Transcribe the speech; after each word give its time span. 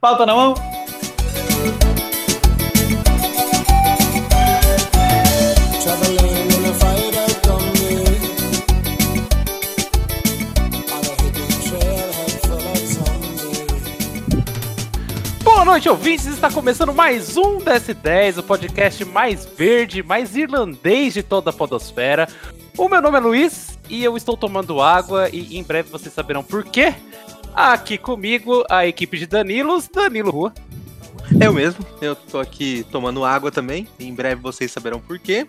Pauta 0.00 0.24
na 0.24 0.32
mão. 0.32 0.54
Boa 15.42 15.64
noite, 15.64 15.88
ouvintes! 15.88 16.26
Está 16.26 16.48
começando 16.48 16.94
mais 16.94 17.36
um 17.36 17.58
DS10, 17.58 18.38
o 18.38 18.42
podcast 18.44 19.04
mais 19.04 19.44
verde, 19.44 20.04
mais 20.04 20.36
irlandês 20.36 21.14
de 21.14 21.24
toda 21.24 21.50
a 21.50 21.52
podosfera. 21.52 22.28
O 22.76 22.88
meu 22.88 23.02
nome 23.02 23.16
é 23.16 23.20
Luiz 23.20 23.76
e 23.90 24.04
eu 24.04 24.16
estou 24.16 24.36
tomando 24.36 24.80
água 24.80 25.28
e 25.28 25.58
em 25.58 25.64
breve 25.64 25.90
vocês 25.90 26.14
saberão 26.14 26.44
por 26.44 26.62
quê. 26.62 26.94
Aqui 27.54 27.98
comigo 27.98 28.64
a 28.70 28.86
equipe 28.86 29.18
de 29.18 29.26
Danilos, 29.26 29.88
Danilo 29.88 30.30
Rua. 30.30 30.52
Eu 31.40 31.52
mesmo, 31.52 31.84
eu 32.00 32.16
tô 32.16 32.38
aqui 32.38 32.86
tomando 32.90 33.24
água 33.24 33.50
também. 33.50 33.86
Em 33.98 34.14
breve 34.14 34.40
vocês 34.40 34.70
saberão 34.70 35.00
por 35.00 35.18
quê. 35.18 35.46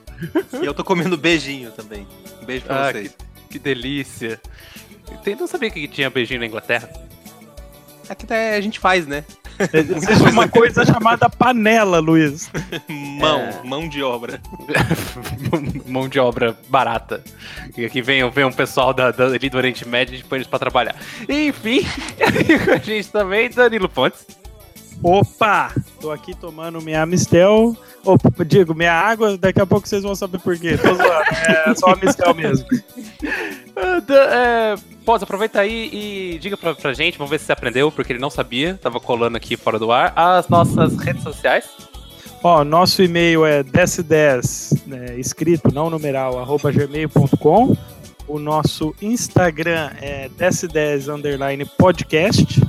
E 0.62 0.66
eu 0.66 0.74
tô 0.74 0.84
comendo 0.84 1.16
beijinho 1.16 1.72
também. 1.72 2.06
Um 2.42 2.46
beijo 2.46 2.66
pra 2.66 2.88
Ah, 2.88 2.92
vocês. 2.92 3.16
que, 3.48 3.50
que 3.52 3.60
delícia. 3.60 4.42
Tem- 5.24 5.36
Não 5.36 5.48
sabia 5.48 5.70
que 5.70 5.88
tinha 5.88 6.10
beijinho 6.10 6.40
na 6.40 6.46
Inglaterra. 6.48 6.90
Aqui 8.10 8.26
a 8.34 8.60
gente 8.60 8.80
faz, 8.80 9.06
né? 9.08 9.24
Existe 9.74 10.24
uma 10.32 10.48
coisa 10.48 10.86
chamada 10.86 11.30
panela, 11.30 12.00
Luiz. 12.00 12.50
Mão, 12.88 13.40
É. 13.42 13.62
mão 13.68 13.88
de 13.90 14.02
obra. 14.02 14.40
Mão 15.86 16.08
de 16.08 16.20
obra 16.20 16.58
barata. 16.70 17.22
E 17.78 17.86
aqui 17.86 18.02
vem, 18.02 18.30
vem 18.30 18.46
um 18.46 18.52
pessoal 18.52 18.94
da, 18.94 19.12
da, 19.12 19.26
ali 19.26 19.50
do 19.50 19.58
Oriente 19.58 19.88
Médio 19.88 20.16
e 20.16 20.24
põe 20.24 20.38
eles 20.38 20.48
pra 20.48 20.60
trabalhar. 20.60 20.96
Enfim, 21.28 21.82
com 22.66 22.72
a 22.72 22.78
gente 22.78 23.10
também, 23.10 23.50
Danilo 23.50 23.90
Pontes. 23.90 24.26
Opa! 25.02 25.74
Tô 26.02 26.12
aqui 26.12 26.34
tomando 26.36 26.82
minha 26.82 27.06
Mistel. 27.06 27.76
Opa, 28.04 28.46
digo, 28.46 28.74
minha 28.74 28.94
água, 28.94 29.38
daqui 29.38 29.62
a 29.62 29.66
pouco 29.66 29.88
vocês 29.88 30.04
vão 30.04 30.16
saber 30.16 30.40
por 30.40 30.58
quê. 30.58 30.78
Tô 30.78 30.94
zoando. 30.94 31.70
É 31.70 31.76
só 31.76 31.88
a 31.88 31.96
Mistel 31.96 32.34
mesmo. 32.34 32.66
Ah, 33.82 34.04
é, 34.10 34.76
Pós, 35.06 35.24
aproveita 35.24 35.62
aí 35.62 35.90
e 35.94 36.38
diga 36.40 36.58
pra, 36.58 36.76
pra 36.76 36.94
gente, 36.94 37.18
vamos 37.18 37.32
ver 37.32 37.40
se 37.40 37.46
você 37.46 37.54
aprendeu, 37.54 37.90
porque 37.90 38.12
ele 38.12 38.20
não 38.20 38.30
sabia, 38.30 38.78
tava 38.82 39.00
colando 39.00 39.38
aqui 39.38 39.56
fora 39.56 39.80
do 39.80 39.90
ar, 39.90 40.12
as 40.16 40.50
nossas 40.50 40.98
redes 40.98 41.24
sociais. 41.24 41.66
Ó, 42.44 42.64
nosso 42.66 43.02
e-mail 43.02 43.46
é 43.46 43.64
ds10, 43.64 44.82
né, 44.86 45.18
escrito, 45.18 45.74
não 45.74 45.90
numeral, 45.90 46.38
arroba 46.40 46.72
gmail.com. 46.72 47.76
O 48.28 48.38
nosso 48.38 48.94
Instagram 49.02 49.92
é 50.02 50.30
ds10 50.38 51.14
underline 51.14 51.66
podcast. 51.66 52.62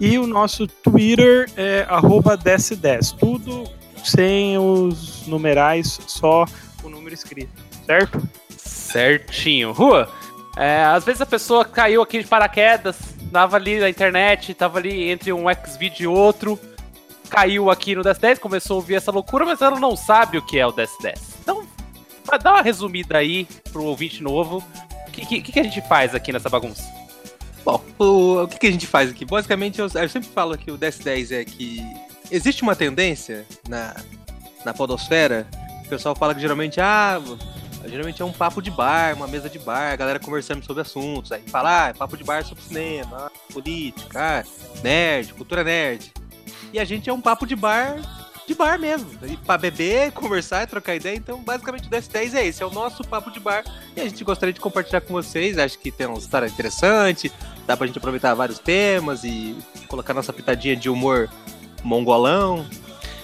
E 0.00 0.18
o 0.18 0.26
nosso 0.26 0.66
Twitter 0.66 1.50
é 1.56 1.86
arroba 1.88 2.36
ds10. 2.36 3.16
Tudo 3.18 3.64
sem 4.02 4.56
os 4.56 5.26
numerais, 5.26 6.00
só 6.06 6.46
o 6.82 6.88
número 6.88 7.14
escrito, 7.14 7.52
certo? 7.84 8.26
Certinho. 8.56 9.72
Rua, 9.72 10.08
é, 10.56 10.82
às 10.84 11.04
vezes 11.04 11.20
a 11.20 11.26
pessoa 11.26 11.66
caiu 11.66 12.00
aqui 12.00 12.22
de 12.22 12.26
paraquedas, 12.26 12.96
tava 13.30 13.56
ali 13.56 13.78
na 13.78 13.90
internet, 13.90 14.54
tava 14.54 14.78
ali 14.78 15.10
entre 15.10 15.32
um 15.34 15.50
X-Video 15.50 16.02
e 16.02 16.06
outro, 16.06 16.58
caiu 17.28 17.70
aqui 17.70 17.94
no 17.94 18.02
DS10, 18.02 18.38
começou 18.38 18.74
a 18.74 18.78
ouvir 18.78 18.94
essa 18.94 19.12
loucura, 19.12 19.44
mas 19.44 19.60
ela 19.60 19.78
não 19.78 19.94
sabe 19.96 20.38
o 20.38 20.42
que 20.42 20.58
é 20.58 20.66
o 20.66 20.72
DS10. 20.72 21.18
Então, 21.42 21.62
dar 22.42 22.52
uma 22.52 22.62
resumida 22.62 23.18
aí 23.18 23.46
pro 23.70 23.84
ouvinte 23.84 24.22
novo, 24.22 24.64
o 25.06 25.10
que, 25.10 25.42
que, 25.42 25.52
que 25.52 25.60
a 25.60 25.64
gente 25.64 25.80
faz 25.82 26.14
aqui 26.14 26.32
nessa 26.32 26.48
bagunça? 26.48 26.99
Bom, 27.64 27.82
o, 27.98 28.42
o 28.42 28.48
que, 28.48 28.58
que 28.58 28.66
a 28.66 28.70
gente 28.70 28.86
faz 28.86 29.10
aqui? 29.10 29.24
Basicamente, 29.24 29.78
eu, 29.78 29.86
eu 29.86 30.08
sempre 30.08 30.28
falo 30.28 30.56
que 30.56 30.70
o 30.70 30.78
DS10 30.78 31.32
é 31.32 31.44
que 31.44 31.80
existe 32.30 32.62
uma 32.62 32.74
tendência 32.74 33.46
na, 33.68 33.96
na 34.64 34.72
podosfera. 34.72 35.46
O 35.84 35.88
pessoal 35.88 36.14
fala 36.14 36.34
que 36.34 36.40
geralmente, 36.40 36.80
ah, 36.80 37.20
geralmente 37.86 38.22
é 38.22 38.24
um 38.24 38.32
papo 38.32 38.62
de 38.62 38.70
bar, 38.70 39.14
uma 39.14 39.26
mesa 39.26 39.50
de 39.50 39.58
bar, 39.58 39.96
galera 39.96 40.18
conversando 40.18 40.64
sobre 40.64 40.82
assuntos. 40.82 41.32
Aí 41.32 41.42
fala, 41.46 41.88
ah, 41.88 41.94
papo 41.94 42.16
de 42.16 42.24
bar 42.24 42.44
sobre 42.44 42.62
cinema, 42.62 43.26
ah, 43.26 43.52
política, 43.52 44.44
ah, 44.44 44.80
nerd, 44.82 45.34
cultura 45.34 45.62
nerd. 45.62 46.12
E 46.72 46.78
a 46.78 46.84
gente 46.84 47.10
é 47.10 47.12
um 47.12 47.20
papo 47.20 47.46
de 47.46 47.56
bar 47.56 47.98
de 48.50 48.54
bar 48.54 48.78
mesmo. 48.78 49.08
Pra 49.46 49.56
beber, 49.56 50.10
conversar, 50.12 50.66
trocar 50.66 50.96
ideia. 50.96 51.16
Então, 51.16 51.40
basicamente, 51.42 51.86
o 51.86 51.90
DS10 51.90 52.34
é 52.34 52.46
esse, 52.46 52.62
é 52.62 52.66
o 52.66 52.70
nosso 52.70 53.04
papo 53.04 53.30
de 53.30 53.38
bar. 53.38 53.64
E 53.96 54.00
a 54.00 54.04
gente 54.04 54.24
gostaria 54.24 54.52
de 54.52 54.60
compartilhar 54.60 55.00
com 55.00 55.12
vocês. 55.12 55.56
Acho 55.56 55.78
que 55.78 55.90
tem 55.90 56.06
uma 56.06 56.18
história 56.18 56.46
interessante. 56.46 57.32
Dá 57.66 57.76
pra 57.76 57.86
gente 57.86 57.98
aproveitar 57.98 58.34
vários 58.34 58.58
temas 58.58 59.22
e 59.22 59.56
colocar 59.86 60.12
nossa 60.12 60.32
pitadinha 60.32 60.74
de 60.74 60.90
humor 60.90 61.30
mongolão. 61.84 62.66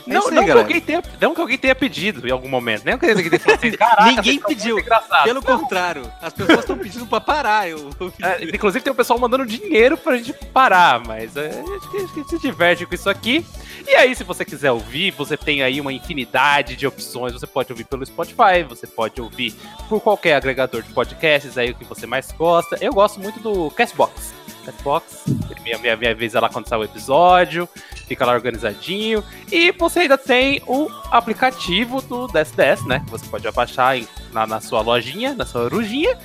É 0.06 0.14
não, 0.14 0.28
aí, 0.28 0.34
não, 0.34 0.44
que 0.44 0.50
alguém 0.50 0.80
tenha, 0.80 1.02
não 1.20 1.34
que 1.34 1.40
alguém 1.40 1.58
tenha 1.58 1.74
pedido 1.74 2.26
em 2.26 2.30
algum 2.30 2.48
momento. 2.48 2.84
Nem 2.84 2.96
que 2.98 3.06
alguém 3.06 3.28
tenha 3.28 3.40
falado 3.40 3.58
assim, 3.58 3.72
caraca, 3.76 4.04
Ninguém 4.04 4.40
pediu. 4.40 4.74
muito 4.74 4.86
engraçados." 4.86 5.24
Pelo 5.24 5.42
contrário, 5.42 6.12
as 6.22 6.32
pessoas 6.32 6.60
estão 6.60 6.78
pedindo 6.78 7.06
pra 7.06 7.20
parar. 7.20 7.68
Eu, 7.68 7.90
É, 8.22 8.44
inclusive 8.44 8.82
tem 8.82 8.92
o 8.92 8.96
pessoal 8.96 9.18
mandando 9.18 9.44
dinheiro 9.46 9.96
pra 9.96 10.16
gente 10.16 10.32
parar, 10.32 11.00
mas 11.04 11.36
é, 11.36 11.48
acho, 11.48 11.90
que, 11.90 11.96
acho 11.98 12.12
que 12.14 12.20
a 12.20 12.22
gente 12.22 12.30
se 12.30 12.38
diverte 12.38 12.86
com 12.86 12.94
isso 12.94 13.10
aqui. 13.10 13.44
E 13.86 13.94
aí, 13.94 14.14
se 14.16 14.24
você 14.24 14.44
quiser 14.44 14.72
ouvir, 14.72 15.12
você 15.12 15.36
tem 15.36 15.62
aí 15.62 15.80
uma 15.80 15.92
infinidade 15.92 16.74
de 16.74 16.86
opções. 16.86 17.32
Você 17.32 17.46
pode 17.46 17.72
ouvir 17.72 17.84
pelo 17.84 18.04
Spotify, 18.04 18.64
você 18.68 18.86
pode 18.86 19.20
ouvir 19.20 19.54
por 19.88 20.00
qualquer 20.00 20.34
agregador 20.34 20.82
de 20.82 20.92
podcasts 20.92 21.56
aí 21.56 21.70
o 21.70 21.74
que 21.74 21.84
você 21.84 22.06
mais 22.06 22.32
gosta. 22.32 22.76
Eu 22.80 22.92
gosto 22.92 23.20
muito 23.20 23.38
do 23.38 23.70
Castbox. 23.70 24.34
Castbox, 24.66 25.22
ele 25.26 25.60
me, 25.64 25.78
me, 25.78 25.96
me 25.96 26.08
avisa 26.08 26.40
lá 26.40 26.48
quando 26.48 26.68
sai 26.68 26.78
o 26.78 26.84
episódio, 26.84 27.68
fica 28.06 28.26
lá 28.26 28.32
organizadinho. 28.32 29.22
E 29.50 29.72
você 29.72 30.00
ainda 30.00 30.18
tem 30.18 30.62
o 30.66 30.88
aplicativo 31.10 32.02
do 32.02 32.26
DS10, 32.28 32.86
né? 32.86 33.00
Que 33.04 33.10
você 33.10 33.26
pode 33.26 33.50
baixar 33.52 33.96
em- 33.96 34.06
na, 34.32 34.46
na 34.46 34.60
sua 34.60 34.80
lojinha, 34.82 35.34
na 35.34 35.46
sua 35.46 35.62
orujinha. 35.62 36.18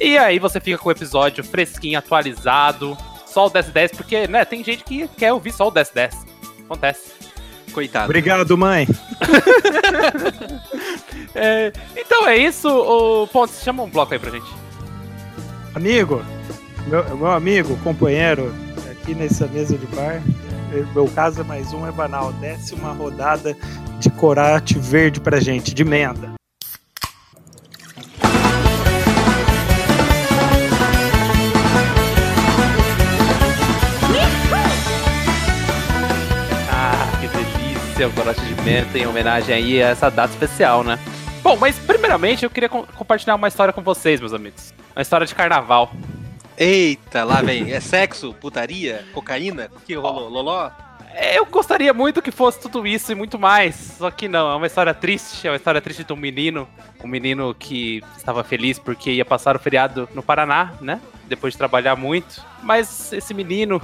E 0.00 0.18
aí 0.18 0.38
você 0.38 0.60
fica 0.60 0.76
com 0.76 0.88
o 0.88 0.92
episódio 0.92 1.42
fresquinho, 1.42 1.98
atualizado, 1.98 2.96
só 3.26 3.46
o 3.46 3.50
1010, 3.50 3.92
porque, 3.92 4.26
né, 4.28 4.44
tem 4.44 4.62
gente 4.62 4.84
que 4.84 5.08
quer 5.08 5.32
ouvir 5.32 5.52
só 5.52 5.68
o 5.68 5.72
1010. 5.72 6.26
Acontece. 6.64 7.12
Coitado. 7.72 8.04
Obrigado, 8.06 8.56
mãe. 8.58 8.86
É, 11.34 11.70
então 11.94 12.26
é 12.26 12.36
isso, 12.38 12.66
o 12.68 13.26
Pontes, 13.26 13.62
chama 13.62 13.82
um 13.82 13.90
bloco 13.90 14.12
aí 14.14 14.18
pra 14.18 14.30
gente. 14.30 14.46
Amigo, 15.74 16.24
meu, 16.86 17.16
meu 17.16 17.30
amigo, 17.30 17.76
companheiro, 17.78 18.52
aqui 18.90 19.14
nessa 19.14 19.46
mesa 19.46 19.76
de 19.76 19.86
bar, 19.86 20.22
eh, 20.72 20.84
meu 20.94 21.06
caso 21.08 21.40
é 21.40 21.44
mais 21.44 21.72
um, 21.72 21.86
é 21.86 21.92
banal. 21.92 22.32
Desce 22.34 22.74
uma 22.74 22.92
rodada 22.92 23.56
de 23.98 24.10
corate 24.10 24.78
verde 24.78 25.20
pra 25.20 25.40
gente, 25.40 25.74
de 25.74 25.84
menta. 25.84 26.34
Ah, 36.70 37.18
que 37.20 37.28
delícia, 37.28 38.08
o 38.08 38.12
corote 38.12 38.40
de 38.40 38.62
menta 38.62 38.98
em 38.98 39.06
homenagem 39.06 39.54
aí 39.54 39.82
a 39.82 39.88
essa 39.88 40.10
data 40.10 40.32
especial, 40.32 40.82
né? 40.82 40.98
Bom, 41.42 41.56
mas 41.56 41.78
primeiramente 41.78 42.44
eu 42.44 42.50
queria 42.50 42.68
com- 42.68 42.84
compartilhar 42.84 43.34
uma 43.36 43.48
história 43.48 43.72
com 43.72 43.82
vocês, 43.82 44.20
meus 44.20 44.32
amigos. 44.32 44.74
Uma 44.94 45.02
história 45.02 45.26
de 45.26 45.34
carnaval. 45.34 45.90
Eita, 46.58 47.24
lá 47.24 47.42
vem. 47.42 47.72
É 47.72 47.80
sexo, 47.80 48.34
putaria, 48.40 49.04
cocaína? 49.12 49.70
O 49.76 49.80
que 49.80 49.94
rolou? 49.94 50.28
Loló? 50.28 50.70
Eu 51.32 51.46
gostaria 51.46 51.94
muito 51.94 52.20
que 52.20 52.30
fosse 52.30 52.60
tudo 52.60 52.86
isso 52.86 53.10
e 53.10 53.14
muito 53.14 53.38
mais, 53.38 53.74
só 53.96 54.10
que 54.10 54.28
não, 54.28 54.52
é 54.52 54.54
uma 54.54 54.66
história 54.66 54.92
triste, 54.92 55.46
é 55.46 55.50
uma 55.50 55.56
história 55.56 55.80
triste 55.80 56.04
de 56.04 56.12
um 56.12 56.16
menino, 56.16 56.68
um 57.02 57.08
menino 57.08 57.54
que 57.58 58.02
estava 58.18 58.44
feliz 58.44 58.78
porque 58.78 59.10
ia 59.12 59.24
passar 59.24 59.56
o 59.56 59.58
feriado 59.58 60.06
no 60.14 60.22
Paraná, 60.22 60.74
né? 60.78 61.00
Depois 61.26 61.54
de 61.54 61.58
trabalhar 61.58 61.96
muito, 61.96 62.44
mas 62.62 63.14
esse 63.14 63.32
menino, 63.32 63.80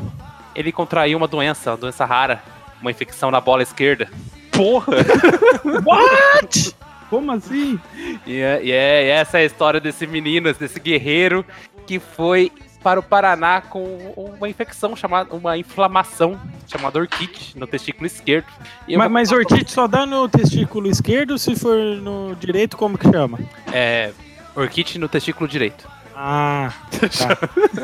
ele 0.54 0.70
contraiu 0.70 1.16
uma 1.16 1.26
doença, 1.26 1.70
uma 1.70 1.76
doença 1.78 2.04
rara, 2.04 2.42
uma 2.82 2.90
infecção 2.90 3.30
na 3.30 3.40
bola 3.40 3.62
esquerda. 3.62 4.10
Porra! 4.50 4.92
What? 5.64 6.76
Como 7.08 7.32
assim? 7.32 7.80
E, 8.26 8.40
é, 8.40 8.60
e 8.62 8.72
é- 8.72 9.08
essa 9.08 9.38
é 9.38 9.42
a 9.42 9.46
história 9.46 9.80
desse 9.80 10.06
menino, 10.06 10.52
desse 10.52 10.78
guerreiro 10.78 11.44
que 11.86 11.98
foi 11.98 12.50
para 12.82 12.98
o 12.98 13.02
Paraná 13.02 13.60
com 13.60 13.84
uma 14.16 14.48
infecção 14.48 14.96
chamada, 14.96 15.34
uma 15.34 15.56
inflamação 15.56 16.40
chamada 16.66 16.98
orquite 16.98 17.56
no 17.56 17.66
testículo 17.66 18.06
esquerdo. 18.06 18.46
E 18.88 18.96
Mas, 18.96 19.10
mas 19.10 19.32
orquite 19.32 19.70
só 19.70 19.86
dá 19.86 20.04
no 20.04 20.28
testículo 20.28 20.88
esquerdo, 20.88 21.38
se 21.38 21.54
for 21.54 21.76
no 21.76 22.34
direito, 22.34 22.76
como 22.76 22.98
que 22.98 23.10
chama? 23.10 23.38
É. 23.72 24.12
Orquite 24.54 24.98
no 24.98 25.08
testículo 25.08 25.48
direito. 25.48 25.88
Ah, 26.14 26.72
tá. 26.90 27.38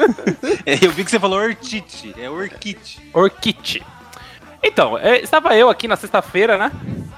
É, 0.66 0.84
Eu 0.84 0.92
vi 0.92 1.04
que 1.04 1.10
você 1.10 1.18
falou 1.18 1.38
ortite. 1.38 2.14
É 2.18 2.28
orquite. 2.28 3.00
Orquite. 3.12 3.82
Então, 4.62 4.98
é, 4.98 5.20
estava 5.20 5.56
eu 5.56 5.70
aqui 5.70 5.88
na 5.88 5.96
sexta-feira, 5.96 6.58
né? 6.58 6.72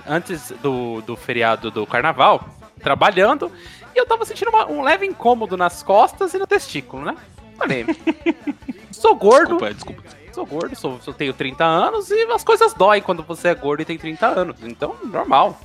Antes 0.07 0.53
do, 0.63 1.01
do 1.03 1.17
feriado 1.17 1.71
do 1.71 1.87
carnaval, 1.87 2.49
trabalhando, 2.83 3.51
e 3.95 3.99
eu 3.99 4.07
tava 4.07 4.25
sentindo 4.25 4.49
uma- 4.51 4.67
um 4.67 4.83
leve 4.83 5.07
incômodo 5.07 5.57
nas 5.57 5.83
costas 5.83 6.33
e 6.35 6.39
no 6.39 6.47
testículo, 6.47 7.05
né? 7.05 7.17
Falei, 7.57 7.85
sou 8.91 9.15
gordo, 9.15 9.59
Desculpa, 9.59 9.75
desculpa. 9.75 10.03
Sou 10.33 10.47
gordo, 10.47 10.77
sou, 10.77 11.01
sou, 11.01 11.13
tenho 11.13 11.33
30 11.35 11.65
anos 11.65 12.09
e 12.11 12.23
as 12.33 12.45
coisas 12.45 12.73
doem 12.73 13.03
quando 13.03 13.23
você 13.25 13.49
é 13.49 13.55
gordo 13.55 13.81
e 13.83 13.85
tem 13.85 13.99
30 13.99 14.27
anos. 14.29 14.57
Então, 14.63 14.95
normal. 15.05 15.59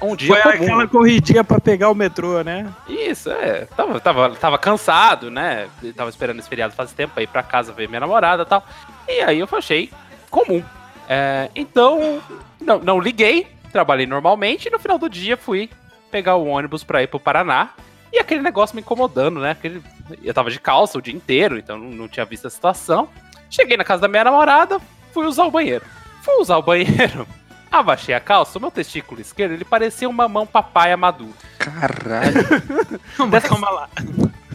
Um 0.00 0.14
dia 0.16 0.34
Foi 0.40 0.52
comum. 0.52 0.64
aquela 0.64 0.86
corridinha 0.88 1.42
pra 1.44 1.60
pegar 1.60 1.90
o 1.90 1.94
metrô, 1.94 2.40
né? 2.42 2.72
Isso, 2.88 3.30
é. 3.30 3.66
Tava, 3.76 4.00
tava, 4.00 4.30
tava 4.36 4.56
cansado, 4.56 5.28
né? 5.30 5.68
Tava 5.94 6.08
esperando 6.08 6.38
esse 6.38 6.48
feriado 6.48 6.72
faz 6.72 6.92
tempo 6.92 7.12
pra 7.14 7.22
ir 7.22 7.26
pra 7.26 7.42
casa 7.42 7.72
ver 7.72 7.88
minha 7.88 8.00
namorada 8.00 8.44
e 8.44 8.46
tal. 8.46 8.64
E 9.08 9.20
aí 9.20 9.40
eu 9.40 9.48
achei 9.52 9.90
comum. 10.30 10.62
É, 11.08 11.50
então, 11.54 12.22
não, 12.60 12.78
não 12.78 13.00
liguei, 13.00 13.46
trabalhei 13.72 14.06
normalmente 14.06 14.68
e 14.68 14.70
no 14.70 14.78
final 14.78 14.96
do 14.98 15.10
dia 15.10 15.36
fui 15.36 15.68
pegar 16.12 16.36
o 16.36 16.46
ônibus 16.46 16.84
pra 16.84 17.02
ir 17.02 17.08
pro 17.08 17.18
Paraná. 17.18 17.70
E 18.12 18.18
aquele 18.18 18.42
negócio 18.42 18.76
me 18.76 18.82
incomodando, 18.82 19.40
né? 19.40 19.52
Aquele, 19.52 19.82
eu 20.22 20.34
tava 20.34 20.50
de 20.50 20.60
calça 20.60 20.98
o 20.98 21.02
dia 21.02 21.14
inteiro, 21.14 21.58
então 21.58 21.78
não, 21.78 22.06
tinha 22.06 22.26
visto 22.26 22.46
a 22.46 22.50
situação. 22.50 23.08
Cheguei 23.48 23.76
na 23.76 23.84
casa 23.84 24.02
da 24.02 24.08
minha 24.08 24.24
namorada, 24.24 24.78
fui 25.12 25.26
usar 25.26 25.44
o 25.44 25.50
banheiro. 25.50 25.84
Fui 26.20 26.34
usar 26.34 26.58
o 26.58 26.62
banheiro, 26.62 27.26
abaixei 27.72 28.14
a 28.14 28.20
calça, 28.20 28.58
o 28.58 28.60
meu 28.60 28.70
testículo 28.70 29.20
esquerdo, 29.20 29.52
ele 29.52 29.64
parecia 29.64 30.08
uma 30.08 30.28
mão 30.28 30.46
papaya 30.46 30.96
maduro. 30.96 31.34
Caralho. 31.58 32.46
Mas 33.28 33.44
calma 33.44 33.70
lá. 33.70 33.88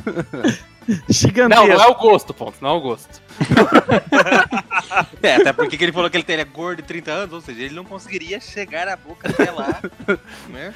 Gigantesco. 1.09 1.67
Não, 1.67 1.75
não 1.75 1.83
é 1.83 1.87
o 1.87 1.95
gosto, 1.95 2.33
ponto, 2.33 2.57
não 2.61 2.69
é 2.69 2.73
o 2.73 2.81
gosto. 2.81 3.21
é, 5.21 5.35
até 5.35 5.53
porque 5.53 5.75
ele 5.83 5.91
falou 5.91 6.09
que 6.09 6.17
ele 6.17 6.23
teria 6.23 6.45
gordo 6.45 6.81
de 6.81 6.87
30 6.87 7.11
anos, 7.11 7.33
ou 7.33 7.41
seja, 7.41 7.61
ele 7.61 7.75
não 7.75 7.83
conseguiria 7.83 8.39
chegar 8.39 8.87
a 8.87 8.95
boca 8.95 9.29
até 9.29 9.51
lá. 9.51 9.81
né? 10.49 10.73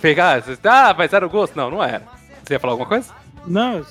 Pegar, 0.00 0.42
ah, 0.64 0.94
mas 0.96 1.12
era 1.12 1.26
o 1.26 1.30
gosto? 1.30 1.56
Não, 1.56 1.70
não 1.70 1.82
era. 1.82 2.02
Você 2.44 2.54
ia 2.54 2.60
falar 2.60 2.74
alguma 2.74 2.88
coisa? 2.88 3.12
Não, 3.46 3.84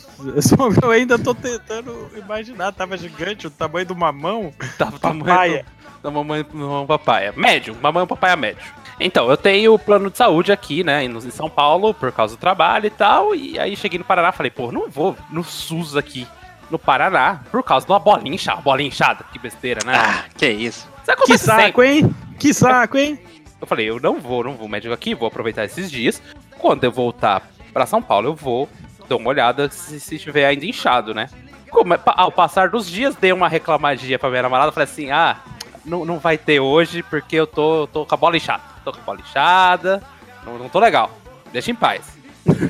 eu 0.83 0.91
ainda 0.91 1.17
tô 1.17 1.33
tentando 1.33 2.11
imaginar. 2.15 2.73
Tava 2.73 2.97
gigante, 2.97 3.47
o 3.47 3.51
tamanho 3.51 3.85
de 3.85 3.93
uma 3.93 4.11
mão. 4.11 4.53
Tava 4.77 4.99
papaya. 4.99 5.65
Da 6.03 6.11
mamãe, 6.11 6.45
mamãe 6.51 6.85
papaya. 6.85 7.33
Médio, 7.35 7.75
mamãe 7.81 8.05
papaya 8.05 8.35
médio. 8.35 8.65
Então, 8.99 9.29
eu 9.29 9.35
tenho 9.35 9.77
plano 9.77 10.09
de 10.09 10.17
saúde 10.17 10.51
aqui, 10.51 10.83
né, 10.83 11.03
em 11.03 11.19
São 11.29 11.49
Paulo, 11.49 11.93
por 11.93 12.11
causa 12.11 12.35
do 12.35 12.39
trabalho 12.39 12.87
e 12.87 12.89
tal. 12.89 13.35
E 13.35 13.59
aí 13.59 13.75
cheguei 13.75 13.99
no 13.99 14.05
Paraná 14.05 14.31
falei, 14.31 14.49
pô, 14.49 14.71
não 14.71 14.89
vou 14.89 15.15
no 15.29 15.43
SUS 15.43 15.97
aqui 15.97 16.25
no 16.69 16.79
Paraná 16.79 17.41
por 17.51 17.63
causa 17.63 17.85
de 17.85 17.91
uma 17.91 17.99
bolinha 17.99 18.35
inchada. 18.35 18.61
Bolinha 18.61 18.87
inchada, 18.87 19.25
que 19.31 19.39
besteira, 19.39 19.81
né? 19.85 19.93
Ah, 19.95 20.25
que 20.35 20.47
isso. 20.47 20.87
Que 21.25 21.37
saco, 21.37 21.83
hein? 21.83 22.15
Que 22.39 22.53
saco, 22.53 22.97
hein? 22.97 23.19
Eu 23.61 23.67
falei, 23.67 23.89
eu 23.89 23.99
não 23.99 24.19
vou, 24.19 24.43
não 24.43 24.53
vou 24.53 24.67
médico 24.67 24.93
aqui, 24.93 25.15
vou 25.15 25.27
aproveitar 25.27 25.63
esses 25.63 25.89
dias. 25.89 26.21
Quando 26.59 26.83
eu 26.83 26.91
voltar 26.91 27.49
para 27.73 27.85
São 27.85 28.01
Paulo, 28.01 28.27
eu 28.27 28.35
vou 28.35 28.69
dar 29.07 29.15
uma 29.15 29.29
olhada 29.29 29.71
se, 29.71 29.99
se 29.99 30.15
estiver 30.15 30.45
ainda 30.45 30.65
inchado, 30.65 31.15
né? 31.15 31.29
Como, 31.71 31.97
ao 32.05 32.31
passar 32.31 32.69
dos 32.69 32.85
dias, 32.85 33.15
dei 33.15 33.31
uma 33.31 33.47
reclamadinha 33.47 34.19
pra 34.19 34.29
minha 34.29 34.43
namorada, 34.43 34.71
falei 34.73 34.83
assim, 34.83 35.09
ah, 35.09 35.37
não, 35.85 36.05
não 36.05 36.19
vai 36.19 36.37
ter 36.37 36.59
hoje 36.59 37.01
porque 37.01 37.37
eu 37.37 37.47
tô, 37.47 37.87
tô 37.87 38.05
com 38.05 38.13
a 38.13 38.17
bola 38.17 38.37
inchada. 38.37 38.74
Tô 38.85 38.93
com 38.93 38.99
a 38.99 39.03
bola 39.03 39.19
inchada, 39.19 40.03
não, 40.45 40.59
não 40.59 40.69
tô 40.69 40.79
legal. 40.79 41.11
Deixa 41.51 41.71
em 41.71 41.75
paz. 41.75 42.15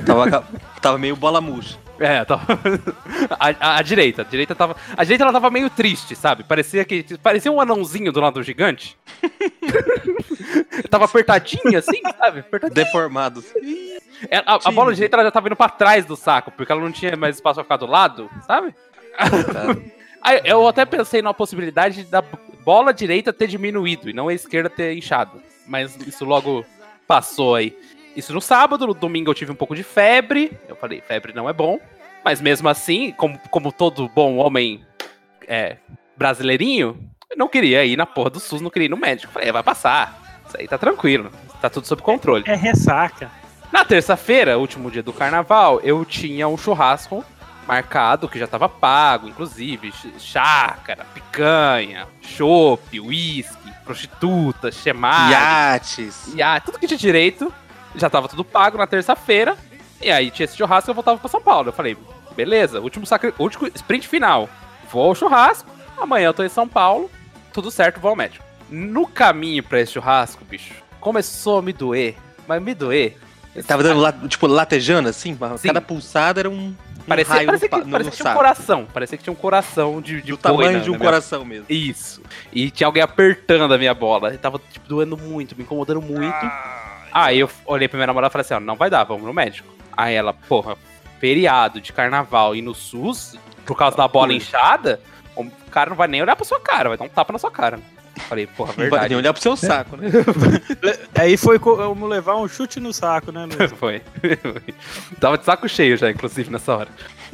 Tava, 0.06 0.48
tava 0.82 0.98
meio 0.98 1.16
bola 1.18 1.42
murcha. 1.42 1.78
É, 2.00 2.24
tava... 2.24 2.44
a, 3.38 3.50
a, 3.60 3.78
a, 3.78 3.82
direita, 3.82 4.22
a 4.22 4.26
direita 4.26 4.56
tava. 4.56 4.78
A 4.96 5.04
direita 5.04 5.26
ela 5.26 5.34
tava 5.34 5.50
meio 5.50 5.70
triste, 5.70 6.16
sabe? 6.16 6.44
Parecia 6.44 6.86
que. 6.86 7.18
Parecia 7.18 7.52
um 7.52 7.60
anãozinho 7.60 8.14
do 8.14 8.22
lado 8.22 8.36
do 8.36 8.44
gigante. 8.44 8.98
tava 10.90 11.04
apertadinha, 11.04 11.80
assim, 11.80 12.02
sabe? 12.18 12.40
Apertadinha. 12.40 12.86
Deformado. 12.86 13.44
É, 14.30 14.38
a, 14.38 14.60
a, 14.64 14.72
bola 14.72 14.94
direita 14.94 15.18
ela 15.18 15.26
já 15.26 15.32
tava 15.32 15.48
indo 15.48 15.56
pra 15.56 15.68
trás 15.68 16.06
do 16.06 16.16
saco, 16.16 16.52
porque 16.52 16.72
ela 16.72 16.82
não 16.82 16.92
tinha 16.92 17.18
mais 17.18 17.36
espaço 17.36 17.56
pra 17.56 17.64
ficar 17.64 17.78
do 17.78 17.86
lado, 17.86 18.30
sabe? 18.48 18.74
Aí, 20.22 20.42
eu 20.46 20.66
até 20.68 20.86
pensei 20.86 21.22
numa 21.22 21.34
possibilidade 21.34 22.04
da 22.06 22.24
bola 22.64 22.94
direita 22.94 23.34
ter 23.34 23.48
diminuído 23.48 24.10
e 24.10 24.14
não 24.14 24.30
a 24.30 24.34
esquerda 24.34 24.70
ter 24.70 24.98
inchado. 24.98 25.42
Mas 25.68 25.96
isso 26.06 26.26
logo 26.26 26.66
passou 27.08 27.56
aí. 27.56 27.78
Isso 28.16 28.34
no 28.34 28.42
sábado, 28.42 28.88
no 28.88 28.94
domingo 28.94 29.30
eu 29.30 29.36
tive 29.36 29.52
um 29.52 29.56
pouco 29.56 29.76
de 29.76 29.84
febre. 29.84 30.58
Eu 30.68 30.76
falei, 30.76 31.02
febre 31.02 31.34
não 31.34 31.50
é 31.50 31.54
bom. 31.54 31.80
Mas 32.24 32.42
mesmo 32.42 32.68
assim, 32.70 33.12
como, 33.12 33.38
como 33.50 33.72
todo 33.72 34.10
bom 34.10 34.38
homem 34.38 34.84
é, 35.48 35.78
brasileirinho, 36.18 36.98
eu 37.30 37.38
não 37.38 37.48
queria 37.48 37.86
ir 37.86 37.98
na 37.98 38.06
porra 38.06 38.30
do 38.30 38.40
SUS, 38.40 38.62
não 38.62 38.70
queria 38.70 38.88
ir 38.88 38.90
no 38.90 38.98
médico. 38.98 39.34
Falei, 39.34 39.50
é, 39.50 39.52
vai 39.52 39.64
passar. 39.64 40.42
Isso 40.48 40.58
aí 40.58 40.68
tá 40.68 40.78
tranquilo. 40.78 41.30
Tá 41.62 41.70
tudo 41.70 41.86
sob 41.86 42.02
controle. 42.02 42.44
É, 42.48 42.54
é 42.54 42.56
ressaca. 42.56 43.30
Na 43.72 43.84
terça-feira, 43.84 44.58
último 44.58 44.90
dia 44.90 45.04
do 45.04 45.12
carnaval, 45.12 45.82
eu 45.82 46.06
tinha 46.06 46.48
um 46.48 46.58
churrasco 46.58 47.26
marcado, 47.68 48.30
que 48.30 48.40
já 48.40 48.48
tava 48.48 48.70
pago, 48.70 49.28
inclusive, 49.28 49.92
chácara, 50.20 51.06
picanha, 51.14 52.08
chopp, 52.22 53.00
uísque, 53.00 53.72
prostituta, 53.84 54.72
chemar, 54.72 55.32
iates, 55.32 56.34
iate, 56.36 56.66
tudo 56.66 56.80
que 56.80 56.88
tinha 56.88 56.98
direito, 56.98 57.54
já 57.96 58.10
tava 58.10 58.28
tudo 58.28 58.44
pago 58.44 58.78
na 58.78 58.88
terça-feira, 58.88 59.58
e 60.02 60.12
aí 60.12 60.30
tinha 60.30 60.46
esse 60.46 60.58
churrasco 60.58 60.90
e 60.90 60.92
eu 60.92 60.96
voltava 60.96 61.20
pra 61.20 61.30
São 61.30 61.42
Paulo. 61.42 61.70
Eu 61.70 61.74
falei, 61.74 61.98
beleza, 62.36 62.80
último, 62.80 63.06
sacri... 63.06 63.34
último 63.40 63.68
sprint 63.74 64.08
final, 64.08 64.50
vou 64.92 65.08
ao 65.08 65.16
churrasco, 65.16 65.70
amanhã 65.98 66.28
eu 66.28 66.34
tô 66.34 66.44
em 66.44 66.50
São 66.50 66.68
Paulo, 66.68 67.10
tudo 67.54 67.72
certo, 67.72 68.00
vou 68.00 68.10
ao 68.10 68.16
médico. 68.16 68.46
No 68.70 69.08
caminho 69.08 69.64
pra 69.64 69.80
esse 69.80 69.94
churrasco, 69.94 70.44
bicho, 70.46 70.74
começou 71.00 71.60
a 71.60 71.62
me 71.62 71.74
doer, 71.74 72.16
mas 72.48 72.62
me 72.62 72.74
doer 72.74 73.18
Tava 73.64 73.84
dando, 73.84 74.28
tipo, 74.28 74.48
latejando 74.48 75.08
assim? 75.08 75.38
Sim. 75.58 75.68
Cada 75.68 75.80
pulsada 75.80 76.42
era 76.42 76.50
um. 76.50 76.76
Parecia, 77.08 77.36
um 77.36 77.46
parecia, 77.46 77.70
que, 77.70 77.78
no, 77.78 77.92
parecia 77.92 78.12
que 78.12 78.18
tinha 78.18 78.32
um 78.32 78.36
coração. 78.36 78.88
Parecia 78.94 79.18
que 79.18 79.24
tinha 79.24 79.34
um 79.34 79.38
coração 79.38 80.02
de, 80.02 80.22
de 80.22 80.32
Do 80.32 80.38
tamanho 80.38 80.82
de 80.82 80.90
um 80.90 80.98
coração 80.98 81.46
mesmo. 81.46 81.66
Isso. 81.70 82.22
E 82.52 82.72
tinha 82.72 82.88
alguém 82.88 83.04
apertando 83.04 83.74
a 83.74 83.78
minha 83.78 83.94
bola. 83.94 84.34
E 84.34 84.38
tava, 84.38 84.60
tipo, 84.72 84.88
doendo 84.88 85.18
muito, 85.18 85.56
me 85.56 85.64
incomodando 85.64 86.02
muito. 86.02 86.34
Ah, 86.34 86.96
Aí 87.16 87.40
eu 87.40 87.50
olhei 87.66 87.88
pra 87.88 87.98
minha 87.98 88.08
namorada 88.08 88.30
e 88.30 88.34
falei 88.34 88.44
assim: 88.44 88.54
ó, 88.56 88.60
não 88.60 88.76
vai 88.76 88.90
dar, 88.90 89.04
vamos 89.06 89.24
no 89.24 89.34
médico. 89.34 89.74
Aí 89.96 90.14
ela, 90.14 90.34
porra, 90.34 90.76
feriado 91.20 91.80
de 91.80 91.94
carnaval 91.94 92.56
e 92.56 92.62
no 92.62 92.76
SUS, 92.76 93.38
por 93.66 93.78
causa 93.78 93.96
da 93.96 94.08
bola 94.08 94.34
inchada, 94.34 95.00
o 95.36 95.50
cara 95.72 95.92
não 95.92 95.98
vai 95.98 96.08
nem 96.10 96.22
olhar 96.22 96.36
pra 96.36 96.44
sua 96.44 96.60
cara, 96.60 96.90
vai 96.90 96.98
dar 96.98 97.06
um 97.06 97.10
tapa 97.10 97.32
na 97.32 97.40
sua 97.40 97.52
cara. 97.52 97.80
Falei, 98.22 98.48
porra, 98.48 98.74
verdade. 98.74 99.04
Não 99.04 99.10
nem 99.10 99.18
olhar 99.18 99.34
pro 99.34 99.42
seu 99.42 99.56
saco, 99.56 99.98
né? 99.98 100.10
Aí 101.14 101.38
foi 101.38 101.60
como 101.60 102.08
levar 102.08 102.36
um 102.36 102.48
chute 102.48 102.80
no 102.80 102.94
saco, 102.94 103.32
né, 103.32 103.46
Luiz? 103.46 103.72
Foi. 103.78 104.02
Tava 105.20 105.38
de 105.38 105.46
saco 105.46 105.68
cheio 105.68 105.98
já, 105.98 106.10
inclusive, 106.10 106.50
nessa 106.50 106.76
hora. 106.76 106.90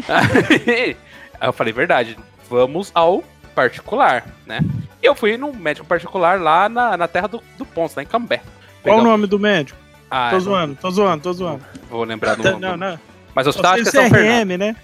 Aí, 0.07 0.97
aí 1.39 1.47
eu 1.47 1.53
falei, 1.53 1.71
verdade, 1.71 2.17
vamos 2.49 2.91
ao 2.93 3.23
particular, 3.53 4.25
né? 4.45 4.59
E 5.01 5.05
eu 5.05 5.15
fui 5.15 5.37
num 5.37 5.53
médico 5.53 5.85
particular 5.85 6.39
lá 6.39 6.67
na, 6.67 6.97
na 6.97 7.07
terra 7.07 7.27
do, 7.27 7.43
do 7.57 7.65
Ponce, 7.65 7.95
lá 7.95 8.03
em 8.03 8.05
Cambé. 8.07 8.41
Qual 8.83 8.99
o 8.99 9.03
nome 9.03 9.27
do 9.27 9.39
médico? 9.39 9.79
Ah, 10.09 10.29
tô 10.31 10.39
zoando, 10.39 10.75
tô 10.75 10.91
zoando, 10.91 11.23
tô 11.23 11.33
zoando. 11.33 11.63
Vou 11.89 12.03
lembrar 12.03 12.35
do 12.35 12.43
nome. 12.43 12.59
Não, 12.59 12.75
não. 12.75 12.99
Mas 13.33 13.47
o 13.47 13.49
hospital 13.49 13.73
acho 13.73 13.83
que 13.83 13.89
é 13.89 13.91
São 13.91 14.09
CRM, 14.09 14.57
né? 14.57 14.75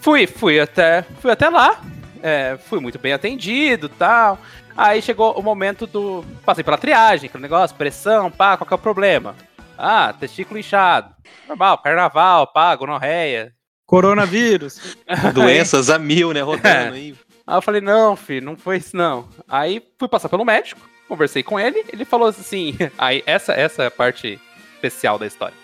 fui, 0.00 0.26
fui 0.26 0.60
até, 0.60 1.04
fui 1.20 1.30
até 1.30 1.48
lá. 1.48 1.80
É, 2.22 2.58
fui 2.68 2.80
muito 2.80 2.98
bem 2.98 3.12
atendido 3.12 3.88
tal. 3.88 4.38
Aí 4.76 5.00
chegou 5.00 5.38
o 5.38 5.42
momento 5.42 5.86
do. 5.86 6.24
Passei 6.44 6.64
pela 6.64 6.78
triagem, 6.78 7.28
aquele 7.28 7.42
negócio, 7.42 7.76
pressão, 7.76 8.30
pá, 8.30 8.56
qual 8.56 8.66
que 8.66 8.74
é 8.74 8.76
o 8.76 8.78
problema? 8.78 9.34
Ah, 9.78 10.12
testículo 10.12 10.58
inchado. 10.58 11.14
Normal, 11.48 11.78
carnaval, 11.78 12.46
pá, 12.48 12.74
gonorreia. 12.74 13.52
Coronavírus. 13.86 14.96
Doenças 15.34 15.90
a 15.90 15.98
mil, 15.98 16.32
né? 16.32 16.40
Rodando 16.40 16.94
aí. 16.94 17.14
Aí 17.46 17.58
eu 17.58 17.62
falei, 17.62 17.82
não, 17.82 18.16
filho, 18.16 18.46
não 18.46 18.56
foi 18.56 18.78
isso 18.78 18.96
não. 18.96 19.28
Aí 19.46 19.82
fui 19.98 20.08
passar 20.08 20.30
pelo 20.30 20.46
médico, 20.46 20.80
conversei 21.06 21.42
com 21.42 21.60
ele, 21.60 21.84
ele 21.92 22.06
falou 22.06 22.28
assim. 22.28 22.74
Aí, 22.96 23.22
essa, 23.26 23.52
essa 23.52 23.82
é 23.82 23.86
a 23.86 23.90
parte 23.90 24.40
especial 24.76 25.18
da 25.18 25.26
história. 25.26 25.54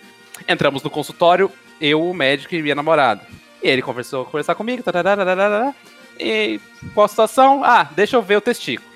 Entramos 0.47 0.83
no 0.83 0.90
consultório, 0.90 1.50
eu, 1.81 2.02
o 2.02 2.12
médico 2.12 2.55
e 2.55 2.61
minha 2.61 2.75
namorada. 2.75 3.23
E 3.62 3.69
ele 3.69 3.81
conversou, 3.81 4.26
conversar 4.26 4.55
comigo, 4.55 4.83
tararara, 4.83 5.75
e 6.19 6.61
qual 6.93 7.07
a 7.07 7.09
situação? 7.09 7.64
Ah, 7.64 7.88
deixa 7.97 8.17
eu 8.17 8.23
ver 8.23 8.37
o 8.37 8.40
testículo. 8.43 8.89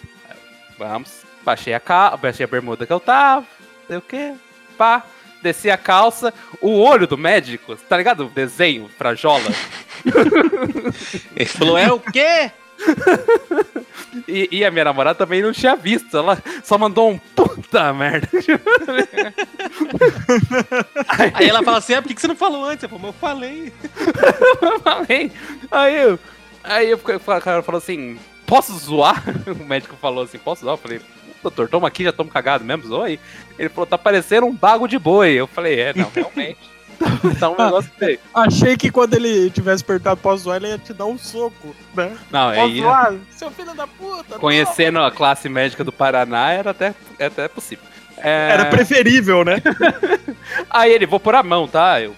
Vamos. 0.89 1.25
Baixei 1.43 1.73
a, 1.73 1.81
cal 1.81 2.19
baixei 2.19 2.45
a 2.45 2.47
bermuda 2.47 2.87
que 2.87 2.93
eu 2.93 3.01
tava. 3.01 3.47
Sei 3.87 3.97
o 3.97 4.03
quê? 4.03 4.35
Pá. 4.77 5.03
Desci 5.43 5.71
a 5.71 5.79
calça. 5.79 6.33
O 6.61 6.79
olho 6.79 7.07
do 7.07 7.17
médico, 7.17 7.75
tá 7.77 7.97
ligado? 7.97 8.27
O 8.27 8.31
desenho 8.31 8.91
pra 8.99 9.15
jola. 9.15 9.45
Ele 11.37 11.47
falou, 11.47 11.79
é 11.79 11.91
o 11.91 11.99
quê? 11.99 12.51
e, 14.29 14.49
e, 14.51 14.65
a 14.65 14.71
minha 14.71 14.85
namorada 14.85 15.19
também 15.19 15.43
não 15.43 15.53
tinha 15.53 15.75
visto. 15.75 16.17
Ela 16.17 16.43
só 16.63 16.77
mandou 16.77 17.11
um 17.11 17.19
puta 17.19 17.93
merda. 17.95 18.29
aí, 21.09 21.33
aí, 21.35 21.49
ela 21.49 21.63
fala 21.63 21.79
assim: 21.79 21.95
ah, 21.95 22.03
por 22.03 22.13
que 22.13 22.21
você 22.21 22.27
não 22.27 22.37
falou 22.37 22.65
antes? 22.65 22.83
Eu 22.83 22.89
falei, 22.89 23.09
eu 23.09 23.13
falei. 23.13 23.73
eu 24.61 24.81
falei. 24.81 25.33
Aí 25.71 25.97
eu. 25.97 26.19
Aí 26.63 26.91
eu, 26.91 26.97
o 26.97 27.41
cara 27.41 27.63
falou 27.63 27.79
assim: 27.79 28.19
posso 28.47 28.77
zoar? 28.79 29.23
O 29.47 29.65
médico 29.65 29.97
falou 30.01 30.25
assim, 30.25 30.39
posso 30.39 30.63
zoar? 30.63 30.75
Eu 30.75 30.79
falei, 30.79 31.01
doutor, 31.43 31.69
toma 31.69 31.89
aqui, 31.89 32.05
já 32.05 32.13
tamo 32.13 32.31
cagado 32.31 32.65
mesmo, 32.65 32.87
zoa 32.87 33.07
aí. 33.07 33.21
Ele 33.59 33.69
falou, 33.69 33.87
tá 33.87 33.99
parecendo 33.99 34.47
um 34.47 34.55
bago 34.55 34.87
de 34.89 34.99
boi. 34.99 35.33
Eu 35.33 35.47
falei, 35.47 35.79
é, 35.81 35.93
não, 35.95 36.11
realmente. 36.15 36.75
Tá 37.41 37.51
um 37.51 37.57
negócio 37.57 37.91
feio. 37.99 38.21
Achei 38.33 38.77
que 38.77 38.91
quando 38.91 39.15
ele 39.15 39.51
tivesse 39.51 39.83
apertado 39.83 40.21
pós 40.21 40.43
zoar, 40.43 40.57
ele 40.59 40.69
ia 40.69 40.79
te 40.79 40.93
dar 40.95 41.07
um 41.07 41.19
soco, 41.19 41.75
né? 41.95 42.17
Não, 42.31 42.51
é 42.53 42.57
Posso 42.57 42.75
zoar? 42.77 43.15
Seu 43.33 43.51
filho 43.51 43.75
da 43.75 43.87
puta! 43.87 44.39
Conhecendo 44.39 45.01
a 45.01 45.11
classe 45.11 45.49
médica 45.49 45.83
do 45.83 45.91
Paraná, 45.93 46.53
era 46.53 46.71
até, 46.71 46.95
é 47.19 47.27
até 47.27 47.49
possível. 47.49 47.85
É, 48.17 48.47
não. 48.49 48.55
Era 48.55 48.65
preferível, 48.67 49.45
né? 49.45 49.57
Aí 50.71 50.93
ele, 50.93 51.05
vou 51.05 51.19
pôr 51.19 51.35
a 51.35 51.43
mão, 51.43 51.67
tá? 51.67 52.01
Eu. 52.01 52.15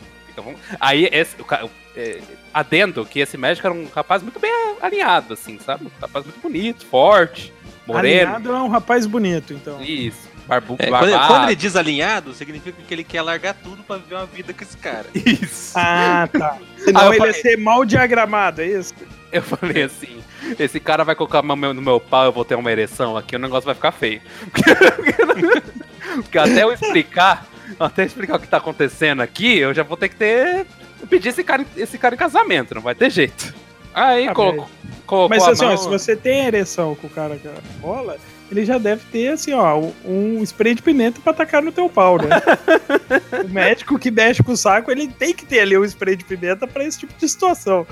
Aí, 0.78 1.08
esse, 1.10 1.34
o- 1.40 1.70
é, 1.96 2.20
adendo 2.56 3.04
que 3.04 3.20
esse 3.20 3.36
médico 3.36 3.66
era 3.66 3.74
um 3.76 3.86
rapaz 3.94 4.22
muito 4.22 4.40
bem 4.40 4.50
alinhado, 4.80 5.34
assim, 5.34 5.58
sabe? 5.58 5.84
Um 5.84 5.90
rapaz 6.00 6.24
muito 6.24 6.40
bonito, 6.40 6.86
forte, 6.86 7.52
moreno. 7.86 8.30
Alinhado 8.36 8.50
é 8.52 8.62
um 8.62 8.68
rapaz 8.68 9.04
bonito, 9.06 9.52
então. 9.52 9.80
Isso, 9.82 10.26
barbu, 10.46 10.76
É, 10.78 10.86
quando, 10.88 11.26
quando 11.26 11.44
ele 11.44 11.54
diz 11.56 11.76
alinhado, 11.76 12.32
significa 12.32 12.78
que 12.88 12.94
ele 12.94 13.04
quer 13.04 13.20
largar 13.20 13.52
tudo 13.54 13.82
pra 13.82 13.98
viver 13.98 14.14
uma 14.14 14.24
vida 14.26 14.54
com 14.54 14.62
esse 14.64 14.76
cara. 14.78 15.04
Isso. 15.14 15.72
Ah, 15.76 16.26
tá. 16.32 16.56
Senão 16.82 17.00
Ah, 17.02 17.06
ele 17.08 17.18
falei- 17.18 17.34
ia 17.34 17.42
ser 17.42 17.56
mal 17.58 17.84
diagramado, 17.84 18.62
é 18.62 18.66
isso? 18.66 18.94
Eu 19.30 19.42
falei 19.42 19.82
assim, 19.82 20.22
esse 20.58 20.80
cara 20.80 21.04
vai 21.04 21.14
colocar 21.14 21.40
a 21.40 21.42
mão 21.42 21.74
no 21.74 21.82
meu 21.82 22.00
pau, 22.00 22.24
eu 22.24 22.32
vou 22.32 22.44
ter 22.44 22.54
uma 22.54 22.72
ereção 22.72 23.16
aqui, 23.18 23.36
o 23.36 23.38
negócio 23.38 23.66
vai 23.66 23.74
ficar 23.74 23.92
feio. 23.92 24.22
Porque 26.22 26.38
até 26.38 26.62
eu 26.62 26.72
explicar, 26.72 27.46
até 27.78 28.02
eu 28.02 28.06
explicar 28.06 28.36
o 28.36 28.38
que 28.38 28.48
tá 28.48 28.56
acontecendo 28.56 29.20
aqui, 29.20 29.58
eu 29.58 29.74
já 29.74 29.82
vou 29.82 29.96
ter 29.96 30.08
que 30.08 30.16
ter. 30.16 30.66
Pedir 31.06 31.28
esse 31.30 31.42
cara, 31.44 31.62
em- 31.62 31.80
esse 31.82 31.96
cara 31.98 32.14
em 32.14 32.18
casamento, 32.18 32.74
não 32.74 32.82
vai 32.82 32.94
ter 32.94 33.10
jeito. 33.10 33.54
Aí 33.94 34.28
Ah, 34.28 34.34
colocou, 34.34 34.68
colocou 35.06 35.28
Mas 35.30 35.48
assim, 35.48 35.64
ó, 35.64 35.76
se 35.76 35.88
você 35.88 36.14
tem 36.14 36.44
ereção 36.46 36.94
com 36.94 37.06
o 37.06 37.10
cara 37.10 37.36
que 37.36 37.48
rola, 37.80 38.18
ele 38.50 38.64
já 38.64 38.76
deve 38.78 39.02
ter, 39.10 39.28
assim, 39.28 39.52
ó, 39.54 39.80
um 40.04 40.42
spray 40.42 40.74
de 40.74 40.82
pimenta 40.82 41.18
pra 41.24 41.32
tacar 41.32 41.62
no 41.62 41.72
teu 41.72 41.88
pau, 41.88 42.18
né? 42.18 42.28
o 43.44 43.48
médico 43.48 43.98
que 43.98 44.10
mexe 44.10 44.42
com 44.42 44.52
o 44.52 44.56
saco, 44.56 44.90
ele 44.90 45.08
tem 45.08 45.32
que 45.34 45.46
ter 45.46 45.60
ali 45.60 45.76
um 45.78 45.84
spray 45.84 46.14
de 46.16 46.24
pimenta 46.24 46.66
pra 46.66 46.84
esse 46.84 46.98
tipo 46.98 47.14
de 47.18 47.26
situação. 47.28 47.86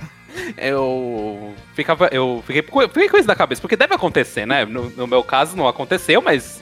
eu 0.56 1.54
ficava, 1.74 2.08
eu 2.12 2.42
fiquei, 2.46 2.62
com- 2.62 2.80
fiquei 2.82 3.08
com 3.08 3.16
isso 3.16 3.28
na 3.28 3.36
cabeça, 3.36 3.60
porque 3.62 3.76
deve 3.76 3.94
acontecer, 3.94 4.46
né? 4.46 4.64
No, 4.64 4.90
no 4.90 5.06
meu 5.06 5.22
caso 5.22 5.56
não 5.56 5.66
aconteceu, 5.66 6.20
mas 6.20 6.60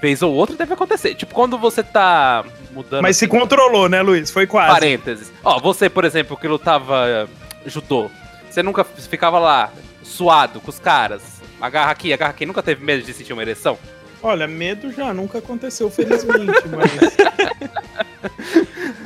vez 0.00 0.22
ou 0.22 0.32
outra 0.34 0.56
deve 0.56 0.74
acontecer. 0.74 1.14
Tipo, 1.14 1.34
quando 1.34 1.58
você 1.58 1.82
tá 1.82 2.44
mudando 2.72 3.02
Mas 3.02 3.16
se 3.16 3.26
controlou, 3.26 3.88
né, 3.88 4.02
Luiz? 4.02 4.30
Foi 4.30 4.46
quase. 4.46 4.72
parênteses. 4.72 5.32
Ó, 5.44 5.58
você, 5.58 5.88
por 5.88 6.04
exemplo, 6.04 6.36
que 6.36 6.48
lutava 6.48 7.28
judô, 7.66 8.10
você 8.48 8.62
nunca 8.62 8.84
ficava 8.84 9.38
lá 9.38 9.70
suado 10.02 10.60
com 10.60 10.70
os 10.70 10.78
caras. 10.78 11.22
Agarra 11.60 11.90
aqui, 11.90 12.12
agarra 12.12 12.30
aqui, 12.30 12.46
nunca 12.46 12.62
teve 12.62 12.84
medo 12.84 13.02
de 13.02 13.12
sentir 13.12 13.32
uma 13.32 13.42
ereção? 13.42 13.78
Olha, 14.22 14.46
medo 14.46 14.92
já 14.92 15.12
nunca 15.14 15.38
aconteceu, 15.38 15.90
felizmente, 15.90 16.62
mas. 16.68 17.16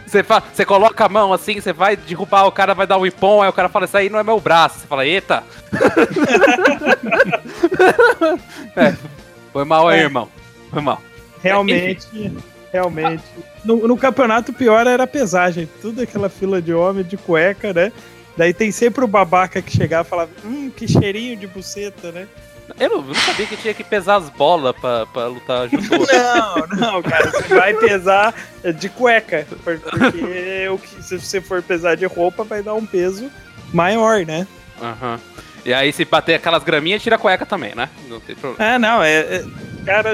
Você, 0.07 0.23
você 0.23 0.65
coloca 0.65 1.05
a 1.05 1.09
mão 1.09 1.33
assim, 1.33 1.61
você 1.61 1.73
vai 1.73 1.97
derrubar 1.97 2.47
o 2.47 2.53
cara, 2.53 2.75
vai 2.75 2.87
dar 2.87 2.99
um 2.99 3.07
ipom, 3.07 3.43
aí 3.43 3.49
o 3.49 3.53
cara 3.53 3.69
fala, 3.69 3.85
isso 3.87 3.97
aí 3.97 4.09
não 4.09 4.19
é 4.19 4.23
meu 4.23 4.41
braço. 4.41 4.81
Você 4.81 4.87
fala, 4.87 5.07
eita! 5.07 5.43
É, 8.77 8.95
foi 9.53 9.65
mal 9.65 9.89
aí, 9.89 10.01
É. 10.01 10.03
irmão. 10.03 10.29
Foi 10.75 10.83
mal. 10.83 11.01
Realmente, 11.43 12.07
realmente. 12.73 13.23
No, 13.65 13.87
no 13.89 13.97
campeonato, 13.97 14.53
pior 14.53 14.87
era 14.87 15.05
a 15.05 15.07
pesagem. 15.07 15.69
Tudo 15.81 16.03
aquela 16.03 16.29
fila 16.29 16.61
de 16.61 16.73
homem 16.75 17.05
de 17.05 17.17
cueca, 17.17 17.73
né? 17.73 17.93
Daí 18.37 18.53
tem 18.53 18.73
sempre 18.73 19.05
o 19.05 19.09
babaca 19.09 19.63
que 19.63 19.71
chegava 19.75 20.07
e 20.07 20.11
falava, 20.11 20.31
hum, 20.45 20.71
que 20.75 20.89
cheirinho 20.89 21.37
de 21.37 21.47
buceta, 21.47 22.11
né? 22.11 22.27
Eu 22.81 22.89
não, 22.89 22.97
eu 22.97 23.03
não 23.05 23.15
sabia 23.15 23.47
que 23.47 23.57
tinha 23.59 23.75
que 23.75 23.85
pesar 23.85 24.17
as 24.17 24.31
bolas 24.31 24.75
pra, 24.81 25.05
pra 25.07 25.27
lutar 25.27 25.69
judô. 25.69 25.99
Não, 26.11 26.67
não, 26.79 27.03
cara, 27.03 27.31
você 27.31 27.55
vai 27.55 27.75
pesar 27.75 28.35
de 28.79 28.89
cueca, 28.89 29.47
por- 29.63 29.79
porque 29.79 30.69
o 30.73 30.79
que, 30.79 31.03
se 31.03 31.21
você 31.21 31.41
for 31.43 31.63
pesar 31.63 31.95
de 31.95 32.07
roupa, 32.07 32.43
vai 32.43 32.63
dar 32.63 32.73
um 32.75 32.87
peso 32.87 33.31
maior, 33.73 34.25
né? 34.25 34.47
Aham. 34.83 35.21
E 35.65 35.73
aí, 35.73 35.93
se 35.93 36.05
bater 36.07 36.35
aquelas 36.35 36.65
graminhas, 36.65 37.03
tira 37.03 37.17
a 37.17 37.19
cueca 37.19 37.45
também, 37.47 37.75
né? 37.75 37.89
Não 38.09 38.19
tem 38.19 38.35
problema. 38.35 38.75
Ah, 38.75 38.79
não, 38.79 39.03
é. 39.03 39.13
é- 39.21 39.45
cara, 39.85 40.11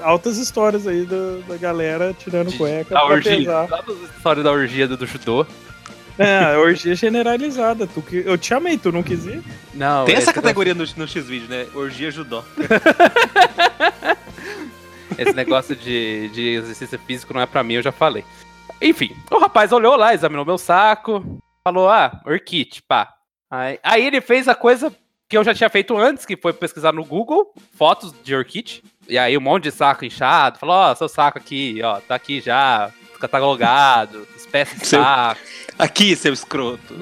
altas 0.00 0.38
histórias 0.38 0.86
aí 0.86 1.04
do- 1.04 1.42
da 1.42 1.56
galera 1.56 2.14
tirando 2.18 2.52
cueca 2.56 2.94
Da 2.94 3.04
orgia. 3.04 3.68
história 4.16 4.42
da 4.42 4.50
orgia 4.50 4.88
do, 4.88 4.96
do 4.96 5.06
judô? 5.06 5.46
É, 6.18 6.56
orgia 6.56 6.94
generalizada. 6.94 7.86
Tu, 7.86 8.00
que- 8.02 8.22
eu 8.24 8.38
te 8.38 8.46
chamei, 8.46 8.78
tu 8.78 8.90
não 8.90 9.02
quis 9.02 9.26
ir? 9.26 9.42
Não. 9.74 10.04
Tem 10.06 10.14
essa 10.14 10.30
esse 10.30 10.32
categoria 10.32 10.74
no, 10.74 10.84
no 10.96 11.06
X-Video, 11.06 11.48
né? 11.48 11.66
Orgia 11.74 12.10
judó. 12.10 12.42
Esse 15.18 15.32
negócio 15.32 15.74
de, 15.74 16.28
de 16.28 16.48
exercício 16.56 16.98
físico 17.06 17.32
não 17.32 17.40
é 17.40 17.46
pra 17.46 17.62
mim, 17.62 17.74
eu 17.74 17.82
já 17.82 17.92
falei. 17.92 18.22
Enfim, 18.82 19.16
o 19.30 19.38
rapaz 19.38 19.72
olhou 19.72 19.96
lá, 19.96 20.12
examinou 20.12 20.44
meu 20.44 20.58
saco, 20.58 21.38
falou, 21.64 21.88
ah, 21.88 22.20
orquite, 22.26 22.82
pá. 22.82 23.14
Aí, 23.50 23.78
aí 23.82 24.04
ele 24.06 24.20
fez 24.20 24.46
a 24.48 24.54
coisa 24.54 24.92
que 25.28 25.36
eu 25.36 25.42
já 25.44 25.54
tinha 25.54 25.68
feito 25.68 25.96
antes, 25.96 26.24
que 26.24 26.36
foi 26.36 26.52
pesquisar 26.52 26.92
no 26.92 27.04
Google, 27.04 27.52
fotos 27.76 28.14
de 28.22 28.34
orquite. 28.34 28.82
E 29.08 29.16
aí 29.18 29.36
um 29.36 29.40
monte 29.40 29.64
de 29.64 29.70
saco 29.72 30.04
inchado, 30.04 30.58
falou, 30.58 30.76
ó, 30.76 30.94
seu 30.94 31.08
saco 31.08 31.38
aqui, 31.38 31.80
ó, 31.82 32.00
tá 32.00 32.14
aqui 32.14 32.40
já, 32.40 32.90
catalogado, 33.20 34.26
espécie 34.36 34.78
de 34.78 34.86
Seu- 34.86 35.02
saco. 35.02 35.40
Aqui, 35.78 36.16
seu 36.16 36.32
escroto. 36.32 36.94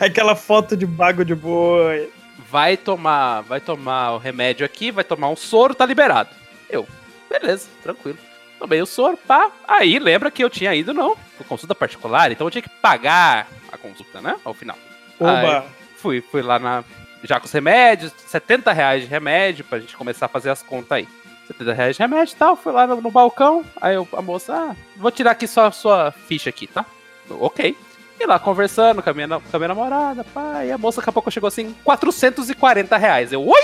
Aquela 0.00 0.34
foto 0.34 0.76
de 0.76 0.84
bago 0.86 1.24
de 1.24 1.34
boi. 1.34 2.10
vai 2.50 2.76
tomar, 2.76 3.42
vai 3.42 3.60
tomar 3.60 4.12
o 4.14 4.18
remédio 4.18 4.64
aqui, 4.66 4.90
vai 4.90 5.04
tomar 5.04 5.28
um 5.28 5.36
soro, 5.36 5.74
tá 5.74 5.84
liberado. 5.86 6.30
Eu, 6.68 6.86
beleza, 7.30 7.68
tranquilo. 7.82 8.18
Tomei 8.58 8.82
o 8.82 8.86
soro, 8.86 9.16
pá. 9.16 9.52
Aí 9.66 9.98
lembra 9.98 10.30
que 10.30 10.42
eu 10.42 10.50
tinha 10.50 10.74
ido, 10.74 10.92
não, 10.92 11.16
por 11.36 11.46
consulta 11.46 11.74
particular, 11.74 12.32
então 12.32 12.46
eu 12.46 12.50
tinha 12.50 12.62
que 12.62 12.68
pagar 12.68 13.46
a 13.70 13.76
consulta, 13.78 14.20
né? 14.20 14.34
Ao 14.44 14.52
final. 14.52 14.76
Oba. 15.20 15.60
Aí, 15.60 15.62
fui, 15.96 16.20
fui 16.20 16.42
lá 16.42 16.58
na. 16.58 16.84
Já 17.24 17.40
com 17.40 17.46
os 17.46 17.52
remédios, 17.52 18.12
70 18.28 18.72
reais 18.72 19.02
de 19.02 19.08
remédio 19.08 19.64
pra 19.64 19.78
gente 19.80 19.96
começar 19.96 20.26
a 20.26 20.28
fazer 20.28 20.50
as 20.50 20.62
contas 20.62 20.92
aí. 20.92 21.08
70 21.48 21.72
reais 21.72 21.96
de 21.96 22.02
remédio 22.02 22.32
e 22.34 22.36
tal, 22.36 22.54
fui 22.56 22.72
lá 22.72 22.86
no, 22.86 23.00
no 23.00 23.10
balcão, 23.10 23.64
aí 23.80 23.94
eu, 23.94 24.06
a 24.12 24.20
moça, 24.22 24.54
ah, 24.54 24.76
vou 24.96 25.10
tirar 25.10 25.30
aqui 25.30 25.46
só 25.48 25.66
a 25.66 25.72
sua 25.72 26.12
ficha 26.12 26.50
aqui, 26.50 26.66
tá? 26.66 26.84
Eu, 27.28 27.42
ok. 27.42 27.74
E 28.20 28.26
lá 28.26 28.38
conversando 28.38 29.02
com 29.02 29.08
a 29.08 29.14
minha, 29.14 29.26
na- 29.26 29.40
com 29.40 29.56
a 29.56 29.58
minha 29.58 29.68
namorada, 29.68 30.22
pá, 30.24 30.64
e 30.64 30.70
a 30.70 30.76
moça 30.78 31.00
daqui 31.00 31.08
a 31.08 31.12
pouco 31.12 31.30
chegou 31.30 31.48
assim, 31.48 31.74
440 31.84 32.96
reais. 32.98 33.32
Eu, 33.32 33.44
oi? 33.46 33.62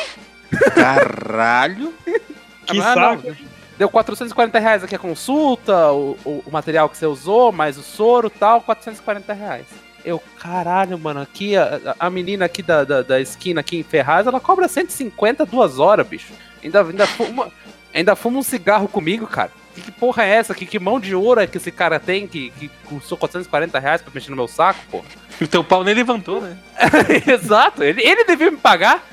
Caralho. 0.75 1.93
Que 2.67 2.81
Ah, 2.81 2.97
não. 2.97 3.37
Deu 3.77 3.91
440 3.91 4.59
reais 4.59 4.83
aqui 4.83 4.95
a 4.95 4.99
consulta, 4.99 5.93
o, 5.93 6.17
o, 6.25 6.43
o 6.47 6.51
material 6.51 6.89
que 6.89 6.97
você 6.97 7.05
usou, 7.05 7.53
mais 7.53 7.77
o 7.77 7.83
soro 7.83 8.29
e 8.29 8.31
tal, 8.31 8.63
440 8.63 9.33
reais. 9.35 9.67
Eu, 10.05 10.23
caralho, 10.39 10.99
mano, 10.99 11.21
aqui 11.21 11.57
a, 11.57 11.97
a 11.99 12.11
menina 12.11 12.45
aqui 12.45 12.63
da, 12.63 12.85
da, 12.85 13.03
da 13.03 13.21
esquina 13.21 13.61
aqui 13.61 13.79
em 13.79 13.83
Ferraz, 13.83 14.27
ela 14.27 14.39
cobra 14.39 14.69
150 14.69 15.47
duas 15.47 15.79
horas, 15.79 16.07
bicho. 16.07 16.33
Ainda, 16.63 16.83
ainda, 16.83 17.07
fuma, 17.07 17.51
ainda 17.93 18.15
fuma 18.15 18.39
um 18.39 18.43
cigarro 18.43 18.87
comigo, 18.87 19.27
cara. 19.27 19.51
Que, 19.75 19.81
que 19.81 19.91
porra 19.91 20.25
é 20.25 20.31
essa? 20.31 20.55
Que, 20.55 20.67
que 20.67 20.79
mão 20.79 21.01
de 21.01 21.15
ouro 21.15 21.41
é 21.41 21.47
que 21.47 21.57
esse 21.57 21.71
cara 21.71 21.99
tem 21.99 22.29
que, 22.29 22.51
que 22.51 22.71
custou 22.85 23.17
440 23.19 23.79
reais 23.79 24.03
pra 24.03 24.13
mexer 24.15 24.31
no 24.31 24.37
meu 24.37 24.49
saco, 24.49 24.81
porra? 24.91 25.05
O 25.41 25.49
teu 25.49 25.65
pau 25.65 25.83
nem 25.83 25.95
levantou, 25.95 26.41
né? 26.41 26.57
Exato, 27.27 27.83
ele, 27.83 28.01
ele 28.03 28.23
devia 28.23 28.53
me 28.53 28.57
pagar. 28.57 29.05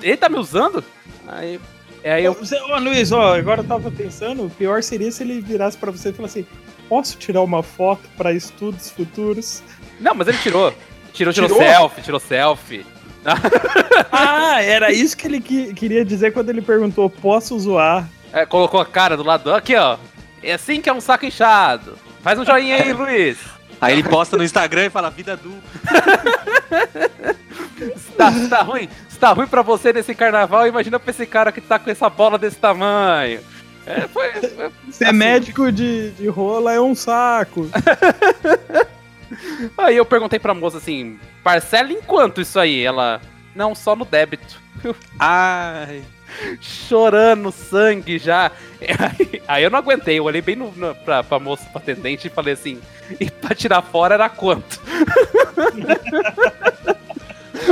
Ele 0.00 0.16
tá 0.16 0.26
me 0.26 0.38
usando. 0.38 0.82
Aí, 1.26 1.60
aí 2.02 2.24
eu 2.24 2.32
Ô, 2.32 2.78
Luiz, 2.78 3.12
ó, 3.12 3.36
agora 3.36 3.60
eu 3.60 3.66
tava 3.66 3.90
pensando, 3.90 4.46
o 4.46 4.50
pior 4.50 4.82
seria 4.82 5.12
se 5.12 5.22
ele 5.22 5.42
virasse 5.42 5.76
pra 5.76 5.90
você 5.90 6.08
e 6.08 6.12
falasse 6.14 6.40
assim: 6.40 6.48
posso 6.88 7.18
tirar 7.18 7.42
uma 7.42 7.62
foto 7.62 8.08
pra 8.16 8.32
estudos 8.32 8.90
futuros? 8.90 9.62
Não, 10.00 10.14
mas 10.14 10.28
ele 10.28 10.38
tirou. 10.38 10.72
Tirou, 11.12 11.32
tirou, 11.32 11.48
Tirou? 11.48 11.62
selfie, 11.62 12.02
tirou 12.02 12.20
selfie. 12.20 12.86
Ah, 14.12 14.62
era 14.62 14.92
isso 14.92 15.16
que 15.16 15.26
ele 15.26 15.40
que- 15.40 15.74
queria 15.74 16.04
dizer 16.04 16.32
quando 16.32 16.50
ele 16.50 16.62
perguntou: 16.62 17.10
posso 17.10 17.58
zoar? 17.58 18.08
É, 18.32 18.46
colocou 18.46 18.80
a 18.80 18.86
cara 18.86 19.16
do 19.16 19.22
lado. 19.24 19.52
Aqui, 19.52 19.74
ó. 19.76 19.96
É 20.42 20.52
assim 20.52 20.80
que 20.80 20.88
é 20.88 20.92
um 20.92 21.00
saco 21.00 21.26
inchado. 21.26 21.98
Faz 22.22 22.38
um 22.38 22.44
joinha 22.44 22.76
aí, 22.76 22.92
Luiz. 22.92 23.38
Aí 23.80 23.92
ele 23.94 24.02
posta 24.08 24.36
no 24.36 24.44
Instagram 24.44 24.86
e 24.86 24.90
fala 24.90 25.10
vida 25.10 25.32
adulta. 25.34 25.62
Se 27.96 28.12
tá, 28.16 28.32
tá 28.48 28.62
ruim, 28.62 28.88
se 29.08 29.18
tá 29.18 29.32
ruim 29.32 29.46
pra 29.46 29.62
você 29.62 29.92
nesse 29.92 30.14
carnaval, 30.14 30.66
imagina 30.66 30.98
pra 30.98 31.10
esse 31.10 31.26
cara 31.26 31.52
que 31.52 31.60
tá 31.60 31.78
com 31.78 31.90
essa 31.90 32.08
bola 32.08 32.38
desse 32.38 32.56
tamanho. 32.56 33.40
É, 33.86 34.02
foi. 34.08 34.32
foi- 34.34 34.70
Ser 34.90 35.06
Assim. 35.06 35.16
médico 35.16 35.70
de, 35.72 36.10
de 36.12 36.28
rola 36.28 36.72
é 36.72 36.80
um 36.80 36.94
saco. 36.94 37.68
Aí 39.76 39.96
eu 39.96 40.04
perguntei 40.04 40.38
pra 40.38 40.54
moça 40.54 40.78
assim: 40.78 41.18
parcela 41.42 41.92
em 41.92 42.00
quanto 42.02 42.40
isso 42.40 42.58
aí? 42.58 42.82
Ela. 42.84 43.20
Não, 43.54 43.74
só 43.74 43.94
no 43.96 44.04
débito. 44.04 44.60
Ai. 45.18 46.02
chorando 46.60 47.50
sangue 47.50 48.18
já. 48.18 48.52
Aí, 48.80 49.42
aí 49.48 49.62
eu 49.64 49.70
não 49.70 49.78
aguentei, 49.78 50.18
eu 50.18 50.24
olhei 50.24 50.40
bem 50.42 50.54
no, 50.56 50.70
no, 50.72 50.94
pra, 50.94 51.24
pra 51.24 51.38
moça, 51.38 51.64
pra 51.72 51.80
atendente 51.80 52.26
e 52.28 52.30
falei 52.30 52.54
assim: 52.54 52.80
e 53.18 53.30
pra 53.30 53.54
tirar 53.54 53.82
fora 53.82 54.14
era 54.14 54.28
quanto? 54.28 54.80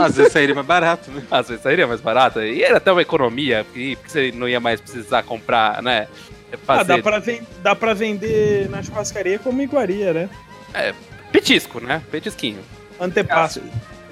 Às 0.02 0.16
vezes 0.16 0.32
sairia 0.32 0.54
mais 0.54 0.66
barato, 0.66 1.10
né? 1.10 1.22
Às 1.30 1.48
vezes 1.48 1.62
sairia 1.62 1.86
mais 1.86 2.00
barata. 2.00 2.44
E 2.44 2.62
era 2.62 2.76
até 2.78 2.92
uma 2.92 3.00
economia, 3.02 3.64
porque, 3.64 3.96
você 4.06 4.30
não 4.32 4.48
ia 4.48 4.60
mais 4.60 4.80
precisar 4.80 5.22
comprar, 5.22 5.82
né? 5.82 6.06
Ah, 6.52 6.56
fazer 6.64 6.96
dá 6.96 7.02
pra, 7.02 7.18
ven- 7.18 7.46
dá 7.62 7.74
pra 7.74 7.94
vender 7.94 8.68
na 8.68 8.82
churrascaria 8.82 9.38
como 9.38 9.62
iguaria, 9.62 10.12
né? 10.12 10.28
Petisco, 11.32 11.80
né? 11.80 12.02
Petisquinho. 12.10 12.60
Antepasso. 13.00 13.60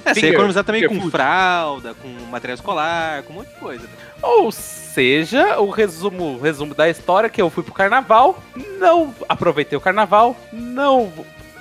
É, 0.04 0.12
você 0.12 0.28
economizar 0.28 0.64
também 0.64 0.83
finger 0.83 1.02
com 1.02 1.11
fralda, 1.11 1.94
com 1.94 2.09
material 2.30 2.54
escolar, 2.54 3.23
com 3.23 3.33
um 3.33 3.37
monte 3.37 3.49
de 3.49 3.54
coisa. 3.54 3.88
Ou 4.23 4.52
seja, 4.52 5.59
o 5.59 5.71
resumo, 5.71 6.35
o 6.35 6.40
resumo 6.40 6.75
da 6.75 6.88
história 6.88 7.26
é 7.26 7.30
que 7.30 7.40
eu 7.40 7.49
fui 7.49 7.62
pro 7.62 7.73
carnaval, 7.73 8.38
não 8.78 9.14
aproveitei 9.28 9.76
o 9.76 9.80
carnaval, 9.80 10.37
não 10.52 11.11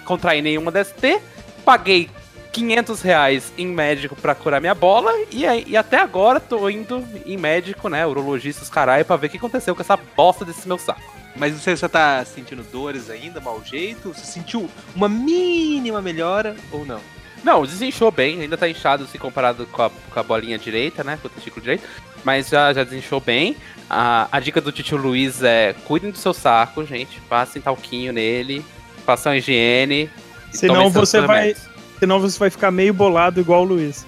contraí 0.03 0.41
nenhuma 0.41 0.71
DST, 0.71 1.21
paguei 1.63 2.09
500 2.51 3.01
reais 3.01 3.53
em 3.57 3.65
médico 3.65 4.15
pra 4.15 4.35
curar 4.35 4.61
minha 4.61 4.75
bola 4.75 5.11
e, 5.31 5.43
e 5.67 5.75
até 5.75 5.97
agora 5.97 6.39
tô 6.39 6.69
indo 6.69 7.03
em 7.25 7.37
médico, 7.37 7.89
né, 7.89 8.05
urologista, 8.05 8.63
os 8.63 8.69
caralho, 8.69 9.05
pra 9.05 9.15
ver 9.15 9.27
o 9.27 9.29
que 9.29 9.37
aconteceu 9.37 9.73
com 9.73 9.81
essa 9.81 9.97
bosta 9.97 10.45
desse 10.45 10.67
meu 10.67 10.77
saco. 10.77 11.01
Mas 11.35 11.53
você 11.53 11.75
só 11.75 11.87
tá 11.87 12.23
sentindo 12.25 12.63
dores 12.63 13.09
ainda, 13.09 13.39
mau 13.39 13.61
jeito? 13.63 14.13
Você 14.13 14.25
sentiu 14.25 14.69
uma 14.95 15.09
mínima 15.09 16.01
melhora 16.01 16.55
ou 16.71 16.85
não? 16.85 16.99
Não, 17.43 17.65
desinchou 17.65 18.09
bem, 18.11 18.41
ainda 18.41 18.55
tá 18.55 18.69
inchado 18.69 19.05
se 19.05 19.17
comparado 19.17 19.65
com 19.65 19.81
a, 19.81 19.89
com 19.89 20.19
a 20.19 20.23
bolinha 20.23 20.57
direita, 20.57 21.03
né? 21.03 21.17
Com 21.21 21.27
o 21.27 21.31
testículo 21.31 21.61
direito. 21.61 21.83
Mas 22.23 22.47
já, 22.47 22.71
já 22.71 22.83
desinchou 22.83 23.19
bem. 23.19 23.57
A, 23.89 24.27
a 24.31 24.39
dica 24.39 24.61
do 24.61 24.71
tio 24.71 24.95
Luiz 24.97 25.43
é 25.43 25.75
cuidem 25.85 26.11
do 26.11 26.17
seu 26.17 26.33
saco, 26.33 26.85
gente. 26.85 27.19
Passem 27.21 27.61
talquinho 27.61 28.13
nele, 28.13 28.63
façam 29.05 29.35
higiene. 29.35 30.09
Senão 30.51 30.89
você 30.89 31.19
vai-. 31.19 31.55
Senão 31.99 32.19
você 32.19 32.37
vai 32.39 32.49
ficar 32.49 32.71
meio 32.71 32.93
bolado 32.93 33.41
igual 33.41 33.61
o 33.63 33.65
Luiz. 33.65 34.05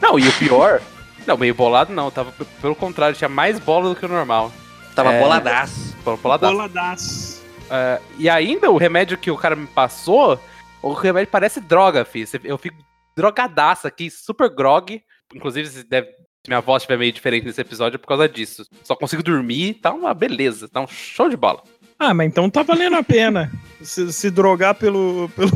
Não, 0.00 0.18
e 0.18 0.28
o 0.28 0.32
pior. 0.34 0.80
não, 1.26 1.36
meio 1.36 1.54
bolado 1.54 1.92
não, 1.92 2.10
tava 2.10 2.32
pelo 2.60 2.76
contrário, 2.76 3.16
tinha 3.16 3.28
mais 3.28 3.58
bola 3.58 3.88
do 3.88 3.96
que 3.96 4.04
o 4.04 4.08
normal. 4.08 4.52
Tava 4.94 5.12
É. 5.12 5.20
boladaço. 5.20 5.95
Boladaço. 6.14 6.52
Boladaço. 6.52 7.42
É, 7.70 8.00
e 8.18 8.28
ainda 8.28 8.70
o 8.70 8.76
remédio 8.76 9.18
que 9.18 9.30
o 9.30 9.36
cara 9.36 9.56
me 9.56 9.66
passou, 9.66 10.38
o 10.82 10.92
remédio 10.92 11.30
parece 11.32 11.60
droga, 11.60 12.04
filho. 12.04 12.28
Eu 12.44 12.56
fico 12.58 12.76
drogadaço 13.16 13.86
aqui, 13.88 14.10
super 14.10 14.48
grog. 14.48 15.02
Inclusive, 15.34 15.68
se, 15.68 15.82
deve, 15.84 16.06
se 16.08 16.48
minha 16.48 16.60
voz 16.60 16.82
estiver 16.82 16.98
meio 16.98 17.12
diferente 17.12 17.44
nesse 17.44 17.60
episódio 17.60 17.96
é 17.96 17.98
por 17.98 18.06
causa 18.06 18.28
disso. 18.28 18.64
Só 18.84 18.94
consigo 18.94 19.22
dormir, 19.22 19.74
tá 19.74 19.92
uma 19.92 20.14
beleza, 20.14 20.68
tá 20.68 20.80
um 20.80 20.86
show 20.86 21.28
de 21.28 21.36
bola. 21.36 21.62
Ah, 21.98 22.12
mas 22.12 22.26
então 22.28 22.48
tá 22.50 22.62
valendo 22.62 22.94
a 22.96 23.02
pena. 23.02 23.50
se, 23.82 24.12
se 24.12 24.30
drogar 24.30 24.74
pelo, 24.74 25.30
pelo 25.34 25.50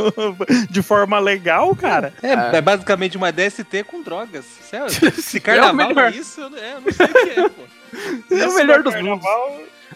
de 0.70 0.80
forma 0.80 1.18
legal, 1.18 1.74
cara. 1.74 2.14
É, 2.22 2.32
É. 2.32 2.56
é 2.56 2.60
basicamente 2.60 3.16
uma 3.16 3.32
DST 3.32 3.82
com 3.84 4.00
drogas. 4.00 4.44
Sério, 4.62 4.88
se 5.20 5.40
carnaval 5.40 5.74
melhor. 5.88 6.12
é 6.12 6.16
isso, 6.16 6.40
eu 6.40 6.48
não- 6.50 6.56
é, 6.58 6.76
sei 6.92 7.06
o 7.06 7.12
que 7.12 7.40
é, 7.40 7.48
pô. 7.48 7.62
É 8.36 8.48
o 8.48 8.54
melhor 8.54 8.82
dos 8.82 8.94
mundos. 8.94 9.26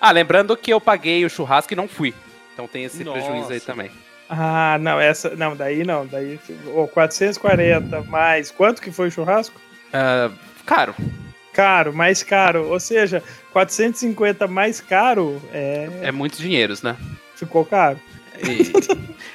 Ah, 0.00 0.10
lembrando 0.10 0.56
que 0.56 0.72
eu 0.72 0.80
paguei 0.80 1.24
o 1.24 1.30
churrasco 1.30 1.72
e 1.72 1.76
não 1.76 1.88
fui. 1.88 2.14
Então 2.54 2.66
tem 2.66 2.84
esse 2.84 3.04
Nossa. 3.04 3.18
prejuízo 3.20 3.52
aí 3.52 3.60
também. 3.60 3.90
Ah, 4.28 4.76
não, 4.80 4.98
essa. 5.00 5.30
Não, 5.36 5.54
daí 5.54 5.84
não. 5.84 6.06
Daí. 6.06 6.38
Ô, 6.74 6.86
440 6.88 8.02
mais. 8.02 8.50
Quanto 8.50 8.80
que 8.82 8.90
foi 8.90 9.08
o 9.08 9.10
churrasco? 9.10 9.60
Ah, 9.92 10.30
caro. 10.64 10.94
Caro, 11.52 11.92
mais 11.94 12.22
caro. 12.22 12.68
Ou 12.68 12.80
seja, 12.80 13.22
450 13.52 14.46
mais 14.46 14.80
caro 14.80 15.40
é, 15.52 15.88
É 16.02 16.12
muitos 16.12 16.38
dinheiros, 16.38 16.82
né? 16.82 16.96
ficou 17.34 17.64
caro. 17.64 17.98
E- 18.38 18.72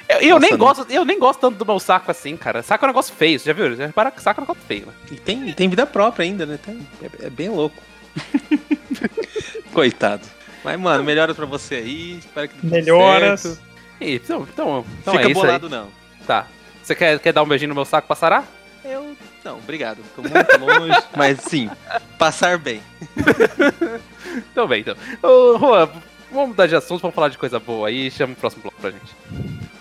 eu, 0.08 0.20
eu 0.20 0.38
nem 0.40 0.50
Nossa, 0.56 0.82
gosto, 0.84 0.92
eu 0.92 1.04
nem 1.04 1.18
gosto 1.18 1.40
tanto 1.40 1.56
do 1.56 1.64
meu 1.66 1.80
saco 1.80 2.10
assim, 2.10 2.36
cara. 2.36 2.62
Saco 2.62 2.84
é 2.84 2.86
um 2.86 2.90
negócio 2.90 3.14
feio, 3.14 3.38
você 3.38 3.46
já 3.46 3.52
viu? 3.52 3.74
Já 3.74 3.86
repara 3.86 4.10
que 4.10 4.22
saco 4.22 4.40
é 4.40 4.42
um 4.42 4.44
negócio 4.46 4.62
feio, 4.68 4.86
né? 4.86 4.92
E 5.10 5.16
tem, 5.16 5.48
e 5.48 5.52
tem 5.54 5.68
vida 5.68 5.86
própria 5.86 6.24
ainda, 6.24 6.44
né? 6.46 6.58
Tem- 6.64 6.86
é, 7.02 7.26
é 7.26 7.30
bem 7.30 7.48
louco. 7.48 7.76
Coitado. 9.72 10.22
Mas, 10.64 10.78
mano, 10.78 11.02
melhora 11.04 11.34
pra 11.34 11.46
você 11.46 11.76
aí. 11.76 12.18
Espero 12.18 12.48
que 12.48 12.66
Melhoras. 12.66 13.40
certo. 13.40 13.60
Então, 14.00 14.46
então, 14.52 14.84
então 15.00 15.14
Fica 15.14 15.26
é 15.26 15.30
isso 15.30 15.40
bolado, 15.40 15.68
não. 15.68 15.84
aí. 15.84 16.24
Tá. 16.26 16.46
Você 16.82 16.94
quer, 16.94 17.18
quer 17.20 17.32
dar 17.32 17.42
um 17.42 17.46
beijinho 17.46 17.68
no 17.68 17.74
meu 17.74 17.84
saco 17.84 18.06
pra 18.06 18.16
sarar? 18.16 18.44
Eu. 18.84 19.16
Não, 19.44 19.58
obrigado. 19.58 19.98
Tô 20.16 20.22
muito 20.22 20.34
longe. 20.58 21.00
mas 21.16 21.38
sim, 21.40 21.70
passar 22.18 22.58
bem. 22.58 22.82
Então 24.50 24.66
bem, 24.66 24.80
então. 24.80 24.96
Ô, 25.22 25.58
Juan, 25.58 25.90
vamos 26.30 26.48
mudar 26.50 26.66
de 26.66 26.74
assunto, 26.74 27.02
vamos 27.02 27.14
falar 27.14 27.28
de 27.28 27.36
coisa 27.36 27.60
boa 27.60 27.88
aí. 27.88 28.10
Chama 28.10 28.32
o 28.32 28.36
próximo 28.36 28.62
bloco 28.62 28.80
pra 28.80 28.90
gente. 28.90 29.14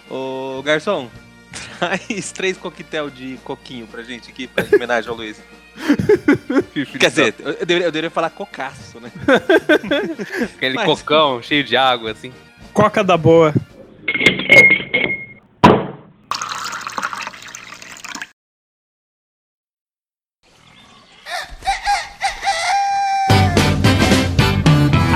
Ô, 0.09 0.61
garçom, 0.61 1.09
traz 1.79 2.33
três 2.33 2.57
coquetel 2.57 3.09
de 3.09 3.39
coquinho 3.45 3.87
pra 3.87 4.03
gente 4.03 4.29
aqui, 4.29 4.47
pra 4.47 4.65
em 4.65 4.75
homenagem 4.75 5.09
ao 5.09 5.15
Luiz. 5.15 5.41
Quer 6.99 7.09
dizer, 7.09 7.35
eu, 7.39 7.53
deveria, 7.65 7.87
eu 7.87 7.91
deveria 7.91 8.09
falar 8.11 8.29
cocaço, 8.29 8.99
né? 8.99 9.11
aquele 10.55 10.75
mas- 10.75 10.85
cocão 10.85 11.41
cheio 11.41 11.63
de 11.63 11.75
água, 11.77 12.11
assim. 12.11 12.31
Coca 12.73 13.03
da 13.03 13.17
boa. 13.17 13.53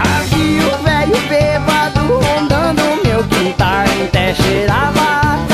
Havia 0.04 0.68
o 0.68 0.84
velho 0.84 1.18
bêbado 1.28 2.00
rondando 2.20 2.82
meu 3.04 3.24
quintal 3.28 3.86
Até 4.08 4.34
cheirava 4.36 5.46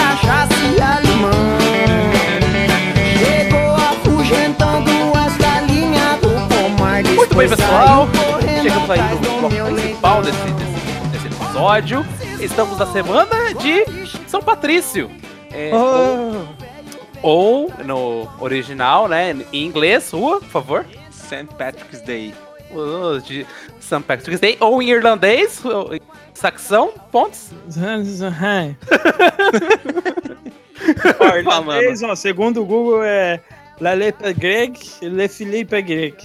Muito 7.31 7.37
bem, 7.37 7.49
pessoal. 7.49 8.09
Chegamos 8.61 8.89
aí 8.89 8.99
no 8.99 9.17
bloco 9.39 9.55
principal 9.73 10.21
desse, 10.21 10.37
desse, 10.37 10.53
desse 11.11 11.27
episódio. 11.27 12.05
Estamos 12.41 12.77
na 12.77 12.85
semana 12.87 13.53
de 13.53 13.85
São 14.27 14.41
Patrício. 14.41 15.09
É, 15.49 15.71
ou, 15.73 16.45
ou, 17.21 17.71
no 17.85 18.27
original, 18.37 19.07
né? 19.07 19.33
Em 19.53 19.65
inglês, 19.65 20.11
rua, 20.11 20.41
por 20.41 20.49
favor. 20.49 20.85
St. 21.09 21.47
Patrick's 21.57 22.01
Day. 22.01 22.33
Uh, 22.69 23.21
de 23.21 23.47
St. 23.79 24.01
Patrick's 24.01 24.41
Day. 24.41 24.57
Ou 24.59 24.81
em 24.81 24.89
irlandês, 24.89 25.63
saxão, 26.33 26.91
pontos. 27.13 27.51
Irlandês, 31.37 32.03
ó, 32.03 32.13
segundo 32.13 32.61
o 32.61 32.65
Google 32.65 33.05
é 33.05 33.39
La 33.81 33.93
Lepe 33.93 34.31
Greg 34.33 34.79
Le 35.01 35.27
Philippe 35.27 35.81
Greg. 35.81 36.15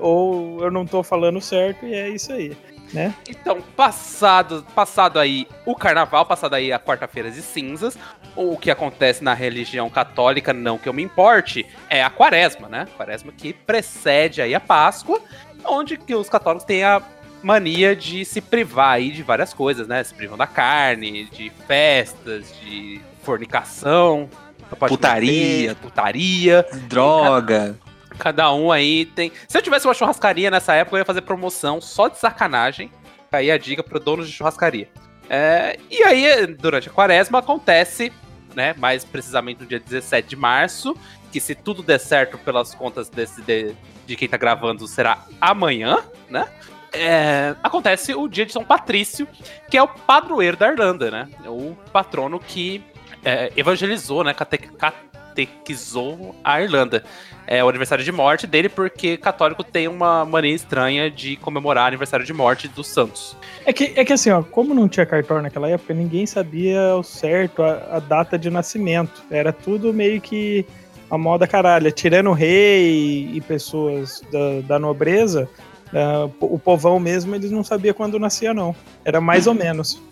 Ou 0.00 0.62
eu 0.62 0.70
não 0.70 0.84
tô 0.84 1.02
falando 1.02 1.40
certo 1.40 1.86
e 1.86 1.94
é 1.94 2.08
isso 2.10 2.32
aí. 2.32 2.54
Né? 2.92 3.14
Então, 3.28 3.60
passado, 3.76 4.64
passado 4.74 5.18
aí 5.18 5.46
o 5.66 5.74
carnaval, 5.74 6.24
passado 6.24 6.54
aí 6.54 6.72
a 6.72 6.78
quarta-feira 6.78 7.30
de 7.30 7.42
cinzas, 7.42 7.98
o 8.34 8.56
que 8.56 8.70
acontece 8.70 9.22
na 9.22 9.34
religião 9.34 9.90
católica, 9.90 10.54
não 10.54 10.78
que 10.78 10.88
eu 10.88 10.92
me 10.92 11.02
importe, 11.02 11.66
é 11.90 12.02
a 12.02 12.08
quaresma, 12.08 12.66
né? 12.66 12.86
Quaresma 12.96 13.30
que 13.30 13.52
precede 13.52 14.40
aí 14.40 14.54
a 14.54 14.60
Páscoa, 14.60 15.20
onde 15.64 15.98
que 15.98 16.14
os 16.14 16.30
católicos 16.30 16.64
têm 16.64 16.82
a 16.82 17.02
mania 17.42 17.94
de 17.94 18.24
se 18.24 18.40
privar 18.40 18.92
aí 18.92 19.10
de 19.10 19.22
várias 19.22 19.52
coisas, 19.52 19.86
né? 19.86 20.02
Se 20.02 20.14
privam 20.14 20.38
da 20.38 20.46
carne, 20.46 21.26
de 21.26 21.52
festas, 21.66 22.54
de 22.62 23.02
fornicação, 23.22 24.30
Putaria. 24.76 25.74
putaria. 25.74 26.66
Droga. 26.88 27.78
Cada 28.18 28.52
um 28.52 28.72
aí 28.72 29.06
tem. 29.06 29.32
Se 29.46 29.56
eu 29.56 29.62
tivesse 29.62 29.86
uma 29.86 29.94
churrascaria 29.94 30.50
nessa 30.50 30.74
época, 30.74 30.96
eu 30.96 31.00
ia 31.00 31.04
fazer 31.04 31.22
promoção 31.22 31.80
só 31.80 32.08
de 32.08 32.18
sacanagem. 32.18 32.90
Aí 33.30 33.50
a 33.50 33.58
dica 33.58 33.82
pro 33.82 34.00
dono 34.00 34.24
de 34.24 34.32
churrascaria. 34.32 34.88
É, 35.30 35.78
e 35.90 36.02
aí, 36.02 36.46
durante 36.46 36.88
a 36.88 36.92
quaresma, 36.92 37.38
acontece, 37.38 38.12
né? 38.54 38.74
Mais 38.78 39.04
precisamente 39.04 39.60
no 39.60 39.66
dia 39.66 39.78
17 39.78 40.28
de 40.28 40.36
março, 40.36 40.96
que 41.30 41.40
se 41.40 41.54
tudo 41.54 41.82
der 41.82 41.98
certo 42.00 42.38
pelas 42.38 42.74
contas 42.74 43.08
desse, 43.08 43.42
de, 43.42 43.74
de 44.06 44.16
quem 44.16 44.28
tá 44.28 44.36
gravando, 44.36 44.86
será 44.88 45.24
amanhã, 45.40 45.98
né? 46.28 46.48
É, 46.92 47.54
acontece 47.62 48.14
o 48.14 48.26
dia 48.26 48.46
de 48.46 48.52
São 48.52 48.64
Patrício, 48.64 49.28
que 49.70 49.76
é 49.76 49.82
o 49.82 49.88
padroeiro 49.88 50.56
da 50.56 50.68
Irlanda, 50.68 51.10
né? 51.10 51.28
O 51.46 51.76
patrono 51.92 52.40
que 52.40 52.82
é, 53.24 53.52
evangelizou, 53.56 54.24
né? 54.24 54.34
Cate, 54.34 54.58
catequizou 54.58 56.34
a 56.42 56.60
Irlanda 56.60 57.04
é 57.50 57.64
o 57.64 57.68
aniversário 57.68 58.04
de 58.04 58.12
morte 58.12 58.46
dele, 58.46 58.68
porque 58.68 59.16
católico 59.16 59.64
tem 59.64 59.88
uma 59.88 60.22
mania 60.22 60.54
estranha 60.54 61.10
de 61.10 61.34
comemorar 61.36 61.86
aniversário 61.86 62.24
de 62.24 62.32
morte 62.34 62.68
dos 62.68 62.86
santos. 62.86 63.34
É 63.64 63.72
que, 63.72 63.94
é 63.96 64.04
que 64.04 64.12
assim, 64.12 64.30
ó, 64.30 64.42
como 64.42 64.74
não 64.74 64.86
tinha 64.86 65.06
cartório 65.06 65.42
naquela 65.42 65.66
época, 65.66 65.94
ninguém 65.94 66.26
sabia 66.26 66.90
ao 66.90 67.02
certo 67.02 67.62
a, 67.62 67.96
a 67.96 67.98
data 68.00 68.38
de 68.38 68.50
nascimento. 68.50 69.22
Era 69.30 69.50
tudo 69.50 69.94
meio 69.94 70.20
que 70.20 70.66
a 71.10 71.16
moda 71.16 71.46
caralho. 71.46 71.90
Tirando 71.90 72.28
o 72.28 72.34
rei 72.34 73.30
e 73.32 73.40
pessoas 73.40 74.20
da, 74.30 74.60
da 74.66 74.78
nobreza, 74.78 75.48
ah, 75.94 76.28
o 76.40 76.58
povão 76.58 77.00
mesmo, 77.00 77.34
eles 77.34 77.50
não 77.50 77.64
sabia 77.64 77.94
quando 77.94 78.18
nascia, 78.18 78.52
não. 78.52 78.76
Era 79.06 79.22
mais 79.22 79.46
ou 79.46 79.54
menos. 79.56 80.02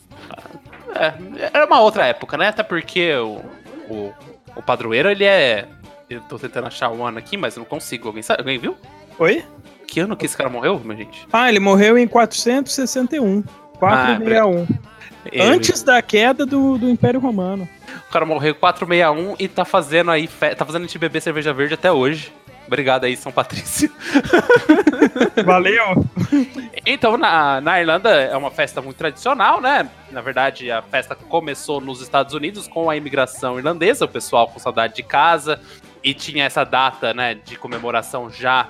É, 0.97 1.51
era 1.53 1.67
uma 1.67 1.81
outra 1.81 2.07
época, 2.07 2.37
né? 2.37 2.49
Até 2.49 2.63
porque 2.63 3.15
o, 3.17 3.41
o, 3.89 4.13
o 4.57 4.63
padroeiro, 4.63 5.09
ele 5.11 5.25
é. 5.25 5.67
Eu 6.09 6.21
tô 6.23 6.39
tentando 6.39 6.67
achar 6.67 6.91
o 6.91 7.05
ano 7.05 7.19
aqui, 7.19 7.37
mas 7.37 7.57
eu 7.57 7.61
não 7.61 7.67
consigo. 7.69 8.09
Alguém 8.09 8.23
sabe? 8.23 8.41
Alguém 8.41 8.59
viu? 8.59 8.77
Oi? 9.19 9.45
Que 9.87 10.01
ano 10.01 10.17
que 10.17 10.27
esse 10.27 10.37
cara 10.37 10.49
morreu, 10.51 10.81
minha 10.85 10.97
gente? 10.97 11.27
Ah, 11.33 11.49
ele 11.49 11.61
morreu 11.61 11.97
em 11.99 12.07
461. 12.09 13.43
461. 13.79 14.67
Ele- 15.33 15.43
Antes 15.43 15.83
da 15.83 16.01
queda 16.03 16.47
do, 16.47 16.79
do 16.79 16.89
Império 16.89 17.19
Romano. 17.21 17.69
O 18.09 18.13
cara 18.13 18.25
morreu 18.25 18.53
em 18.53 18.55
461 18.55 19.35
e 19.39 19.49
tá 19.49 19.65
fazendo 19.65 20.11
aí, 20.11 20.27
fe- 20.27 20.55
tá 20.55 20.65
fazendo 20.65 20.83
a 20.83 20.87
gente 20.87 20.99
beber 20.99 21.21
cerveja 21.21 21.53
verde 21.53 21.75
até 21.75 21.91
hoje. 21.91 22.33
Obrigado 22.67 23.05
aí, 23.05 23.17
São 23.17 23.31
Patrício. 23.31 23.93
Valeu! 25.45 26.05
Então, 26.85 27.17
na, 27.17 27.61
na 27.61 27.81
Irlanda 27.81 28.11
é 28.11 28.37
uma 28.37 28.51
festa 28.51 28.83
muito 28.83 28.97
tradicional, 28.97 29.61
né? 29.61 29.89
Na 30.11 30.21
verdade, 30.21 30.71
a 30.71 30.83
festa 30.83 31.15
começou 31.15 31.81
nos 31.81 32.01
Estados 32.01 32.35
Unidos 32.35 32.67
com 32.67 32.91
a 32.91 32.97
imigração 32.97 33.59
irlandesa, 33.59 34.05
o 34.05 34.09
pessoal 34.09 34.49
com 34.49 34.59
saudade 34.59 34.95
de 34.95 35.03
casa, 35.03 35.61
e 36.03 36.13
tinha 36.13 36.45
essa 36.45 36.65
data, 36.65 37.15
né, 37.15 37.35
de 37.35 37.57
comemoração 37.57 38.31
já 38.31 38.67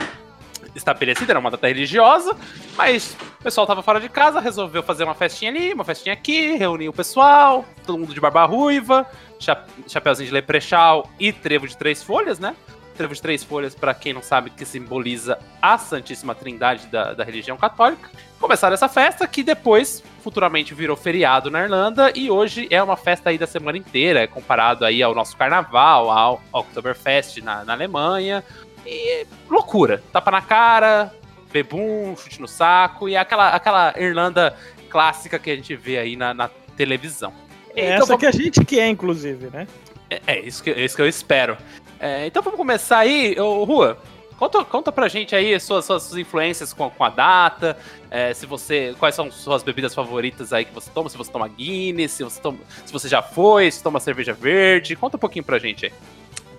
estabelecida, 0.75 1.33
era 1.33 1.39
uma 1.39 1.51
data 1.51 1.69
religiosa, 1.69 2.37
mas 2.77 3.17
o 3.41 3.43
pessoal 3.43 3.67
tava 3.67 3.83
fora 3.83 4.01
de 4.01 4.09
casa, 4.09 4.41
resolveu 4.41 4.83
fazer 4.83 5.05
uma 5.05 5.15
festinha 5.15 5.51
ali, 5.51 5.73
uma 5.73 5.85
festinha 5.85 6.13
aqui, 6.13 6.57
reunir 6.57 6.89
o 6.89 6.93
pessoal, 6.93 7.65
todo 7.87 7.99
mundo 7.99 8.13
de 8.13 8.21
barba 8.21 8.45
ruiva, 8.45 9.07
cha 9.39 9.65
chapeuzinho 9.87 10.29
de 10.29 10.35
leprechal 10.35 11.09
e 11.19 11.33
trevo 11.33 11.67
de 11.67 11.77
três 11.77 12.03
folhas, 12.03 12.39
né? 12.39 12.55
Trevo 12.97 13.15
de 13.15 13.21
três 13.23 13.45
folhas, 13.45 13.75
para 13.75 13.93
quem 13.95 14.13
não 14.13 14.23
sabe, 14.23 14.51
que 14.51 14.65
simboliza 14.65 15.39
a 15.61 15.77
Santíssima 15.79 16.35
Trindade 16.35 16.87
da, 16.89 17.13
da 17.15 17.23
religião 17.25 17.57
católica. 17.57 18.11
Começaram 18.41 18.75
essa 18.75 18.89
festa 18.89 19.27
que 19.27 19.43
depois, 19.43 20.03
futuramente, 20.23 20.75
virou 20.75 20.97
feriado 20.97 21.51
na 21.51 21.63
Irlanda 21.63 22.11
e 22.15 22.31
hoje 22.31 22.67
é 22.71 22.83
uma 22.83 22.97
festa 22.97 23.31
aí 23.31 23.39
da 23.39 23.47
semana 23.47 23.79
inteira, 23.79 24.21
é 24.21 24.27
comparado 24.27 24.85
aí 24.85 25.03
ao 25.03 25.15
nosso 25.15 25.37
carnaval, 25.37 26.11
ao 26.11 26.43
Oktoberfest 26.53 27.39
na, 27.43 27.65
na 27.65 27.73
Alemanha. 27.75 28.43
E 28.85 29.27
loucura, 29.49 30.03
tapa 30.13 30.31
na 30.31 30.41
cara, 30.43 31.13
bebum, 31.53 32.17
chute 32.17 32.41
no 32.41 32.49
saco 32.49 33.09
e 33.09 33.17
aquela, 33.17 33.49
aquela 33.51 33.95
Irlanda 33.99 34.57
clássica 34.89 35.39
que 35.39 35.51
a 35.51 35.57
gente 35.57 35.75
vê 35.75 35.99
aí 35.99 36.17
na, 36.17 36.33
na 36.33 36.49
televisão. 36.77 37.33
É 37.75 37.85
Então 37.87 37.97
essa 37.97 38.07
vamos- 38.07 38.21
que 38.21 38.27
a 38.27 38.31
gente 38.33 38.65
quer, 38.65 38.89
inclusive, 38.89 39.49
né? 39.53 39.67
é, 40.09 40.21
é 40.27 40.41
isso 40.41 40.63
que, 40.63 40.71
é 40.71 40.85
isso 40.85 40.95
que 40.95 41.03
eu 41.03 41.09
espero. 41.09 41.57
É, 41.99 42.27
então 42.27 42.43
vamos 42.43 42.59
começar 42.59 42.99
aí, 42.99 43.39
ô, 43.39 43.65
Rua. 43.65 43.99
Conta, 44.39 44.65
conta 44.67 44.93
pra 44.93 45.09
gente 45.09 45.35
aí 45.35 45.59
suas, 45.59 45.87
suas 45.87 46.15
influências 46.15 46.75
com, 46.75 46.91
com 46.91 47.05
a 47.05 47.09
data, 47.09 47.75
é, 48.11 48.35
se 48.35 48.45
você. 48.45 48.95
Quais 48.99 49.15
são 49.15 49.33
suas 49.33 49.63
bebidas 49.63 49.95
favoritas 49.95 50.53
aí 50.53 50.67
que 50.67 50.75
você 50.75 50.91
toma, 50.91 51.09
se 51.09 51.17
você 51.17 51.33
toma 51.33 51.49
Guinness, 51.49 52.13
se 52.13 52.23
você, 52.23 52.39
toma, 52.39 52.59
se 52.85 52.93
você 52.93 53.09
já 53.09 53.23
foi, 53.23 53.71
se 53.71 53.83
toma 53.83 53.99
cerveja 53.99 54.35
verde. 54.35 54.95
Conta 54.95 55.17
um 55.17 55.21
pouquinho 55.21 55.45
pra 55.45 55.59
gente 55.59 55.87
aí. 55.87 55.93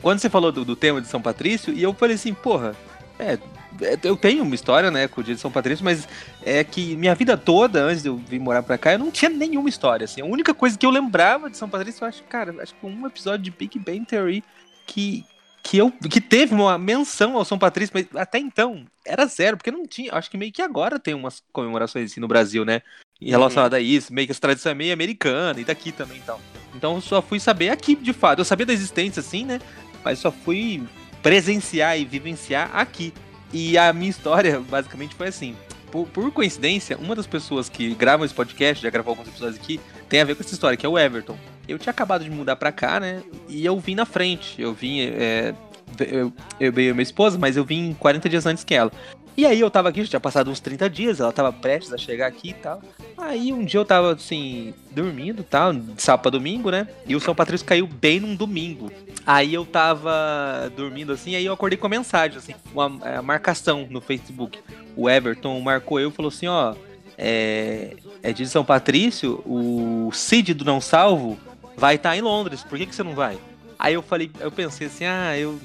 Quando 0.01 0.19
você 0.19 0.29
falou 0.29 0.51
do, 0.51 0.65
do 0.65 0.75
tema 0.75 1.01
de 1.01 1.07
São 1.07 1.21
Patrício, 1.21 1.71
e 1.71 1.83
eu 1.83 1.93
falei 1.93 2.15
assim, 2.15 2.33
porra, 2.33 2.75
é, 3.19 3.37
é, 3.81 3.97
eu 4.03 4.15
tenho 4.15 4.43
uma 4.43 4.55
história, 4.55 4.89
né, 4.89 5.07
com 5.07 5.21
o 5.21 5.23
dia 5.23 5.35
de 5.35 5.41
São 5.41 5.51
Patrício, 5.51 5.83
mas 5.83 6.07
é 6.43 6.63
que 6.63 6.95
minha 6.95 7.13
vida 7.13 7.37
toda, 7.37 7.83
antes 7.83 8.03
de 8.03 8.09
eu 8.09 8.17
vir 8.17 8.39
morar 8.39 8.63
pra 8.63 8.77
cá, 8.77 8.93
eu 8.93 8.99
não 8.99 9.11
tinha 9.11 9.29
nenhuma 9.29 9.69
história, 9.69 10.05
assim. 10.05 10.21
A 10.21 10.25
única 10.25 10.53
coisa 10.53 10.77
que 10.77 10.85
eu 10.85 10.89
lembrava 10.89 11.49
de 11.49 11.57
São 11.57 11.69
Patrício, 11.69 12.03
eu 12.03 12.07
acho, 12.07 12.23
cara, 12.23 12.55
acho 12.61 12.73
que 12.73 12.85
um 12.85 13.05
episódio 13.05 13.43
de 13.43 13.51
Big 13.51 13.77
Bang 13.79 14.05
Theory 14.05 14.43
que, 14.87 15.23
que, 15.61 15.77
eu, 15.77 15.91
que 15.91 16.21
teve 16.21 16.55
uma 16.55 16.77
menção 16.77 17.37
ao 17.37 17.45
São 17.45 17.59
Patrício, 17.59 17.93
mas 17.93 18.07
até 18.15 18.39
então 18.39 18.85
era 19.05 19.25
zero, 19.25 19.57
porque 19.57 19.71
não 19.71 19.85
tinha, 19.85 20.13
acho 20.13 20.31
que 20.31 20.37
meio 20.37 20.51
que 20.51 20.61
agora 20.61 20.97
tem 20.97 21.13
umas 21.13 21.43
comemorações 21.51 22.11
assim 22.11 22.19
no 22.19 22.27
Brasil, 22.27 22.65
né, 22.65 22.81
em 23.21 23.29
relacionado 23.29 23.73
a 23.73 23.79
isso, 23.79 24.13
meio 24.13 24.27
que 24.27 24.31
essa 24.31 24.41
tradição 24.41 24.71
é 24.71 24.75
meio 24.75 24.93
americana 24.93 25.59
e 25.59 25.63
daqui 25.63 25.91
também 25.91 26.17
então. 26.17 26.39
Então 26.75 26.95
eu 26.95 27.01
só 27.01 27.21
fui 27.21 27.39
saber 27.39 27.69
aqui, 27.69 27.95
de 27.95 28.13
fato. 28.13 28.39
Eu 28.39 28.45
sabia 28.45 28.65
da 28.65 28.73
existência, 28.73 29.19
assim, 29.19 29.43
né? 29.43 29.59
Mas 30.03 30.19
só 30.19 30.31
fui 30.31 30.83
presenciar 31.23 31.99
e 31.99 32.05
vivenciar 32.05 32.69
aqui. 32.73 33.13
E 33.51 33.77
a 33.77 33.91
minha 33.91 34.09
história, 34.09 34.59
basicamente, 34.59 35.15
foi 35.15 35.27
assim. 35.27 35.55
Por, 35.91 36.07
por 36.07 36.31
coincidência, 36.31 36.97
uma 36.97 37.15
das 37.15 37.25
pessoas 37.25 37.67
que 37.69 37.95
gravam 37.95 38.25
esse 38.25 38.33
podcast, 38.33 38.83
já 38.83 38.89
gravou 38.89 39.11
alguns 39.11 39.27
episódios 39.27 39.59
aqui, 39.59 39.79
tem 40.07 40.21
a 40.21 40.25
ver 40.25 40.35
com 40.35 40.43
essa 40.43 40.53
história, 40.53 40.77
que 40.77 40.85
é 40.85 40.89
o 40.89 40.99
Everton. 40.99 41.37
Eu 41.67 41.77
tinha 41.77 41.91
acabado 41.91 42.23
de 42.23 42.29
mudar 42.29 42.55
pra 42.55 42.71
cá, 42.71 42.99
né? 42.99 43.23
E 43.47 43.65
eu 43.65 43.79
vim 43.79 43.95
na 43.95 44.05
frente. 44.05 44.61
Eu 44.61 44.73
vim. 44.73 45.01
é, 45.01 45.53
eu, 45.99 46.33
eu 46.59 46.79
e 46.79 46.93
minha 46.93 47.01
esposa, 47.01 47.37
mas 47.37 47.57
eu 47.57 47.63
vim 47.63 47.95
40 47.99 48.29
dias 48.29 48.45
antes 48.45 48.63
que 48.63 48.73
ela. 48.73 48.91
E 49.37 49.45
aí 49.45 49.59
eu 49.59 49.69
tava 49.69 49.89
aqui, 49.89 50.01
já 50.01 50.09
tinha 50.09 50.19
passado 50.19 50.49
uns 50.49 50.59
30 50.59 50.89
dias, 50.89 51.19
ela 51.19 51.31
tava 51.31 51.53
prestes 51.53 51.93
a 51.93 51.97
chegar 51.97 52.25
aqui 52.25 52.49
e 52.49 52.53
tal. 52.55 52.81
Aí 53.15 53.53
um 53.53 53.63
dia 53.63 53.79
eu 53.79 53.85
tava 53.85 54.13
assim, 54.13 54.73
dormindo 54.89 55.41
e 55.41 55.45
tal, 55.45 55.73
de 55.73 56.01
sábado 56.01 56.23
pra 56.23 56.31
domingo, 56.31 56.71
né? 56.71 56.87
E 57.05 57.15
o 57.15 57.19
São 57.19 57.35
Patrício 57.35 57.65
caiu 57.65 57.85
bem 57.85 58.19
num 58.19 58.35
domingo. 58.35 58.91
Aí 59.23 59.53
eu 59.53 59.63
tava 59.63 60.71
dormindo 60.75 61.11
assim, 61.11 61.35
aí 61.35 61.45
eu 61.45 61.53
acordei 61.53 61.77
com 61.77 61.85
a 61.85 61.89
mensagem, 61.89 62.37
assim, 62.37 62.55
uma 62.73 62.91
é, 63.03 63.21
marcação 63.21 63.85
no 63.91 64.01
Facebook. 64.01 64.57
O 64.95 65.07
Everton 65.07 65.59
marcou 65.59 65.99
eu 65.99 66.09
e 66.09 66.11
falou 66.13 66.29
assim, 66.29 66.47
ó, 66.47 66.73
é, 67.15 67.95
é 68.23 68.33
de 68.33 68.47
São 68.47 68.65
Patrício, 68.65 69.43
o 69.45 70.09
Cid 70.13 70.55
do 70.55 70.65
Não 70.65 70.81
Salvo 70.81 71.37
vai 71.77 71.95
estar 71.95 72.17
em 72.17 72.21
Londres, 72.21 72.63
por 72.63 72.77
que, 72.77 72.87
que 72.87 72.95
você 72.95 73.03
não 73.03 73.13
vai? 73.13 73.37
Aí 73.79 73.93
eu 73.93 74.01
falei, 74.01 74.31
eu 74.39 74.51
pensei 74.51 74.87
assim, 74.87 75.05
ah, 75.05 75.37
eu. 75.37 75.59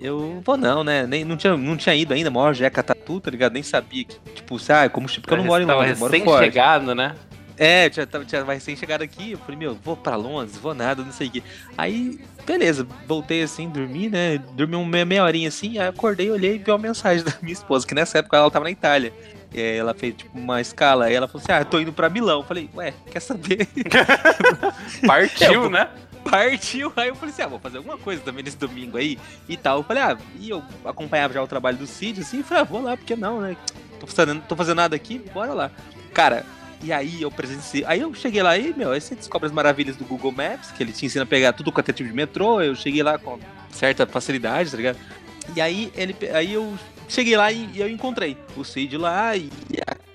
Eu 0.00 0.40
vou 0.44 0.56
não, 0.56 0.84
né? 0.84 1.08
Nem, 1.08 1.24
não, 1.24 1.36
tinha, 1.36 1.56
não 1.56 1.76
tinha 1.76 1.92
ido 1.92 2.14
ainda, 2.14 2.30
maior 2.30 2.54
Jeca 2.54 2.84
Tatu, 2.84 3.18
tá 3.20 3.32
ligado? 3.32 3.54
Nem 3.54 3.64
sabia 3.64 4.04
que, 4.04 4.16
tipo, 4.32 4.56
ah, 4.68 4.88
como 4.88 5.08
porque 5.08 5.34
eu 5.34 5.38
não 5.38 5.44
moro 5.44 5.64
em 5.64 5.66
Londres, 5.66 5.90
eu 5.94 5.98
moro 5.98 6.16
fora. 6.20 6.38
recém-chegado, 6.38 6.94
né? 6.94 7.16
É, 7.56 7.90
tinha, 7.90 8.06
tinha 8.06 8.44
recém 8.44 8.76
chegado 8.76 9.02
aqui, 9.02 9.32
eu 9.32 9.38
falei, 9.38 9.56
meu, 9.56 9.74
vou 9.74 9.96
pra 9.96 10.14
Londres, 10.14 10.56
vou 10.56 10.72
nada, 10.72 11.02
não 11.02 11.10
sei 11.10 11.26
o 11.26 11.30
quê. 11.32 11.42
Aí, 11.76 12.20
beleza, 12.46 12.86
voltei 13.08 13.42
assim, 13.42 13.68
dormi, 13.68 14.08
né? 14.08 14.38
Dormi 14.52 14.76
uma 14.76 14.86
meia, 14.86 15.04
meia 15.04 15.24
horinha 15.24 15.48
assim, 15.48 15.76
aí 15.78 15.88
acordei, 15.88 16.30
olhei 16.30 16.54
e 16.54 16.58
vi 16.58 16.70
uma 16.70 16.78
mensagem 16.78 17.24
da 17.26 17.34
minha 17.42 17.52
esposa, 17.52 17.84
que 17.84 17.94
nessa 17.96 18.18
época 18.18 18.36
ela 18.36 18.48
tava 18.48 18.66
na 18.66 18.70
Itália. 18.70 19.12
E 19.52 19.60
aí 19.60 19.76
ela 19.78 19.94
fez 19.94 20.14
tipo 20.14 20.38
uma 20.38 20.60
escala, 20.60 21.06
aí 21.06 21.14
ela 21.14 21.26
falou 21.26 21.42
assim: 21.42 21.52
Ah, 21.52 21.64
tô 21.64 21.80
indo 21.80 21.92
pra 21.92 22.08
Milão. 22.10 22.40
Eu 22.40 22.44
falei, 22.46 22.68
ué, 22.74 22.92
quer 23.10 23.20
saber? 23.20 23.66
Partiu, 25.06 25.64
Eu- 25.64 25.70
né? 25.70 25.88
Partiu. 26.24 26.92
Aí 26.96 27.08
eu 27.08 27.14
falei 27.14 27.32
assim: 27.32 27.42
ah, 27.42 27.46
vou 27.46 27.58
fazer 27.58 27.78
alguma 27.78 27.96
coisa 27.96 28.20
também 28.22 28.42
nesse 28.44 28.56
domingo 28.58 28.98
aí 28.98 29.18
e 29.48 29.56
tal. 29.56 29.78
Eu 29.78 29.82
falei, 29.84 30.02
ah, 30.02 30.18
e 30.38 30.50
eu 30.50 30.62
acompanhava 30.84 31.32
já 31.32 31.42
o 31.42 31.46
trabalho 31.46 31.78
do 31.78 31.86
Cid, 31.86 32.20
assim, 32.20 32.40
e 32.40 32.42
falei, 32.42 32.62
ah, 32.62 32.66
vou 32.66 32.82
lá, 32.82 32.96
porque 32.96 33.16
não, 33.16 33.40
né? 33.40 33.56
Tô 33.98 34.06
fazendo, 34.06 34.42
tô 34.46 34.54
fazendo 34.56 34.76
nada 34.76 34.94
aqui, 34.96 35.18
bora 35.32 35.54
lá. 35.54 35.70
Cara, 36.12 36.44
e 36.82 36.92
aí 36.92 37.22
eu 37.22 37.30
presenciei. 37.30 37.84
Aí 37.86 38.00
eu 38.00 38.12
cheguei 38.14 38.42
lá 38.42 38.56
e, 38.58 38.74
meu, 38.76 38.92
aí 38.92 39.00
você 39.00 39.14
descobre 39.14 39.46
as 39.46 39.52
maravilhas 39.52 39.96
do 39.96 40.04
Google 40.04 40.30
Maps, 40.32 40.70
que 40.72 40.82
ele 40.82 40.92
te 40.92 41.06
ensina 41.06 41.24
a 41.24 41.26
pegar 41.26 41.52
tudo 41.52 41.72
quanto 41.72 41.88
é 41.88 41.92
tipo 41.92 42.08
de 42.08 42.14
metrô. 42.14 42.60
Eu 42.60 42.74
cheguei 42.74 43.02
lá 43.02 43.18
com 43.18 43.38
certa 43.70 44.06
facilidade, 44.06 44.70
tá 44.70 44.76
ligado? 44.76 44.98
E 45.56 45.60
aí 45.60 45.90
ele. 45.96 46.14
Aí 46.34 46.52
eu 46.52 46.76
cheguei 47.08 47.36
lá 47.36 47.50
e, 47.50 47.68
e 47.74 47.80
eu 47.80 47.88
encontrei 47.88 48.36
o 48.56 48.64
Cid 48.64 48.96
lá 48.96 49.36
e. 49.36 49.50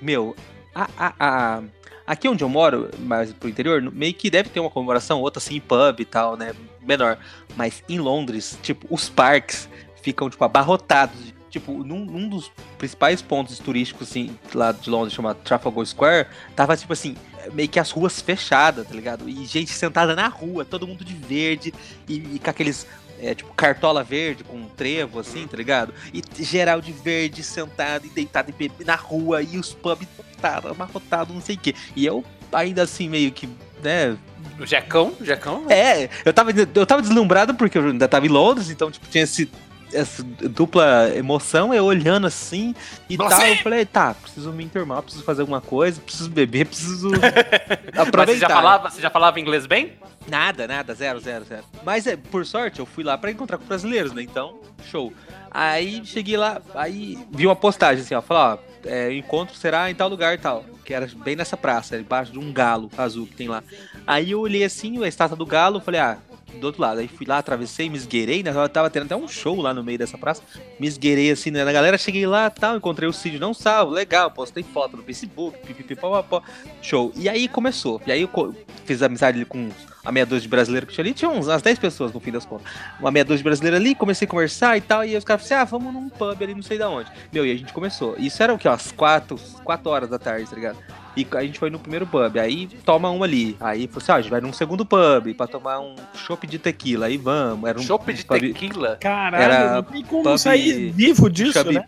meu, 0.02 0.36
a, 0.74 0.90
a, 0.98 1.14
a- 1.20 1.64
Aqui 2.06 2.28
onde 2.28 2.44
eu 2.44 2.50
moro, 2.50 2.90
mais 3.00 3.32
pro 3.32 3.48
interior, 3.48 3.82
meio 3.82 4.14
que 4.14 4.30
deve 4.30 4.50
ter 4.50 4.60
uma 4.60 4.70
comemoração, 4.70 5.22
outra 5.22 5.42
assim, 5.42 5.58
pub 5.62 6.02
e 6.02 6.06
tal, 6.06 6.36
né? 6.36 6.54
Menor. 6.82 7.18
Mas 7.56 7.82
em 7.88 7.98
Londres, 7.98 8.60
tipo, 8.62 8.86
os 8.90 9.08
parques 9.08 9.70
ficam, 10.02 10.30
tipo, 10.30 10.44
abarrotados. 10.44 11.34
Tipo, 11.50 11.72
num, 11.84 12.04
num 12.04 12.28
dos 12.28 12.52
principais 12.78 13.22
pontos 13.22 13.58
turísticos, 13.60 14.10
assim, 14.10 14.36
lá 14.54 14.72
de 14.74 14.90
Londres, 14.90 15.14
chamado 15.14 15.38
Trafalgar 15.46 15.86
Square, 15.86 16.28
tava, 16.56 16.76
tipo 16.76 16.92
assim, 16.92 17.16
meio 17.54 17.70
que 17.70 17.80
as 17.80 17.92
ruas 17.92 18.20
fechadas, 18.20 18.86
tá 18.88 18.94
ligado? 18.94 19.30
E 19.30 19.46
gente 19.46 19.72
sentada 19.72 20.14
na 20.16 20.28
rua, 20.28 20.66
todo 20.66 20.88
mundo 20.88 21.06
de 21.06 21.14
verde 21.14 21.74
e, 22.10 22.16
e 22.36 22.40
com 22.40 22.50
aqueles. 22.50 22.86
É, 23.24 23.34
tipo, 23.34 23.54
cartola 23.54 24.04
verde 24.04 24.44
com 24.44 24.58
um 24.58 24.68
trevo, 24.68 25.20
assim, 25.20 25.48
tá 25.48 25.56
ligado? 25.58 25.94
E 26.14 26.22
geral 26.44 26.82
de 26.82 26.92
verde, 26.92 27.42
sentado 27.42 28.06
e 28.06 28.10
deitado 28.10 28.50
e 28.50 28.54
bebendo 28.54 28.86
na 28.86 28.96
rua, 28.96 29.42
e 29.42 29.58
os 29.58 29.74
pubs 29.74 30.08
lotados, 30.18 30.72
amarrotados, 30.72 31.34
não 31.34 31.42
sei 31.42 31.56
o 31.56 31.60
quê. 31.60 31.74
E 31.96 32.06
eu, 32.06 32.24
ainda 32.52 32.84
assim, 32.84 33.08
meio 33.08 33.32
que, 33.32 33.48
né, 33.82 34.18
O 34.60 34.66
Jecão, 34.66 35.14
o 35.20 35.26
Jecão. 35.26 35.66
é, 35.70 36.10
eu 36.26 36.34
tava, 36.34 36.52
eu 36.52 36.86
tava 36.86 37.02
deslumbrado 37.02 37.56
porque 37.56 37.78
eu 37.78 37.86
ainda 37.88 38.08
tava 38.08 38.26
em 38.26 38.30
Londres, 38.30 38.70
então, 38.70 38.92
tipo, 38.92 39.08
tinha 39.08 39.24
esse, 39.24 39.50
essa 39.94 40.24
dupla 40.24 41.10
emoção, 41.16 41.74
eu 41.74 41.86
olhando 41.86 42.28
assim 42.28 42.74
e 43.10 43.16
Você- 43.18 43.30
tal. 43.30 43.46
Eu 43.48 43.56
falei, 43.58 43.86
tá, 43.86 44.14
preciso 44.14 44.52
me 44.52 44.64
enturmar, 44.64 45.02
preciso 45.02 45.24
fazer 45.24 45.42
alguma 45.42 45.62
coisa, 45.62 46.02
preciso 46.02 46.30
beber, 46.30 46.66
preciso 46.68 47.10
Mas 47.94 48.00
aproveitar. 48.08 48.34
você 48.34 48.40
já, 48.40 48.50
falava, 48.50 48.90
você 48.90 49.02
já 49.02 49.10
falava 49.10 49.40
inglês 49.40 49.66
bem? 49.66 49.94
Nada, 50.28 50.68
nada, 50.68 50.94
zero, 50.94 51.20
zero, 51.20 51.44
zero. 51.46 51.64
Mas 51.86 52.08
é, 52.08 52.16
por 52.16 52.46
sorte, 52.46 52.80
eu 52.80 52.86
fui 52.86 53.04
lá 53.04 53.18
pra 53.18 53.32
encontrar 53.32 53.58
com 53.58 53.66
brasileiros, 53.66 54.14
né? 54.14 54.22
Então, 54.24 54.60
show. 54.90 55.12
Aí 55.52 56.02
cheguei 56.06 56.38
lá, 56.38 56.62
aí 56.74 57.18
vi 57.32 57.46
uma 57.46 57.56
postagem 57.56 58.04
assim, 58.04 58.16
ó, 58.16 58.22
falar, 58.22 58.56
ó, 58.56 58.58
é, 58.88 59.08
o 59.10 59.12
encontro 59.14 59.56
será 59.56 59.90
em 59.92 59.96
tal 59.96 60.10
lugar 60.10 60.34
e 60.34 60.38
tal. 60.38 60.66
Que 60.86 60.94
era 60.94 61.08
bem 61.24 61.36
nessa 61.36 61.56
praça, 61.56 61.98
embaixo 61.98 62.32
de 62.32 62.40
um 62.40 62.52
galo 62.52 62.90
azul 62.98 63.26
que 63.28 63.36
tem 63.36 63.48
lá. 63.48 63.64
Aí 64.08 64.32
eu 64.32 64.40
olhei 64.40 64.64
assim, 64.64 65.02
a 65.04 65.08
estátua 65.08 65.38
do 65.38 65.46
galo, 65.46 65.80
falei, 65.80 66.00
ah, 66.02 66.18
do 66.60 66.66
outro 66.68 66.82
lado. 66.82 67.00
Aí 67.00 67.08
fui 67.08 67.26
lá, 67.26 67.38
atravessei, 67.38 67.90
me 67.90 67.98
esgueirei, 67.98 68.44
né? 68.44 68.52
Eu 68.52 68.70
tava 68.70 68.90
tendo 68.90 69.06
até 69.06 69.16
um 69.16 69.28
show 69.28 69.60
lá 69.60 69.74
no 69.74 69.84
meio 69.84 69.98
dessa 69.98 70.18
praça. 70.18 70.42
Me 70.80 70.88
esgueirei 70.88 71.32
assim, 71.32 71.52
né? 71.52 71.64
Na 71.64 71.72
galera, 71.72 71.98
cheguei 71.98 72.26
lá 72.26 72.50
tal, 72.50 72.78
encontrei 72.78 73.08
o 73.08 73.14
Cid, 73.14 73.40
não 73.40 73.54
salvo, 73.54 73.92
legal, 73.92 74.32
postei 74.32 74.64
foto 74.64 74.98
no 74.98 75.04
Facebook, 75.04 75.58
pipipi, 75.66 75.96
pó, 75.96 76.22
pó. 76.24 76.42
Show. 76.82 77.12
E 77.16 77.28
aí 77.28 77.48
começou. 77.48 78.02
E 78.06 78.12
aí 78.12 78.22
eu 78.22 78.56
fiz 78.86 79.02
amizade 79.02 79.44
com 79.46 79.70
a 80.04 80.12
meia 80.12 80.26
dúzia 80.26 80.42
de 80.42 80.50
brasileiro 80.50 80.86
que 80.86 80.94
tinha 80.94 81.04
ali, 81.04 81.14
tinha 81.14 81.30
uns, 81.30 81.48
umas 81.48 81.62
10 81.62 81.80
pessoas 81.80 82.12
no 82.12 82.20
fim 82.20 82.32
das 82.32 82.46
contas. 82.46 82.68
Uma 83.00 83.12
meia 83.12 83.24
dúzia 83.24 83.38
de 83.38 83.44
brasileiro 83.44 83.78
ali, 83.78 83.96
comecei 83.96 84.26
a 84.26 84.30
conversar 84.30 84.78
e 84.78 84.82
tal, 84.82 85.06
e 85.06 85.16
os 85.16 85.24
caras 85.24 85.48
falaram 85.48 85.64
assim, 85.64 85.76
ah, 85.76 85.80
vamos 85.80 85.94
num 85.94 86.10
pub 86.10 86.44
ali, 86.44 86.54
não 86.54 86.62
sei 86.62 86.78
da 86.78 86.90
onde. 86.90 87.10
Meu, 87.32 87.46
e 87.46 87.52
a 87.52 87.56
gente 87.56 87.72
começou. 87.72 88.16
Isso 88.18 88.44
era 88.44 88.54
o 88.54 88.58
que, 88.58 88.68
ó, 88.68 88.74
às 88.74 88.92
4, 88.92 89.40
4 89.64 89.90
horas 89.90 90.10
da 90.10 90.20
tarde, 90.20 90.50
tá 90.50 90.56
ligado? 90.56 90.78
E 91.16 91.28
a 91.36 91.42
gente 91.44 91.60
foi 91.60 91.70
no 91.70 91.78
primeiro 91.78 92.08
pub, 92.08 92.38
aí 92.38 92.68
toma 92.84 93.10
uma 93.10 93.26
ali. 93.26 93.56
Aí 93.60 93.88
falou 93.88 94.02
assim, 94.02 94.12
ó, 94.12 94.16
a 94.16 94.22
gente 94.22 94.32
vai 94.32 94.42
num 94.42 94.52
segundo 94.54 94.84
pub 94.86 95.34
pra 95.38 95.46
tomar 95.48 95.80
um 95.80 95.96
chopp 96.16 96.48
de 96.48 96.58
tequila, 96.58 97.06
aí 97.06 97.18
vamos. 97.18 97.70
Era 97.70 97.80
um 97.80 97.84
Chopp 97.84 98.12
de 98.12 98.26
pub- 98.26 98.40
tequila. 98.40 98.98
Caralho, 99.00 99.44
Era 99.44 99.76
não 99.76 99.84
tem 99.84 100.04
como 100.04 100.24
pub- 100.24 100.38
sair 100.40 100.92
vivo 100.92 101.30
disso, 101.30 101.54
chubby 101.54 101.76
né? 101.76 101.86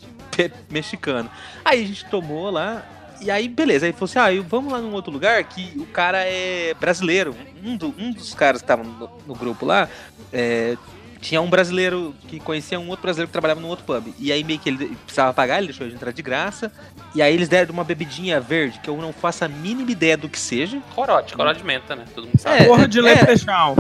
mexicano. 0.69 1.29
Aí 1.63 1.83
a 1.83 1.87
gente 1.87 2.05
tomou 2.05 2.49
lá, 2.51 2.83
e 3.21 3.31
aí 3.31 3.47
beleza, 3.47 3.85
aí 3.85 3.93
falou 3.93 4.05
assim, 4.05 4.19
ah, 4.39 4.43
vamos 4.47 4.71
lá 4.71 4.79
num 4.79 4.93
outro 4.93 5.11
lugar 5.11 5.43
que 5.45 5.73
o 5.79 5.85
cara 5.87 6.19
é 6.23 6.73
brasileiro. 6.79 7.35
Um, 7.63 7.75
do- 7.75 7.95
um 7.97 8.11
dos 8.11 8.33
caras 8.35 8.61
que 8.61 8.65
estavam 8.65 8.85
no, 8.85 9.09
no 9.27 9.33
grupo 9.33 9.65
lá, 9.65 9.89
é, 10.31 10.77
tinha 11.25 11.41
um 11.41 11.49
brasileiro 11.49 12.13
que 12.27 12.39
conhecia 12.39 12.79
um 12.79 12.87
outro 12.87 13.01
brasileiro 13.01 13.27
que 13.27 13.31
trabalhava 13.31 13.59
num 13.59 13.67
outro 13.67 13.83
pub. 13.83 14.13
E 14.19 14.31
aí 14.31 14.43
meio 14.43 14.59
que 14.59 14.69
ele 14.69 14.95
precisava 15.05 15.33
pagar, 15.33 15.57
ele 15.57 15.67
deixou 15.67 15.87
gente 15.87 15.95
entrar 15.95 16.11
de 16.11 16.21
graça. 16.21 16.71
E 17.15 17.21
aí 17.21 17.33
eles 17.33 17.49
deram 17.49 17.73
uma 17.73 17.83
bebidinha 17.83 18.39
verde, 18.39 18.79
que 18.79 18.89
eu 18.89 18.97
não 18.97 19.11
faço 19.11 19.43
a 19.43 19.47
mínima 19.47 19.89
ideia 19.91 20.15
do 20.15 20.29
que 20.29 20.37
seja. 20.39 20.79
Corote, 20.93 21.33
corote 21.35 21.59
de 21.61 21.65
menta, 21.65 21.95
né? 21.95 22.05
Todo 22.13 22.25
mundo 22.27 22.39
sabe. 22.39 22.63
É, 22.63 22.65
Porra 22.67 22.87
de 22.87 22.99
é. 22.99 23.01
leprechaun. 23.01 23.75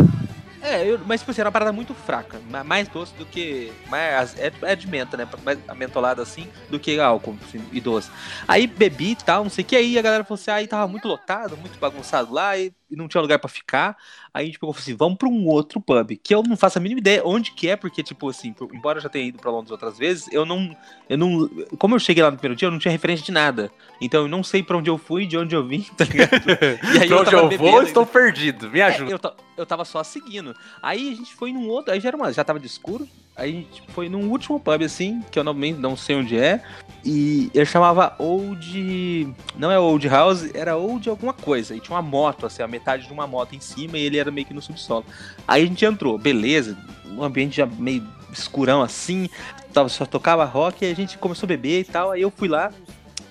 É, 0.61 0.83
eu- 0.83 0.99
mas 1.05 1.21
tipo 1.21 1.29
assim, 1.29 1.41
era 1.41 1.47
uma 1.47 1.51
parada 1.53 1.71
muito 1.71 1.93
fraca. 1.93 2.41
ma- 2.49 2.63
Mais 2.63 2.87
doce 2.87 3.13
do 3.13 3.23
que. 3.27 3.71
Mais, 3.87 4.35
é, 4.39 4.51
é 4.63 4.75
de 4.75 4.87
menta, 4.87 5.15
né? 5.15 5.27
Mais 5.43 5.59
amentolada 5.67 6.23
assim 6.23 6.47
do 6.71 6.79
que 6.79 6.99
álcool 6.99 7.37
assim, 7.47 7.61
e 7.71 7.79
doce. 7.79 8.09
Aí 8.47 8.65
bebi 8.65 9.11
e 9.11 9.15
tal, 9.15 9.43
não 9.43 9.51
sei 9.51 9.63
o 9.63 9.67
que. 9.67 9.75
Aí 9.75 9.99
a 9.99 10.01
galera 10.01 10.23
falou 10.23 10.41
assim: 10.41 10.49
aí 10.49 10.65
tava 10.67 10.87
muito 10.87 11.07
lotado, 11.07 11.55
muito 11.55 11.77
bagunçado 11.77 12.33
lá 12.33 12.57
e, 12.57 12.73
e 12.89 12.95
não 12.95 13.07
tinha 13.07 13.21
lugar 13.21 13.39
pra 13.39 13.49
ficar. 13.49 13.97
Aí 14.33 14.43
a 14.43 14.45
gente 14.45 14.59
pegou 14.59 14.71
e 14.71 14.73
falou 14.73 14.81
assim: 14.83 14.95
vamos 14.95 15.17
pra 15.17 15.27
um 15.27 15.47
outro 15.47 15.81
pub. 15.81 16.11
Que 16.23 16.35
eu 16.35 16.43
não 16.43 16.55
faço 16.55 16.77
a 16.77 16.81
mínima 16.81 16.99
ideia 16.99 17.21
onde 17.25 17.51
que 17.51 17.67
é, 17.67 17.75
porque, 17.75 18.03
tipo 18.03 18.29
assim, 18.29 18.53
embora 18.73 18.97
eu 18.99 19.01
já 19.03 19.09
tenha 19.09 19.25
ido 19.25 19.39
pra 19.39 19.49
Londres 19.51 19.71
outras 19.71 19.97
vezes, 19.97 20.27
eu 20.31 20.45
não. 20.45 20.75
Eu 21.09 21.17
não. 21.17 21.49
Como 21.79 21.95
eu 21.95 21.99
cheguei 21.99 22.23
lá 22.23 22.29
no 22.31 22.37
primeiro 22.37 22.55
dia, 22.57 22.67
eu 22.67 22.71
não 22.71 22.79
tinha 22.79 22.91
referência 22.91 23.25
de 23.25 23.31
nada. 23.31 23.71
Então 24.01 24.21
eu 24.23 24.27
não 24.27 24.43
sei 24.43 24.61
pra 24.61 24.77
onde 24.77 24.89
eu 24.89 24.97
fui, 24.97 25.25
de 25.25 25.37
onde 25.37 25.55
eu 25.55 25.65
vim, 25.65 25.81
tá 25.97 26.05
ligado? 26.05 26.31
E 26.95 26.99
aí 27.01 27.07
Pra 27.07 27.21
onde 27.21 27.33
eu 27.33 27.43
bebendo 27.49 27.63
vou, 27.63 27.77
ainda. 27.79 27.87
estou 27.89 28.05
perdido. 28.05 28.69
Me 28.69 28.79
É, 28.79 28.83
ajuda. 28.83 29.11
eu, 29.11 29.19
ta- 29.19 29.33
eu 29.57 29.65
tava 29.65 29.83
só 29.85 30.03
seguindo. 30.03 30.55
Aí 30.81 31.11
a 31.11 31.15
gente 31.15 31.33
foi 31.33 31.51
num 31.51 31.67
outro. 31.69 31.93
Aí 31.93 31.99
já 31.99 32.09
era 32.09 32.17
uma, 32.17 32.31
já 32.31 32.43
tava 32.43 32.59
de 32.59 32.67
escuro. 32.67 33.07
Aí 33.35 33.51
gente 33.51 33.83
foi 33.89 34.07
num 34.07 34.29
último 34.29 34.59
pub, 34.59 34.81
assim, 34.81 35.21
que 35.29 35.37
eu 35.37 35.43
não, 35.43 35.53
não 35.53 35.97
sei 35.97 36.15
onde 36.15 36.37
é. 36.37 36.61
E 37.03 37.51
ele 37.53 37.65
chamava 37.65 38.15
Old. 38.17 39.35
Não 39.57 39.69
é 39.69 39.77
Old 39.77 40.07
House, 40.07 40.49
era 40.53 40.77
Old 40.77 41.09
alguma 41.09 41.33
coisa. 41.33 41.75
E 41.75 41.79
tinha 41.81 41.95
uma 41.95 42.01
moto, 42.01 42.45
assim, 42.45 42.63
a 42.63 42.67
metade 42.67 43.07
de 43.07 43.13
uma 43.13 43.27
moto 43.27 43.53
em 43.53 43.59
cima, 43.59 43.97
e 43.97 44.01
ele 44.01 44.17
era 44.17 44.31
meio 44.31 44.47
que 44.47 44.53
no 44.53 44.61
subsolo. 44.61 45.05
Aí 45.45 45.63
a 45.63 45.65
gente 45.65 45.83
entrou, 45.83 46.17
beleza. 46.17 46.77
Um 47.05 47.23
ambiente 47.23 47.57
já 47.57 47.65
meio 47.65 48.07
escurão 48.31 48.81
assim. 48.81 49.29
Tava, 49.73 49.89
só 49.89 50.05
tocava 50.05 50.45
rock 50.45 50.85
e 50.85 50.91
a 50.91 50.95
gente 50.95 51.17
começou 51.17 51.45
a 51.45 51.49
beber 51.49 51.81
e 51.81 51.83
tal. 51.83 52.11
Aí 52.11 52.21
eu 52.21 52.31
fui 52.31 52.47
lá, 52.47 52.71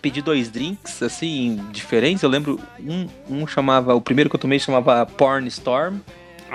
pedi 0.03 0.21
dois 0.21 0.51
drinks, 0.51 1.03
assim, 1.03 1.61
diferentes. 1.73 2.23
Eu 2.23 2.29
lembro, 2.29 2.61
um, 2.79 3.09
um 3.29 3.47
chamava. 3.47 3.95
O 3.95 4.01
primeiro 4.01 4.29
que 4.29 4.37
eu 4.37 4.41
tomei 4.41 4.59
chamava 4.59 5.07
Porn 5.07 5.49
Storm. 5.49 5.99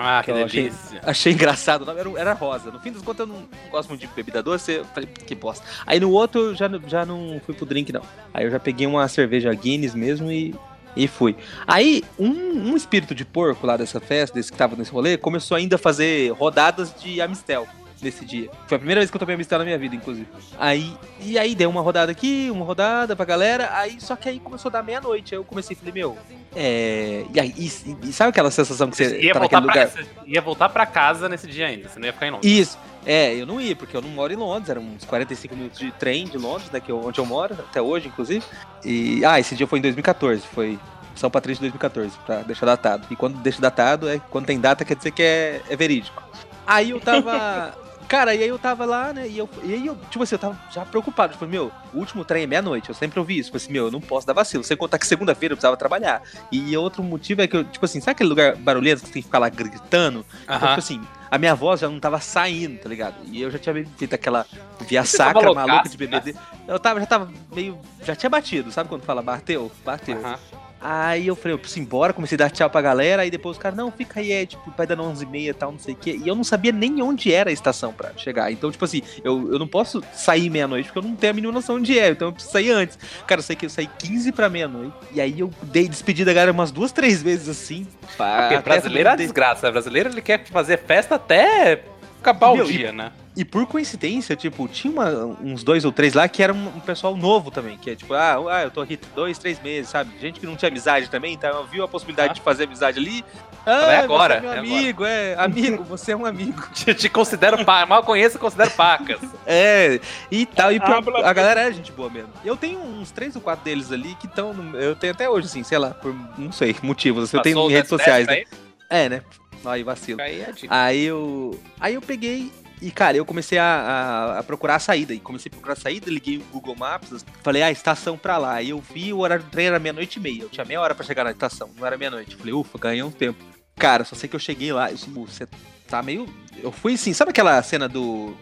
Ah, 0.02 0.22
que 0.24 0.32
achei- 0.32 0.64
delícia. 0.64 1.02
Achei 1.04 1.34
engraçado, 1.34 1.82
o 1.82 1.86
nome 1.86 2.00
era, 2.00 2.10
era 2.20 2.34
rosa. 2.34 2.72
No 2.72 2.80
fim 2.80 2.92
das 2.92 3.02
contas, 3.02 3.28
eu 3.28 3.34
não, 3.34 3.44
gosto 3.70 3.90
muito 3.90 4.02
de 4.02 4.08
bebida 4.08 4.42
doce. 4.42 4.74
Eu 4.74 4.86
falei, 4.86 5.08
que 5.08 5.36
bosta. 5.36 5.66
Aí 5.86 6.00
no 6.00 6.12
outro, 6.12 6.40
eu 6.42 6.56
já, 6.56 6.68
não- 6.70 6.82
já 6.88 7.06
não 7.06 7.42
fui 7.46 7.54
pro 7.56 7.66
drink, 7.66 7.92
não. 7.92 8.02
Aí 8.34 8.46
eu 8.46 8.52
já 8.52 8.60
peguei 8.60 8.86
uma 8.88 9.08
cerveja 9.08 9.54
Guinness 9.54 9.94
mesmo 9.94 10.32
e, 10.32 10.56
e 10.96 11.08
fui. 11.08 11.36
Aí, 11.68 12.04
um, 12.18 12.30
um 12.30 12.76
espírito 12.76 13.14
de 13.16 13.24
porco 13.26 13.66
lá 13.68 13.78
dessa 13.78 14.00
festa, 14.00 14.36
desse 14.36 14.52
que 14.52 14.58
tava 14.58 14.76
nesse 14.76 14.92
rolê, 14.92 15.18
começou 15.18 15.56
ainda 15.58 15.76
a 15.76 15.80
fazer 15.80 16.32
rodadas 16.34 16.94
de 17.00 17.22
Amistel 17.22 17.68
nesse 18.02 18.26
dia. 18.26 18.50
Foi 18.68 18.76
a 18.76 18.80
primeira 18.80 19.00
vez 19.02 19.10
que 19.10 19.16
eu 19.18 19.20
tomei 19.20 19.36
Amistel 19.36 19.60
na 19.60 19.66
minha 19.66 19.78
vida, 19.78 19.96
inclusive. 19.96 20.28
Aí, 20.60 20.96
e 21.20 21.38
aí 21.38 21.56
deu 21.56 21.70
uma 21.70 21.82
rodada 21.82 22.12
aqui, 22.12 22.50
uma 22.52 22.66
rodada 22.66 23.16
pra 23.16 23.26
galera. 23.26 23.70
Aí, 23.74 24.00
só 24.00 24.16
que 24.16 24.28
aí 24.30 24.40
começou 24.40 24.70
a 24.70 24.74
dar 24.74 24.84
meia-noite. 24.84 25.34
Aí 25.36 25.40
eu 25.40 25.44
comecei 25.44 25.76
e 25.76 25.80
falei, 25.80 25.94
meu, 25.94 26.18
é. 26.56 27.26
E 27.34 27.40
aí, 27.40 27.54
e- 27.58 28.10
e 28.10 28.14
sabe 28.14 28.30
aquela 28.30 28.52
sensação 28.52 28.90
que 28.90 28.98
você 28.98 29.20
ia, 29.20 29.34
tá 29.34 29.40
naquele 29.40 29.62
pra, 29.62 29.74
lugar? 29.74 29.88
você 29.90 30.06
ia 30.26 30.42
voltar 30.42 30.70
pra 30.70 30.86
casa 30.86 31.28
nesse 31.30 31.48
dia 31.48 31.68
ainda. 31.68 31.90
Você 31.90 32.00
não 32.00 32.06
ia 32.06 32.14
ficar 32.14 32.28
em 32.28 32.32
Londres. 32.32 32.52
Isso. 32.52 32.78
É, 33.06 33.34
eu 33.34 33.46
não 33.46 33.62
ia, 33.62 33.76
porque 33.76 33.96
eu 33.96 34.02
não 34.02 34.10
moro 34.10 34.32
em 34.32 34.36
Londres, 34.36 34.70
eram 34.70 34.82
uns 34.82 35.06
45 35.06 35.56
minutos 35.56 35.80
de 35.80 35.90
trem 35.94 36.26
de 36.28 36.38
Londres, 36.38 36.70
né, 36.70 36.82
que 36.82 36.92
eu, 36.92 37.00
onde 37.04 37.18
eu 37.18 37.26
moro, 37.26 37.54
até 37.54 37.82
hoje, 37.82 38.10
inclusive. 38.10 38.44
E, 38.84 39.24
ah, 39.24 39.40
esse 39.40 39.56
dia 39.56 39.66
foi 39.66 39.80
em 39.80 39.82
2014, 39.82 40.44
foi 40.54 40.78
São 41.16 41.30
Patrício 41.32 41.64
de 41.64 41.70
2014, 41.72 42.18
pra 42.26 42.42
deixar 42.42 42.66
datado. 42.66 43.08
E 43.10 43.16
quando 43.16 43.38
deixa 43.40 43.62
datado, 43.62 44.10
é 44.10 44.20
quando 44.30 44.46
tem 44.48 44.60
data, 44.60 44.84
quer 44.84 44.96
dizer 44.98 45.12
que 45.12 45.24
é, 45.24 45.62
é 45.70 45.76
verídico. 45.78 46.22
Aí 46.68 46.90
eu 46.92 47.00
tava... 47.00 47.74
Cara, 48.10 48.34
e 48.34 48.42
aí 48.42 48.50
eu 48.50 48.58
tava 48.58 48.86
lá, 48.86 49.14
né, 49.14 49.28
e, 49.28 49.38
eu, 49.38 49.48
e 49.64 49.72
aí 49.72 49.86
eu, 49.86 49.96
tipo 50.10 50.24
assim, 50.24 50.34
eu 50.34 50.40
tava 50.40 50.60
já 50.72 50.84
preocupado, 50.84 51.34
tipo, 51.34 51.46
meu, 51.46 51.72
o 51.94 52.00
último 52.00 52.26
trem 52.26 52.42
é 52.42 52.48
meia-noite, 52.48 52.90
eu 52.90 52.96
sempre 52.96 53.20
ouvi 53.20 53.38
isso, 53.38 53.50
tipo 53.50 53.58
assim, 53.58 53.72
meu, 53.72 53.86
eu 53.86 53.92
não 53.92 54.02
posso 54.02 54.26
dar 54.26 54.34
vacilo, 54.34 54.64
sem 54.64 54.76
contar 54.76 54.98
que 54.98 55.06
segunda-feira 55.06 55.54
eu 55.54 55.56
precisava 55.58 55.78
trabalhar. 55.78 56.24
E 56.52 56.76
outro 56.76 57.04
motivo 57.04 57.44
é 57.44 57.48
que 57.48 57.56
eu, 57.56 57.64
tipo 57.64 57.86
assim, 57.86 58.02
sabe 58.02 58.14
aquele 58.14 58.30
lugar 58.30 58.56
barulhento 58.56 59.02
que 59.02 59.08
você 59.08 59.14
tem 59.14 59.22
que 59.22 59.28
ficar 59.28 59.38
lá 59.38 59.48
gritando? 59.48 60.26
Então, 60.44 60.56
Aham. 60.56 60.68
tipo 60.70 60.80
assim, 60.80 61.02
a 61.30 61.38
minha 61.38 61.54
voz 61.54 61.82
já 61.82 61.88
não 61.88 62.00
tava 62.00 62.20
saindo, 62.20 62.80
tá 62.80 62.90
ligado? 62.90 63.14
E 63.26 63.40
eu 63.40 63.52
já 63.52 63.60
tinha 63.60 63.86
feito 63.96 64.16
aquela 64.16 64.44
via 64.88 65.06
Você 65.06 65.16
tava 65.16 65.34
sacra 65.34 65.46
loucaço, 65.46 65.68
maluca 65.68 65.90
de 65.90 65.98
bebê. 65.98 66.36
Eu 66.68 66.80
tava, 66.80 67.00
já 67.00 67.06
tava 67.06 67.32
meio. 67.54 67.80
Já 68.02 68.16
tinha 68.16 68.30
batido, 68.30 68.72
sabe 68.72 68.90
quando 68.90 69.04
fala 69.04 69.22
bateu? 69.22 69.72
Bateu. 69.86 70.18
Aham. 70.18 70.40
Aí 70.82 71.28
eu 71.28 71.36
falei, 71.36 71.54
eu 71.54 71.60
preciso 71.60 71.80
ir 71.80 71.84
embora, 71.84 72.14
comecei 72.14 72.36
a 72.36 72.40
dar 72.40 72.50
tchau 72.50 72.70
pra 72.70 72.82
galera, 72.82 73.24
aí 73.24 73.30
depois 73.30 73.58
os 73.58 73.62
caras, 73.62 73.78
não, 73.78 73.92
fica 73.92 74.20
aí, 74.20 74.32
é 74.32 74.46
tipo, 74.46 74.74
vai 74.78 74.88
dando 74.88 75.04
11 75.04 75.24
e 75.24 75.28
meia 75.28 75.54
tal, 75.54 75.72
não 75.74 75.80
sei 75.80 75.94
o 75.94 75.98
quê. 75.98 76.18
E 76.24 76.28
eu 76.28 76.36
não 76.36 76.44
sabia 76.44 76.72
nem 76.72 77.02
onde 77.02 77.34
era 77.34 77.50
a 77.50 77.54
estação 77.54 77.92
pra 77.92 78.12
chegar. 78.16 78.52
Então, 78.52 78.72
tipo 78.72 78.86
assim, 78.86 79.02
eu, 79.24 79.52
eu 79.52 79.60
não 79.60 79.68
posso 79.68 80.02
sair 80.14 80.50
meia-noite 80.50 80.88
porque 80.88 81.00
eu 81.00 81.10
não 81.10 81.16
tenho 81.16 81.32
a 81.32 81.34
mínima 81.34 81.52
noção 81.52 81.76
onde 81.76 81.98
é, 82.00 82.10
então 82.10 82.30
eu 82.30 82.32
preciso 82.32 82.54
sair 82.54 82.72
antes. 82.72 82.98
Cara, 83.28 83.40
eu 83.40 83.44
sei 83.44 83.56
que 83.56 83.66
eu 83.66 83.70
saí 83.70 83.90
15 84.00 84.32
pra 84.32 84.48
meia-noite, 84.50 84.94
e 85.12 85.20
aí 85.20 85.40
eu 85.40 85.52
dei 85.64 85.88
despedida 85.88 86.32
da 86.32 86.34
galera 86.34 86.52
umas 86.52 86.72
duas, 86.72 86.92
três 86.92 87.22
vezes 87.22 87.50
assim. 87.50 87.86
pá, 88.18 88.42
Porque 88.42 88.56
até 88.56 88.70
brasileiro 88.70 89.10
é 89.10 89.16
desgraça. 89.18 89.72
Brasileiro 89.72 90.10
ele 90.10 90.22
quer 90.22 90.46
fazer 90.46 90.78
festa 90.78 91.16
até 91.16 91.84
acabar 92.22 92.54
Meu, 92.54 92.66
o 92.66 92.70
e- 92.70 92.74
dia, 92.74 92.92
né? 92.92 93.12
E 93.38 93.46
por 93.46 93.66
coincidência, 93.68 94.36
tipo, 94.36 94.68
tinha 94.68 94.92
uma- 94.92 95.10
uns 95.42 95.64
dois 95.64 95.86
ou 95.86 95.94
três 95.94 96.14
lá 96.14 96.28
que 96.28 96.44
era 96.44 96.54
um, 96.54 96.68
um 96.68 96.80
pessoal 96.82 97.16
novo 97.16 97.50
também, 97.50 97.78
que 97.78 97.90
é 97.92 97.96
tipo, 97.96 98.14
ah, 98.14 98.36
ah, 98.52 98.64
eu 98.64 98.72
tô 98.72 98.82
aqui 98.82 99.00
dois, 99.16 99.38
três 99.38 99.62
meses, 99.62 99.90
sabe? 99.90 100.12
Gente 100.20 100.42
que 100.42 100.46
não 100.46 100.58
tinha 100.58 100.68
amizade 100.68 101.10
também, 101.10 101.36
então 101.36 101.66
viu 101.68 101.84
a 101.84 101.88
possibilidade 101.88 102.32
Ah. 102.32 102.34
de 102.34 102.42
fazer 102.42 102.66
amizade 102.66 103.00
ali. 103.00 103.24
É 103.66 103.72
Ah, 103.72 104.00
agora, 104.04 104.36
você 104.36 104.38
é 104.40 104.42
meu 104.42 104.52
é 104.54 104.58
amigo, 104.58 105.06
é, 105.06 105.36
amigo, 105.36 105.84
você 105.84 106.12
é 106.12 106.18
um 106.18 106.26
amigo. 106.26 106.62
Te, 106.74 106.94
te 106.94 107.08
considero 107.08 107.64
paca. 107.64 107.86
Mal 107.86 108.04
conheço, 108.04 108.38
considero 108.40 108.72
pacas. 108.72 109.20
É, 109.48 110.00
e 110.30 110.46
tal, 110.46 110.72
e 110.74 110.80
pior- 110.80 110.98
Habla- 110.98 111.28
a 111.30 111.34
galera 111.34 111.62
é 111.62 111.72
gente 111.72 111.92
boa 111.92 112.10
mesmo. 112.10 112.30
Eu 112.44 112.58
tenho 112.58 112.80
uns 112.80 113.10
três 113.12 113.36
ou 113.36 113.42
quatro 113.42 113.64
deles 113.64 113.92
ali 113.92 114.16
que 114.16 114.28
estão, 114.28 114.54
eu 114.76 114.96
tenho 114.96 115.14
até 115.14 115.30
hoje, 115.30 115.48
assim, 115.48 115.64
sei 115.64 115.78
lá, 115.78 115.92
por, 115.92 116.14
não 116.38 116.52
sei, 116.52 116.76
motivos, 116.84 117.32
eu 117.34 117.42
tenho 117.42 117.70
em 117.70 117.72
redes 117.74 117.90
sociais, 117.90 118.28
né? 118.28 118.44
É, 118.90 119.08
né? 119.08 119.22
Aí 119.66 119.84
vacilo. 119.84 120.22
aí 120.22 120.42
é. 120.42 120.54
Aí 120.70 121.04
eu. 121.04 121.60
Aí 121.80 121.94
eu 121.96 122.02
peguei. 122.02 122.52
E, 122.82 122.92
cara, 122.92 123.18
eu 123.18 123.26
comecei 123.26 123.58
a, 123.58 123.66
a- 123.66 124.40
a 124.40 124.44
procurar 124.44 124.76
a 124.76 124.80
saída. 124.80 125.14
E 125.14 125.20
comecei 125.20 125.50
a 125.50 125.52
procurar 125.52 125.74
a 125.74 125.76
saída, 125.76 126.10
liguei 126.10 126.38
o 126.38 126.44
Google 126.52 126.76
Maps, 126.78 127.26
falei, 127.44 127.62
ah, 127.62 127.70
estação 127.72 128.18
pra 128.18 128.38
lá. 128.38 128.54
Aí 128.54 128.70
eu 128.70 128.80
vi 128.80 129.12
o 129.12 129.20
horário 129.20 129.44
do 129.44 129.50
trem 129.52 129.68
era 129.68 129.78
meia-noite 129.80 130.18
e 130.18 130.22
meia. 130.22 130.44
Eu 130.44 130.50
tinha 130.50 130.64
meia 130.66 130.80
hora 130.80 130.96
pra 130.96 131.06
chegar 131.06 131.26
na 131.26 131.32
estação, 131.32 131.70
não 131.78 131.86
era 131.86 131.98
meia-noite. 131.98 132.38
Falei, 132.38 132.54
ufa, 132.54 132.78
ganhei 132.80 133.04
um 133.04 133.12
tempo. 133.12 133.44
Cara, 133.76 134.06
só 134.06 134.16
sei 134.16 134.30
que 134.30 134.36
eu 134.36 134.40
cheguei 134.40 134.72
lá. 134.72 134.90
eu 134.90 134.96
disse, 134.96 135.10
"Pô, 135.10 135.26
Você 135.26 135.46
tá 135.90 136.02
meio. 136.02 136.26
Eu 136.64 136.72
fui 136.72 136.94
assim, 136.94 137.12
sabe 137.14 137.32
aquela 137.32 137.62
cena 137.64 137.88
do. 137.90 138.34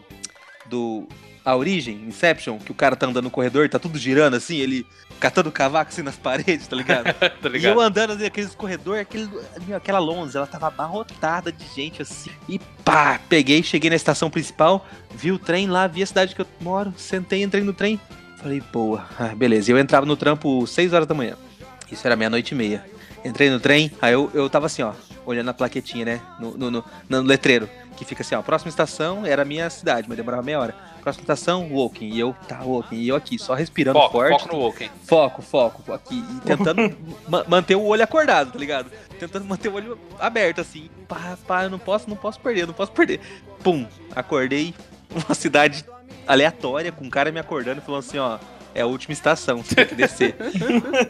Do. 0.67 1.07
A 1.47 1.55
origem, 1.55 2.03
Inception, 2.05 2.57
que 2.59 2.71
o 2.73 2.75
cara 2.75 2.93
tá 2.93 3.05
andando 3.07 3.23
no 3.23 3.31
corredor 3.31 3.63
e 3.65 3.69
tá 3.69 3.79
tudo 3.79 3.97
girando 3.97 4.33
assim, 4.35 4.57
ele 4.57 4.85
catando 5.17 5.49
cavaco 5.49 5.89
assim 5.89 6.01
nas 6.01 6.17
paredes, 6.19 6.67
tá 6.67 6.75
ligado? 6.75 7.05
tá 7.13 7.29
E 7.43 7.45
eu 7.45 7.49
ligado? 7.49 7.79
andando 7.79 8.17
naqueles 8.17 8.53
corredores, 8.53 9.03
aquele, 9.03 9.29
meu, 9.65 9.77
aquela 9.77 9.97
Lonza, 9.97 10.39
ela 10.39 10.47
tava 10.47 10.67
abarrotada 10.67 11.49
de 11.49 11.65
gente 11.73 12.01
assim. 12.01 12.31
E 12.49 12.59
pá, 12.83 13.17
peguei, 13.29 13.63
cheguei 13.63 13.89
na 13.89 13.95
estação 13.95 14.29
principal, 14.29 14.85
vi 15.15 15.31
o 15.31 15.39
trem 15.39 15.67
lá, 15.67 15.87
vi 15.87 16.03
a 16.03 16.05
cidade 16.05 16.35
que 16.35 16.41
eu 16.41 16.47
moro, 16.59 16.93
sentei, 16.97 17.41
entrei 17.43 17.63
no 17.63 17.71
trem. 17.71 17.97
Falei, 18.35 18.61
boa, 18.73 19.05
ah, 19.17 19.33
beleza. 19.33 19.71
E 19.71 19.73
eu 19.73 19.79
entrava 19.79 20.05
no 20.05 20.17
trampo 20.17 20.67
6 20.67 20.91
horas 20.91 21.07
da 21.07 21.15
manhã. 21.15 21.37
Isso 21.89 22.05
era 22.05 22.17
meia-noite 22.17 22.53
e 22.53 22.57
meia. 22.57 22.83
Entrei 23.23 23.49
no 23.49 23.59
trem, 23.61 23.89
aí 24.01 24.11
eu, 24.11 24.29
eu 24.33 24.49
tava 24.49 24.65
assim, 24.65 24.81
ó, 24.81 24.91
olhando 25.25 25.49
a 25.49 25.53
plaquetinha, 25.53 26.03
né? 26.03 26.21
No, 26.41 26.57
no, 26.57 26.69
no, 26.71 26.85
no 27.09 27.21
letreiro. 27.21 27.69
Que 27.97 28.05
fica 28.05 28.21
assim, 28.21 28.35
ó, 28.35 28.41
próxima 28.43 28.69
estação 28.69 29.25
era 29.25 29.41
a 29.41 29.45
minha 29.45 29.67
cidade, 29.71 30.07
mas 30.07 30.15
demorava 30.15 30.43
meia 30.43 30.59
hora. 30.59 30.75
Próxima 31.01 31.23
estação, 31.23 31.67
walking. 31.71 32.09
E 32.09 32.19
eu, 32.19 32.35
tá, 32.47 32.61
walking. 32.63 32.95
E 32.95 33.07
eu 33.09 33.15
aqui, 33.15 33.39
só 33.39 33.55
respirando 33.55 33.97
Foco, 33.97 34.11
forte. 34.11 34.43
foco 34.43 34.55
no 34.55 34.61
Woken. 34.61 34.89
Foco, 35.03 35.41
foco, 35.41 35.93
aqui. 35.93 36.23
E 36.35 36.39
tentando 36.41 36.95
ma- 37.27 37.43
manter 37.47 37.75
o 37.75 37.83
olho 37.83 38.03
acordado, 38.03 38.51
tá 38.51 38.59
ligado? 38.59 38.91
Tentando 39.19 39.45
manter 39.45 39.69
o 39.69 39.73
olho 39.73 39.97
aberto, 40.19 40.61
assim. 40.61 40.89
Pá, 41.07 41.35
pá, 41.47 41.63
eu 41.63 41.69
não 41.71 41.79
posso, 41.79 42.07
não 42.07 42.15
posso 42.15 42.39
perder, 42.39 42.67
não 42.67 42.73
posso 42.73 42.91
perder. 42.91 43.19
Pum, 43.63 43.87
acordei 44.15 44.75
uma 45.27 45.33
cidade 45.33 45.83
aleatória, 46.27 46.91
com 46.91 47.05
um 47.05 47.09
cara 47.09 47.31
me 47.31 47.39
acordando 47.39 47.81
e 47.81 47.85
falando 47.85 47.99
assim, 48.01 48.19
ó. 48.19 48.37
É 48.73 48.81
a 48.81 48.85
última 48.85 49.13
estação, 49.13 49.63
você 49.63 49.75
tem 49.75 49.85
que 49.87 49.95
descer. 49.95 50.35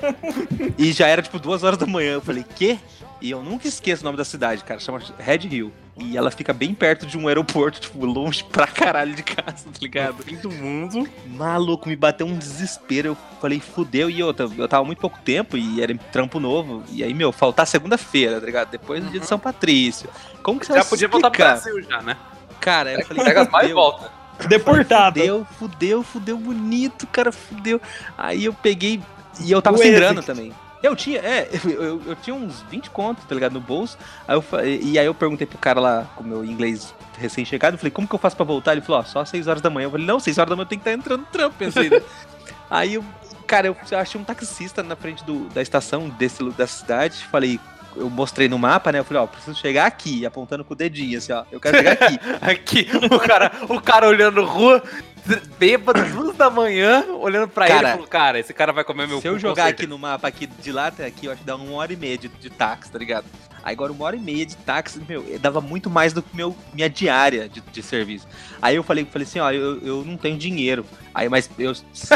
e 0.78 0.92
já 0.92 1.08
era 1.08 1.22
tipo 1.22 1.40
duas 1.40 1.64
horas 1.64 1.78
da 1.78 1.86
manhã. 1.86 2.14
Eu 2.14 2.22
falei, 2.22 2.46
quê? 2.56 2.78
E 3.20 3.32
eu 3.32 3.42
nunca 3.42 3.68
esqueço 3.68 4.04
o 4.04 4.06
nome 4.06 4.18
da 4.18 4.24
cidade, 4.24 4.64
cara. 4.64 4.80
Chama 4.80 5.02
Red 5.18 5.48
Hill. 5.52 5.72
E 6.00 6.16
ela 6.16 6.30
fica 6.30 6.54
bem 6.54 6.76
perto 6.76 7.08
de 7.08 7.18
um 7.18 7.28
aeroporto, 7.28 7.82
tipo, 7.82 8.06
longe 8.06 8.44
pra 8.44 8.68
caralho 8.68 9.16
de 9.16 9.24
casa, 9.24 9.66
tá 9.66 9.80
ligado? 9.82 10.22
Fim 10.22 10.36
do 10.36 10.52
mundo. 10.52 11.10
Maluco, 11.26 11.90
me 11.90 11.96
bateu 11.96 12.28
um 12.28 12.38
desespero. 12.38 13.10
Eu 13.10 13.18
falei, 13.42 13.60
fudeu. 13.60 14.08
E 14.08 14.22
outra, 14.22 14.48
eu 14.56 14.68
tava 14.68 14.86
muito 14.86 15.00
pouco 15.00 15.18
tempo 15.26 15.58
e 15.58 15.82
era 15.82 15.96
trampo 16.12 16.40
novo. 16.40 16.84
E 16.92 17.04
aí, 17.04 17.14
meu, 17.16 17.32
faltar 17.32 17.66
segunda-feira, 17.66 18.40
tá 18.40 18.46
ligado? 18.46 18.70
Depois 18.70 19.04
do 19.04 19.10
dia 19.10 19.20
de 19.20 19.26
São 19.26 19.40
Patrício. 19.40 20.08
Como 20.44 20.60
que 20.60 20.68
você 20.68 20.74
Já 20.74 20.86
podia 20.86 21.08
voltar 21.08 21.32
pro 21.32 21.44
explicar? 21.44 21.64
Brasil 21.64 21.90
já, 21.90 22.02
né? 22.04 22.16
Cara, 22.60 22.94
eu 22.94 23.06
falei, 23.06 23.24
Pega 23.24 23.42
as 23.42 23.50
mais 23.50 23.70
e 23.70 23.74
volta. 23.74 24.12
Deportado. 24.48 25.20
Fudeu, 25.20 25.48
fudeu, 25.58 26.04
fudeu 26.04 26.38
bonito, 26.38 27.08
cara, 27.08 27.32
fudeu. 27.32 27.82
Aí 28.18 28.46
eu 28.46 28.54
peguei. 28.54 29.02
E 29.40 29.52
eu 29.52 29.62
tava 29.62 29.78
O 29.78 29.80
sem 29.80 29.94
grana 29.94 30.22
também. 30.22 30.54
Eu 30.82 30.96
tinha, 30.96 31.20
é, 31.20 31.50
eu, 31.66 31.84
eu, 31.84 32.02
eu 32.08 32.16
tinha 32.16 32.36
uns 32.36 32.62
20 32.70 32.90
contos, 32.92 33.24
tá 33.26 33.34
ligado, 33.34 33.54
no 33.54 33.60
bolso. 33.60 33.98
Aí 34.28 34.36
eu, 34.36 34.44
e 34.82 35.00
aí 35.00 35.06
eu 35.06 35.14
perguntei 35.14 35.48
pro 35.48 35.58
cara 35.58 35.80
lá, 35.80 36.08
com 36.16 36.24
o 36.24 36.28
meu 36.28 36.46
inglês 36.46 36.94
recém-chegado, 37.18 37.76
eu 37.76 37.78
falei, 37.80 37.92
como 37.92 38.08
que 38.08 38.14
eu 38.14 38.20
faço 38.20 38.36
pra 38.36 38.46
voltar? 38.46 38.74
Ele 38.74 38.82
falou, 38.82 39.02
ó, 39.02 39.04
só 39.04 39.22
às 39.22 39.30
6 39.30 39.48
horas 39.48 39.62
da 39.62 39.70
manhã. 39.70 39.88
Eu 39.88 39.92
falei, 39.92 40.06
não, 40.06 40.20
6 40.20 40.38
horas 40.38 40.50
da 40.50 40.56
manhã 40.56 40.66
eu 40.66 40.70
tenho 40.70 40.82
que 40.82 40.90
estar 40.90 41.00
entrando 41.00 41.22
no 41.22 41.28
trampo, 41.28 41.56
pensei. 41.58 41.90
né? 41.90 42.02
aí 42.70 42.94
eu, 42.94 43.04
cara, 43.48 43.68
eu 43.68 43.76
achei 43.98 44.20
um 44.20 44.24
taxista 44.24 44.84
na 44.84 44.96
frente 44.96 45.24
do, 45.24 45.50
da 45.50 45.62
estação 45.62 46.10
desse, 46.10 46.44
dessa 46.52 46.80
cidade, 46.80 47.26
falei. 47.32 47.60
Eu 47.98 48.10
mostrei 48.10 48.48
no 48.48 48.58
mapa, 48.60 48.92
né? 48.92 49.00
Eu 49.00 49.04
falei, 49.04 49.24
ó, 49.24 49.28
preciso 49.28 49.58
chegar 49.58 49.86
aqui, 49.86 50.26
apontando 50.26 50.64
com 50.64 50.74
o 50.74 50.78
dedinho, 50.78 51.18
assim, 51.18 51.32
ó. 51.32 51.44
Eu 51.52 51.60
quero 51.60 51.78
chegar 51.78 51.94
aqui. 51.94 52.20
Aqui, 52.42 52.88
o 53.12 53.20
cara, 53.20 53.52
o 53.68 53.82
cara 53.82 54.08
olhando 54.08 54.44
rua, 54.44 54.84
bêbado, 55.58 56.04
duas 56.06 56.36
da 56.36 56.50
manhã, 56.50 57.04
olhando 57.20 57.48
pra 57.48 57.66
ele 57.66 57.76
Cara, 57.76 57.90
e 57.90 57.92
falou, 57.94 58.08
cara, 58.08 58.40
esse 58.40 58.54
cara 58.54 58.72
vai 58.72 58.84
comer 58.84 59.08
meu 59.08 59.20
Se 59.22 59.28
eu 59.28 59.38
jogar 59.40 59.64
certeza." 59.66 59.84
aqui 59.84 59.88
no 59.88 59.98
mapa, 59.98 60.28
aqui 60.28 60.48
de 60.48 60.72
lá 60.72 60.88
até 60.88 61.06
aqui, 61.06 61.26
eu 61.26 61.32
acho 61.32 61.42
que 61.42 61.48
dá 61.48 61.56
uma 61.56 61.74
hora 61.78 61.92
e 61.92 61.96
meia 61.96 62.18
de, 62.18 62.28
de 62.28 62.50
táxi, 62.50 62.92
tá 62.92 63.00
ligado? 63.00 63.26
Aí 63.68 63.74
agora 63.74 63.92
uma 63.92 64.06
hora 64.06 64.16
e 64.16 64.20
meia 64.20 64.46
de 64.46 64.56
táxi, 64.56 64.98
meu, 65.10 65.26
dava 65.42 65.60
muito 65.60 65.90
mais 65.90 66.14
do 66.14 66.24
que 66.24 66.34
meu, 66.34 66.56
minha 66.74 66.90
diária 66.90 67.50
de, 67.50 67.60
de 67.60 67.84
serviço. 67.84 68.26
Aí 68.62 68.78
eu 68.78 68.82
falei, 68.82 69.04
falei 69.04 69.28
assim, 69.28 69.40
ó, 69.40 69.52
eu, 69.52 69.86
eu 69.86 70.06
não 70.06 70.16
tenho 70.16 70.38
dinheiro. 70.38 70.86
Aí, 71.14 71.28
mas 71.28 71.50
eu, 71.60 71.74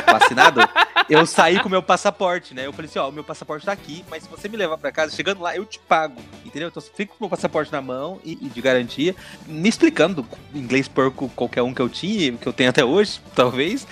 vacinado, 0.10 0.62
eu 1.10 1.26
saí 1.26 1.60
com 1.60 1.68
o 1.68 1.70
meu 1.70 1.84
passaporte, 1.84 2.54
né? 2.54 2.66
Eu 2.66 2.72
falei 2.72 2.90
assim, 2.90 3.00
ó, 3.00 3.10
o 3.10 3.12
meu 3.12 3.26
passaporte 3.26 3.66
tá 3.66 3.74
aqui, 3.74 4.06
mas 4.10 4.24
se 4.24 4.30
você 4.30 4.48
me 4.48 4.56
levar 4.56 4.78
pra 4.78 4.94
casa, 4.94 5.14
chegando 5.14 5.42
lá, 5.42 5.54
eu 5.54 5.66
te 5.66 5.78
pago, 5.78 6.22
entendeu? 6.46 6.70
Então 6.70 6.82
eu 6.82 6.90
fico 6.96 7.18
com 7.18 7.26
o 7.26 7.28
meu 7.28 7.30
passaporte 7.30 7.70
na 7.70 7.82
mão 7.82 8.22
e, 8.24 8.38
e 8.42 8.48
de 8.48 8.62
garantia, 8.62 9.14
me 9.46 9.68
explicando 9.68 10.26
inglês 10.56 10.88
porco 10.88 11.28
qualquer 11.36 11.64
um 11.64 11.74
que 11.74 11.82
eu 11.82 11.90
tinha, 11.90 12.32
que 12.32 12.48
eu 12.48 12.54
tenho 12.54 12.70
até 12.70 12.86
hoje, 12.86 13.20
talvez. 13.36 13.86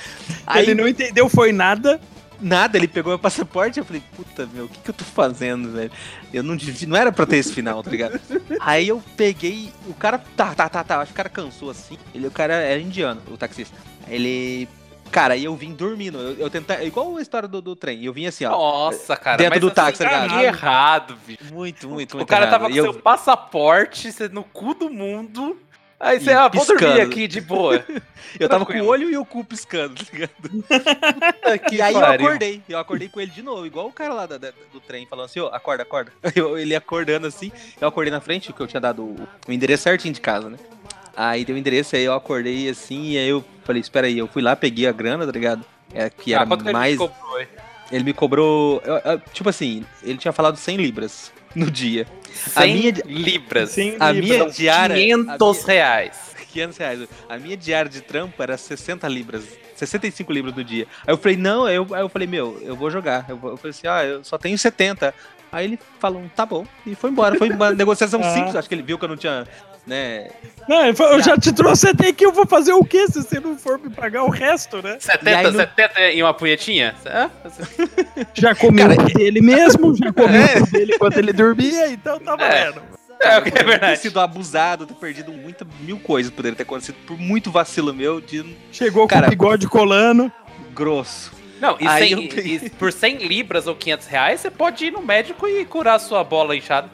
Aí, 0.48 0.63
Ele 0.63 0.76
não 0.76 0.88
entendeu, 0.88 1.28
foi 1.28 1.52
nada. 1.52 2.00
Nada, 2.41 2.78
ele 2.78 2.88
pegou 2.88 3.12
meu 3.12 3.19
passaporte 3.19 3.80
eu 3.80 3.86
falei, 3.86 4.02
puta, 4.15 4.47
meu, 4.54 4.65
o 4.65 4.67
que, 4.69 4.80
que 4.80 4.89
eu 4.89 4.93
tô 4.93 5.04
fazendo, 5.04 5.71
velho? 5.71 5.91
Eu 6.34 6.41
não 6.43 6.56
devia, 6.56 6.88
não 6.88 6.95
era 6.95 7.12
pra 7.12 7.25
ter 7.25 7.38
esse 7.38 7.54
final, 7.54 7.84
tá 7.84 7.91
ligado? 7.91 8.19
Aí 8.62 8.88
eu 8.88 9.04
peguei, 9.17 9.71
o 9.88 9.93
cara, 9.93 10.17
tá, 10.38 10.54
tá, 10.56 10.69
tá, 10.69 10.84
tá, 10.84 10.97
acho 11.02 11.08
que 11.08 11.13
o 11.13 11.17
cara 11.17 11.30
cansou 11.30 11.69
assim. 11.69 11.97
Ele, 12.15 12.28
o 12.28 12.32
cara 12.32 12.54
era 12.54 12.80
indiano, 12.80 13.21
o 13.30 13.36
taxista. 13.38 13.75
Ele, 14.08 14.67
cara, 15.12 15.34
aí 15.34 15.43
eu 15.43 15.56
vim 15.56 15.73
dormindo, 15.73 16.17
eu, 16.17 16.34
eu 16.38 16.49
tentei, 16.49 16.88
igual 16.88 17.17
a 17.17 17.21
história 17.21 17.47
do, 17.47 17.62
do 17.62 17.75
trem, 17.75 18.04
eu 18.06 18.13
vim 18.13 18.25
assim, 18.25 18.45
ó, 18.45 18.52
Nossa, 18.52 19.17
cara. 19.17 19.38
Dentro 19.38 19.60
do 19.60 19.67
assim, 19.67 19.75
táxi, 19.75 19.97
tá 19.97 20.06
ligado? 20.06 20.30
que 20.39 20.45
errado, 20.45 21.17
bicho. 21.28 21.54
muito, 21.54 21.89
muito, 21.89 22.13
O 22.13 22.17
muito 22.17 22.30
cara 22.30 22.45
errado. 22.45 22.52
tava 22.52 22.69
com 22.69 22.75
E 22.75 22.78
eu- 22.78 22.86
seu 22.86 22.93
passaporte, 23.02 24.10
no 24.32 24.43
cu 24.43 24.73
do 24.73 24.89
mundo. 24.89 25.58
Aí 25.99 26.19
você, 26.19 26.31
ah, 26.31 26.47
vou 26.47 26.65
dormir 26.65 27.01
aqui 27.01 27.27
de 27.27 27.41
boa. 27.41 27.83
Eu 28.39 28.47
tava 28.47 28.65
com 28.65 28.73
o 28.73 28.85
olho 28.85 29.09
e 29.09 29.17
o 29.17 29.25
cu 29.25 29.43
piscando, 29.43 29.95
tá 29.95 30.12
ligado? 30.13 30.31
Que 31.67 31.75
E 31.77 31.81
aí 31.81 31.93
eu 31.95 31.99
pariu. 31.99 32.27
acordei, 32.27 32.62
eu 32.69 32.77
acordei 32.77 33.09
com 33.09 33.19
ele 33.19 33.31
de 33.31 33.41
novo, 33.41 33.65
igual 33.65 33.88
o 33.88 33.91
cara 33.91 34.13
lá 34.13 34.25
da- 34.27 34.38
da- 34.38 34.53
do 34.71 34.79
trem, 34.79 35.05
falando 35.07 35.25
assim, 35.25 35.39
ô, 35.39 35.47
acorda, 35.47 35.81
acorda. 35.83 36.12
Eu- 36.35 36.55
ele 36.57 36.75
acordando 36.75 37.25
assim, 37.25 37.51
eu 37.81 37.88
acordei 37.88 38.12
na 38.12 38.21
frente, 38.21 38.53
que 38.53 38.59
eu 38.62 38.67
tinha 38.67 38.79
dado 38.79 39.01
o, 39.03 39.27
o 39.47 39.51
endereço 39.51 39.83
certinho 39.83 40.13
de 40.13 40.21
casa, 40.21 40.47
né? 40.49 40.57
Aí 41.17 41.43
deu 41.43 41.55
o 41.55 41.59
endereço, 41.59 41.95
aí 41.95 42.03
eu 42.03 42.13
acordei 42.13 42.69
assim, 42.69 43.12
e 43.13 43.17
aí 43.17 43.27
eu 43.29 43.43
falei, 43.63 43.81
espera 43.81 44.05
aí, 44.07 44.17
eu 44.17 44.27
fui 44.27 44.43
lá, 44.43 44.55
peguei 44.55 44.85
a 44.88 44.91
grana, 44.91 45.25
tá 45.25 45.31
ligado? 45.31 45.65
É, 45.93 46.07
que 46.09 46.33
Ah, 46.35 46.41
era 46.41 46.47
que 46.57 46.63
ele 46.63 46.71
mais... 46.71 46.97
cobrou? 46.97 47.41
Ele 47.91 48.03
me 48.03 48.13
cobrou, 48.13 48.79
eu- 48.85 48.97
eu- 49.13 49.19
tipo 49.33 49.49
assim, 49.49 49.83
ele 50.03 50.19
tinha 50.19 50.31
falado 50.31 50.55
100 50.55 50.77
libras 50.77 51.31
no 51.55 51.69
dia. 51.69 52.05
100 52.33 52.73
minha 52.73 52.91
de- 52.91 53.01
libras. 53.03 53.75
A 53.99 54.12
livro. 54.12 54.27
minha 54.38 54.49
diária... 54.49 54.95
a 54.95 54.99
500 54.99 55.57
minha- 55.63 55.67
reais. 55.67 56.35
500 56.51 56.77
reais. 56.77 57.07
A 57.27 57.38
minha 57.38 57.55
diária 57.57 57.89
de 57.89 58.01
trampo 58.01 58.41
era 58.41 58.57
60 58.57 59.07
libras. 59.07 59.43
65 59.75 60.31
libras 60.33 60.55
no 60.55 60.63
dia. 60.63 60.88
Aí 61.07 61.13
eu 61.13 61.17
falei, 61.17 61.38
não, 61.38 61.65
aí 61.65 61.75
eu, 61.75 61.88
aí 61.93 62.01
eu 62.01 62.09
falei, 62.09 62.27
meu, 62.27 62.59
eu 62.63 62.75
vou 62.75 62.89
jogar. 62.91 63.25
Eu, 63.29 63.39
eu 63.43 63.57
falei 63.57 63.69
assim, 63.71 63.88
ah, 63.88 64.03
eu 64.03 64.23
só 64.23 64.38
tenho 64.38 64.57
70. 64.57 65.13
Aí 65.51 65.65
ele 65.65 65.79
falou, 65.99 66.21
tá 66.35 66.45
bom. 66.45 66.65
E 66.85 66.95
foi 66.95 67.09
embora. 67.12 67.38
Foi 67.38 67.49
uma 67.49 67.71
negociação 67.73 68.19
Ah. 68.23 68.33
simples. 68.33 68.55
Acho 68.55 68.67
que 68.67 68.75
ele 68.75 68.81
viu 68.83 68.97
que 68.99 69.05
eu 69.05 69.09
não 69.09 69.17
tinha, 69.17 69.47
né? 69.89 70.28
Não, 70.67 70.86
eu 70.86 71.21
já 71.21 71.36
te 71.36 71.52
trouxe 71.52 71.89
até 71.89 72.10
aqui, 72.10 72.23
eu 72.23 72.32
vou 72.32 72.45
fazer 72.45 72.73
o 72.73 72.86
quê 72.86 73.08
se 73.08 73.23
você 73.23 73.39
não 73.39 73.58
for 73.58 73.80
me 73.80 73.89
pagar 73.89 74.23
o 74.23 74.30
resto, 74.30 74.82
né? 74.84 74.97
70, 74.99 75.41
E 75.41 75.52
no- 75.52 75.58
70 75.60 76.02
em 76.12 76.21
uma 76.21 76.34
punhetinha? 76.34 76.95
Já 78.34 78.54
comeu 78.56 78.88
Cara, 78.88 79.04
dele 79.10 79.41
mesmo, 79.41 79.95
já 79.95 80.12
comeu 80.13 80.63
o 80.63 80.65
dele 80.71 80.93
enquanto 80.95 81.17
ele 81.17 81.34
dormia, 81.34 81.88
então 81.89 82.19
tá 82.19 82.34
É. 82.34 82.38
valendo. 82.38 82.82
É, 83.21 83.38
o 83.38 83.41
que 83.41 83.49
é 83.49 83.52
eu 83.52 83.52
poderia 83.52 83.63
ter 83.63 83.65
verdade. 83.65 83.99
sido 83.99 84.19
abusado, 84.19 84.86
ter 84.86 84.93
perdido 84.93 85.34
muita, 85.34 85.67
mil 85.82 85.99
coisas. 85.99 86.32
Poderia 86.32 86.56
ter 86.56 86.63
acontecido 86.63 86.95
por 87.06 87.17
muito 87.17 87.52
vacilo 87.52 87.93
meu 87.93 88.21
de 88.21 88.56
Chegou 88.71 89.02
com 89.04 89.10
Cara, 89.13 89.28
o 89.28 89.30
bigode 89.30 89.67
colando. 89.67 90.32
grosso. 90.73 91.32
Não, 91.60 91.75
e, 91.82 91.86
Aí 91.86 92.08
100 92.08 92.12
eu 92.13 92.45
e 92.45 92.69
por 92.69 92.93
100 92.93 93.17
libras 93.17 93.67
ou 93.67 93.75
500 93.75 94.08
reais, 94.08 94.39
você 94.39 94.49
pode 94.49 94.86
ir 94.86 94.91
no 94.91 95.02
médico 95.02 95.45
e 95.45 95.65
curar 95.65 95.95
a 95.95 95.99
sua 95.99 96.23
bola 96.23 96.56
inchada. 96.56 96.89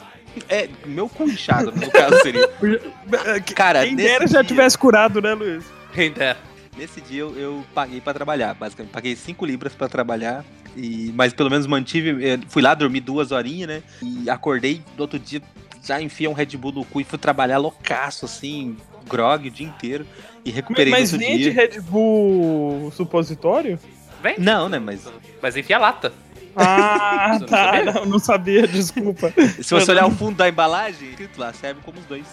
É, 0.48 0.68
meu 0.84 1.08
cu 1.08 1.24
inchado, 1.24 1.72
no 1.72 1.90
caso 1.90 2.20
seria. 2.22 2.48
Cara, 3.54 3.84
Quem 3.84 3.96
dera 3.96 4.26
já 4.26 4.40
dia- 4.42 4.48
tivesse 4.48 4.76
curado, 4.78 5.20
né, 5.20 5.34
Luiz? 5.34 5.64
Ainda. 5.96 6.36
Nesse 6.76 7.00
dia 7.00 7.20
eu, 7.22 7.34
eu 7.38 7.64
paguei 7.74 8.00
pra 8.02 8.12
trabalhar, 8.12 8.52
basicamente. 8.54 8.92
Paguei 8.92 9.16
5 9.16 9.46
libras 9.46 9.74
pra 9.74 9.88
trabalhar. 9.88 10.44
E, 10.76 11.10
mas 11.14 11.32
pelo 11.32 11.48
menos 11.50 11.66
mantive. 11.66 12.22
eh, 12.22 12.38
Fui 12.48 12.60
lá 12.60 12.74
dormir 12.74 13.00
duas 13.00 13.32
horinhas, 13.32 13.68
né? 13.68 13.82
E 14.02 14.28
acordei 14.28 14.82
no 14.94 15.02
outro 15.02 15.18
dia, 15.18 15.40
já 15.82 16.00
enfiei 16.02 16.28
um 16.28 16.34
Red 16.34 16.54
Bull 16.58 16.72
no 16.72 16.84
cu 16.84 17.00
e 17.00 17.04
fui 17.04 17.18
trabalhar 17.18 17.56
loucaço, 17.56 18.26
assim, 18.26 18.76
grog 19.08 19.48
o 19.48 19.50
dia 19.50 19.66
inteiro. 19.66 20.06
E 20.44 20.50
recuperei 20.50 20.92
Mas 20.92 21.12
vende 21.12 21.44
dia. 21.44 21.52
Red 21.52 21.80
Bull 21.80 22.92
supositório? 22.94 23.78
Vem. 24.22 24.34
Não, 24.38 24.68
né? 24.68 24.78
Mas 24.78 25.08
Mas 25.40 25.56
enfia 25.56 25.76
a 25.76 25.80
lata. 25.80 26.12
Ah, 26.56 27.36
não 27.40 27.46
tá. 27.46 27.56
sabia? 27.72 27.92
Não, 27.92 28.06
não 28.06 28.18
sabia, 28.18 28.66
desculpa. 28.66 29.32
se 29.62 29.74
você 29.74 29.90
olhar 29.90 30.06
o 30.06 30.10
fundo 30.10 30.36
da 30.36 30.48
embalagem, 30.48 31.10
escrito 31.10 31.38
lá, 31.38 31.52
serve 31.52 31.80
como 31.84 31.98
os 31.98 32.06
dois. 32.06 32.26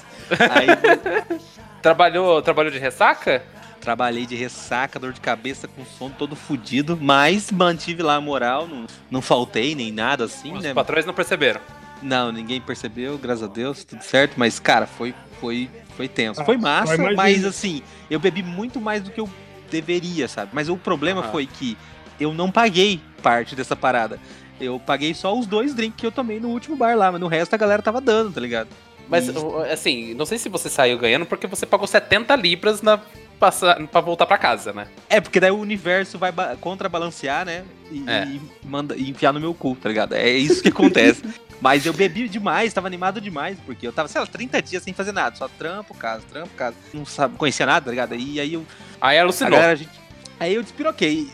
Aí 0.50 0.68
Trabalhou, 1.82 2.42
trabalhou 2.42 2.72
de 2.72 2.80
ressaca? 2.80 3.44
trabalhei 3.82 4.26
de 4.26 4.34
ressaca, 4.34 4.98
dor 4.98 5.12
de 5.12 5.20
cabeça, 5.20 5.68
com 5.68 5.84
sono 5.84 6.16
todo 6.18 6.38
fudido, 6.38 6.98
mas 7.02 7.52
mantive 7.52 8.02
lá 8.02 8.16
a 8.16 8.22
moral, 8.22 8.66
não, 8.66 8.86
não 9.12 9.22
faltei 9.22 9.76
nem 9.76 9.92
nada 9.92 10.24
assim, 10.24 10.54
Os 10.54 10.64
né? 10.64 10.74
patrões 10.74 11.06
não 11.06 11.14
perceberam. 11.14 11.60
Não, 12.02 12.32
ninguém 12.32 12.62
percebeu, 12.62 13.18
graças 13.18 13.44
a 13.44 13.48
Deus, 13.48 13.84
tudo 13.84 14.02
certo, 14.02 14.36
mas 14.38 14.58
cara, 14.58 14.88
foi 14.88 15.14
foi 15.42 15.70
foi 15.98 16.08
tenso. 16.08 16.40
Ah, 16.42 16.46
foi 16.46 16.56
massa, 16.56 16.98
mas 17.14 17.44
assim, 17.44 17.84
eu 18.10 18.22
bebi 18.22 18.42
muito 18.42 18.80
mais 18.80 19.04
do 19.04 19.12
que 19.12 19.20
eu 19.20 19.30
deveria, 19.70 20.30
sabe? 20.30 20.52
Mas 20.54 20.70
o 20.70 20.78
problema 20.78 21.20
Aham. 21.20 21.32
foi 21.32 21.46
que 21.46 21.78
eu 22.20 22.34
não 22.34 22.52
paguei 22.52 23.00
parte 23.22 23.56
dessa 23.56 23.76
parada. 23.76 24.20
Eu 24.60 24.80
paguei 24.80 25.14
só 25.14 25.38
os 25.38 25.46
dois 25.46 25.74
drinks 25.74 26.00
que 26.00 26.06
eu 26.06 26.12
tomei 26.12 26.40
no 26.40 26.50
último 26.50 26.76
bar 26.76 26.96
lá, 26.96 27.12
mas 27.12 27.20
no 27.20 27.28
resto 27.28 27.54
a 27.54 27.58
galera 27.58 27.82
tava 27.82 28.00
dando, 28.00 28.34
tá 28.34 28.40
ligado? 28.42 28.70
Mas, 29.10 29.28
E- 29.28 29.34
assim, 29.72 30.14
não 30.14 30.26
sei 30.26 30.38
se 30.38 30.48
você 30.48 30.70
saiu 30.70 30.98
ganhando 30.98 31.26
porque 31.26 31.46
você 31.48 31.66
pagou 31.66 31.86
70 31.86 32.36
libras 32.38 32.82
na, 32.82 33.00
passa, 33.40 33.76
pra 33.92 34.00
voltar 34.00 34.26
pra 34.26 34.38
casa, 34.38 34.72
né? 34.72 34.88
É, 35.10 35.20
porque 35.20 35.40
daí 35.40 35.52
o 35.52 35.58
universo 35.58 36.18
vai 36.18 36.32
ba- 36.32 36.56
contrabalancear, 36.62 37.46
né? 37.46 37.66
E, 37.92 38.04
É. 38.08 38.26
e 38.26 38.42
manda, 38.64 38.96
e 38.96 39.10
enfiar 39.10 39.34
no 39.34 39.40
meu 39.42 39.54
cu, 39.54 39.76
tá 39.76 39.90
ligado? 39.90 40.14
É 40.14 40.30
isso 40.30 40.62
que 40.64 40.70
acontece. 40.70 41.22
Mas 41.60 41.86
eu 41.86 41.94
bebi 41.94 42.28
demais, 42.30 42.74
tava 42.74 42.88
animado 42.88 43.20
demais, 43.22 43.58
porque 43.66 43.86
eu 43.88 43.92
tava, 43.94 44.08
sei 44.08 44.20
lá, 44.22 44.28
30 44.28 44.62
dias 44.62 44.84
sem 44.84 44.94
fazer 44.94 45.12
nada, 45.14 45.36
só 45.36 45.48
trampo, 45.48 45.94
casa, 45.94 46.24
trampo, 46.32 46.50
casa. 46.56 46.76
Não 46.94 47.06
sabe, 47.06 47.36
conhecia 47.38 47.66
nada, 47.66 47.86
tá 47.86 47.92
ligado? 47.92 48.16
E 48.16 48.40
aí 48.40 48.54
eu. 48.54 48.66
Aí 49.02 49.18
alucinou. 49.18 49.52
galera, 49.52 49.76
gente, 49.76 49.92
aí 50.40 50.54
eu 50.56 50.62
despiroquei. 50.64 51.30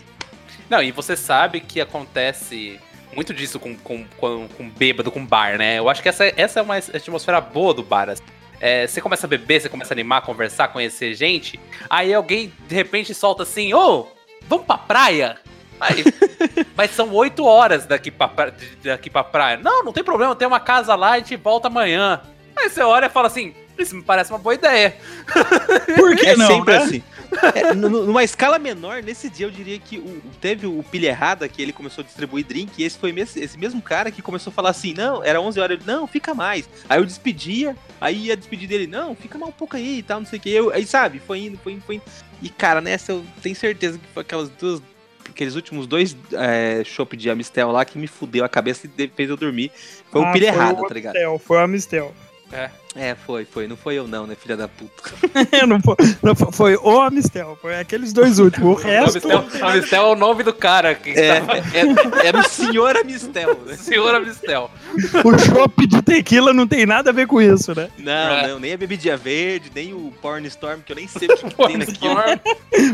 Não, 0.70 0.82
e 0.84 0.92
você 0.92 1.16
sabe 1.18 1.60
que 1.60 1.82
acontece 1.82 2.80
muito 3.14 3.34
disso 3.34 3.60
com, 3.60 3.76
com, 3.78 4.06
com, 4.18 4.48
com 4.48 4.70
bêbado, 4.70 5.12
com 5.12 5.26
bar, 5.26 5.58
né? 5.58 5.80
Eu 5.80 5.90
acho 5.90 6.02
que 6.02 6.10
essa, 6.10 6.32
essa 6.38 6.60
é 6.60 6.64
uma 6.64 6.76
atmosfera 6.76 7.42
boa 7.42 7.74
do 7.74 7.82
bar. 7.84 8.10
assim. 8.10 8.24
É, 8.62 8.86
você 8.86 9.02
começa 9.02 9.26
a 9.26 9.30
beber, 9.30 9.62
você 9.62 9.70
começa 9.70 9.94
a 9.94 9.96
animar, 9.96 10.22
conversar, 10.22 10.68
conhecer 10.68 11.14
gente, 11.16 11.58
aí 11.90 12.14
alguém 12.14 12.52
de 12.68 12.76
repente 12.76 13.14
solta 13.14 13.44
assim, 13.44 13.74
ô, 13.74 14.06
vamos 14.48 14.66
pra 14.66 14.78
praia? 14.78 15.38
Aí, 15.80 16.04
mas 16.76 16.92
são 16.92 17.10
oito 17.14 17.46
horas 17.46 17.86
daqui 17.86 18.12
pra, 18.12 18.28
pra- 18.28 18.52
daqui 18.84 19.10
pra 19.10 19.24
praia. 19.24 19.58
Não, 19.58 19.82
não 19.84 19.94
tem 19.94 20.04
problema, 20.04 20.36
tem 20.36 20.46
uma 20.48 20.60
casa 20.60 20.94
lá, 20.94 21.12
a 21.14 21.18
gente 21.20 21.38
volta 21.38 21.68
amanhã. 21.70 22.22
Aí 22.56 22.70
você 22.70 22.82
olha 22.82 23.06
e 23.06 23.10
fala 23.10 23.28
assim, 23.28 23.54
Isso 23.80 23.96
me 23.96 24.04
parece 24.04 24.30
uma 24.32 24.38
boa 24.40 24.54
ideia. 24.56 24.96
Por 25.96 26.16
que 26.16 26.26
É 26.28 26.36
não, 26.36 26.48
sempre 26.48 26.74
né? 26.78 26.84
assim. 26.84 27.04
É, 27.56 27.74
nu- 27.74 27.90
nu- 27.90 28.06
numa 28.08 28.24
escala 28.24 28.58
menor, 28.60 29.02
nesse 29.04 29.30
dia 29.30 29.46
eu 29.46 29.52
diria 29.52 29.78
que 29.80 29.98
o- 29.98 30.22
teve 30.42 30.66
o 30.68 30.84
pilha 30.84 31.08
errada, 31.10 31.48
que 31.48 31.62
ele 31.62 31.72
começou 31.72 32.02
a 32.02 32.06
distribuir 32.06 32.46
drink, 32.46 32.72
e 32.78 32.84
esse 32.84 32.98
foi 32.98 33.12
mes- 33.12 33.38
esse 33.38 33.58
mesmo 33.58 33.82
cara 33.82 34.10
que 34.12 34.22
começou 34.22 34.52
a 34.52 34.54
falar 34.54 34.72
assim, 34.72 34.94
não, 34.94 35.24
era 35.24 35.40
11 35.40 35.60
horas, 35.60 35.78
ele, 35.78 35.86
não, 35.90 36.08
fica 36.08 36.34
mais. 36.34 36.68
Aí 36.90 37.00
eu 37.00 37.06
despedia, 37.06 37.76
aí 38.02 38.26
ia 38.26 38.36
despedir 38.36 38.68
dele, 38.68 38.88
não, 38.88 39.16
fica 39.16 39.38
mais 39.38 39.50
um 39.50 39.56
pouco 39.56 39.76
aí 39.78 40.00
e 40.00 40.04
tal, 40.04 40.20
não 40.20 40.28
sei 40.28 40.40
o 40.40 40.42
que. 40.42 40.50
Eu, 40.50 40.74
aí, 40.74 40.86
sabe, 40.86 41.20
foi 41.26 41.40
indo, 41.40 41.58
foi 41.60 41.74
indo, 41.74 41.82
foi 41.82 41.96
indo. 41.96 42.04
E, 42.42 42.50
cara, 42.50 42.82
nessa 42.82 43.12
eu 43.12 43.24
tenho 43.42 43.56
certeza 43.56 43.98
que 43.98 44.06
foi 44.14 44.22
aquelas 44.22 44.50
duas... 44.50 44.82
Aqueles 45.30 45.54
últimos 45.56 45.86
dois 45.86 46.18
é, 46.34 46.82
chopp 46.84 47.16
de 47.16 47.30
Amistel 47.30 47.72
lá 47.72 47.86
que 47.86 47.98
me 48.00 48.08
fudeu 48.08 48.44
a 48.44 48.50
cabeça 48.50 48.90
e 48.98 49.08
fez 49.10 49.30
eu 49.30 49.38
dormir. 49.38 49.72
Foi 50.12 50.20
o 50.22 50.26
Ah, 50.26 50.32
pilha 50.34 50.52
foi 50.52 50.62
errado, 50.62 50.80
o 50.82 50.88
tá 50.88 50.94
ligado? 50.94 51.16
Amistel, 51.16 51.40
foi 51.40 51.58
o 51.58 51.60
Amistel. 51.62 52.16
É, 52.96 53.14
foi, 53.16 53.46
foi. 53.46 53.68
Não 53.68 53.78
foi 53.78 53.96
eu 53.96 54.08
não, 54.08 54.26
né, 54.26 54.36
filha 54.36 54.58
da 54.58 54.68
puta. 54.68 55.04
não, 55.68 55.80
foi, 55.80 55.96
não 56.24 56.36
foi- 56.36 56.52
foi 56.52 56.76
o 56.78 57.00
Amistel, 57.00 57.56
foi 57.62 57.80
aqueles 57.80 58.12
dois 58.12 58.40
últimos. 58.40 58.80
O 58.80 58.82
resto. 58.84 59.30
Amistel, 59.32 59.68
Amistel 59.68 60.04
é 60.04 60.08
o 60.12 60.16
nome 60.16 60.44
do 60.44 60.52
cara 60.54 60.96
que 60.96 61.12
É, 61.12 61.38
estava... 61.38 61.58
é- 61.58 62.28
era 62.28 62.40
o 62.40 62.44
senhor 62.44 62.98
Amistel, 62.98 63.60
né? 63.66 63.76
Senhor 63.78 64.14
Amistel. 64.16 64.72
O 65.24 65.38
chopp 65.38 65.86
de 65.86 66.02
tequila 66.02 66.52
não 66.52 66.68
tem 66.68 66.86
nada 66.88 67.12
a 67.12 67.14
ver 67.14 67.28
com 67.28 67.40
isso, 67.40 67.76
né? 67.76 67.90
Não, 68.00 68.12
É. 68.12 68.48
não, 68.48 68.60
nem 68.60 68.74
a 68.74 68.78
bebidinha 68.78 69.16
verde, 69.16 69.72
nem 69.74 69.94
o 69.94 70.12
Porn 70.20 70.46
Storm, 70.48 70.82
que 70.82 70.92
eu 70.92 70.96
nem 70.96 71.08
sei 71.08 71.28
o 71.28 71.38
que 71.38 71.56
tem 71.56 71.78
naquilo. 71.78 72.16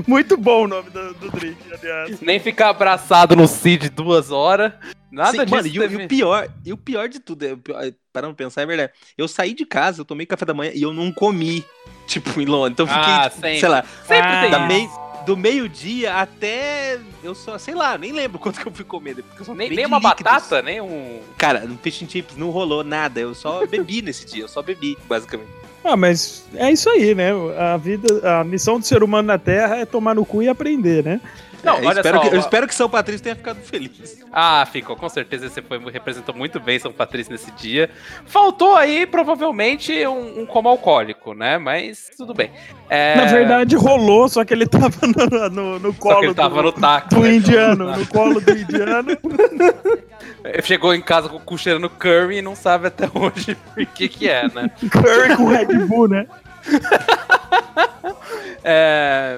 Muito 0.05 0.35
bom 0.35 0.65
o 0.65 0.67
nome 0.67 0.89
do, 0.89 1.13
do 1.13 1.31
drink, 1.31 1.57
aliás. 1.81 2.19
Nem 2.19 2.39
ficar 2.39 2.69
abraçado 2.69 3.35
no 3.35 3.47
Cid 3.47 3.89
duas 3.89 4.29
horas. 4.29 4.73
Nada 5.11 5.31
Sim, 5.31 5.37
disso. 5.45 5.55
mano, 5.55 5.67
e, 5.67 5.79
o- 5.79 5.91
e 5.91 5.95
o 6.05 6.07
pior, 6.09 6.49
e 6.65 6.73
o 6.73 6.77
pior 6.77 7.07
de 7.07 7.19
tudo, 7.21 7.43
é, 7.45 7.53
o 7.53 7.57
pior- 7.57 7.81
é, 7.81 7.93
parando 8.15 8.33
pra 8.33 8.45
pensar, 8.45 8.61
é 8.61 8.65
verdade. 8.65 8.91
Eu 9.17 9.27
saí 9.27 9.53
de 9.53 9.65
casa, 9.65 10.01
eu 10.01 10.05
tomei 10.05 10.25
café 10.25 10.45
da 10.45 10.53
manhã 10.53 10.71
e 10.73 10.81
eu 10.81 10.93
não 10.93 11.11
comi, 11.11 11.63
tipo, 12.07 12.39
em 12.41 12.45
Londres. 12.45 12.71
Então 12.73 12.85
eu 12.85 12.87
fiquei, 12.87 13.13
Ah, 13.13 13.29
tipo, 13.29 13.41
sempre. 13.41 13.59
sei 13.59 13.69
lá, 13.69 13.83
Sempre 14.07 14.27
Ah, 14.31 14.47
da 14.49 14.59
meio, 14.67 14.89
do 15.25 15.35
meio-dia 15.35 16.13
até. 16.15 16.99
Eu 17.23 17.35
só, 17.35 17.57
sei 17.57 17.73
lá, 17.75 17.97
nem 17.97 18.11
lembro 18.11 18.37
quanto 18.39 18.59
que 18.59 18.67
eu 18.67 18.71
fui 18.71 18.85
comer. 18.85 19.15
Porque 19.15 19.41
eu 19.41 19.45
só 19.45 19.53
Nem, 19.53 19.69
nem 19.69 19.85
uma 19.85 19.97
líquidos. 19.99 20.23
batata, 20.23 20.61
nem 20.61 20.79
um. 20.81 21.19
Cara, 21.37 21.61
no 21.61 21.77
Fish 21.77 22.01
and 22.03 22.09
Chips 22.09 22.35
não 22.37 22.49
rolou 22.51 22.83
nada. 22.83 23.19
Eu 23.19 23.35
só 23.35 23.65
bebi 23.67 24.01
nesse 24.01 24.25
dia, 24.25 24.43
eu 24.43 24.47
só 24.47 24.61
bebi, 24.61 24.97
basicamente. 25.07 25.49
Ah, 25.83 25.95
mas 25.95 26.45
é 26.55 26.71
isso 26.71 26.89
aí, 26.89 27.13
né? 27.13 27.29
A 27.59 27.77
vida, 27.77 28.07
a 28.39 28.43
missão 28.43 28.79
do 28.79 28.85
ser 28.87 29.03
humano 29.03 29.27
na 29.27 29.37
Terra 29.37 29.75
é 29.77 29.85
tomar 29.85 30.15
no 30.15 30.25
cu 30.25 30.41
e 30.41 30.49
aprender, 30.49 31.03
né? 31.03 31.21
Não, 31.65 31.77
É, 31.77 31.81
eu 31.81 31.87
olha 31.87 31.99
espero 31.99 32.17
só. 32.17 32.21
que, 32.23 32.27
eu 32.35 32.37
ó. 32.37 32.41
espero 32.41 32.67
que 32.67 32.75
São 32.75 32.89
Patrício 32.89 33.23
tenha 33.23 33.35
ficado 33.35 33.57
feliz. 33.61 34.23
Ah, 34.31 34.65
ficou. 34.71 34.95
Com 34.95 35.09
certeza 35.09 35.49
você 35.49 35.61
foi, 35.61 35.79
representou 35.91 36.33
muito 36.35 36.59
bem 36.59 36.77
São 36.79 36.93
Patrício 36.93 37.31
nesse 37.31 37.51
dia. 37.51 37.89
Faltou 38.25 38.75
aí, 38.75 39.05
provavelmente, 39.05 40.05
um, 40.07 40.41
um 40.41 40.45
como 40.45 40.69
alcoólico, 40.69 41.33
né? 41.33 41.57
Mas 41.57 42.11
tudo 42.15 42.33
bem. 42.33 42.51
É, 42.89 43.15
Na 43.15 43.25
verdade, 43.25 43.75
rolou, 43.75 44.29
só 44.29 44.45
que 44.45 44.53
ele 44.53 44.67
tava 44.67 44.89
no, 45.07 45.49
no, 45.49 45.79
no 45.79 45.93
só 45.93 45.99
colo 45.99 46.19
que 46.19 46.25
ele 46.27 46.33
tava 46.35 46.55
do, 46.57 46.63
no 46.63 46.71
taco. 46.71 47.09
do 47.15 47.21
né? 47.21 47.35
indiano, 47.35 47.97
no 47.97 48.07
colo 48.07 48.39
do 48.39 48.51
indiano. 48.51 49.17
Chegou 50.63 50.93
em 50.93 51.01
casa 51.01 51.27
com 51.27 51.37
o 51.37 51.39
cu 51.39 51.57
cheirando 51.57 51.89
curry 51.89 52.37
e 52.37 52.41
não 52.41 52.55
sabe 52.55 52.87
até 52.87 53.05
hoje 53.13 53.55
por 53.73 53.85
que 53.87 54.07
que 54.07 54.29
é, 54.29 54.47
né? 54.47 54.69
Curry 54.91 55.35
com 55.35 55.45
Red 55.47 55.65
Bull, 55.87 56.07
né? 56.07 56.27
É, 58.63 59.37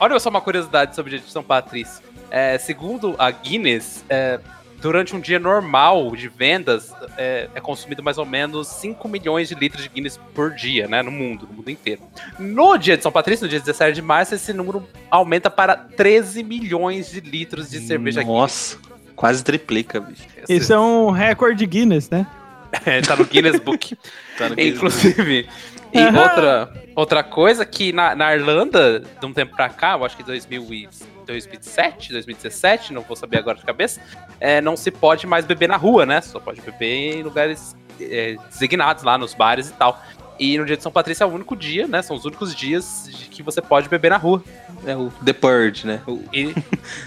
Olha 0.00 0.18
só 0.20 0.28
uma 0.30 0.40
curiosidade 0.40 0.94
sobre 0.94 1.10
o 1.10 1.18
dia 1.18 1.24
de 1.24 1.30
São 1.32 1.42
Patrício. 1.42 2.02
É, 2.30 2.58
segundo 2.58 3.14
a 3.18 3.30
Guinness, 3.30 4.04
é, 4.08 4.38
durante 4.80 5.14
um 5.14 5.20
dia 5.20 5.38
normal 5.38 6.14
de 6.14 6.28
vendas, 6.28 6.92
é, 7.16 7.48
é 7.54 7.60
consumido 7.60 8.02
mais 8.02 8.18
ou 8.18 8.24
menos 8.24 8.68
5 8.68 9.08
milhões 9.08 9.48
de 9.48 9.54
litros 9.54 9.82
de 9.82 9.88
Guinness 9.88 10.18
por 10.34 10.54
dia, 10.54 10.86
né? 10.86 11.02
No 11.02 11.10
mundo, 11.10 11.46
no 11.50 11.56
mundo 11.56 11.70
inteiro. 11.70 12.02
No 12.38 12.76
dia 12.76 12.96
de 12.96 13.02
São 13.02 13.10
Patrício, 13.10 13.44
no 13.44 13.50
dia 13.50 13.58
17 13.58 13.94
de 13.94 14.02
março, 14.02 14.34
esse 14.34 14.52
número 14.52 14.86
aumenta 15.10 15.50
para 15.50 15.76
13 15.76 16.42
milhões 16.42 17.10
de 17.10 17.20
litros 17.20 17.70
de 17.70 17.80
cerveja 17.80 18.22
Nossa, 18.22 18.78
quase 19.16 19.42
triplica, 19.42 20.00
bicho. 20.00 20.22
Guinness. 20.28 20.48
Isso 20.48 20.72
é 20.72 20.78
um 20.78 21.10
recorde 21.10 21.66
Guinness, 21.66 22.08
né? 22.08 22.26
É, 22.84 23.00
tá 23.00 23.16
no 23.16 23.24
Guinness 23.24 23.58
Book. 23.60 23.96
Tá 24.36 24.50
no 24.50 24.54
Guinness 24.54 24.76
Inclusive. 24.76 25.48
E 25.92 25.98
Aham. 25.98 26.20
outra, 26.22 26.72
outra 26.94 27.22
coisa 27.22 27.64
que 27.64 27.92
na, 27.92 28.14
na 28.14 28.34
Irlanda, 28.34 29.00
de 29.00 29.26
um 29.26 29.32
tempo 29.32 29.56
pra 29.56 29.68
cá, 29.68 29.92
eu 29.92 30.04
acho 30.04 30.16
que 30.16 30.22
2000 30.22 30.62
e 30.74 30.88
2007, 31.26 32.12
2017, 32.12 32.92
não 32.92 33.02
vou 33.02 33.16
saber 33.16 33.38
agora 33.38 33.56
de 33.58 33.64
cabeça, 33.64 34.00
é, 34.40 34.60
não 34.60 34.76
se 34.76 34.90
pode 34.90 35.26
mais 35.26 35.44
beber 35.44 35.68
na 35.68 35.76
rua, 35.76 36.04
né? 36.06 36.20
Só 36.20 36.38
pode 36.40 36.60
beber 36.60 37.16
em 37.18 37.22
lugares 37.22 37.74
é, 38.00 38.36
designados 38.50 39.02
lá, 39.02 39.16
nos 39.18 39.34
bares 39.34 39.68
e 39.70 39.72
tal. 39.72 40.02
E 40.38 40.56
no 40.56 40.64
dia 40.64 40.76
de 40.76 40.82
São 40.84 40.92
Patrício 40.92 41.24
é 41.24 41.26
o 41.26 41.30
único 41.30 41.56
dia, 41.56 41.88
né? 41.88 42.00
São 42.00 42.16
os 42.16 42.24
únicos 42.24 42.54
dias 42.54 43.08
de 43.12 43.24
que 43.26 43.42
você 43.42 43.60
pode 43.60 43.88
beber 43.88 44.10
na 44.10 44.16
rua 44.16 44.40
É 44.86 44.94
o 44.96 45.10
The 45.24 45.32
Purge, 45.32 45.84
né? 45.86 46.00
O- 46.06 46.22
e 46.32 46.54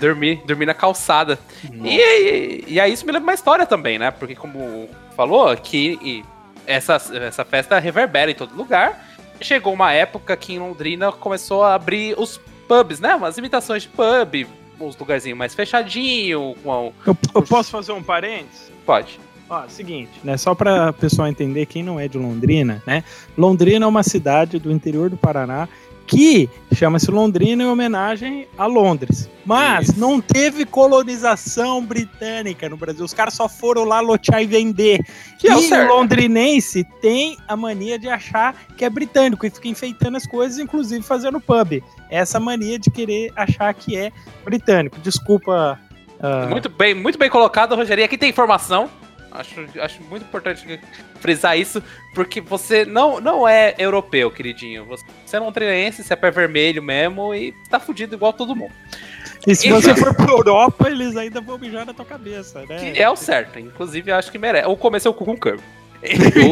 dormir, 0.01 0.41
dormir 0.45 0.65
na 0.65 0.73
calçada. 0.73 1.39
E, 1.83 1.97
e, 1.97 2.63
e 2.73 2.79
aí 2.79 2.91
isso 2.91 3.05
me 3.05 3.11
lembra 3.11 3.27
uma 3.29 3.33
história 3.33 3.65
também, 3.65 3.97
né? 3.97 4.11
Porque 4.11 4.35
como 4.35 4.89
falou, 5.15 5.55
que 5.55 6.25
essa, 6.65 6.95
essa 7.15 7.45
festa 7.45 7.79
reverbera 7.79 8.31
em 8.31 8.35
todo 8.35 8.55
lugar. 8.55 9.07
Chegou 9.39 9.73
uma 9.73 9.91
época 9.91 10.37
que 10.37 10.53
em 10.53 10.59
Londrina 10.59 11.11
começou 11.11 11.63
a 11.63 11.73
abrir 11.73 12.15
os 12.17 12.39
pubs, 12.67 12.99
né? 12.99 13.15
Umas 13.15 13.37
imitações 13.37 13.83
de 13.83 13.89
pub, 13.89 14.47
uns 14.79 14.97
lugarzinhos 14.97 15.37
mais 15.37 15.55
fechadinho, 15.55 16.55
com 16.63 16.93
Eu, 17.05 17.17
eu 17.35 17.43
posso 17.43 17.71
fazer 17.71 17.91
um 17.91 18.03
parênteses? 18.03 18.71
pode. 18.85 19.19
Ó, 19.49 19.67
seguinte, 19.67 20.11
né? 20.23 20.37
Só 20.37 20.55
para 20.55 20.91
o 20.91 20.93
pessoal 20.93 21.27
entender 21.27 21.65
quem 21.65 21.83
não 21.83 21.99
é 21.99 22.07
de 22.07 22.17
Londrina, 22.17 22.81
né? 22.87 23.03
Londrina 23.37 23.85
é 23.85 23.87
uma 23.87 24.01
cidade 24.01 24.57
do 24.57 24.71
interior 24.71 25.09
do 25.09 25.17
Paraná 25.17 25.67
que 26.11 26.49
chama-se 26.73 27.09
Londrina 27.09 27.63
em 27.63 27.67
homenagem 27.67 28.45
a 28.57 28.65
Londres. 28.65 29.29
Mas 29.45 29.87
Isso. 29.87 29.99
não 29.99 30.19
teve 30.19 30.65
colonização 30.65 31.83
britânica 31.83 32.67
no 32.67 32.75
Brasil. 32.75 33.05
Os 33.05 33.13
caras 33.13 33.33
só 33.33 33.47
foram 33.47 33.85
lá 33.85 34.01
lotear 34.01 34.43
e 34.43 34.45
vender. 34.45 34.99
Que 35.39 35.47
é 35.47 35.55
o 35.55 35.59
e 35.59 35.69
certo. 35.69 35.89
o 35.89 35.95
londrinense 35.95 36.83
tem 37.01 37.37
a 37.47 37.55
mania 37.55 37.97
de 37.97 38.09
achar 38.09 38.53
que 38.77 38.83
é 38.83 38.89
britânico 38.89 39.45
e 39.45 39.49
fica 39.49 39.69
enfeitando 39.69 40.17
as 40.17 40.27
coisas, 40.27 40.59
inclusive 40.59 41.01
fazendo 41.01 41.39
pub. 41.39 41.81
Essa 42.09 42.41
mania 42.41 42.77
de 42.77 42.91
querer 42.91 43.31
achar 43.33 43.73
que 43.73 43.95
é 43.95 44.11
britânico. 44.43 44.99
Desculpa. 44.99 45.79
ah, 46.19 46.47
Muito 46.49 46.67
bem, 46.67 46.93
muito 46.93 47.17
bem 47.17 47.29
colocado, 47.29 47.73
Rogério. 47.73 48.03
Aqui 48.03 48.17
tem 48.17 48.29
informação. 48.29 48.89
Acho, 49.31 49.65
acho 49.79 50.01
muito 50.03 50.23
importante 50.23 50.79
frisar 51.19 51.57
isso, 51.57 51.81
porque 52.13 52.41
você 52.41 52.83
não, 52.85 53.19
não 53.19 53.47
é 53.47 53.73
europeu, 53.77 54.29
queridinho. 54.29 54.85
Você 54.85 55.37
é 55.37 55.39
londrinense, 55.39 56.03
você 56.03 56.13
é 56.13 56.15
pé 56.15 56.29
vermelho 56.29 56.83
mesmo 56.83 57.33
e 57.33 57.53
tá 57.69 57.79
fudido 57.79 58.15
igual 58.15 58.33
todo 58.33 58.55
mundo. 58.55 58.73
E 59.47 59.55
se 59.55 59.69
você 59.71 59.95
for 59.95 60.13
pra 60.13 60.31
Europa, 60.31 60.89
eles 60.89 61.15
ainda 61.17 61.41
vão 61.41 61.57
mijar 61.57 61.85
na 61.85 61.93
tua 61.93 62.05
cabeça, 62.05 62.63
né? 62.65 62.93
Que 62.93 63.01
é 63.01 63.09
o 63.09 63.15
certo, 63.15 63.57
inclusive 63.57 64.11
eu 64.11 64.15
acho 64.15 64.31
que 64.31 64.37
merece. 64.37 64.67
Ou 64.67 64.77
comer 64.77 64.99
seu 64.99 65.13
cu 65.13 65.25
com 65.25 65.37
curva. 65.37 65.63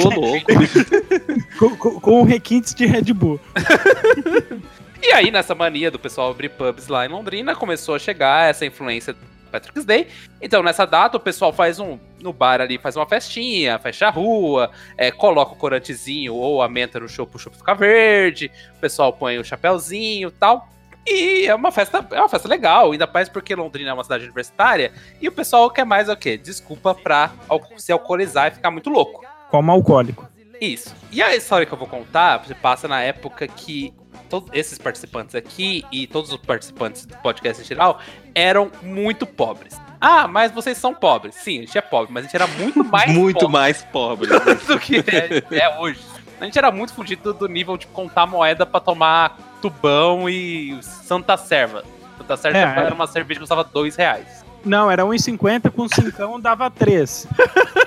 Ô, 0.06 0.20
louco. 0.20 0.46
Com, 1.60 1.76
com, 1.76 2.00
com 2.00 2.24
requintes 2.24 2.74
de 2.74 2.86
Red 2.86 3.12
Bull. 3.14 3.38
E 5.02 5.14
aí, 5.14 5.32
nessa 5.32 5.56
mania 5.56 5.90
do 5.90 5.98
pessoal 5.98 6.30
abrir 6.30 6.50
pubs 6.50 6.88
lá 6.90 7.06
em 7.06 7.10
Londrina, 7.10 7.56
começou 7.56 7.96
a 7.96 8.00
chegar 8.00 8.50
essa 8.50 8.66
influência 8.66 9.16
Patrick's 9.50 9.86
Day. 9.86 10.08
Então, 10.42 10.64
nessa 10.64 10.86
data, 10.86 11.18
o 11.18 11.20
pessoal 11.20 11.52
faz 11.52 11.80
um. 11.80 12.00
No 12.22 12.34
bar 12.34 12.62
ali, 12.62 12.78
faz 12.78 12.96
uma 12.96 13.06
festinha, 13.06 13.80
fecha 13.80 14.08
a 14.08 14.10
rua, 14.10 14.72
é, 14.98 15.10
coloca 15.10 15.54
o 15.54 15.56
corantezinho 15.56 16.36
ou 16.36 16.62
a 16.62 16.68
menta 16.68 17.00
no 17.00 17.08
chopp, 17.08 17.36
o 17.36 17.40
chopp 17.40 17.56
fica 17.56 17.74
verde, 17.74 18.52
o 18.76 18.80
pessoal 18.80 19.14
põe 19.14 19.40
o 19.40 19.44
chapéuzinho 19.44 20.28
e 20.28 20.32
tal. 20.32 20.68
E 21.08 21.48
é 21.48 21.56
uma 21.56 21.72
festa, 21.72 22.06
é 22.12 22.20
uma 22.20 22.30
festa 22.30 22.48
legal, 22.48 22.92
ainda 22.92 23.08
mais 23.12 23.30
porque 23.30 23.56
Londrina 23.56 23.90
é 23.90 23.94
uma 23.94 24.04
cidade 24.04 24.26
universitária, 24.26 24.92
e 25.22 25.28
o 25.28 25.32
pessoal 25.32 25.70
quer 25.72 25.86
mais 25.86 26.10
o 26.10 26.16
quê? 26.16 26.38
Desculpa 26.38 26.94
pra 26.94 27.32
se 27.78 27.92
alcoolizar 27.92 28.50
e 28.50 28.52
ficar 28.52 28.70
muito 28.70 28.90
louco. 28.90 29.26
Como 29.50 29.72
alcoólico. 29.72 30.28
Isso. 30.62 30.94
E 31.12 31.24
a 31.24 31.36
história 31.36 31.66
que 31.66 31.74
eu 31.74 31.78
vou 31.78 31.88
contar 31.88 32.44
passa 32.62 32.88
na 32.88 33.02
época 33.02 33.48
que 33.48 33.94
todos 34.30 34.50
esses 34.54 34.78
participantes 34.78 35.36
aqui 35.36 35.84
e 35.92 36.08
todos 36.08 36.32
os 36.32 36.38
participantes 36.38 37.06
do 37.06 37.16
podcast 37.18 37.62
em 37.62 37.66
geral 37.66 38.00
eram 38.36 38.72
muito 38.82 39.26
pobres. 39.26 39.80
Ah, 40.00 40.28
mas 40.28 40.52
vocês 40.52 40.78
são 40.78 40.94
pobres. 40.94 41.36
Sim, 41.36 41.58
a 41.58 41.62
gente 41.62 41.78
é 41.78 41.82
pobre, 41.82 42.14
mas 42.14 42.24
a 42.24 42.28
gente 42.28 42.36
era 42.36 42.48
muito 42.48 42.84
mais 42.86 43.12
Muito 43.12 43.40
pobre 43.40 43.52
mais 43.54 43.84
pobre. 43.84 44.30
do 44.68 44.80
que 44.80 44.98
é, 44.98 45.58
é 45.60 45.80
hoje. 45.80 46.00
A 46.40 46.46
gente 46.46 46.58
era 46.58 46.72
muito 46.72 46.94
fugido 46.94 47.34
do 47.34 47.48
nível 47.50 47.76
de 47.76 47.86
contar 47.88 48.26
moeda 48.26 48.66
pra 48.66 48.80
tomar 48.80 49.38
tubão 49.62 50.30
e 50.30 50.78
Santa 50.82 51.36
Serva. 51.36 51.84
Santa 52.18 52.38
Serva 52.38 52.58
É, 52.58 52.62
era 52.62 52.90
é. 52.90 52.94
uma 52.94 53.08
cerveja 53.08 53.40
que 53.40 53.42
custava 53.42 53.64
dois 53.64 53.96
reais. 53.98 54.46
Não, 54.64 54.90
era 54.92 55.04
1,50 55.04 55.72
com 55.72 55.88
5 55.88 56.40
dava 56.40 56.70
3. 56.70 57.28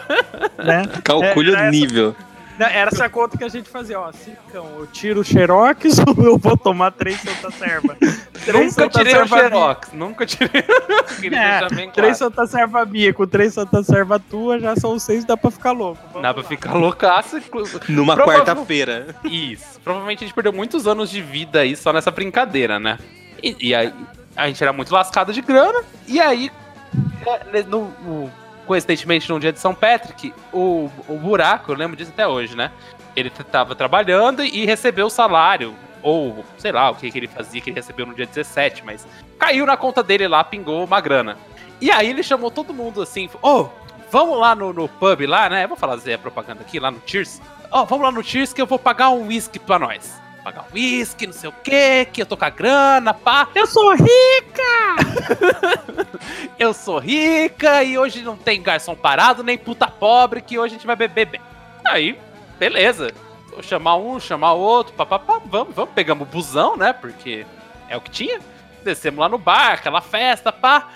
né? 0.59 0.83
Calcule 1.05 1.55
É, 1.55 1.69
o 1.69 1.71
nível. 1.71 2.17
Não, 2.59 2.67
era 2.67 2.91
essa 2.93 3.09
conta 3.09 3.37
que 3.39 3.45
a 3.45 3.49
gente 3.49 3.69
fazia, 3.69 3.99
ó. 3.99 4.13
Cincão, 4.13 4.67
eu 4.79 4.87
tiro 4.87 5.21
o 5.21 5.25
Xerox 5.25 5.99
ou 6.07 6.15
eu 6.25 6.39
vou 6.39 6.57
tomar 6.57 6.91
três 6.93 7.19
Santa 7.21 7.51
Serva? 7.51 7.97
Três 8.45 8.67
Nunca 8.77 8.83
Santa 8.83 8.99
tirei 8.99 9.13
o 9.15 9.17
Serva 9.17 9.37
minha. 9.37 9.49
Xerox, 9.49 9.89
nunca 9.93 10.27
tirei. 10.27 10.65
É, 11.33 11.69
bem 11.75 11.91
Três 11.91 12.19
claro. 12.19 12.35
Santa 12.35 12.47
Serva 12.47 12.85
minha 12.85 13.13
com 13.15 13.27
três 13.27 13.55
Santa 13.55 13.83
Serva 13.83 14.19
tua, 14.19 14.59
já 14.61 14.77
são 14.77 14.99
seis, 14.99 15.25
dá 15.25 15.37
pra 15.37 15.51
ficar 15.51 15.73
louco. 15.73 16.01
Vamos 16.09 16.23
Dá 16.23 16.35
pra 16.35 16.43
lá. 16.43 16.49
ficar 16.49 16.75
loucaço. 16.75 17.41
Numa 17.89 18.15
Provável- 18.15 18.45
quarta-feira. 18.45 19.15
Isso. 19.25 19.81
Provavelmente 19.83 20.23
a 20.25 20.27
gente 20.27 20.35
perdeu 20.35 20.53
muitos 20.53 20.87
anos 20.87 21.11
de 21.11 21.23
vida 21.23 21.61
aí 21.61 21.75
só 21.75 21.93
nessa 21.93 22.11
brincadeira, 22.11 22.79
né? 22.79 22.99
E, 23.43 23.57
e 23.69 23.75
aí 23.75 23.93
a 24.37 24.47
gente 24.47 24.63
era 24.63 24.73
muito 24.73 24.93
lascado 24.93 25.33
de 25.33 25.41
grana. 25.41 25.83
E 26.07 26.21
aí, 26.21 26.51
é, 27.53 27.63
no, 27.63 27.93
no- 28.05 28.31
coincidentemente, 28.67 29.29
no 29.29 29.41
dia 29.41 29.53
de 29.53 29.59
São 29.59 29.75
Patrick, 29.75 30.33
o, 30.53 30.91
o 31.09 31.19
buraco, 31.19 31.73
eu 31.73 31.77
lembro 31.77 31.97
disso 31.97 32.11
até 32.13 32.27
hoje, 32.27 32.57
né? 32.57 32.71
Ele 33.15 33.31
tava 33.31 33.75
trabalhando 33.75 34.43
e 34.45 34.65
recebeu 34.65 35.07
o 35.07 35.11
salário. 35.11 35.75
Ou, 36.03 36.45
sei 36.59 36.73
lá, 36.73 36.91
o 36.91 36.97
que, 36.97 37.11
que 37.11 37.19
ele 37.19 37.29
fazia, 37.29 37.61
que 37.61 37.71
ele 37.71 37.77
recebeu 37.77 38.05
no 38.05 38.15
dia 38.15 38.27
17, 38.27 38.85
mas 38.85 39.07
caiu 39.39 39.65
na 39.65 39.77
conta 39.77 40.03
dele 40.03 40.27
lá, 40.27 40.43
pingou 40.43 40.85
uma 40.85 41.01
grana. 41.01 41.37
E 41.81 41.91
aí 41.91 42.09
ele 42.09 42.23
chamou 42.23 42.51
todo 42.51 42.75
mundo 42.75 43.03
assim, 43.03 43.29
ô, 43.41 43.69
vamos 44.11 44.39
lá 44.39 44.55
no, 44.55 44.73
no 44.73 44.89
pub 44.89 45.27
lá, 45.27 45.49
né? 45.49 45.65
Eu 45.65 45.69
vou 45.69 45.77
fazer 45.77 46.15
a 46.15 46.19
propaganda 46.19 46.63
aqui, 46.63 46.81
lá 46.81 46.91
no 46.91 47.01
Cheers. 47.07 47.41
Ó, 47.71 47.85
vamos 47.85 48.05
lá 48.05 48.13
no 48.13 48.23
Cheers 48.23 48.53
que 48.53 48.61
eu 48.61 48.67
vou 48.67 48.79
pagar 48.79 49.11
um 49.11 49.29
whisky 49.29 49.59
pra 49.59 49.79
nós. 49.79 50.21
Pagar 50.43 50.63
um 50.63 50.75
whisky, 50.75 51.27
não 51.27 51.33
sei 51.33 51.49
o 51.49 51.53
quê, 51.53 52.07
que 52.13 52.23
eu 52.23 52.27
tô 52.27 52.37
com 52.37 52.45
a 52.45 52.51
grana, 52.51 53.15
pá. 53.15 53.49
Eu 53.55 53.67
sou 53.67 53.95
rico! 53.95 54.09
Eu 56.59 56.73
sou 56.75 56.99
rica 56.99 57.83
e 57.83 57.99
hoje 57.99 58.23
não 58.23 58.37
tem 58.37 58.63
garçom 58.63 58.95
parado, 58.95 59.43
nem 59.43 59.59
puta 59.59 59.87
pobre, 59.87 60.41
que 60.41 60.59
hoje 60.59 60.75
a 60.75 60.77
gente 60.77 60.87
vai 60.87 60.97
beber 60.97 61.27
bem. 61.27 61.41
Aí, 61.85 62.19
beleza. 62.59 63.13
Vou 63.51 63.63
chamar 63.63 63.97
um, 63.97 64.19
chamar 64.19 64.55
outro, 64.55 64.95
papapá, 64.95 65.41
vamos, 65.45 65.75
vamos, 65.75 65.93
pegamos 65.95 66.27
o 66.27 66.31
busão, 66.31 66.77
né? 66.77 66.93
Porque 66.93 67.45
é 67.89 67.97
o 67.97 68.01
que 68.01 68.11
tinha. 68.11 68.41
Descemos 68.83 69.21
lá 69.21 69.29
no 69.29 69.39
bar, 69.39 69.75
aquela 69.75 70.01
festa, 70.01 70.51
pá. 70.51 70.89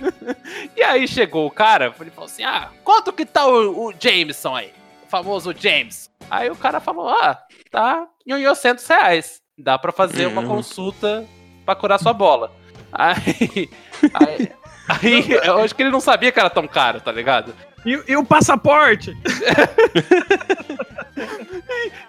e 0.76 0.82
aí 0.82 1.06
chegou 1.08 1.46
o 1.46 1.50
cara, 1.50 1.92
ele 2.00 2.10
falou 2.10 2.26
assim: 2.26 2.44
Ah, 2.44 2.68
quanto 2.84 3.12
que 3.12 3.26
tá 3.26 3.46
o, 3.46 3.88
o 3.88 3.94
Jameson 3.98 4.54
aí? 4.54 4.72
Famoso 5.12 5.52
James. 5.54 6.10
Aí 6.30 6.48
o 6.50 6.56
cara 6.56 6.80
falou: 6.80 7.06
Ah, 7.10 7.38
tá 7.70 8.06
em 8.26 8.32
800 8.32 8.86
reais. 8.86 9.42
Dá 9.58 9.78
pra 9.78 9.92
fazer 9.92 10.26
uma 10.26 10.40
Hum. 10.40 10.46
consulta 10.48 11.26
pra 11.66 11.74
curar 11.74 11.98
sua 12.00 12.14
bola. 12.14 12.50
Aí, 12.90 13.68
aí, 14.14 14.52
aí, 14.88 15.30
eu 15.44 15.58
acho 15.58 15.74
que 15.74 15.82
ele 15.82 15.90
não 15.90 16.00
sabia 16.00 16.32
que 16.32 16.40
era 16.40 16.48
tão 16.48 16.66
caro, 16.66 16.98
tá 16.98 17.12
ligado? 17.12 17.54
E, 17.84 18.02
e 18.12 18.16
o 18.16 18.24
passaporte? 18.24 19.14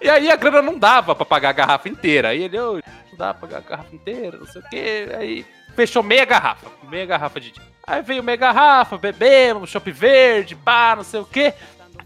E 0.01 0.10
aí 0.10 0.30
a 0.30 0.36
grana 0.36 0.62
não 0.62 0.78
dava 0.78 1.16
pra 1.16 1.26
pagar 1.26 1.49
a 1.49 1.54
garrafa 1.54 1.88
inteira. 1.89 2.30
Aí 2.30 2.43
ele, 2.43 2.60
ô, 2.60 2.74
não 2.76 3.18
dá 3.18 3.34
pra 3.34 3.47
pagar 3.47 3.58
a 3.60 3.70
garrafa 3.70 3.95
inteira, 3.95 4.38
não 4.38 4.45
sei 4.45 4.62
o 4.62 4.70
quê. 4.70 5.10
Aí 5.18 5.45
fechou 5.76 6.04
meia 6.04 6.26
garrafa, 6.26 6.68
meia 6.89 7.06
garrafa 7.06 7.39
de. 7.39 7.54
Aí 7.86 8.01
veio 8.01 8.24
meia 8.24 8.38
garrafa, 8.38 8.97
bebemos, 8.97 9.70
chopp 9.70 9.89
verde, 9.91 10.56
pá, 10.56 10.95
não 10.95 11.04
sei 11.04 11.20
o 11.22 11.26
quê. 11.26 11.54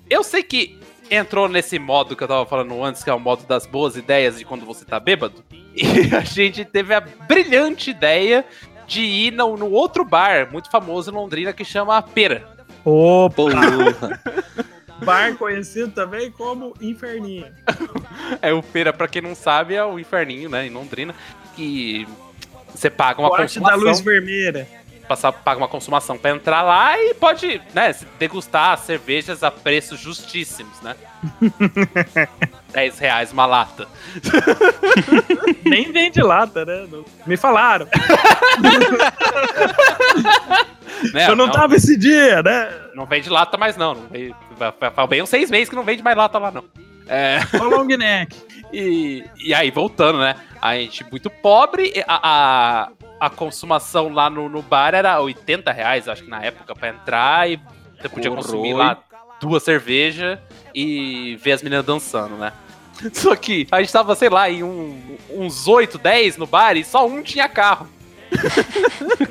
Eu 0.09 0.23
sei 0.23 0.43
que 0.43 0.76
entrou 1.09 1.47
nesse 1.47 1.79
modo 1.79 2.15
que 2.15 2.23
eu 2.23 2.27
tava 2.27 2.45
falando 2.45 2.83
antes, 2.83 3.03
que 3.03 3.09
é 3.09 3.13
o 3.13 3.19
modo 3.19 3.45
das 3.45 3.65
boas 3.65 3.95
ideias 3.95 4.37
de 4.37 4.45
quando 4.45 4.65
você 4.65 4.85
tá 4.85 4.99
bêbado. 4.99 5.43
E 5.79 6.15
a 6.15 6.21
gente 6.21 6.65
teve 6.65 6.91
a 6.91 6.99
brilhante 6.99 7.91
ideia 7.91 8.43
de 8.87 9.01
ir 9.01 9.31
no, 9.31 9.55
no 9.55 9.69
outro 9.69 10.03
bar 10.03 10.51
muito 10.51 10.71
famoso 10.71 11.11
em 11.11 11.13
Londrina 11.13 11.53
que 11.53 11.63
chama 11.63 11.95
a 11.95 12.01
Pera. 12.01 12.47
Opa! 12.83 13.43
Bar 15.05 15.37
conhecido 15.37 15.91
também 15.91 16.31
como 16.31 16.73
Inferninho. 16.81 17.45
É 18.41 18.51
o 18.51 18.63
Pera, 18.63 18.91
pra 18.91 19.07
quem 19.07 19.21
não 19.21 19.35
sabe, 19.35 19.75
é 19.75 19.85
o 19.85 19.99
inferninho, 19.99 20.49
né, 20.49 20.65
em 20.65 20.69
Londrina, 20.69 21.13
que 21.55 22.07
você 22.73 22.89
paga 22.89 23.21
uma 23.21 23.29
Corte 23.29 23.59
da 23.59 23.75
luz 23.75 23.99
vermelha. 23.99 24.67
Passar, 25.07 25.31
paga 25.31 25.57
uma 25.59 25.67
consumação 25.67 26.17
pra 26.17 26.31
entrar 26.31 26.61
lá 26.61 26.99
e 26.99 27.13
pode, 27.13 27.61
né, 27.73 27.95
degustar 28.19 28.77
cervejas 28.77 29.43
a 29.43 29.49
preços 29.51 29.99
justíssimos, 29.99 30.79
né? 30.81 30.95
10 32.73 32.99
reais 32.99 33.31
uma 33.31 33.45
lata. 33.45 33.87
Nem 35.65 35.91
vende 35.91 36.21
lata, 36.21 36.65
né? 36.65 36.85
Não- 36.89 37.05
Me 37.25 37.37
falaram. 37.37 37.87
Né? 41.13 41.29
Eu 41.29 41.35
não, 41.35 41.51
tava 41.51 41.75
esse 41.75 41.95
dia, 41.95 42.41
né? 42.41 42.73
não 42.95 43.05
vende 43.05 43.29
lata 43.29 43.55
mais 43.55 43.77
não. 43.77 43.93
não 43.93 44.07
vende, 44.07 44.33
vai 44.57 45.07
bem 45.07 45.21
uns 45.21 45.29
seis 45.29 45.51
meses 45.51 45.69
que 45.69 45.75
não 45.75 45.83
vende 45.83 46.01
mais 46.01 46.17
lata 46.17 46.39
lá, 46.39 46.49
não. 46.49 46.63
É, 47.07 47.39
O 47.59 47.63
long 47.65 47.85
neck. 47.85 48.35
E, 48.73 49.23
e 49.37 49.53
aí, 49.53 49.71
voltando, 49.71 50.19
né? 50.19 50.35
A 50.61 50.75
gente 50.75 51.05
muito 51.09 51.29
pobre, 51.29 52.03
a, 52.07 52.19
a, 52.23 52.89
a 53.19 53.29
consumação 53.29 54.09
lá 54.09 54.29
no, 54.29 54.47
no 54.49 54.61
bar 54.61 54.93
era 54.93 55.19
80 55.19 55.71
reais, 55.71 56.07
acho 56.07 56.23
que 56.23 56.29
na 56.29 56.41
época, 56.43 56.75
pra 56.75 56.89
entrar 56.89 57.49
e 57.49 57.59
você 57.99 58.09
podia 58.09 58.29
consumir 58.31 58.73
lá 58.73 58.97
duas 59.39 59.63
cervejas 59.63 60.37
e 60.73 61.35
ver 61.41 61.53
as 61.53 61.61
meninas 61.63 61.85
dançando, 61.85 62.35
né? 62.35 62.53
Só 63.13 63.35
que 63.35 63.67
a 63.71 63.79
gente 63.81 63.91
tava, 63.93 64.15
sei 64.15 64.29
lá, 64.29 64.49
em 64.49 64.63
um- 64.63 65.17
uns 65.31 65.67
8, 65.67 65.97
10 65.97 66.37
no 66.37 66.47
bar 66.47 66.75
e 66.77 66.83
só 66.83 67.07
um 67.07 67.21
tinha 67.21 67.47
carro. 67.47 67.87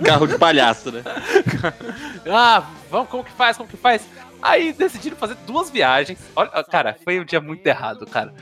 Carro 0.05 0.26
de 0.26 0.39
palhaço, 0.39 0.91
né? 0.91 1.03
Ah, 2.28 2.64
vamos, 2.91 3.09
como 3.09 3.22
que 3.22 3.30
faz, 3.32 3.57
como 3.57 3.68
que 3.68 3.76
faz? 3.76 4.03
Aí 4.43 4.72
decidiram 4.72 5.16
fazer 5.16 5.37
duas 5.47 5.70
viagens. 5.70 6.18
Olha, 6.34 6.51
cara, 6.64 6.97
foi 7.03 7.18
um 7.20 7.24
dia 7.24 7.41
muito 7.41 7.66
errado, 7.66 8.07
cara. 8.07 8.32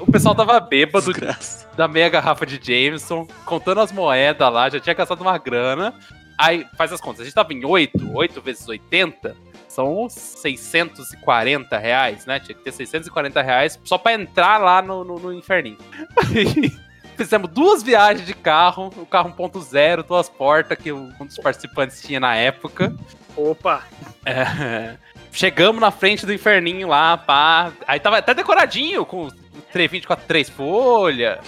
O 0.00 0.10
pessoal 0.10 0.34
tava 0.34 0.58
bêbado 0.60 1.06
Desgraça. 1.12 1.68
da 1.76 1.86
meia 1.86 2.08
garrafa 2.08 2.46
de 2.46 2.58
Jameson, 2.60 3.26
contando 3.44 3.80
as 3.80 3.92
moedas 3.92 4.52
lá, 4.52 4.68
já 4.68 4.80
tinha 4.80 4.94
gastado 4.94 5.20
uma 5.20 5.38
grana. 5.38 5.94
Aí, 6.38 6.66
faz 6.76 6.92
as 6.92 7.00
contas, 7.00 7.20
a 7.20 7.24
gente 7.24 7.34
tava 7.34 7.52
em 7.52 7.64
8, 7.64 8.16
8 8.16 8.40
vezes 8.40 8.66
80, 8.66 9.36
são 9.68 10.08
640 10.08 11.78
reais, 11.78 12.26
né? 12.26 12.40
Tinha 12.40 12.56
que 12.56 12.64
ter 12.64 12.72
640 12.72 13.42
reais 13.42 13.78
só 13.84 13.96
pra 13.96 14.14
entrar 14.14 14.58
lá 14.58 14.82
no, 14.82 15.04
no, 15.04 15.18
no 15.18 15.32
inferninho. 15.32 15.78
Aí, 16.16 16.72
fizemos 17.16 17.48
duas 17.50 17.82
viagens 17.82 18.26
de 18.26 18.34
carro, 18.34 18.92
o 18.96 19.06
carro 19.06 19.32
1.0, 19.32 20.02
duas 20.02 20.28
portas 20.28 20.76
que 20.78 20.90
um 20.92 21.12
dos 21.20 21.36
participantes 21.36 22.02
tinha 22.02 22.18
na 22.18 22.34
época. 22.34 22.94
Opa! 23.36 23.84
É, 24.26 24.96
chegamos 25.32 25.80
na 25.80 25.90
frente 25.90 26.24
do 26.24 26.32
inferninho 26.32 26.88
lá, 26.88 27.16
pá. 27.16 27.72
Aí 27.86 27.98
tava 27.98 28.18
até 28.18 28.34
decoradinho, 28.34 29.04
com 29.04 29.28
324 29.72 30.26
três 30.26 30.48
folhas. 30.48 31.38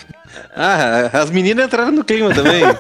Ah, 0.57 1.11
as 1.13 1.31
meninas 1.31 1.67
entraram 1.67 1.93
no 1.93 2.05
clima 2.05 2.35
também. 2.35 2.63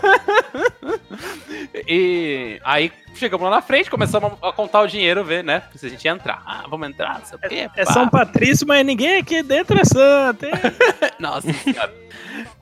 E 1.86 2.61
aí 2.64 2.92
chegamos 3.14 3.44
lá 3.44 3.57
na 3.57 3.62
frente, 3.62 3.90
começamos 3.90 4.32
a 4.40 4.52
contar 4.52 4.80
o 4.82 4.86
dinheiro, 4.86 5.24
ver, 5.24 5.42
né? 5.42 5.62
Se 5.74 5.86
a 5.86 5.88
gente 5.88 6.05
ia 6.05 6.12
entrar. 6.12 6.42
Ah, 6.46 6.64
vamos 6.68 6.88
entrar, 6.88 7.18
não 7.18 7.26
sei 7.26 7.36
o 7.36 7.40
quê. 7.40 7.70
É 7.74 7.84
pá. 7.84 7.92
São 7.92 8.09
Patrício, 8.09 8.66
mas 8.66 8.86
ninguém 8.86 9.18
aqui 9.18 9.42
dentro 9.42 9.78
é 9.78 9.84
santo, 9.84 10.46
hein? 10.46 10.52
Nossa 11.18 11.52
senhora. 11.52 11.92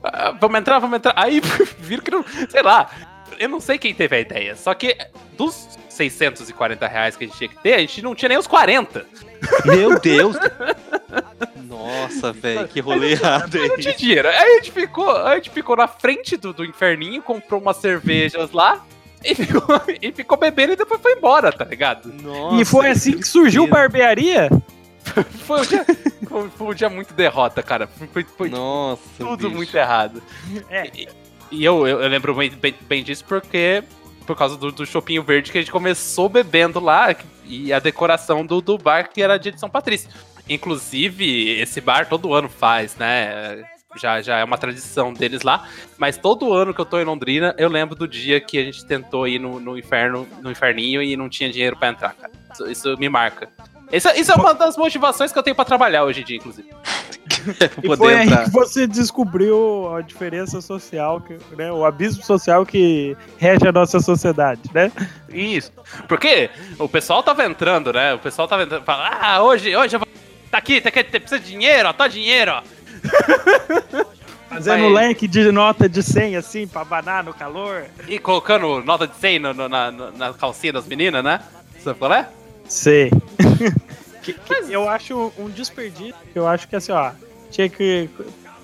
Ah, 0.03 0.31
vamos 0.39 0.59
entrar, 0.59 0.79
vamos 0.79 0.97
entrar. 0.97 1.13
Aí 1.15 1.41
viram 1.79 2.03
que 2.03 2.11
não. 2.11 2.25
Sei 2.49 2.61
lá. 2.61 2.89
Eu 3.39 3.49
não 3.49 3.59
sei 3.59 3.77
quem 3.77 3.93
teve 3.93 4.15
a 4.15 4.19
ideia. 4.19 4.55
Só 4.55 4.73
que 4.73 4.95
dos 5.37 5.77
640 5.93 6.87
reais 6.87 7.15
que 7.15 7.23
a 7.23 7.27
gente 7.27 7.37
tinha 7.37 7.49
que 7.49 7.57
ter, 7.61 7.73
a 7.75 7.79
gente 7.79 8.01
não 8.01 8.15
tinha 8.15 8.29
nem 8.29 8.37
os 8.37 8.47
40. 8.47 9.05
Meu 9.65 9.99
Deus. 9.99 10.35
Nossa, 11.67 12.31
velho, 12.31 12.67
que 12.67 12.79
rolê 12.79 13.11
errado 13.11 13.57
Não 13.57 13.75
aí. 13.75 13.81
tinha 13.81 13.93
dinheiro. 13.93 14.27
Aí 14.27 14.35
a 14.35 14.55
gente 14.55 14.71
ficou, 14.71 15.09
a 15.09 15.35
gente 15.35 15.49
ficou 15.49 15.75
na 15.75 15.87
frente 15.87 16.37
do, 16.37 16.53
do 16.53 16.63
inferninho, 16.63 17.21
comprou 17.21 17.59
umas 17.59 17.77
cervejas 17.77 18.51
lá. 18.51 18.85
E 19.23 19.33
ficou, 19.35 19.63
e 20.01 20.11
ficou 20.11 20.37
bebendo 20.37 20.73
e 20.73 20.75
depois 20.75 21.01
foi 21.01 21.13
embora, 21.13 21.51
tá 21.51 21.63
ligado? 21.63 22.13
Nossa, 22.21 22.61
e 22.61 22.65
foi 22.65 22.89
assim 22.89 23.17
que 23.17 23.27
surgiu 23.27 23.63
tristeza. 23.63 23.81
barbearia? 23.81 24.49
Foi 25.45 25.59
um 25.59 25.65
dia, 25.65 25.85
foi, 26.29 26.49
foi 26.49 26.67
um 26.67 26.73
dia 26.73 26.89
muito 26.89 27.13
derrota, 27.13 27.61
cara. 27.61 27.87
Foi, 27.87 28.23
foi 28.23 28.49
Nossa, 28.49 29.01
tudo 29.17 29.47
bicho. 29.47 29.51
muito 29.51 29.75
errado. 29.75 30.23
É. 30.69 30.87
E, 30.95 31.09
e 31.51 31.65
eu, 31.65 31.85
eu, 31.85 32.01
eu 32.01 32.07
lembro 32.07 32.33
bem, 32.33 32.49
bem, 32.49 32.73
bem 32.87 33.03
disso 33.03 33.25
porque. 33.27 33.83
Por 34.25 34.35
causa 34.35 34.57
do, 34.57 34.71
do 34.71 34.85
Chopinho 34.85 35.23
Verde 35.23 35.51
que 35.51 35.57
a 35.57 35.61
gente 35.61 35.71
começou 35.71 36.29
bebendo 36.29 36.79
lá 36.79 37.15
e 37.45 37.73
a 37.73 37.79
decoração 37.79 38.45
do, 38.45 38.61
do 38.61 38.77
bar 38.77 39.09
que 39.09 39.21
era 39.21 39.37
dia 39.37 39.51
de 39.51 39.59
São 39.59 39.69
Patrício. 39.69 40.09
Inclusive, 40.47 41.59
esse 41.59 41.79
bar 41.79 42.07
todo 42.07 42.33
ano 42.33 42.49
faz, 42.49 42.95
né? 42.95 43.63
Já, 43.95 44.21
já 44.21 44.39
é 44.39 44.43
uma 44.43 44.57
tradição 44.57 45.13
deles 45.13 45.43
lá. 45.43 45.67
Mas 45.97 46.17
todo 46.17 46.53
ano 46.53 46.73
que 46.73 46.81
eu 46.81 46.85
tô 46.85 46.99
em 46.99 47.03
Londrina, 47.03 47.53
eu 47.57 47.69
lembro 47.69 47.95
do 47.95 48.07
dia 48.07 48.41
que 48.41 48.57
a 48.57 48.63
gente 48.63 48.85
tentou 48.85 49.27
ir 49.27 49.39
no, 49.39 49.59
no 49.59 49.77
inferno, 49.77 50.27
no 50.41 50.51
inferninho 50.51 51.01
e 51.01 51.15
não 51.15 51.29
tinha 51.29 51.51
dinheiro 51.51 51.77
pra 51.77 51.89
entrar, 51.89 52.13
cara. 52.13 52.31
Isso, 52.51 52.71
isso 52.71 52.97
me 52.97 53.07
marca. 53.07 53.49
Isso, 53.91 54.09
isso 54.09 54.31
é 54.31 54.35
uma 54.35 54.53
das 54.53 54.75
motivações 54.75 55.31
que 55.31 55.37
eu 55.37 55.43
tenho 55.43 55.55
pra 55.55 55.63
trabalhar 55.63 56.03
hoje 56.03 56.21
em 56.21 56.25
dia, 56.25 56.37
inclusive. 56.37 56.69
E 57.83 57.87
poder 57.87 57.97
foi 57.97 58.13
aí 58.15 58.27
entrar. 58.27 58.43
que 58.45 58.51
você 58.51 58.87
descobriu 58.87 59.93
a 59.95 60.01
diferença 60.01 60.61
social, 60.61 61.19
que, 61.21 61.37
né, 61.55 61.71
o 61.71 61.85
abismo 61.85 62.23
social 62.23 62.65
que 62.65 63.15
rege 63.37 63.67
a 63.67 63.71
nossa 63.71 63.99
sociedade, 63.99 64.61
né? 64.73 64.91
Isso. 65.29 65.71
Porque 66.07 66.49
o 66.79 66.87
pessoal 66.87 67.21
tava 67.23 67.43
entrando, 67.45 67.91
né? 67.93 68.13
O 68.13 68.19
pessoal 68.19 68.47
tava 68.47 68.63
entrando. 68.63 68.83
Fala, 68.83 69.09
ah, 69.21 69.41
hoje, 69.43 69.75
hoje 69.75 69.95
eu 69.95 69.99
vou. 69.99 70.07
Tá 70.51 70.57
aqui, 70.59 70.79
tá 70.79 70.89
aqui, 70.89 71.03
precisa 71.03 71.39
de 71.39 71.47
dinheiro, 71.51 71.89
ó, 71.89 71.93
tá 71.93 72.07
dinheiro, 72.07 72.51
ó. 72.51 72.61
Fazendo 74.49 74.93
Vai. 74.93 75.07
leque 75.07 75.27
de 75.27 75.51
nota 75.51 75.89
de 75.89 76.03
100, 76.03 76.35
assim, 76.35 76.67
pra 76.67 76.81
abanar 76.81 77.23
no 77.23 77.33
calor. 77.33 77.85
E 78.07 78.19
colocando 78.19 78.83
nota 78.83 79.07
de 79.07 79.15
100 79.15 79.39
no- 79.39 79.53
no- 79.53 79.67
na, 79.67 79.91
na 79.91 80.33
calcinha 80.33 80.71
das 80.73 80.85
meninas, 80.85 81.23
né? 81.23 81.39
Sabe 81.83 81.97
qual 81.97 82.13
é? 82.13 82.27
Sei. 82.67 83.09
Que- 84.21 84.33
que 84.33 84.53
eu 84.69 84.87
acho 84.87 85.33
um 85.39 85.49
desperdício. 85.49 86.13
Eu 86.35 86.47
acho 86.47 86.67
que 86.67 86.75
assim, 86.75 86.91
ó, 86.91 87.11
tinha 87.53 87.69
que 87.69 88.09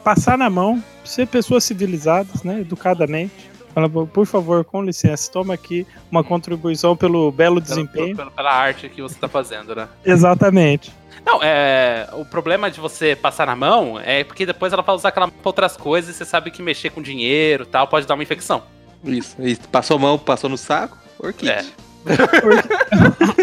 passar 0.03 0.37
na 0.37 0.49
mão, 0.49 0.83
ser 1.05 1.27
pessoas 1.27 1.63
civilizadas, 1.63 2.43
né? 2.43 2.61
Educadamente. 2.61 3.49
Fala, 3.73 3.87
por 3.87 4.25
favor, 4.25 4.65
com 4.65 4.81
licença, 4.81 5.31
toma 5.31 5.53
aqui 5.53 5.85
uma 6.11 6.23
contribuição 6.23 6.97
pelo 6.97 7.31
belo 7.31 7.61
desempenho. 7.61 8.15
pelo- 8.15 8.31
pela 8.31 8.51
arte 8.51 8.89
que 8.89 9.01
você 9.01 9.15
tá 9.19 9.27
fazendo, 9.27 9.75
né? 9.75 9.87
Exatamente. 10.03 10.91
Não, 11.25 11.39
é. 11.43 12.09
O 12.13 12.25
problema 12.25 12.71
de 12.71 12.79
você 12.79 13.15
passar 13.15 13.45
na 13.45 13.55
mão 13.55 13.99
é 13.99 14.23
porque 14.23 14.45
depois 14.45 14.73
ela 14.73 14.81
vai 14.81 14.95
usar 14.95 15.09
aquela 15.09 15.27
mão 15.27 15.35
pra 15.39 15.49
outras 15.49 15.77
coisas 15.77 16.15
e 16.15 16.17
você 16.17 16.25
sabe 16.25 16.49
que 16.49 16.61
mexer 16.63 16.89
com 16.89 17.01
dinheiro 17.01 17.63
e 17.63 17.67
tal 17.67 17.87
pode 17.87 18.07
dar 18.07 18.15
uma 18.15 18.23
infecção. 18.23 18.63
Isso, 19.03 19.35
isso. 19.39 19.61
Passou 19.71 19.97
a 19.97 19.99
mão, 19.99 20.17
passou 20.17 20.49
no 20.49 20.57
saco, 20.57 20.97
orquídea. 21.19 21.59
É. 21.61 21.88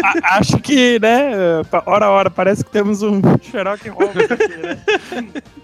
A- 0.03 0.37
acho 0.39 0.57
que, 0.59 0.99
né, 0.99 1.31
hora 1.85 2.05
a 2.05 2.09
hora, 2.09 2.29
parece 2.29 2.63
que 2.63 2.71
temos 2.71 3.01
um 3.03 3.21
Sherlock 3.41 3.87
Holmes 3.89 4.31
aqui, 4.31 4.57
né? 4.57 4.77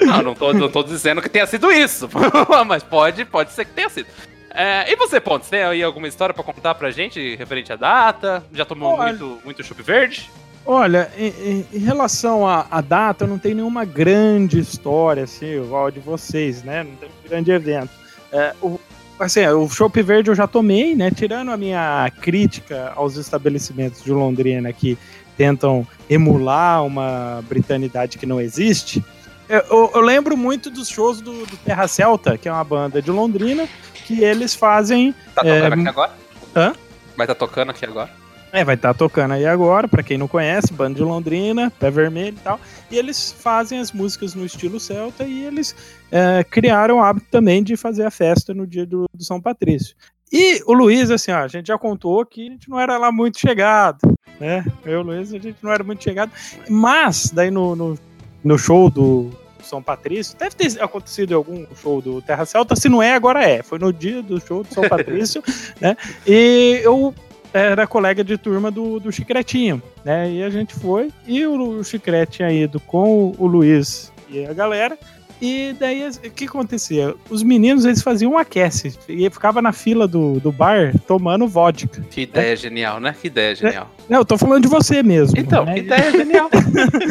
Não, 0.01 0.21
não 0.21 0.35
tô, 0.35 0.53
não 0.53 0.69
tô 0.69 0.83
dizendo 0.83 1.21
que 1.21 1.29
tenha 1.29 1.45
sido 1.47 1.71
isso. 1.71 2.09
mas 2.65 2.83
pode, 2.83 3.25
pode 3.25 3.51
ser 3.51 3.65
que 3.65 3.71
tenha 3.71 3.89
sido. 3.89 4.07
É, 4.55 4.91
e 4.91 4.95
você, 4.95 5.19
Pontes, 5.19 5.49
tem 5.49 5.63
aí 5.63 5.81
alguma 5.81 6.07
história 6.07 6.33
pra 6.33 6.43
contar 6.43 6.75
pra 6.75 6.91
gente 6.91 7.35
referente 7.35 7.73
à 7.73 7.75
data? 7.75 8.43
Já 8.53 8.63
tomou 8.65 8.93
Olha. 8.93 9.09
muito, 9.13 9.39
muito 9.43 9.63
chup 9.63 9.81
verde? 9.81 10.29
Olha, 10.65 11.11
em, 11.17 11.27
em- 11.27 11.65
em 11.73 11.79
relação 11.79 12.47
à, 12.47 12.65
à 12.71 12.79
data, 12.79 13.23
eu 13.25 13.27
não 13.27 13.37
tenho 13.39 13.55
nenhuma 13.55 13.83
grande 13.83 14.59
história, 14.59 15.23
assim, 15.23 15.61
igual 15.61 15.87
a 15.87 15.91
de 15.91 15.99
vocês, 15.99 16.63
né? 16.63 16.83
Não 16.83 16.95
tem 16.95 17.09
um 17.09 17.27
grande 17.29 17.51
evento. 17.51 17.89
É, 18.31 18.53
o, 18.61 18.79
assim, 19.19 19.45
o 19.47 19.67
Chopp 19.69 20.01
Verde 20.01 20.29
eu 20.31 20.35
já 20.35 20.47
tomei, 20.47 20.95
né? 20.95 21.11
Tirando 21.11 21.51
a 21.51 21.57
minha 21.57 22.11
crítica 22.21 22.91
aos 22.95 23.15
estabelecimentos 23.17 24.03
de 24.03 24.11
Londrina 24.11 24.71
que 24.73 24.97
tentam 25.37 25.85
emular 26.09 26.83
uma 26.85 27.43
britanidade 27.49 28.17
que 28.17 28.25
não 28.25 28.39
existe. 28.39 29.03
Eu, 29.49 29.59
eu- 29.69 29.91
eu 29.95 30.01
lembro 30.01 30.37
muito 30.37 30.69
dos 30.69 30.87
shows 30.87 31.21
do, 31.21 31.45
do 31.45 31.57
Terra 31.57 31.87
Celta, 31.87 32.37
que 32.37 32.47
é 32.47 32.51
uma 32.51 32.63
banda 32.63 33.01
de 33.01 33.11
Londrina, 33.11 33.67
que 34.05 34.23
eles 34.23 34.53
fazem 34.55 35.13
Tá 35.35 35.41
É, 35.45 35.55
tocando 35.61 35.73
aqui 35.79 35.87
agora? 35.89 36.11
hã? 36.55 36.73
Vai 37.17 37.27
tá 37.27 37.35
tocando 37.35 37.69
aqui 37.71 37.85
agora? 37.85 38.09
É, 38.53 38.63
vai 38.63 38.75
estar 38.75 38.93
tocando 38.93 39.33
aí 39.33 39.47
agora, 39.47 39.87
pra 39.87 40.03
quem 40.03 40.15
não 40.15 40.27
conhece, 40.27 40.71
banda 40.71 40.97
de 40.97 41.01
Londrina, 41.01 41.73
Pé 41.79 41.89
Vermelho 41.89 42.37
e 42.37 42.39
tal. 42.39 42.59
E 42.91 42.95
eles 42.95 43.31
fazem 43.31 43.79
as 43.79 43.91
músicas 43.91 44.35
no 44.35 44.45
estilo 44.45 44.79
celta 44.79 45.23
e 45.23 45.43
eles 45.43 45.75
é, 46.11 46.43
criaram 46.43 46.97
o 46.97 47.03
hábito 47.03 47.25
também 47.31 47.63
de 47.63 47.75
fazer 47.75 48.05
a 48.05 48.11
festa 48.11 48.53
no 48.53 48.67
dia 48.67 48.85
do, 48.85 49.09
do 49.11 49.23
São 49.23 49.41
Patrício. 49.41 49.95
E 50.31 50.61
o 50.67 50.73
Luiz, 50.73 51.09
assim, 51.09 51.31
ó, 51.31 51.39
a 51.39 51.47
gente 51.47 51.65
já 51.65 51.79
contou 51.79 52.23
que 52.27 52.47
a 52.47 52.51
gente 52.51 52.69
não 52.69 52.79
era 52.79 52.95
lá 52.95 53.11
muito 53.11 53.39
chegado, 53.39 53.97
né? 54.39 54.63
Eu 54.85 54.93
e 54.93 54.95
o 54.97 55.01
Luiz, 55.01 55.33
a 55.33 55.39
gente 55.39 55.57
não 55.63 55.71
era 55.71 55.83
muito 55.83 56.03
chegado. 56.03 56.31
Mas, 56.69 57.31
daí 57.33 57.49
no, 57.49 57.75
no, 57.75 57.97
no 58.43 58.57
show 58.59 58.87
do 58.87 59.31
São 59.63 59.81
Patrício, 59.81 60.37
deve 60.37 60.55
ter 60.55 60.79
acontecido 60.79 61.31
em 61.31 61.35
algum 61.35 61.65
show 61.75 62.03
do 62.03 62.21
Terra 62.21 62.45
Celta, 62.45 62.75
se 62.75 62.87
não 62.87 63.01
é, 63.01 63.15
agora 63.15 63.43
é. 63.43 63.63
Foi 63.63 63.79
no 63.79 63.91
dia 63.91 64.21
do 64.21 64.39
show 64.39 64.63
do 64.63 64.71
São 64.71 64.87
Patrício, 64.87 65.43
né? 65.81 65.97
E 66.27 66.81
eu 66.83 67.15
era 67.53 67.85
colega 67.87 68.23
de 68.23 68.37
turma 68.37 68.71
do, 68.71 68.99
do 68.99 69.11
Chicretinho, 69.11 69.81
né? 70.03 70.29
E 70.31 70.43
a 70.43 70.49
gente 70.49 70.73
foi, 70.75 71.11
e 71.27 71.45
o, 71.45 71.79
o 71.79 71.83
Chicrete 71.83 72.37
tinha 72.37 72.51
ido 72.51 72.79
com 72.79 73.03
o, 73.27 73.35
o 73.37 73.45
Luiz 73.47 74.11
e 74.29 74.45
a 74.45 74.53
galera. 74.53 74.97
E 75.41 75.75
daí, 75.77 76.07
o 76.07 76.31
que 76.31 76.45
acontecia? 76.45 77.13
Os 77.29 77.43
meninos, 77.43 77.83
eles 77.83 78.01
faziam 78.01 78.31
um 78.31 78.37
aquece. 78.37 78.97
E 79.09 79.29
ficava 79.29 79.61
na 79.61 79.73
fila 79.73 80.07
do, 80.07 80.39
do 80.39 80.53
bar 80.53 80.93
tomando 81.05 81.45
vodka. 81.49 82.01
Que 82.09 82.21
ideia 82.21 82.55
genial, 82.55 83.01
né? 83.01 83.13
Que 83.19 83.27
ideia 83.27 83.53
genial. 83.53 83.89
Não, 84.07 84.19
eu 84.19 84.25
tô 84.25 84.37
falando 84.37 84.61
de 84.61 84.69
você 84.69 85.03
mesmo. 85.03 85.37
Então, 85.37 85.65
né? 85.65 85.73
que 85.73 85.79
ideia 85.81 86.11
genial. 86.11 86.49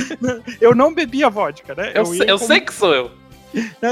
Eu 0.62 0.74
não 0.74 0.94
bebia 0.94 1.28
vodka, 1.28 1.74
né? 1.74 1.90
Eu, 1.94 2.14
eu 2.24 2.38
como- 2.38 2.46
sei 2.48 2.60
que 2.60 2.72
sou 2.72 2.94
eu. 2.94 3.10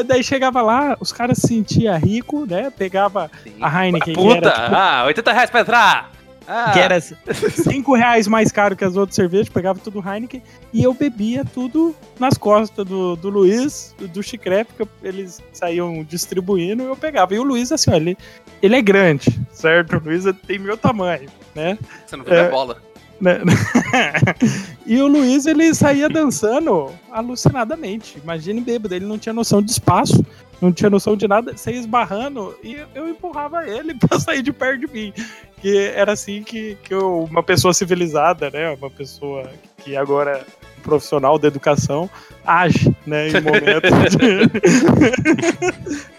Daí 0.07 0.25
chegava 0.25 0.63
lá, 0.63 0.97
os 1.01 1.13
caras 1.13 1.37
se 1.39 1.49
sentiam 1.49 1.99
rico, 1.99 2.47
né? 2.47 2.71
Pegava 2.71 3.31
a 3.61 3.85
Heineken, 3.85 4.15
que 4.15 4.21
Puta! 4.21 4.49
era, 4.49 4.51
tipo, 4.65 4.75
Ah, 4.75 5.03
80 5.07 5.33
reais 5.33 5.51
pra 5.51 5.61
entrar! 5.61 6.11
Ah, 6.53 6.73
que 6.73 6.81
era 6.81 7.01
5 7.01 7.95
reais 7.95 8.27
mais 8.27 8.51
caro 8.51 8.75
que 8.75 8.85
as 8.85 8.97
outras 8.97 9.15
cervejas, 9.15 9.49
pegava 9.49 9.79
tudo 9.79 10.03
Heineken, 10.05 10.43
e 10.73 10.83
eu 10.83 10.93
bebia 10.93 11.45
tudo 11.45 11.95
nas 12.19 12.37
costas 12.37 12.85
do, 12.85 13.15
do 13.15 13.29
Luiz, 13.31 13.95
do, 13.97 14.09
do 14.09 14.23
Chicrete, 14.23 14.73
porque 14.73 14.83
eu- 14.83 15.09
eles 15.09 15.41
saíam 15.53 16.03
distribuindo 16.03 16.83
e 16.83 16.87
eu 16.87 16.97
pegava. 16.97 17.35
E 17.35 17.39
o 17.39 17.45
Luiz, 17.45 17.71
assim, 17.71 17.91
ó, 17.93 17.95
ele, 17.95 18.19
ele 18.61 18.75
é 18.75 18.83
grande, 18.83 19.41
certo? 19.53 19.97
O 19.97 20.01
Luiz 20.05 20.25
tem 20.47 20.59
meu 20.59 20.77
tamanho, 20.77 21.29
né? 21.55 21.79
Você 22.05 22.17
não 22.17 22.25
viu 22.25 22.35
a 22.35 22.37
É. 22.39 22.49
bola. 22.51 22.83
né? 23.21 23.39
e 24.87 24.99
o 25.01 25.07
Luiz, 25.07 25.47
ele 25.47 25.73
saía 25.75 26.09
dançando 26.09 26.91
alucinadamente. 27.13 28.19
Imagine 28.23 28.61
bêbado, 28.61 28.95
ele 28.95 29.05
não 29.07 29.19
tinha 29.19 29.33
noção 29.33 29.63
de 29.63 29.71
espaço, 29.71 30.25
não 30.61 30.73
tinha 30.73 30.91
noção 30.91 31.17
de 31.17 31.27
nada, 31.27 31.57
saía 31.57 31.79
esbarrando 31.79 32.55
e 32.63 32.77
eu 32.95 33.09
empurrava 33.09 33.67
ele 33.69 33.95
pra 33.99 34.19
sair 34.21 34.43
de 34.43 34.53
perto 34.53 34.87
de 34.87 34.93
mim. 34.93 35.13
Que 35.61 35.89
era 35.95 36.13
assim 36.13 36.43
que, 36.43 36.77
que 36.83 36.93
eu- 36.95 37.25
uma 37.25 37.43
pessoa 37.43 37.73
civilizada, 37.75 38.51
né? 38.51 38.71
Uma 38.71 38.91
pessoa 38.91 39.51
que 39.79 39.97
agora 39.97 40.45
profissional 40.81 41.39
da 41.39 41.49
educação 41.49 42.11
age, 42.45 42.95
né? 43.07 43.29
Em 43.29 43.41
momentos 43.41 44.17
de, 44.17 44.49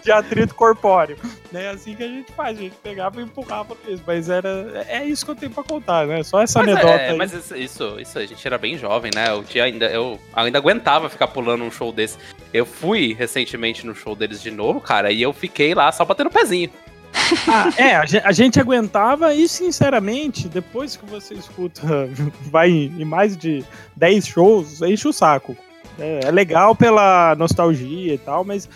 de 0.02 0.12
atrito 0.12 0.54
corpóreo. 0.54 1.16
Né? 1.50 1.68
Assim 1.68 1.94
que 1.94 2.02
a 2.02 2.08
gente 2.08 2.32
faz, 2.32 2.58
a 2.58 2.62
gente 2.62 2.76
pegava 2.82 3.20
e 3.20 3.24
empurrava 3.24 3.76
mesmo. 3.86 4.04
Mas 4.06 4.28
era, 4.28 4.84
é 4.88 5.04
isso 5.04 5.24
que 5.24 5.30
eu 5.30 5.36
tenho 5.36 5.52
pra 5.52 5.62
contar, 5.62 6.06
né? 6.06 6.22
Só 6.22 6.40
essa 6.40 6.60
Mas, 6.60 6.68
anedota 6.68 6.94
é, 6.94 7.10
aí. 7.10 7.16
mas 7.16 7.32
isso, 7.32 7.56
isso, 7.56 8.00
isso, 8.00 8.18
a 8.18 8.24
gente 8.24 8.46
era 8.46 8.56
bem 8.56 8.78
jovem, 8.78 9.10
né? 9.14 9.28
Eu, 9.28 9.44
tinha 9.44 9.64
ainda, 9.64 9.86
eu 9.86 10.18
ainda 10.32 10.58
aguentava 10.58 11.08
ficar 11.10 11.28
pulando 11.28 11.64
um 11.64 11.70
show 11.70 11.92
desse. 11.92 12.16
Eu 12.52 12.64
fui 12.64 13.14
recentemente 13.14 13.86
no 13.86 13.94
show 13.94 14.14
deles 14.14 14.40
de 14.40 14.50
novo, 14.50 14.80
cara, 14.80 15.12
e 15.12 15.20
eu 15.20 15.32
fiquei 15.32 15.74
lá 15.74 15.90
só 15.92 16.04
batendo 16.04 16.30
pezinho. 16.30 16.70
Ah, 17.48 17.70
é, 17.76 17.96
a 17.96 18.06
gen- 18.06 18.22
a 18.24 18.32
gente 18.32 18.60
aguentava 18.60 19.34
e, 19.34 19.48
sinceramente, 19.48 20.48
depois 20.48 20.96
que 20.96 21.04
você 21.06 21.34
escuta, 21.34 21.82
vai 22.50 22.70
em 22.70 23.04
mais 23.04 23.36
de 23.36 23.64
10 23.96 24.26
shows, 24.26 24.82
enche 24.82 25.08
o 25.08 25.12
saco. 25.12 25.56
É, 25.98 26.20
é 26.24 26.30
legal 26.30 26.74
pela 26.74 27.34
nostalgia 27.36 28.14
e 28.14 28.18
tal, 28.18 28.44
mas 28.44 28.68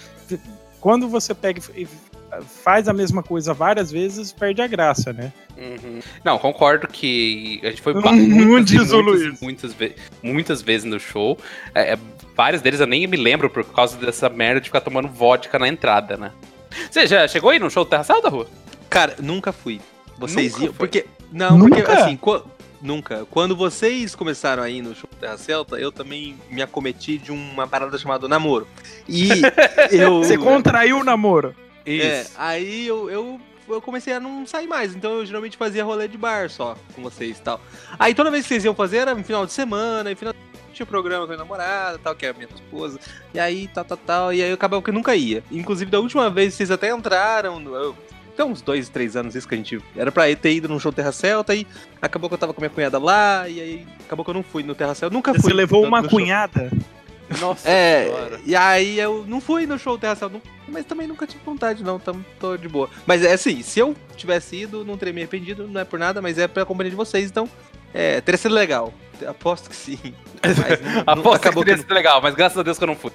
quando 0.81 1.09
você 1.09 1.35
pega 1.35 1.61
e 1.75 1.87
faz 2.63 2.89
a 2.89 2.93
mesma 2.93 3.23
coisa 3.23 3.55
várias 3.55 3.91
vezes, 3.91 4.33
perde 4.33 4.61
a 4.61 4.67
graça, 4.67 5.13
né? 5.13 5.33
Uhum. 5.57 6.01
Não, 6.25 6.39
concordo 6.39 6.87
que 6.89 7.61
a 7.63 7.71
gente 7.71 7.81
foi 7.81 7.95
muitas, 8.01 8.81
muitas, 8.81 8.91
Luiz. 8.93 9.41
muitas, 9.41 9.77
muitas 10.23 10.63
vezes 10.63 10.85
no 10.85 11.01
show. 11.01 11.39
É, 11.75 11.95
é, 11.95 11.99
vários 12.37 12.61
deles 12.61 12.81
eu 12.81 12.87
nem 12.87 13.07
me 13.07 13.17
lembro 13.17 13.49
por 13.49 13.65
causa 13.65 13.97
dessa 13.97 14.29
merda 14.29 14.61
de 14.61 14.69
ficar 14.69 14.81
tomando 14.81 15.09
vodka 15.09 15.59
na 15.59 15.69
entrada, 15.69 16.17
né? 16.17 16.33
Você 16.91 17.07
já 17.07 17.27
chegou 17.29 17.51
aí 17.51 17.59
no 17.59 17.71
show 17.71 17.85
do 17.85 17.91
Terra 17.91 18.05
da 18.21 18.29
rua? 18.29 18.47
Cara, 18.89 19.17
nunca 19.21 19.53
fui. 19.53 19.81
Vocês 20.19 20.53
Nunca 20.53 20.65
iam. 20.65 20.73
foi? 20.75 20.87
Porque. 20.87 21.07
Não, 21.33 21.59
Nunca? 21.59 21.77
porque 21.77 21.91
assim, 21.93 22.17
qua- 22.17 22.43
nunca. 22.81 23.27
Quando 23.31 23.55
vocês 23.57 24.15
começaram 24.15 24.63
aí 24.63 24.81
no 24.81 24.95
show 24.95 25.09
Terra 25.21 25.37
Celta, 25.37 25.77
eu 25.77 25.91
também 25.93 26.37
me 26.51 26.63
acometi 26.63 27.19
de 27.19 27.33
uma 27.33 27.67
parada 27.67 27.99
chamada 27.99 28.27
namoro. 28.29 28.67
E 29.09 29.29
eu. 29.91 30.19
Você 30.23 30.39
contraiu 30.39 30.99
o 31.01 31.05
namoro. 31.05 31.55
É, 31.85 32.25
aí 32.37 32.87
eu, 32.87 33.09
eu, 33.11 33.41
eu 33.69 33.81
comecei 33.83 34.13
a 34.13 34.21
não 34.21 34.47
sair 34.47 34.67
mais, 34.67 34.95
então 34.95 35.13
eu 35.13 35.27
geralmente 35.27 35.57
fazia 35.57 35.85
rolê 35.85 36.07
de 36.09 36.17
bar 36.19 36.49
só 36.51 36.77
com 36.95 37.03
vocês 37.03 37.39
e 37.39 37.43
tal. 37.43 37.61
Aí 37.99 38.15
toda 38.15 38.31
vez 38.31 38.43
que 38.45 38.49
vocês 38.49 38.65
iam 38.65 38.75
fazer 38.75 38.99
era 38.99 39.15
no 39.15 39.25
final 39.25 39.45
de 39.47 39.53
semana, 39.53 40.11
e 40.11 40.15
final 40.15 40.35
tinha 40.73 40.85
programa 40.87 41.27
com 41.27 41.33
a 41.33 41.37
minha 41.37 41.39
namorada 41.39 41.99
tal, 42.03 42.15
que 42.15 42.27
é 42.27 42.31
a 42.31 42.33
minha 42.35 42.49
esposa, 42.55 42.99
e 43.33 43.41
aí 43.41 43.69
tal, 43.69 43.85
tal, 43.85 43.97
tal, 43.97 44.33
e 44.33 44.43
aí 44.43 44.49
eu 44.51 44.55
acabava 44.55 44.83
que 44.83 44.91
eu 44.91 44.95
nunca 44.95 45.17
ia. 45.17 45.43
Inclusive, 45.51 45.91
da 45.91 45.99
última 46.01 46.29
vez 46.29 46.53
vocês 46.55 46.71
até 46.71 46.91
entraram, 46.95 47.61
eu, 47.75 47.97
tem 48.37 48.45
uns 48.45 48.61
dois, 48.61 48.89
três 48.91 49.17
anos 49.17 49.35
isso 49.35 49.49
que 49.49 49.55
a 49.55 49.57
gente. 49.59 49.81
Era 49.97 50.13
pra 50.13 50.25
ter 50.37 50.53
ido 50.53 50.69
num 50.69 50.79
show 50.79 50.93
Terra 50.93 51.13
Celta, 51.13 51.55
e 51.55 51.67
acabou 52.03 52.29
que 52.29 52.35
eu 52.35 52.39
tava 52.39 52.53
com 52.53 52.61
a 52.61 52.63
minha 52.63 52.71
cunhada 52.71 52.99
lá, 52.99 53.49
e 53.49 53.59
aí 53.61 53.87
acabou 54.05 54.23
que 54.25 54.31
eu 54.31 54.35
não 54.35 54.43
fui 54.43 54.63
no 54.63 54.75
Terra 54.75 54.95
Celta, 54.95 55.15
nunca 55.15 55.33
fui. 55.33 55.43
Você 55.51 55.55
levou 55.55 55.81
no- 55.83 55.89
uma 55.89 56.03
no 56.03 56.11
show. 56.11 56.19
Nossa 57.41 57.69
É, 57.69 58.05
senhora. 58.05 58.41
e 58.45 58.55
aí 58.55 58.99
eu 58.99 59.25
não 59.27 59.41
fui 59.41 59.67
no 59.67 59.79
show 59.79 59.99
Terra 59.99 60.17
não- 60.31 60.41
mas 60.69 60.85
também 60.85 61.07
nunca 61.09 61.27
tive 61.27 61.43
vontade, 61.45 61.83
não, 61.83 61.99
tam, 61.99 62.25
tô 62.39 62.57
de 62.57 62.69
boa. 62.69 62.89
Mas 63.07 63.25
é 63.25 63.33
assim, 63.33 63.63
se 63.63 63.81
eu 63.81 63.95
tivesse 64.17 64.57
ido, 64.57 64.85
não 64.85 64.97
teria 64.97 65.13
me 65.15 65.21
arrependido, 65.23 65.67
não 65.67 65.81
é 65.81 65.85
por 65.85 65.99
nada, 65.99 66.21
mas 66.23 66.39
é 66.39 66.47
pela 66.47 66.65
companhia 66.67 66.91
de 66.91 66.97
vocês, 66.97 67.29
então 67.31 67.49
é, 67.95 68.21
teria 68.21 68.39
sido 68.39 68.55
legal. 68.55 68.93
Aposto 69.27 69.71
que 69.71 69.77
sim. 69.77 69.99
Não- 70.45 71.03
Aposto 71.07 71.41
que 71.43 71.49
acabou 71.49 71.65
teria 71.65 71.77
que 71.77 71.83
sido 71.83 71.95
legal, 71.95 72.21
mas 72.21 72.35
graças 72.35 72.59
a 72.59 72.63
Deus 72.63 72.77
que 72.79 72.85
eu 72.85 72.89
não 72.89 72.97
fui. 72.97 73.11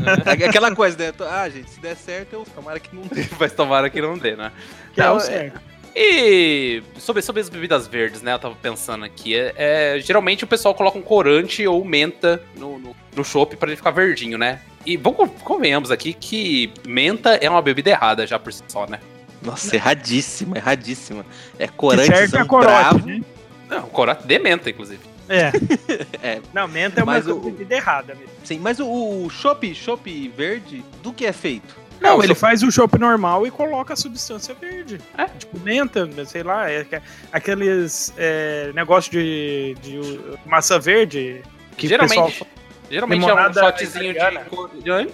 não- 0.00 0.32
é 0.42 0.46
Aquela 0.46 0.74
coisa, 0.74 0.96
né? 0.96 1.12
Ah, 1.30 1.48
gente, 1.48 1.70
se 1.70 1.80
der 1.80 1.96
certo, 1.96 2.32
eu 2.32 2.46
tomara 2.54 2.80
que 2.80 2.94
não 2.94 3.02
dê. 3.02 3.26
Mas 3.38 3.52
tomara 3.52 3.90
que 3.90 4.00
não 4.00 4.16
dê, 4.16 4.34
né? 4.36 4.50
Que 4.94 5.00
é 5.02 5.10
o 5.10 5.16
é- 5.18 5.20
certo. 5.20 5.60
E 5.94 6.82
sobre, 6.98 7.22
sobre 7.22 7.40
as 7.40 7.48
bebidas 7.48 7.86
verdes, 7.86 8.22
né? 8.22 8.32
Eu 8.34 8.38
tava 8.38 8.54
pensando 8.54 9.04
aqui. 9.04 9.34
É, 9.34 9.54
é, 9.56 10.00
geralmente 10.00 10.44
o 10.44 10.46
pessoal 10.46 10.74
coloca 10.74 10.98
um 10.98 11.02
corante 11.02 11.66
ou 11.66 11.84
menta 11.84 12.42
no, 12.56 12.78
no, 12.78 12.96
no 13.16 13.24
chopp 13.24 13.56
pra 13.56 13.68
ele 13.68 13.76
ficar 13.76 13.90
verdinho, 13.90 14.38
né? 14.38 14.60
E 14.86 14.96
vamos, 14.96 15.30
convenhamos 15.42 15.90
aqui 15.90 16.12
que 16.12 16.72
menta 16.86 17.34
é 17.34 17.48
uma 17.50 17.60
bebida 17.62 17.90
errada 17.90 18.26
já 18.26 18.38
por 18.38 18.52
si 18.52 18.62
só, 18.68 18.86
né? 18.86 19.00
Nossa, 19.42 19.74
erradíssima, 19.76 20.56
erradíssima. 20.56 21.24
É 21.58 21.68
corante 21.68 22.06
certo 22.06 22.36
é 22.38 22.44
corote, 22.44 23.04
né? 23.06 23.20
Não, 23.68 23.82
corante 23.82 24.26
de 24.26 24.38
menta, 24.38 24.70
inclusive. 24.70 25.00
É. 25.28 25.52
É. 26.22 26.40
Não, 26.52 26.66
menta 26.66 27.00
é 27.00 27.02
uma 27.04 27.12
Mas 27.12 27.26
o- 27.28 27.38
bebida 27.38 27.74
errada 27.76 28.14
mesmo. 28.14 28.30
Sim, 28.44 28.58
mas 28.58 28.80
o, 28.80 28.86
o 28.86 29.30
chopp, 29.30 29.74
chopp 29.74 30.28
verde, 30.36 30.84
do 31.02 31.12
que 31.12 31.24
é 31.26 31.32
feito? 31.32 31.76
Não, 32.00 32.16
Não, 32.16 32.22
ele 32.24 32.34
só- 32.34 32.40
faz 32.40 32.62
o 32.62 32.70
chopp 32.70 32.98
normal 32.98 33.46
e 33.46 33.50
coloca 33.50 33.92
a 33.94 33.96
substância 33.96 34.54
verde. 34.54 35.00
É. 35.16 35.24
Tipo 35.26 35.58
menta, 35.60 36.08
sei 36.26 36.42
lá, 36.42 36.70
é, 36.70 36.84
que- 36.84 37.00
aqueles 37.32 38.12
é, 38.16 38.70
negócio 38.74 39.10
de, 39.10 39.74
de 39.82 39.98
maçã 40.46 40.78
verde 40.78 41.42
que 41.76 41.86
o 41.86 41.88
geralmente 41.88 42.22
pessoal- 42.30 42.50
geralmente 42.90 43.28
é 43.28 43.34
um 43.34 43.52
shotzinho 43.52 44.14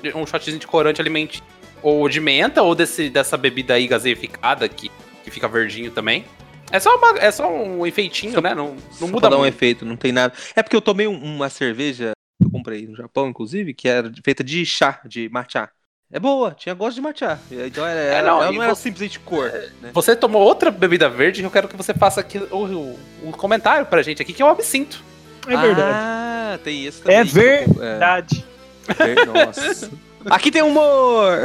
de, 0.02 0.14
um 0.16 0.26
shotzinho 0.26 0.58
de 0.58 0.66
corante 0.66 1.00
alimentício. 1.00 1.44
Ou 1.82 2.08
de 2.08 2.18
menta, 2.20 2.62
ou 2.62 2.74
desse, 2.74 3.10
dessa 3.10 3.36
bebida 3.36 3.74
aí 3.74 3.86
gaseificada 3.86 4.66
que, 4.68 4.90
que 5.22 5.30
fica 5.30 5.46
verdinho 5.46 5.90
também. 5.90 6.24
É 6.72 6.80
só, 6.80 6.96
uma- 6.96 7.18
é 7.18 7.30
só 7.30 7.46
um 7.52 7.86
efeitinho, 7.86 8.40
né? 8.40 8.54
Não, 8.54 8.74
não 8.74 8.78
Só 8.92 9.06
muda 9.06 9.20
pra 9.20 9.30
dar 9.30 9.38
um 9.38 9.44
efeito, 9.46 9.84
não 9.84 9.96
tem 9.96 10.10
nada. 10.10 10.32
É 10.56 10.62
porque 10.62 10.74
eu 10.74 10.80
tomei 10.80 11.06
um- 11.06 11.22
uma 11.22 11.48
cerveja 11.50 12.12
que 12.40 12.46
eu 12.46 12.50
comprei 12.50 12.86
no 12.86 12.96
Japão, 12.96 13.28
inclusive, 13.28 13.74
que 13.74 13.86
era 13.86 14.10
feita 14.24 14.42
de 14.42 14.64
chá, 14.64 15.00
de 15.04 15.28
matcha. 15.28 15.68
É 16.12 16.20
boa, 16.20 16.52
tinha 16.52 16.74
gosto 16.74 16.94
de 16.96 17.00
matcha. 17.00 17.38
Então 17.50 17.84
era, 17.84 18.00
É, 18.00 18.22
não, 18.22 18.40
ela 18.42 18.52
e 18.52 18.56
não 18.56 18.62
era 18.62 18.74
você- 18.74 18.82
simplesmente 18.82 19.18
cor. 19.20 19.50
né? 19.82 19.90
Você 19.92 20.14
tomou 20.14 20.42
outra 20.42 20.70
bebida 20.70 21.08
verde 21.08 21.42
eu 21.42 21.50
quero 21.50 21.66
que 21.66 21.76
você 21.76 21.92
faça 21.92 22.20
aqui 22.20 22.38
o, 22.38 22.56
o, 22.56 22.98
o 23.24 23.32
comentário 23.32 23.84
pra 23.86 24.00
gente 24.02 24.22
aqui, 24.22 24.32
que 24.32 24.40
é 24.42 24.44
o 24.44 24.48
absinto. 24.48 25.02
É 25.46 25.56
verdade. 25.56 25.96
Ah, 25.98 26.58
tem 26.62 26.86
esse 26.86 27.02
também. 27.02 27.18
É 27.18 27.24
que 27.24 27.30
é, 27.38 27.66
verdade. 27.66 28.44
ver- 28.98 29.26
Nossa. 29.26 29.90
Aqui 30.30 30.50
tem 30.50 30.62
humor! 30.62 31.40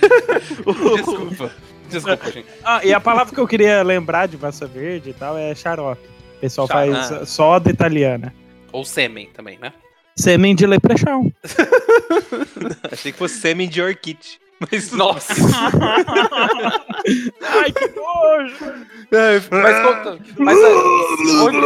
Desculpa. 0.96 1.50
Desculpa, 1.90 2.30
gente. 2.30 2.46
Ah, 2.64 2.80
e 2.84 2.94
a 2.94 3.00
palavra 3.00 3.34
que 3.34 3.40
eu 3.40 3.46
queria 3.48 3.82
lembrar 3.82 4.26
de 4.28 4.38
massa 4.38 4.66
verde 4.66 5.10
e 5.10 5.12
tal 5.12 5.36
é 5.36 5.54
xarope. 5.54 6.00
O 6.36 6.40
pessoal 6.40 6.66
Xarope. 6.66 6.92
faz 6.92 7.12
Ah. 7.12 7.26
soda 7.26 7.70
italiana. 7.70 8.34
Ou 8.72 8.84
sêmen 8.84 9.28
também, 9.34 9.58
né? 9.58 9.72
Sêmen 10.20 10.54
de 10.54 10.66
leprechão. 10.66 11.32
Achei 12.92 13.12
que 13.12 13.18
fosse 13.18 13.40
sêmen 13.40 13.68
de 13.68 13.80
orquite. 13.80 14.40
Mas 14.70 14.92
Nossa! 14.92 15.32
Ai, 17.42 17.72
que 17.72 17.88
nojo! 17.88 18.86
mas 19.50 19.80
conta. 19.80 20.18
Mas 20.38 20.58
onde, 21.42 21.58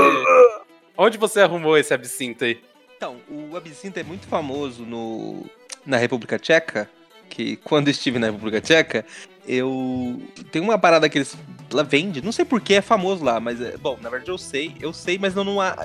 onde 0.96 1.18
você 1.18 1.40
arrumou 1.40 1.76
esse 1.76 1.92
absinto 1.92 2.44
aí? 2.44 2.60
Então, 2.96 3.16
o 3.28 3.56
absinto 3.56 3.98
é 3.98 4.04
muito 4.04 4.28
famoso 4.28 4.84
no, 4.84 5.44
na 5.84 5.96
República 5.96 6.38
Tcheca, 6.38 6.88
que 7.28 7.56
quando 7.56 7.88
estive 7.88 8.20
na 8.20 8.26
República 8.26 8.60
Tcheca, 8.60 9.04
eu 9.46 10.22
tem 10.52 10.62
uma 10.62 10.78
parada 10.78 11.08
que 11.08 11.18
eles 11.18 11.36
lá 11.74 11.82
vende, 11.82 12.22
não 12.22 12.32
sei 12.32 12.44
por 12.44 12.60
que 12.60 12.74
é 12.74 12.80
famoso 12.80 13.24
lá, 13.24 13.40
mas 13.40 13.60
é, 13.60 13.76
bom, 13.76 13.98
na 14.00 14.08
verdade 14.08 14.30
eu 14.30 14.38
sei, 14.38 14.74
eu 14.80 14.92
sei, 14.92 15.18
mas 15.18 15.34
não, 15.34 15.44
não 15.44 15.60
há, 15.60 15.76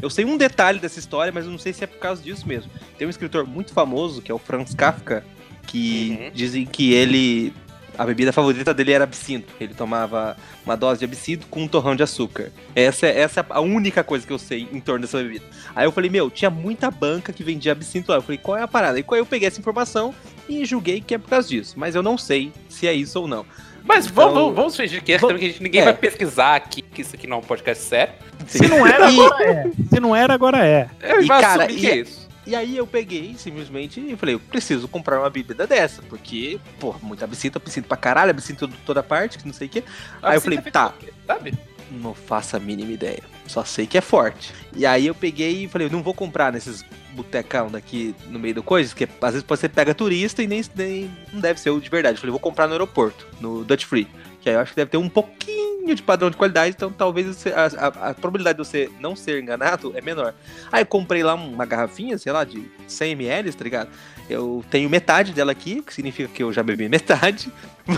eu 0.00 0.10
sei 0.10 0.24
um 0.24 0.36
detalhe 0.36 0.78
dessa 0.78 0.98
história, 0.98 1.32
mas 1.32 1.44
eu 1.46 1.50
não 1.50 1.58
sei 1.58 1.72
se 1.72 1.82
é 1.84 1.86
por 1.86 1.98
causa 1.98 2.22
disso 2.22 2.46
mesmo. 2.46 2.70
Tem 2.98 3.06
um 3.06 3.10
escritor 3.10 3.46
muito 3.46 3.72
famoso 3.72 4.22
que 4.22 4.30
é 4.30 4.34
o 4.34 4.38
Franz 4.38 4.74
Kafka, 4.74 5.24
que 5.66 6.18
Uhum. 6.20 6.30
dizem 6.34 6.66
que 6.66 6.92
ele 6.92 7.52
a 7.98 8.06
bebida 8.06 8.32
favorita 8.32 8.72
dele 8.72 8.92
era 8.92 9.04
absinto. 9.04 9.52
Ele 9.60 9.74
tomava 9.74 10.34
uma 10.64 10.74
dose 10.74 11.00
de 11.00 11.04
absinto 11.04 11.46
com 11.48 11.64
um 11.64 11.68
torrão 11.68 11.94
de 11.94 12.02
açúcar. 12.02 12.50
Essa 12.74 13.06
é, 13.06 13.20
essa 13.20 13.40
é 13.40 13.44
a 13.50 13.60
única 13.60 14.02
coisa 14.02 14.26
que 14.26 14.32
eu 14.32 14.38
sei 14.38 14.66
em 14.72 14.80
torno 14.80 15.02
dessa 15.02 15.22
bebida. 15.22 15.44
Aí 15.76 15.86
eu 15.86 15.92
falei, 15.92 16.08
meu, 16.08 16.30
tinha 16.30 16.50
muita 16.50 16.90
banca 16.90 17.30
que 17.30 17.44
vendia 17.44 17.72
absinto 17.72 18.10
lá. 18.10 18.16
Eu 18.16 18.22
falei, 18.22 18.38
qual 18.38 18.56
é 18.56 18.62
a 18.62 18.68
parada? 18.68 18.98
E 18.98 19.04
aí 19.06 19.18
eu 19.18 19.26
peguei 19.26 19.46
essa 19.48 19.60
informação 19.60 20.14
e 20.48 20.64
julguei 20.64 21.02
que 21.02 21.14
é 21.14 21.18
por 21.18 21.28
causa 21.28 21.46
disso. 21.48 21.74
Mas 21.78 21.94
eu 21.94 22.02
não 22.02 22.16
sei 22.16 22.52
se 22.70 22.86
é 22.86 22.94
isso 22.94 23.20
ou 23.20 23.28
não. 23.28 23.44
Mas 23.84 24.06
Então- 24.06 24.14
vamos, 24.24 24.34
vamos, 24.40 24.54
vamos 24.56 24.76
fingir 24.76 25.02
que, 25.02 25.12
é, 25.12 25.18
que 25.18 25.26
a 25.26 25.36
gente- 25.36 25.62
ninguém 25.62 25.80
é. 25.82 25.84
vai 25.84 25.94
pesquisar 25.94 26.54
aqui, 26.56 26.82
que 26.82 27.02
isso 27.02 27.14
aqui 27.16 27.26
não 27.26 27.36
é 27.36 27.40
um 27.40 27.42
podcast 27.42 27.84
sério. 27.84 28.14
Se 28.46 28.66
não 28.68 28.86
era, 28.86 29.10
E- 29.10 29.20
agora 29.20 29.44
é. 29.44 29.70
Se 29.92 30.00
não 30.00 30.14
era, 30.16 30.34
agora 30.34 30.66
é. 30.66 30.88
Eu 31.00 31.22
E, 31.22 31.28
cara, 31.28 31.70
e 31.70 31.76
que 31.76 31.90
é 31.90 31.96
isso. 31.96 32.28
E 32.46 32.56
aí 32.56 32.76
eu 32.76 32.86
peguei 32.86 33.34
simplesmente 33.36 34.00
e 34.00 34.16
falei, 34.16 34.34
eu 34.34 34.40
preciso 34.40 34.88
comprar 34.88 35.20
uma 35.20 35.30
bebida 35.30 35.66
dessa, 35.66 36.02
porque, 36.02 36.58
pô, 36.80 36.94
muito 37.02 37.22
absinto, 37.22 37.58
absinto 37.58 37.86
pra 37.86 37.96
caralho, 37.96 38.30
absinto 38.30 38.66
de 38.66 38.76
toda 38.78 39.02
parte, 39.02 39.38
que 39.38 39.46
não 39.46 39.52
sei 39.52 39.66
o 39.66 39.70
quê. 39.70 39.84
Aí 40.22 40.36
eu 40.36 40.40
falei, 40.40 40.58
é 40.58 40.62
tá. 40.62 40.92
Sabe? 41.26 41.54
Não 41.90 42.14
faço 42.14 42.56
a 42.56 42.60
mínima 42.60 42.92
ideia. 42.92 43.22
Só 43.46 43.64
sei 43.64 43.86
que 43.86 43.98
é 43.98 44.00
forte. 44.00 44.52
E 44.74 44.86
aí 44.86 45.06
eu 45.06 45.14
peguei 45.14 45.64
e 45.64 45.68
falei, 45.68 45.86
eu 45.86 45.92
não 45.92 46.02
vou 46.02 46.14
comprar 46.14 46.52
nesses 46.52 46.84
botecão 47.12 47.68
daqui 47.70 48.14
no 48.28 48.38
meio 48.38 48.54
do 48.54 48.62
coisa, 48.62 48.90
porque 48.90 49.08
às 49.20 49.32
vezes 49.34 49.46
você 49.46 49.68
pega 49.68 49.94
turista 49.94 50.42
e 50.42 50.46
nem, 50.46 50.62
nem 50.76 51.10
não 51.32 51.40
deve 51.40 51.60
ser 51.60 51.70
o 51.70 51.80
de 51.80 51.88
verdade. 51.90 52.16
Eu 52.16 52.20
falei, 52.20 52.30
vou 52.30 52.40
comprar 52.40 52.66
no 52.66 52.72
aeroporto, 52.72 53.26
no 53.40 53.64
Dutch 53.64 53.84
Free. 53.84 54.08
Que 54.40 54.48
aí 54.48 54.54
eu 54.56 54.60
acho 54.60 54.72
que 54.72 54.76
deve 54.76 54.90
ter 54.90 54.96
um 54.96 55.08
pouquinho 55.08 55.94
de 55.94 56.02
padrão 56.02 56.30
de 56.30 56.36
qualidade, 56.36 56.74
então 56.76 56.90
talvez 56.90 57.44
a, 57.48 57.86
a- 57.86 58.10
a 58.10 58.14
probabilidade 58.14 58.58
de 58.58 58.66
você 58.66 58.90
não 59.00 59.14
ser 59.16 59.42
enganado 59.42 59.92
é 59.96 60.00
menor. 60.00 60.34
Aí 60.70 60.82
eu 60.82 60.86
comprei 60.86 61.22
lá 61.22 61.34
uma 61.34 61.66
garrafinha, 61.66 62.16
sei 62.16 62.32
lá, 62.32 62.44
de 62.44 62.64
100 62.86 63.12
ml, 63.12 63.52
tá 63.52 63.64
ligado? 63.64 63.90
Eu 64.28 64.64
tenho 64.70 64.88
metade 64.88 65.32
dela 65.32 65.50
aqui, 65.52 65.82
que 65.82 65.92
significa 65.92 66.28
que 66.32 66.42
eu 66.42 66.52
já 66.52 66.62
bebi 66.62 66.88
metade, 66.88 67.50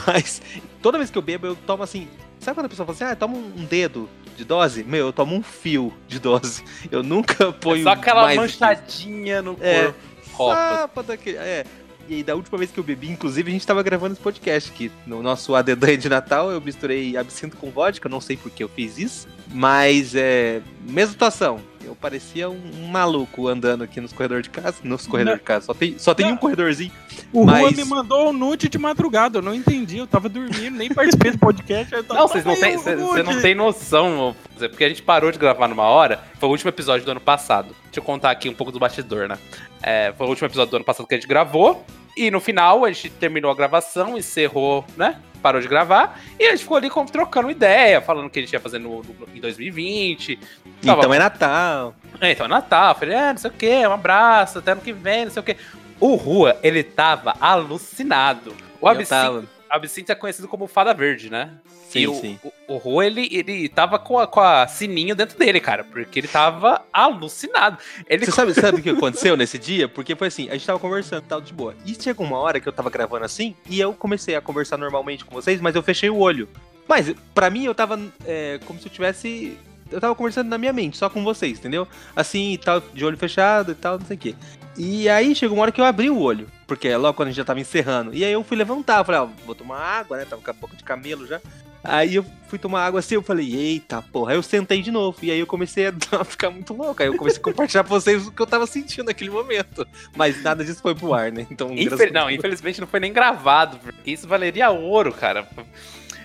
mas 0.07 0.41
toda 0.81 0.97
vez 0.99 1.11
que 1.11 1.19
eu 1.19 1.23
bebo, 1.23 1.47
eu 1.47 1.55
tomo 1.57 1.83
assim. 1.83 2.09
Sabe 2.41 2.57
quando 2.57 2.67
a 2.67 2.69
pessoa 2.69 2.87
fala 2.87 2.97
assim, 2.97 3.05
ah, 3.05 3.15
toma 3.15 3.37
um 3.37 3.65
dedo 3.65 4.09
de 4.37 4.45
dose? 4.45 4.83
Meu, 4.85 5.07
eu 5.07 5.13
tomo 5.13 5.35
um 5.35 5.43
fio 5.43 5.93
de 6.09 6.19
dose. 6.19 6.63
Eu 6.91 7.03
nunca 7.03 7.53
ponho. 7.53 7.81
É 7.81 7.85
só 7.85 7.91
aquela 7.91 8.23
mais 8.23 8.35
que 8.37 8.41
manchadinha 8.41 9.43
no 9.43 9.57
É. 9.61 9.85
corpo. 9.85 9.99
Ropa. 10.33 10.79
Só 10.81 10.89
pra 10.89 11.03
dar 11.03 11.15
aquele- 11.15 11.37
É. 11.39 11.65
E 12.09 12.17
aí, 12.17 12.23
da 12.25 12.35
última 12.35 12.59
vez 12.59 12.71
que 12.71 12.79
eu 12.81 12.83
bebi, 12.85 13.09
inclusive, 13.09 13.49
a 13.49 13.53
gente 13.53 13.67
tava 13.67 13.81
gravando 13.83 14.13
esse 14.15 14.21
podcast 14.21 14.71
aqui. 14.73 14.91
No 15.07 15.23
nosso 15.23 15.55
ADD 15.55 15.97
de 15.97 16.09
Natal, 16.09 16.51
eu 16.51 16.61
misturei 16.61 17.17
absinto 17.17 17.57
com 17.57 17.71
vodka, 17.71 18.09
não 18.09 18.21
sei 18.21 18.37
por 18.37 18.51
que 18.51 18.65
eu 18.65 18.69
fiz 18.69 18.99
isso. 18.99 19.29
Mas, 19.49 20.15
é. 20.15 20.61
Mesma 20.85 21.13
situação. 21.13 21.61
Eu 21.85 21.95
parecia 21.95 22.49
um, 22.49 22.87
maluco 22.89 23.49
andando 23.49 23.83
aqui 23.85 24.01
nos 24.01 24.13
corredores 24.13 24.45
de 24.45 24.51
casa. 24.51 24.77
Nos 24.83 25.07
corredores 25.07 25.41
de 25.41 25.45
casa. 25.45 25.67
Só 25.67 25.75
tem, 25.75 25.99
só 25.99 26.15
tem 26.15 26.27
Não. 26.27 26.35
um 26.35 26.37
corredorzinho. 26.37 26.93
O 27.33 27.45
Mas- 27.45 27.61
Rua 27.61 27.71
me 27.73 27.85
mandou 27.85 28.29
um 28.31 28.33
nude 28.33 28.69
de 28.69 28.79
madrugada, 28.79 29.39
eu 29.39 29.43
não 29.43 29.55
entendi, 29.55 29.99
eu 29.99 30.07
tava 30.07 30.29
dormindo, 30.29 30.77
nem 30.77 30.89
participei 30.93 31.33
do 31.33 31.39
podcast. 31.39 31.93
Não, 32.09 32.29
vocês 32.29 32.45
não 32.45 32.55
têm, 32.59 32.77
o 32.77 32.81
cê- 32.81 32.95
nude. 32.97 33.15
cê 33.15 33.23
não 33.23 33.41
tem 33.41 33.55
noção, 33.55 34.37
porque 34.57 34.85
a 34.85 34.89
gente 34.89 35.03
parou 35.03 35.31
de 35.33 35.39
gravar 35.39 35.69
numa 35.69 35.85
hora. 35.85 36.21
Foi 36.39 36.49
o 36.49 36.53
último 36.53 36.69
episódio 36.69 37.05
do 37.05 37.11
ano 37.11 37.21
passado. 37.21 37.75
Deixa 37.85 38.01
eu 38.01 38.03
contar 38.05 38.31
aqui 38.31 38.49
um 38.49 38.55
pouco 38.55 38.73
do 38.73 38.79
bastidor, 38.79 39.29
né? 39.29 39.39
É, 39.83 40.13
foi 40.17 40.27
o 40.27 40.31
último 40.31 40.47
episódio 40.47 40.71
do 40.71 40.77
ano 40.77 40.85
passado 40.85 41.07
que 41.07 41.15
a 41.15 41.19
gente 41.19 41.29
gravou. 41.29 41.85
E 42.17 42.31
no 42.31 42.41
final 42.41 42.85
a 42.85 42.93
gente 42.93 43.09
terminou 43.11 43.51
a 43.51 43.55
gravação, 43.55 44.19
encerrou, 44.19 44.85
né? 44.97 45.17
Parou 45.43 45.61
de 45.61 45.67
gravar. 45.69 46.21
E 46.39 46.47
a 46.47 46.51
gente 46.53 46.61
ficou 46.63 46.77
ali 46.77 46.89
trocando 47.11 47.51
ideia, 47.51 48.01
falando 48.01 48.27
o 48.27 48.31
que 48.31 48.39
a 48.39 48.43
gente 48.43 48.53
ia 48.53 48.61
fazer 48.61 48.79
no, 48.79 49.03
no- 49.03 49.29
em 49.35 49.41
2020. 49.41 50.39
Tava- 50.85 51.01
Então 51.03 51.15
é 51.15 51.19
Natal. 51.19 51.95
É, 52.21 52.31
então 52.33 52.47
é 52.47 52.49
Natal. 52.49 52.95
Falei, 52.95 53.15
é, 53.17 53.31
não 53.33 53.39
sei 53.39 53.51
o 53.51 53.55
que, 53.55 53.87
um 53.87 53.93
abraço, 53.93 54.59
até 54.61 54.73
ano 54.73 54.81
que 54.81 54.93
vem, 54.93 55.25
não 55.25 55.33
sei 55.33 55.41
o 55.41 55.45
que. 55.45 55.57
O 55.99 56.15
Rua, 56.15 56.57
ele 56.63 56.83
tava 56.83 57.35
alucinado. 57.41 58.55
O 58.81 58.87
absinto, 58.89 59.49
absinto 59.71 60.13
é 60.13 60.15
conhecido 60.15 60.49
como 60.49 60.67
Fada 60.67 60.93
Verde, 60.95 61.31
né? 61.31 61.51
Sim, 61.93 61.99
e 62.01 62.09
o, 62.09 62.15
sim. 62.15 62.39
O, 62.43 62.75
o 62.75 62.77
Rô, 62.79 63.03
ele, 63.03 63.29
ele 63.31 63.69
tava 63.69 63.99
com 63.99 64.19
a, 64.19 64.27
com 64.27 64.41
a 64.41 64.67
sininho 64.67 65.15
dentro 65.15 65.39
dele, 65.39 65.61
cara, 65.61 65.85
porque 65.85 66.21
ele 66.21 66.29
tava 66.29 66.83
alucinado. 66.91 67.77
Ele 68.09 68.25
Você 68.25 68.33
sabe, 68.33 68.55
sabe 68.55 68.81
o 68.81 68.83
que 68.83 68.89
aconteceu 68.91 69.37
nesse 69.37 69.59
dia? 69.59 69.87
Porque 69.87 70.17
foi 70.17 70.29
assim, 70.29 70.49
a 70.49 70.55
gente 70.55 70.67
tava 70.67 70.79
conversando 70.79 71.23
e 71.25 71.29
tal, 71.29 71.41
de 71.41 71.53
boa. 71.53 71.75
E 71.85 71.95
chegou 71.95 72.27
uma 72.27 72.39
hora 72.39 72.59
que 72.59 72.67
eu 72.67 72.73
tava 72.73 72.89
gravando 72.89 73.27
assim, 73.27 73.55
e 73.69 73.79
eu 73.79 73.93
comecei 73.93 74.35
a 74.35 74.41
conversar 74.41 74.79
normalmente 74.79 75.25
com 75.25 75.35
vocês, 75.35 75.61
mas 75.61 75.75
eu 75.75 75.83
fechei 75.83 76.09
o 76.09 76.17
olho. 76.17 76.49
Mas, 76.89 77.15
pra 77.35 77.51
mim, 77.51 77.65
eu 77.65 77.75
tava 77.75 78.01
é, 78.25 78.59
como 78.65 78.81
se 78.81 78.87
eu 78.87 78.93
tivesse. 78.93 79.59
Eu 79.91 80.01
tava 80.01 80.15
conversando 80.15 80.49
na 80.49 80.57
minha 80.57 80.73
mente, 80.73 80.97
só 80.97 81.11
com 81.11 81.23
vocês, 81.23 81.59
entendeu? 81.59 81.87
Assim 82.17 82.55
e 82.55 82.59
tal, 82.59 82.81
de 82.81 83.05
olho 83.05 83.19
fechado 83.19 83.73
e 83.73 83.75
tal, 83.75 83.99
não 83.99 84.07
sei 84.07 84.17
o 84.17 84.21
quê. 84.21 84.35
E 84.77 85.07
aí 85.07 85.35
chegou 85.35 85.59
uma 85.59 85.63
hora 85.65 85.73
que 85.73 85.81
eu 85.81 85.85
abri 85.85 86.09
o 86.09 86.19
olho, 86.19 86.49
porque 86.67 86.89
é 86.89 86.97
logo 86.97 87.15
quando 87.15 87.29
a 87.29 87.31
gente 87.31 87.37
já 87.37 87.45
tava 87.45 87.61
encerrando. 87.61 88.15
E 88.15 88.25
aí 88.25 88.33
eu 88.33 88.43
fui 88.43 88.57
levantar, 88.57 89.05
falei, 89.05 89.21
ó, 89.21 89.29
vou 89.45 89.55
tomar 89.55 89.79
água, 89.79 90.17
né? 90.17 90.25
Tava 90.25 90.41
com 90.41 90.51
a 90.51 90.55
boca 90.55 90.75
de 90.75 90.83
camelo 90.83 91.27
já. 91.27 91.41
Aí 91.85 92.15
eu 92.15 92.25
fui 92.49 92.59
tomar 92.59 92.85
água 92.85 93.01
assim, 93.01 93.15
eu 93.17 93.23
falei, 93.23 93.55
eita 93.55 94.01
porra. 94.03 94.33
Aí 94.33 94.37
eu 94.39 94.43
sentei 94.43 94.81
de 94.83 94.91
novo. 94.91 95.19
E 95.23 95.31
aí 95.31 95.39
eu 95.41 95.47
comecei 95.47 95.87
a 95.87 95.93
ficar 96.25 96.51
muito 96.51 96.73
louco. 96.75 97.03
Aí 97.03 97.09
eu 97.09 97.17
comecei 97.17 97.41
a 97.41 97.43
compartilhar 97.43 97.83
pra 97.85 97.91
vocês 97.99 98.27
o 98.27 98.31
que 98.31 98.41
eu 98.41 98.47
tava 98.47 98.67
sentindo 98.67 99.07
naquele 99.07 99.31
momento. 99.31 99.87
Mas 100.17 100.41
nada 100.43 100.65
disso 100.65 100.81
foi 100.81 100.95
pro 100.95 101.13
ar, 101.13 101.33
né? 101.33 101.47
Então, 101.51 101.73
Infel- 101.73 102.13
Não, 102.13 102.31
infelizmente 102.31 102.81
não 102.81 102.87
foi 102.87 103.01
nem 103.01 103.13
gravado, 103.13 103.79
porque 103.79 104.11
isso 104.11 104.29
valeria 104.29 104.71
ouro, 104.71 105.13
cara. 105.13 105.49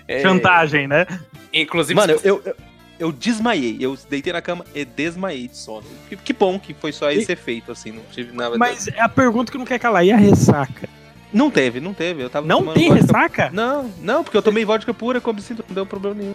É, 0.06 0.20
Chantagem, 0.22 0.86
né? 0.86 1.06
Inclusive, 1.52 1.94
Mano, 1.94 2.18
se 2.18 2.26
eu, 2.28 2.40
eu, 2.44 2.54
eu 2.98 3.12
desmaiei. 3.12 3.76
Eu 3.80 3.98
deitei 4.08 4.32
na 4.32 4.40
cama 4.40 4.64
e 4.74 4.84
desmaiei 4.84 5.48
de 5.48 5.56
sono. 5.56 5.86
Que, 6.08 6.16
que 6.16 6.32
bom 6.32 6.58
que 6.58 6.72
foi 6.72 6.92
só 6.92 7.10
esse 7.10 7.32
efeito, 7.32 7.72
assim. 7.72 7.92
Não 7.92 8.02
tive 8.12 8.32
nada. 8.36 8.56
Mas 8.56 8.86
é 8.88 9.00
a 9.00 9.08
pergunta 9.08 9.50
que 9.50 9.58
não 9.58 9.64
quer 9.64 9.78
calar, 9.78 10.04
e 10.04 10.12
a 10.12 10.16
ressaca? 10.16 10.88
Não 11.32 11.50
teve, 11.50 11.78
não 11.80 11.92
teve. 11.92 12.22
Eu 12.22 12.30
tava 12.30 12.46
Não 12.46 12.72
tem 12.72 12.88
vodka- 12.88 13.06
ressaca? 13.06 13.50
Não, 13.52 13.90
não, 14.00 14.24
porque 14.24 14.36
eu 14.36 14.42
tomei 14.42 14.64
vodka 14.64 14.94
pura 14.94 15.20
com 15.20 15.30
absinto, 15.30 15.64
não 15.68 15.74
deu 15.74 15.84
problema 15.86 16.14
nenhum. 16.16 16.34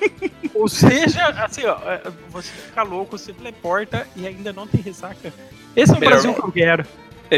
Ou 0.54 0.68
seja, 0.68 1.26
assim, 1.28 1.64
ó, 1.66 1.76
é, 1.90 2.00
você 2.30 2.48
fica 2.50 2.82
louco, 2.82 3.18
você 3.18 3.32
teleporta 3.32 4.06
e 4.14 4.26
ainda 4.26 4.52
não 4.52 4.66
tem 4.66 4.80
ressaca. 4.80 5.32
Esse 5.74 5.92
é 5.92 5.96
o 5.96 5.98
Melhor 6.00 6.12
Brasil 6.12 6.30
não. 6.32 6.38
que 6.40 6.46
eu 6.46 6.52
quero. 6.52 6.86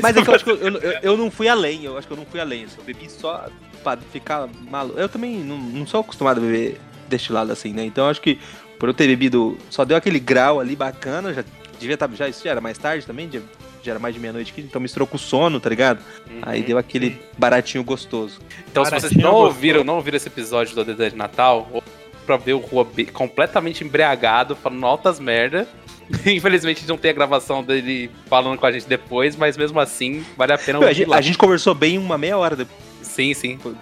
Mas 0.02 0.16
é 0.16 0.22
que 0.22 0.28
eu 0.28 0.34
acho 0.34 0.44
que 0.44 0.50
eu, 0.50 0.56
eu, 0.58 0.80
eu- 1.02 1.16
não 1.16 1.30
fui 1.30 1.48
além, 1.48 1.84
eu 1.84 1.96
acho 1.96 2.06
que 2.06 2.12
eu 2.12 2.16
não 2.16 2.26
fui 2.26 2.40
além. 2.40 2.66
Eu 2.76 2.84
bebi 2.84 3.08
só 3.08 3.46
pra 3.82 3.96
ficar 3.96 4.48
maluco. 4.68 4.98
Eu 4.98 5.08
também 5.08 5.36
não, 5.38 5.56
não 5.56 5.86
sou 5.86 6.00
acostumado 6.00 6.38
a 6.38 6.40
beber 6.40 6.78
destilado 7.08 7.50
assim, 7.52 7.72
né? 7.72 7.84
Então 7.84 8.04
eu 8.04 8.10
acho 8.10 8.20
que 8.20 8.38
por 8.78 8.88
eu 8.90 8.94
ter 8.94 9.06
bebido, 9.06 9.56
só 9.70 9.84
deu 9.84 9.96
aquele 9.96 10.18
grau 10.20 10.60
ali 10.60 10.76
bacana, 10.76 11.32
já 11.32 11.42
devia 11.78 11.94
estar, 11.94 12.10
já, 12.14 12.28
isso 12.28 12.44
já 12.44 12.50
era 12.50 12.60
mais 12.60 12.76
tarde 12.76 13.06
também, 13.06 13.30
já, 13.32 13.40
já 13.86 13.92
era 13.92 13.98
mais 13.98 14.14
de 14.14 14.20
meia-noite 14.20 14.52
aqui, 14.52 14.60
então 14.60 14.80
misturou 14.80 15.06
com 15.06 15.16
sono, 15.16 15.58
tá 15.58 15.68
ligado? 15.70 16.00
Aí 16.42 16.62
deu 16.62 16.76
aquele 16.78 17.18
baratinho 17.38 17.82
gostoso. 17.84 18.40
Então, 18.70 18.84
se 18.84 18.90
vocês 18.90 19.02
Baratinho 19.04 19.22
não 19.22 19.30
gostoso. 19.32 19.54
ouviram, 19.54 19.84
não 19.84 19.94
ouviram 19.96 20.16
esse 20.16 20.28
episódio 20.28 20.74
do 20.74 20.84
DD 20.84 21.10
de 21.10 21.16
Natal, 21.16 21.68
ou 21.72 21.82
pra 22.26 22.36
ver 22.36 22.54
o 22.54 22.58
Rua 22.58 22.84
be- 22.84 23.06
completamente 23.06 23.82
embriagado, 23.84 24.54
falando 24.56 24.84
altas 24.84 25.18
merda. 25.20 25.66
Infelizmente 26.26 26.86
não 26.86 26.96
tem 26.96 27.10
a 27.10 27.14
gravação 27.14 27.62
dele 27.64 28.10
falando 28.26 28.58
com 28.58 28.66
a 28.66 28.70
gente 28.72 28.86
depois, 28.86 29.34
mas 29.36 29.56
mesmo 29.56 29.78
assim 29.80 30.24
vale 30.36 30.52
a 30.52 30.58
pena 30.58 30.78
Meu, 30.78 30.86
a, 30.86 30.90
ouvir 30.90 30.98
gente, 30.98 31.08
lá. 31.08 31.16
a 31.16 31.20
gente 31.20 31.38
conversou 31.38 31.74
bem 31.74 31.98
uma 31.98 32.16
meia 32.18 32.36
hora 32.38 32.54
depois, 32.54 32.78
Sim, 33.02 33.32
sim. 33.34 33.58
foi 33.58 33.74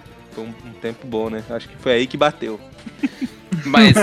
um, 0.43 0.47
um 0.67 0.73
tempo 0.81 1.05
bom, 1.07 1.29
né? 1.29 1.43
Acho 1.49 1.67
que 1.69 1.75
foi 1.77 1.91
aí 1.93 2.07
que 2.07 2.17
bateu. 2.17 2.59
Mas, 3.65 3.95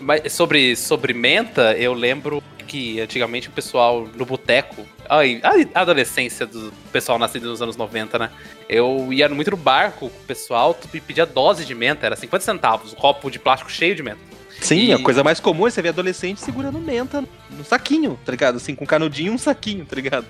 mas 0.00 0.32
sobre, 0.32 0.74
sobre 0.74 1.12
menta, 1.12 1.74
eu 1.76 1.92
lembro 1.92 2.42
que 2.66 3.00
antigamente 3.00 3.48
o 3.48 3.52
pessoal 3.52 4.08
no 4.16 4.24
boteco, 4.24 4.84
ai, 5.08 5.40
a 5.74 5.80
adolescência 5.80 6.46
do 6.46 6.72
pessoal 6.92 7.18
nascido 7.18 7.48
nos 7.48 7.60
anos 7.62 7.76
90, 7.76 8.18
né? 8.18 8.30
Eu 8.68 9.12
ia 9.12 9.28
muito 9.28 9.50
no 9.50 9.56
barco 9.56 10.00
com 10.00 10.06
o 10.06 10.24
pessoal 10.26 10.78
e 10.92 11.00
pedia 11.00 11.24
dose 11.26 11.64
de 11.64 11.74
menta, 11.74 12.04
era 12.06 12.16
50 12.16 12.44
centavos, 12.44 12.92
um 12.92 12.96
copo 12.96 13.30
de 13.30 13.38
plástico 13.38 13.70
cheio 13.70 13.94
de 13.94 14.02
menta. 14.02 14.18
Sim, 14.60 14.86
E- 14.86 14.92
a 14.92 14.98
coisa 14.98 15.22
mais 15.22 15.38
comum 15.38 15.66
é 15.66 15.70
você 15.70 15.80
ver 15.80 15.90
adolescente 15.90 16.40
segurando 16.40 16.78
menta 16.80 17.24
no 17.50 17.64
saquinho, 17.64 18.18
tá 18.24 18.32
ligado? 18.32 18.56
Assim, 18.56 18.74
com 18.74 18.84
canudinho 18.84 19.30
e 19.32 19.34
um 19.34 19.38
saquinho, 19.38 19.84
tá 19.86 19.94
ligado? 19.94 20.26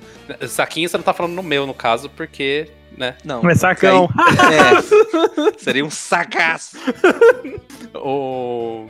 Saquinho 0.46 0.86
você 0.88 0.96
não 0.98 1.04
tá 1.04 1.14
falando 1.14 1.32
no 1.32 1.42
meu, 1.42 1.66
no 1.66 1.72
caso, 1.72 2.10
porque, 2.10 2.68
né? 2.96 3.16
Não. 3.24 3.42
Mas 3.42 3.60
sacão. 3.60 4.08
É, 4.52 5.52
seria 5.58 5.84
um 5.84 5.90
sacaço. 5.90 6.76
O... 7.94 8.86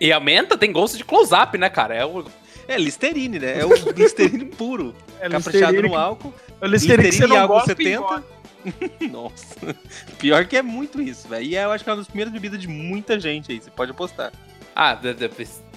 E 0.00 0.12
a 0.12 0.18
menta 0.20 0.56
tem 0.56 0.72
gosto 0.72 0.96
de 0.96 1.04
close-up, 1.04 1.56
né, 1.58 1.68
cara? 1.68 1.94
É 1.94 2.04
o... 2.04 2.24
É 2.66 2.76
Listerine, 2.76 3.38
né? 3.38 3.60
É 3.60 3.64
o 3.66 3.70
Listerine 3.96 4.44
puro. 4.44 4.94
É 5.20 5.28
caprichado 5.28 5.82
no 5.82 5.94
álcool. 5.96 6.32
que- 6.32 6.64
é 6.64 6.68
Listerine 6.68 6.96
que 6.98 7.02
você 7.02 7.08
Listerine 7.10 7.34
não 7.34 7.42
álcool 7.42 7.54
gosta, 7.54 7.68
70. 7.76 7.90
engorda. 7.96 8.24
Nossa. 9.12 9.76
Pior 10.18 10.44
que 10.46 10.56
é 10.56 10.62
muito 10.62 11.00
isso, 11.00 11.28
velho. 11.28 11.44
E 11.44 11.56
eu 11.56 11.70
acho 11.70 11.84
que 11.84 11.90
é 11.90 11.92
uma 11.92 11.98
das 11.98 12.06
primeiras 12.08 12.32
bebidas 12.32 12.58
de 12.60 12.68
muita 12.68 13.18
gente 13.18 13.52
aí. 13.52 13.60
Você 13.60 13.70
pode 13.70 13.90
apostar. 13.92 14.32
Ah, 14.74 14.98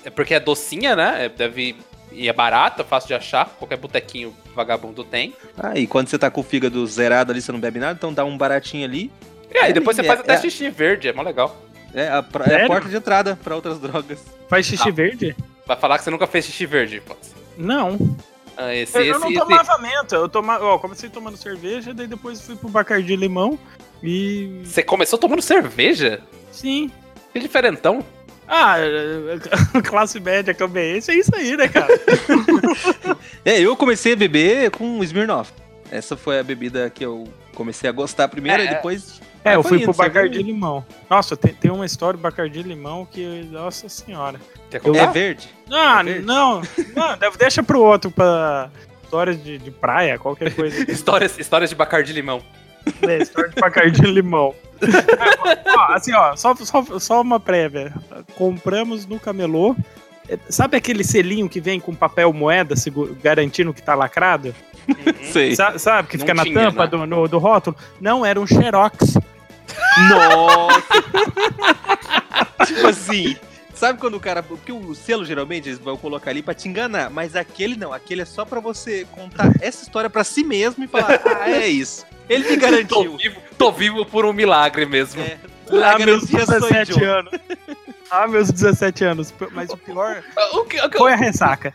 é 0.04 0.10
porque 0.10 0.34
é 0.34 0.40
docinha, 0.40 0.96
né? 0.96 1.26
É- 1.26 1.30
Deve... 1.30 1.76
E 2.12 2.28
é 2.28 2.34
barata, 2.34 2.84
fácil 2.84 3.08
de 3.08 3.14
achar. 3.14 3.46
Qualquer 3.58 3.78
botequinho 3.78 4.36
vagabundo 4.54 5.02
tem. 5.04 5.34
Ah, 5.58 5.78
e 5.78 5.88
quando 5.88 6.10
você 6.10 6.20
tá 6.20 6.30
com 6.30 6.42
o 6.42 6.44
fígado 6.44 6.86
zerado 6.86 7.32
ali, 7.32 7.42
você 7.42 7.52
não 7.54 7.60
bebe 7.60 7.80
nada, 7.80 7.94
então 7.94 8.12
dá 8.14 8.26
um 8.26 8.38
baratinho 8.38 8.84
ali. 8.84 9.10
E 9.54 9.58
aí 9.58 9.70
É, 9.70 9.74
depois 9.74 9.96
você 9.96 10.02
é- 10.02 10.06
faz 10.06 10.20
até 10.20 10.34
é- 10.34 10.42
xixi 10.42 10.70
verde, 10.70 11.08
é 11.08 11.14
mó 11.14 11.22
legal. 11.22 11.56
É 11.94 12.08
a, 12.10 12.26
é 12.50 12.64
a 12.64 12.68
porta 12.68 12.90
de 12.90 12.96
entrada 12.98 13.38
pra 13.42 13.56
outras 13.56 13.80
drogas. 13.80 14.20
Faz 14.50 14.66
xixi 14.66 14.90
Ah. 14.90 14.92
verde? 14.92 15.36
Vai 15.66 15.78
falar 15.78 15.98
que 15.98 16.04
você 16.04 16.10
nunca 16.12 16.28
fez 16.28 16.46
xixi 16.46 16.66
verde, 16.66 17.02
pô. 17.06 17.16
Não. 17.58 17.98
Ah, 18.64 18.76
esse, 18.76 18.96
Eu, 18.98 19.02
esse, 19.02 19.10
eu 19.12 19.20
não 19.20 19.30
esse- 19.30 19.40
tomava 19.40 19.78
menta. 19.80 20.16
Eu 20.16 20.30
tomava, 20.30 20.64
ó, 20.66 20.78
comecei 20.78 21.10
tomando 21.10 21.38
cerveja, 21.38 21.94
daí 21.94 22.08
depois 22.08 22.42
fui 22.42 22.56
pro 22.56 22.70
Bacardi 22.70 23.16
limão 23.16 23.58
e. 24.04 24.62
Você 24.66 24.84
começou 24.84 25.18
tomando 25.18 25.42
cerveja? 25.42 26.22
Sim. 26.52 26.92
Que 27.34 27.40
diferentão. 27.40 28.04
Ah, 28.48 28.76
classe 29.86 30.20
média 30.20 30.54
cambense 30.54 31.10
é 31.12 31.16
isso 31.16 31.34
aí, 31.36 31.56
né, 31.56 31.68
cara? 31.68 31.88
É, 33.44 33.60
eu 33.60 33.76
comecei 33.76 34.14
a 34.14 34.16
beber 34.16 34.70
com 34.72 35.04
Smirnoff. 35.04 35.52
Essa 35.90 36.16
foi 36.16 36.38
a 36.40 36.44
bebida 36.44 36.90
que 36.90 37.04
eu 37.04 37.28
comecei 37.56 37.90
a 37.90 37.94
gostar 37.94 38.28
primeiro 38.28 38.62
É, 38.62 38.66
e 38.66 38.68
é. 38.68 38.76
depois. 38.76 39.20
É, 39.44 39.56
eu 39.56 39.64
fui 39.64 39.78
indo, 39.78 39.86
pro 39.86 39.94
você 39.94 40.04
Bacardi 40.04 40.42
limão. 40.44 40.86
Nossa, 41.10 41.36
tem, 41.36 41.54
tem 41.54 41.72
uma 41.72 41.86
história 41.86 42.18
do 42.18 42.22
Bacardi 42.22 42.62
limão 42.62 43.06
que. 43.06 43.48
Nossa 43.52 43.90
senhora. 43.90 44.40
Quer 44.70 44.82
É 44.96 45.08
verde? 45.08 45.50
Ah, 45.72 46.00
É 46.02 46.04
verde? 46.04 46.26
não. 46.26 46.62
Não, 46.96 47.32
deixa 47.38 47.64
pro 47.64 47.82
outro, 47.82 48.12
pra 48.12 48.70
histórias 49.04 49.44
de, 49.44 49.58
de 49.58 49.72
praia, 49.72 50.18
qualquer 50.18 50.54
coisa. 50.56 50.80
Histórias, 50.90 51.38
histórias 51.38 51.70
de 51.70 51.76
Bacardi 51.76 52.14
limão. 52.14 52.42
É, 53.02 53.18
história 53.18 53.50
de 53.50 53.60
Bacardi 53.60 54.02
limão. 54.04 54.56
É, 54.82 55.78
ó, 55.78 55.94
assim, 55.94 56.14
ó, 56.14 56.36
só, 56.36 56.56
só, 56.56 56.84
só 57.00 57.22
uma 57.22 57.40
prévia. 57.40 57.94
Compramos 58.38 59.06
no 59.06 59.20
camelô. 59.20 59.76
É, 60.30 60.38
Sabe 60.50 60.78
aquele 60.78 61.04
selinho 61.04 61.50
que 61.50 61.60
vem 61.60 61.80
com 61.80 61.94
papel 61.94 62.32
moeda, 62.32 62.74
garantindo 63.22 63.74
que 63.74 63.82
tá 63.82 63.96
lacrado? 63.96 64.56
Sei. 65.32 65.56
Sa- 65.56 65.78
sabe, 65.80 66.08
que 66.10 66.18
Não 66.18 66.26
fica 66.26 66.34
na 66.34 66.44
tinha, 66.44 66.56
tampa 66.72 66.84
né? 66.84 66.88
do, 66.90 67.06
no- 67.06 67.28
do 67.28 67.38
rótulo? 67.38 67.76
Não, 68.00 68.26
era 68.26 68.40
um 68.40 68.48
xerox. 68.48 69.16
Nossa! 70.10 70.84
tipo 72.66 72.88
assim, 72.88 73.36
sabe 73.74 74.00
quando 74.00 74.16
o 74.16 74.20
cara. 74.20 74.42
Porque 74.44 74.72
o 74.72 74.94
selo 74.96 75.26
geralmente 75.26 75.70
eles 75.70 75.80
vão 75.80 75.98
colocar 75.98 76.32
ali 76.32 76.42
pra 76.42 76.54
te 76.54 76.68
enganar, 76.68 77.10
mas 77.10 77.36
aquele 77.36 77.76
não, 77.76 77.94
aquele 77.94 78.22
é 78.22 78.26
só 78.26 78.44
pra 78.46 78.60
você 78.60 79.06
contar 79.12 79.52
essa 79.62 79.84
história 79.84 80.10
pra 80.10 80.24
si 80.24 80.44
mesmo 80.44 80.84
e 80.84 80.88
falar, 80.88 81.20
ah, 81.26 81.50
é 81.50 81.68
isso. 81.68 82.06
Ele 82.30 82.50
me 82.50 82.56
Tô 82.58 82.62
garantiu. 82.62 83.18
vivo, 83.18 83.42
tô 83.58 83.72
vivo 83.72 84.06
por 84.06 84.26
um 84.26 84.32
milagre 84.34 84.86
mesmo. 84.86 85.22
É, 85.22 85.38
Ah, 85.84 85.98
meus 86.00 86.26
garantia 86.26 86.46
sou 86.46 86.60
17 86.70 87.02
eu. 87.04 87.14
anos. 87.14 87.32
Ah, 88.10 88.28
meus 88.28 88.52
17 88.52 89.04
anos. 89.06 89.34
Mas 89.52 89.70
o 89.70 89.78
pior 89.78 90.22
O, 90.54 90.64
que, 90.66 90.80
o 90.82 90.90
que- 90.90 90.98
foi 90.98 91.14
a 91.14 91.16
ressaca. 91.16 91.74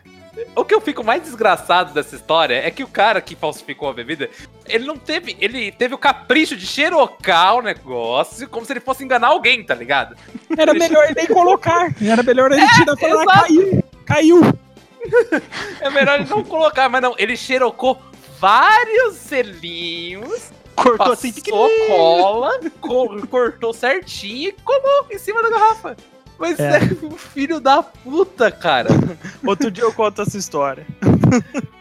O 0.55 0.63
que 0.65 0.73
eu 0.73 0.81
fico 0.81 1.03
mais 1.03 1.21
desgraçado 1.23 1.93
dessa 1.93 2.15
história 2.15 2.55
é 2.55 2.69
que 2.71 2.83
o 2.83 2.87
cara 2.87 3.21
que 3.21 3.35
falsificou 3.35 3.89
a 3.89 3.93
bebida, 3.93 4.29
ele 4.67 4.85
não 4.85 4.97
teve. 4.97 5.35
Ele 5.39 5.71
teve 5.71 5.93
o 5.95 5.97
capricho 5.97 6.55
de 6.55 6.65
xerocar 6.65 7.55
o 7.55 7.61
negócio 7.61 8.47
como 8.49 8.65
se 8.65 8.73
ele 8.73 8.79
fosse 8.79 9.03
enganar 9.03 9.27
alguém, 9.27 9.63
tá 9.63 9.73
ligado? 9.75 10.15
Era 10.57 10.73
melhor 10.73 11.05
ele 11.05 11.15
nem 11.15 11.27
colocar. 11.27 11.93
Era 12.01 12.23
melhor 12.23 12.51
ele 12.51 12.67
tirar 12.69 12.93
e 12.93 12.99
falar, 12.99 13.23
ah, 13.23 13.41
caiu. 13.41 13.83
Caiu. 14.05 14.41
É 15.79 15.89
melhor 15.89 16.19
ele 16.19 16.29
não 16.29 16.43
colocar, 16.43 16.89
mas 16.89 17.01
não, 17.01 17.15
ele 17.17 17.37
xerocou 17.37 18.01
vários 18.39 19.15
selinhos, 19.15 20.51
Cortou 20.75 21.13
assim, 21.13 21.31
passou 21.31 21.69
cola, 21.87 22.59
co- 22.81 23.27
cortou 23.27 23.73
certinho 23.73 24.49
e 24.49 24.51
colou 24.63 25.07
em 25.09 25.17
cima 25.17 25.41
da 25.41 25.49
garrafa. 25.49 25.97
Mas 26.39 26.59
É. 26.59 26.77
é 26.77 27.05
um 27.05 27.11
filho 27.17 27.59
da 27.59 27.81
puta, 27.81 28.51
cara. 28.51 28.89
Outro 29.45 29.71
dia 29.71 29.83
eu 29.83 29.93
conto 29.93 30.21
essa 30.21 30.37
história. 30.37 30.85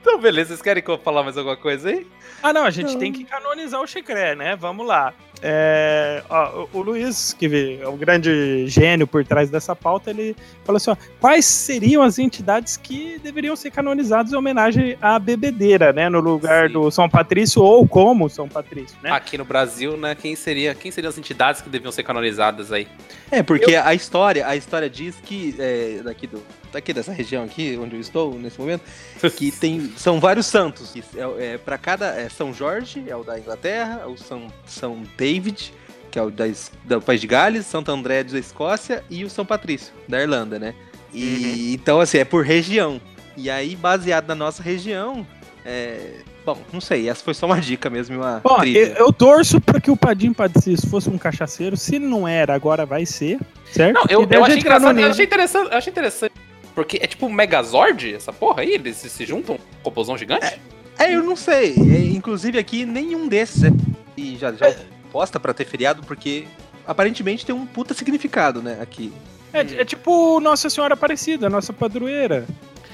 Então, 0.00 0.18
beleza, 0.20 0.48
vocês 0.50 0.62
querem 0.62 0.82
que 0.82 0.88
eu 0.88 0.98
falar 0.98 1.22
mais 1.24 1.36
alguma 1.36 1.56
coisa 1.56 1.88
aí? 1.88 2.06
Ah, 2.42 2.52
não, 2.52 2.64
a 2.64 2.70
gente 2.70 2.96
tem 2.96 3.12
que 3.12 3.24
canonizar 3.24 3.80
o 3.82 3.86
Chicré, 3.86 4.34
né? 4.36 4.54
Vamos 4.56 4.86
lá. 4.86 5.12
É, 5.42 6.22
ó, 6.30 6.66
o, 6.72 6.80
Luiz, 6.80 7.34
que 7.34 7.78
é 7.80 7.86
o 7.86 7.92
grande 7.92 8.66
gênio 8.68 9.06
por 9.06 9.24
trás 9.24 9.50
dessa 9.50 9.76
pauta, 9.76 10.10
ele 10.10 10.34
falou 10.64 10.76
assim: 10.78 10.90
ó, 10.90 10.96
quais 11.20 11.44
seriam 11.44 12.02
as 12.02 12.18
entidades 12.18 12.76
que 12.76 13.18
deveriam 13.22 13.54
ser 13.54 13.70
canonizadas 13.70 14.32
em 14.32 14.36
homenagem 14.36 14.96
à 15.00 15.18
bebedeira, 15.18 15.92
né? 15.92 16.08
No 16.08 16.20
lugar 16.20 16.68
Sim. 16.68 16.72
do 16.72 16.90
São 16.90 17.08
Patrício 17.08 17.62
ou 17.62 17.86
como 17.86 18.28
São 18.30 18.48
Patrício, 18.48 18.96
né? 19.02 19.10
Aqui 19.10 19.36
no 19.36 19.44
Brasil, 19.44 19.96
né, 19.96 20.14
quem 20.14 20.34
seria, 20.34 20.74
quem 20.74 20.90
seriam 20.90 21.10
as 21.10 21.18
entidades 21.18 21.60
que 21.60 21.68
deviam 21.68 21.92
ser 21.92 22.02
canonizadas 22.02 22.72
aí? 22.72 22.88
É, 23.30 23.42
porque 23.42 23.74
a 23.74 23.94
história, 23.94 24.46
a 24.46 24.56
história 24.56 24.88
diz 24.88 25.16
que 25.22 25.54
é, 25.58 26.00
daqui 26.02 26.26
do 26.26 26.42
daqui 26.76 26.92
dessa 26.92 27.12
região 27.12 27.44
aqui 27.44 27.78
onde 27.80 27.96
eu 27.96 28.00
estou 28.00 28.34
nesse 28.38 28.60
momento, 28.60 28.82
que 29.36 29.50
tem 29.50 29.92
são 29.96 30.20
vários 30.20 30.46
santos. 30.46 30.92
que 30.92 31.02
É, 31.18 31.54
é, 31.54 31.58
para 31.58 31.78
cada 31.78 32.06
é 32.08 32.28
São 32.28 32.52
Jorge 32.52 33.04
é 33.06 33.16
o 33.16 33.24
da 33.24 33.38
Inglaterra, 33.38 34.06
o 34.06 34.16
São 34.16 34.48
São 34.66 35.02
David 35.32 35.72
que 36.16 36.18
é 36.18 36.22
o 36.22 36.30
da, 36.30 36.46
do 36.84 37.02
país 37.02 37.20
de 37.20 37.26
Gales, 37.26 37.66
Santo 37.66 37.92
André 37.92 38.24
da 38.24 38.38
Escócia 38.38 39.04
e 39.10 39.22
o 39.22 39.28
São 39.28 39.44
Patrício 39.44 39.92
da 40.08 40.18
Irlanda, 40.18 40.58
né? 40.58 40.74
E 41.12 41.74
então 41.74 42.00
assim 42.00 42.16
é 42.16 42.24
por 42.24 42.42
região. 42.42 42.98
E 43.36 43.50
aí 43.50 43.76
baseado 43.76 44.26
na 44.28 44.34
nossa 44.34 44.62
região, 44.62 45.26
é, 45.62 46.20
bom, 46.42 46.56
não 46.72 46.80
sei, 46.80 47.10
essa 47.10 47.22
foi 47.22 47.34
só 47.34 47.44
uma 47.44 47.60
dica 47.60 47.90
mesmo, 47.90 48.16
uma 48.16 48.40
Bom, 48.42 48.64
eu, 48.64 48.86
eu 48.94 49.12
torço 49.12 49.60
para 49.60 49.78
que 49.78 49.90
o 49.90 49.96
Padim 49.96 50.32
Padeciso 50.32 50.86
fosse 50.88 51.10
um 51.10 51.18
cachaceiro. 51.18 51.76
Se 51.76 51.98
não 51.98 52.26
era, 52.26 52.54
agora 52.54 52.86
vai 52.86 53.04
ser, 53.04 53.38
certo? 53.70 53.96
Não, 53.96 54.04
eu, 54.08 54.26
eu 54.30 54.42
achei 54.42 54.58
engraçado, 54.58 54.98
eu 54.98 55.10
achei 55.10 55.24
interessante, 55.26 55.70
eu 55.70 55.76
achei 55.76 55.90
interessante. 55.90 56.32
Porque 56.74 56.98
é 56.98 57.06
tipo 57.06 57.26
um 57.26 57.32
Megazord, 57.32 58.14
essa 58.14 58.32
porra 58.32 58.62
aí? 58.62 58.72
Eles 58.72 58.96
se, 58.96 59.26
juntam? 59.26 59.56
Um 59.56 59.58
robôzão 59.84 60.16
gigante? 60.16 60.58
É, 60.98 61.14
eu 61.14 61.22
não 61.22 61.36
sei. 61.36 61.74
É, 61.74 62.16
inclusive 62.16 62.58
aqui 62.58 62.86
nenhum 62.86 63.28
desses 63.28 63.64
é. 63.64 63.70
E 64.16 64.36
já, 64.38 64.50
já 64.50 64.74
posta 65.16 65.40
pra 65.40 65.54
ter 65.54 65.64
feriado, 65.64 66.02
porque 66.02 66.44
aparentemente 66.86 67.46
tem 67.46 67.54
um 67.54 67.64
puta 67.64 67.94
significado, 67.94 68.60
né? 68.60 68.76
Aqui. 68.82 69.10
É, 69.50 69.60
é 69.60 69.82
tipo 69.82 70.38
Nossa 70.40 70.68
Senhora 70.68 70.92
Aparecida, 70.92 71.48
nossa 71.48 71.72
padroeira. 71.72 72.44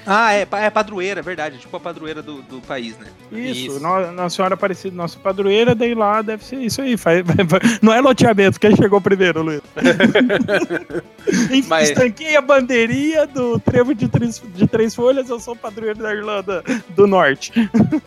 Ah, 0.05 0.33
é, 0.33 0.47
é 0.49 0.69
padroeira, 0.69 1.19
é 1.19 1.23
verdade. 1.23 1.57
Tipo 1.57 1.75
a 1.75 1.79
padroeira 1.81 2.21
do, 2.21 2.41
do 2.43 2.61
país, 2.61 2.97
né? 2.97 3.07
Isso, 3.29 3.71
Isso. 3.73 3.79
No- 3.81 4.09
Nossa 4.13 4.35
Senhora 4.37 4.53
Aparecida, 4.53 4.95
nossa 4.95 5.19
padroeira, 5.19 5.75
daí 5.75 5.93
lá 5.93 6.21
deve 6.21 6.45
ser 6.45 6.59
isso 6.59 6.81
aí. 6.81 6.95
Faz, 6.95 7.23
não 7.83 7.91
é 7.93 7.99
loteamento, 7.99 8.57
quem 8.57 8.73
chegou 8.73 9.01
primeiro, 9.01 9.41
Luiz? 9.41 9.61
Enfim, 11.51 11.67
Mas- 11.67 11.89
estanquei 11.89 12.37
a 12.37 12.41
bandeirinha 12.41 13.27
do 13.27 13.59
trevo 13.59 13.93
de 13.93 14.07
três, 14.07 14.41
de 14.55 14.65
três 14.65 14.95
folhas, 14.95 15.29
eu 15.29 15.41
sou 15.41 15.57
padroeiro 15.57 15.99
da 15.99 16.13
Irlanda 16.13 16.63
do 16.95 17.05
Norte. 17.05 17.51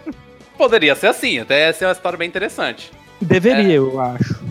Poderia 0.56 0.94
ser 0.94 1.08
assim, 1.08 1.38
até 1.38 1.70
ser 1.74 1.84
uma 1.84 1.92
história 1.92 2.16
bem 2.18 2.26
interessante. 2.28 2.90
Deveria, 3.20 3.74
É. 3.74 3.78
eu 3.78 4.00
acho. 4.00 4.44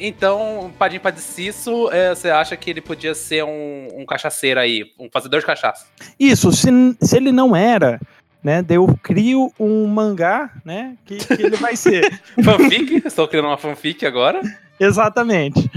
Então, 0.00 0.72
Padim 0.78 1.00
Padicisso, 1.00 1.90
é, 1.90 2.14
você 2.14 2.30
acha 2.30 2.56
que 2.56 2.70
ele 2.70 2.80
podia 2.80 3.14
ser 3.14 3.44
um, 3.44 3.88
um 3.94 4.06
cachaceiro 4.06 4.60
aí, 4.60 4.84
um 4.98 5.08
fazedor 5.12 5.40
de 5.40 5.46
cachaça? 5.46 5.86
Isso, 6.18 6.52
se, 6.52 6.68
se 7.00 7.16
ele 7.16 7.32
não 7.32 7.54
era, 7.56 8.00
né, 8.42 8.62
daí 8.62 8.76
eu 8.76 8.96
crio 9.02 9.52
um 9.58 9.86
mangá, 9.88 10.50
né, 10.64 10.94
que, 11.04 11.16
que 11.16 11.42
ele 11.42 11.56
vai 11.56 11.74
ser. 11.74 12.20
Fanfic? 12.44 13.02
Estou 13.04 13.26
criando 13.26 13.46
uma 13.48 13.58
fanfic 13.58 14.06
agora. 14.06 14.40
Exatamente. 14.78 15.68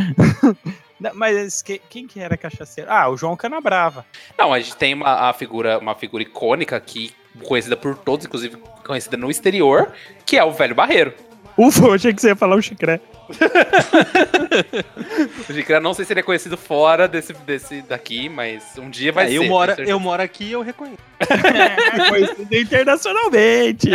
Mas 1.15 1.63
que- 1.63 1.81
quem 1.89 2.05
que 2.05 2.19
era 2.19 2.37
cachaceiro? 2.37 2.91
Ah, 2.91 3.09
o 3.09 3.17
João 3.17 3.35
Canabrava. 3.35 4.05
Não, 4.37 4.53
a 4.53 4.59
gente 4.59 4.75
tem 4.75 4.93
uma 4.93 5.29
a 5.29 5.33
figura, 5.33 5.79
uma 5.79 5.95
figura 5.95 6.21
icônica 6.21 6.75
aqui, 6.75 7.11
conhecida 7.43 7.75
por 7.75 7.95
todos, 7.97 8.27
inclusive 8.27 8.57
conhecida 8.85 9.17
no 9.17 9.31
exterior, 9.31 9.91
que 10.27 10.37
é 10.37 10.43
o 10.43 10.51
Velho 10.51 10.75
Barreiro. 10.75 11.11
Ufa, 11.57 11.85
eu 11.85 11.93
achei 11.93 12.13
que 12.13 12.21
você 12.21 12.29
ia 12.29 12.35
falar 12.35 12.55
o 12.55 12.61
Chicré. 12.61 12.99
O 15.49 15.53
Gicré 15.53 15.79
não 15.79 15.93
sei 15.93 16.05
se 16.05 16.13
ele 16.13 16.19
é 16.19 16.23
conhecido 16.23 16.57
fora 16.57 17.07
desse, 17.07 17.33
desse 17.33 17.81
daqui, 17.81 18.27
mas 18.29 18.63
um 18.77 18.89
dia 18.89 19.11
vai 19.11 19.25
É, 19.25 19.29
ser. 19.29 19.35
eu, 19.35 19.43
moro, 19.45 19.71
eu 19.83 19.99
moro 19.99 20.21
aqui 20.21 20.45
e 20.45 20.51
eu 20.51 20.61
reconheço. 20.61 20.97
É, 21.19 22.09
conhecido 22.09 22.55
internacionalmente. 22.55 23.89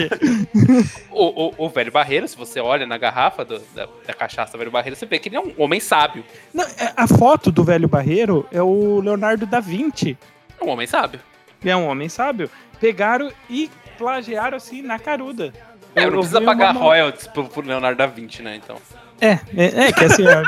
O, 1.11 1.49
o, 1.49 1.55
o 1.59 1.69
Velho 1.69 1.91
Barreiro, 1.93 2.27
se 2.29 2.37
você 2.37 2.61
olha 2.61 2.87
na 2.87 2.97
garrafa 2.99 3.45
do- 3.45 3.59
da, 3.75 3.87
da 4.07 4.15
cachaça 4.15 4.57
Velho 4.57 4.71
Barreiro, 4.71 4.97
você 4.97 5.07
vê 5.07 5.19
que 5.19 5.29
ele 5.29 5.37
é 5.37 5.41
um 5.41 5.53
homem 5.59 5.81
sábio. 5.81 6.25
Não, 6.55 6.65
é, 6.65 6.93
a 6.97 7.07
foto 7.07 7.51
do 7.53 7.65
velho 7.65 7.89
Barreiro 7.89 8.47
é 8.53 8.63
o 8.63 9.01
Leonardo 9.01 9.47
da 9.47 9.61
Vinci. 9.61 10.17
É 10.61 10.65
um 10.65 10.69
homem 10.69 10.87
sábio. 10.87 11.21
Ele 11.63 11.71
é 11.71 11.77
um 11.77 11.87
homem 11.87 12.09
sábio. 12.09 12.51
Pegaram 12.81 13.31
e 13.51 13.71
plagiaram 13.99 14.57
assim 14.57 14.83
na 14.83 14.99
caruda. 14.99 15.53
É, 15.97 16.05
Eu- 16.05 16.11
não 16.11 16.19
precisa 16.19 16.41
pagar 16.41 16.73
uma- 16.73 16.81
royalties 16.81 17.27
pro, 17.27 17.45
pro 17.49 17.63
Leonardo 17.67 17.99
da 17.99 18.07
Vinci, 18.07 18.43
né? 18.43 18.57
Então. 18.57 18.77
É, 19.21 19.39
é, 19.57 19.87
é 19.89 19.93
que 19.93 20.05
assim. 20.05 20.27
é- 20.27 20.43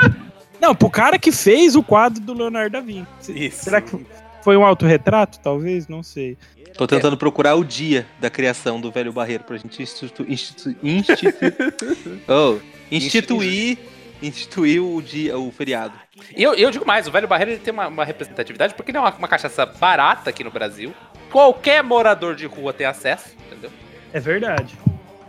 Não, 0.61 0.75
pro 0.75 0.89
cara 0.89 1.17
que 1.17 1.31
fez 1.31 1.75
o 1.75 1.81
quadro 1.83 2.21
do 2.21 2.33
Leonardo 2.33 2.71
da 2.71 2.79
Vinci. 2.81 3.07
Isso. 3.29 3.63
Será 3.63 3.81
que 3.81 3.97
foi 4.43 4.55
um 4.55 4.63
autorretrato? 4.65 5.39
Talvez, 5.39 5.87
não 5.87 6.03
sei. 6.03 6.37
Tô 6.77 6.85
tentando 6.85 7.17
procurar 7.17 7.55
o 7.55 7.63
dia 7.65 8.05
da 8.19 8.29
criação 8.29 8.79
do 8.79 8.91
Velho 8.91 9.11
Barreiro 9.11 9.43
pra 9.43 9.57
gente 9.57 9.81
institu, 9.81 10.23
institu, 10.29 10.75
institu, 10.83 11.35
oh, 12.29 12.59
instituir, 12.91 13.77
instituir 14.21 14.81
o 14.81 15.01
dia, 15.01 15.37
o 15.37 15.51
feriado. 15.51 15.93
E 16.37 16.43
eu, 16.43 16.53
eu 16.53 16.69
digo 16.71 16.85
mais, 16.85 17.07
o 17.07 17.11
Velho 17.11 17.27
Barreiro 17.27 17.51
ele 17.51 17.59
tem 17.59 17.73
uma, 17.73 17.87
uma 17.87 18.05
representatividade 18.05 18.75
porque 18.75 18.91
ele 18.91 18.97
é 18.97 19.01
uma, 19.01 19.11
uma 19.11 19.27
cachaça 19.27 19.65
barata 19.65 20.29
aqui 20.29 20.43
no 20.43 20.51
Brasil. 20.51 20.93
Qualquer 21.31 21.83
morador 21.83 22.35
de 22.35 22.45
rua 22.45 22.71
tem 22.71 22.85
acesso, 22.85 23.35
entendeu? 23.47 23.71
É 24.13 24.19
verdade. 24.19 24.75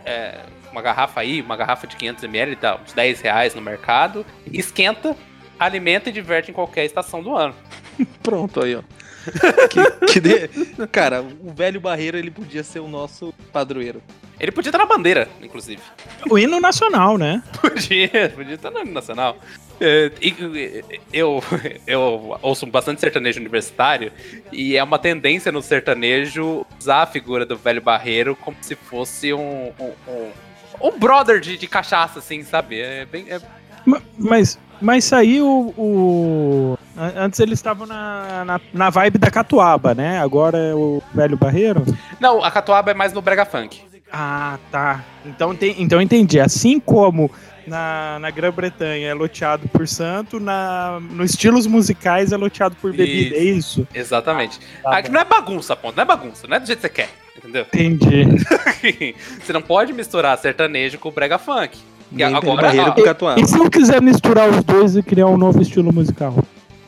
É, 0.05 0.41
uma 0.71 0.81
garrafa 0.81 1.19
aí, 1.19 1.41
uma 1.41 1.55
garrafa 1.55 1.85
de 1.85 1.95
500ml, 1.95 2.57
dá 2.59 2.75
uns 2.75 2.93
10 2.93 3.21
reais 3.21 3.55
no 3.55 3.61
mercado. 3.61 4.25
Esquenta, 4.51 5.15
alimenta 5.59 6.09
e 6.09 6.13
diverte 6.13 6.51
em 6.51 6.53
qualquer 6.53 6.85
estação 6.85 7.21
do 7.21 7.35
ano. 7.35 7.55
Pronto 8.23 8.63
aí, 8.63 8.75
ó. 8.75 8.81
que, 9.69 10.13
que 10.13 10.19
de- 10.19 10.47
Cara, 10.91 11.21
o 11.21 11.51
Velho 11.53 11.79
Barreiro 11.79 12.17
ele 12.17 12.31
podia 12.31 12.63
ser 12.63 12.79
o 12.79 12.87
nosso 12.87 13.33
padroeiro. 13.51 14.01
Ele 14.39 14.51
podia 14.51 14.69
estar 14.69 14.79
na 14.79 14.85
bandeira, 14.85 15.27
inclusive. 15.41 15.81
O 16.29 16.37
hino 16.39 16.59
nacional, 16.59 17.17
né? 17.17 17.43
Podia, 17.61 18.31
podia 18.35 18.55
estar 18.55 18.71
no 18.71 18.79
hino 18.79 18.91
nacional. 18.91 19.37
É, 19.79 20.11
eu, 21.13 21.43
eu 21.87 22.37
ouço 22.41 22.65
bastante 22.67 23.01
sertanejo 23.01 23.39
universitário 23.39 24.11
e 24.51 24.77
é 24.77 24.83
uma 24.83 24.97
tendência 24.99 25.51
no 25.51 25.61
sertanejo 25.61 26.65
usar 26.79 27.03
a 27.03 27.05
figura 27.07 27.45
do 27.45 27.57
velho 27.57 27.81
barreiro 27.81 28.35
como 28.35 28.55
se 28.61 28.75
fosse 28.75 29.33
um, 29.33 29.71
um, 29.79 29.91
um, 30.07 30.31
um 30.87 30.99
brother 30.99 31.39
de, 31.39 31.57
de 31.57 31.67
cachaça, 31.67 32.19
assim, 32.19 32.43
sabe? 32.43 32.79
É 32.79 33.05
bem, 33.05 33.25
é- 33.29 33.41
Ma- 33.85 34.01
Mas, 34.17 34.59
mas 34.81 35.05
saiu 35.05 35.73
o. 35.77 36.77
an- 36.97 37.13
Antes 37.25 37.39
eles 37.39 37.59
estavam 37.59 37.85
na, 37.87 38.43
na, 38.45 38.61
na 38.73 38.89
vibe 38.89 39.17
da 39.17 39.29
Catuaba, 39.31 39.93
né? 39.93 40.19
Agora 40.19 40.57
é 40.57 40.73
o 40.73 41.01
velho 41.13 41.37
Barreiro. 41.37 41.83
Não, 42.19 42.43
a 42.43 42.49
catuaba 42.51 42.91
é 42.91 42.93
mais 42.93 43.13
no 43.13 43.21
brega 43.21 43.45
funk. 43.45 43.81
Ah, 44.11 44.57
tá. 44.71 45.03
Então, 45.25 45.55
tem, 45.55 45.75
então 45.81 46.01
entendi. 46.01 46.37
Assim 46.39 46.79
como 46.81 47.31
na, 47.65 48.17
na 48.19 48.29
Grã-Bretanha 48.29 49.07
é 49.07 49.13
loteado 49.13 49.69
por 49.69 49.87
santo, 49.87 50.37
na, 50.39 50.99
no 50.99 51.23
estilos 51.23 51.65
musicais 51.65 52.33
é 52.33 52.37
loteado 52.37 52.75
por 52.81 52.91
bebida. 52.91 53.35
É 53.37 53.43
isso? 53.43 53.87
Exatamente. 53.93 54.59
Tá 54.83 54.97
Aqui 54.97 55.07
bom. 55.07 55.13
não 55.13 55.21
é 55.21 55.25
bagunça, 55.25 55.75
ponto. 55.77 55.95
Não 55.95 56.01
é 56.03 56.05
bagunça, 56.05 56.45
não 56.45 56.57
é 56.57 56.59
do 56.59 56.65
jeito 56.67 56.79
que 56.81 56.87
você 56.87 56.93
quer. 56.93 57.09
Entendeu? 57.37 57.61
Entendi. 57.73 58.25
você 59.41 59.53
não 59.53 59.61
pode 59.61 59.93
misturar 59.93 60.37
sertanejo 60.37 60.99
com 60.99 61.09
brega 61.09 61.37
funk. 61.39 61.77
E 62.11 62.23
agora 62.23 62.61
Barreiro 62.61 62.93
Catuaba. 63.03 63.39
E 63.39 63.45
se 63.47 63.57
eu 63.57 63.69
quiser 63.69 64.01
misturar 64.01 64.49
os 64.49 64.63
dois 64.63 64.95
e 64.95 65.03
criar 65.03 65.27
um 65.27 65.37
novo 65.37 65.61
estilo 65.61 65.93
musical? 65.93 66.35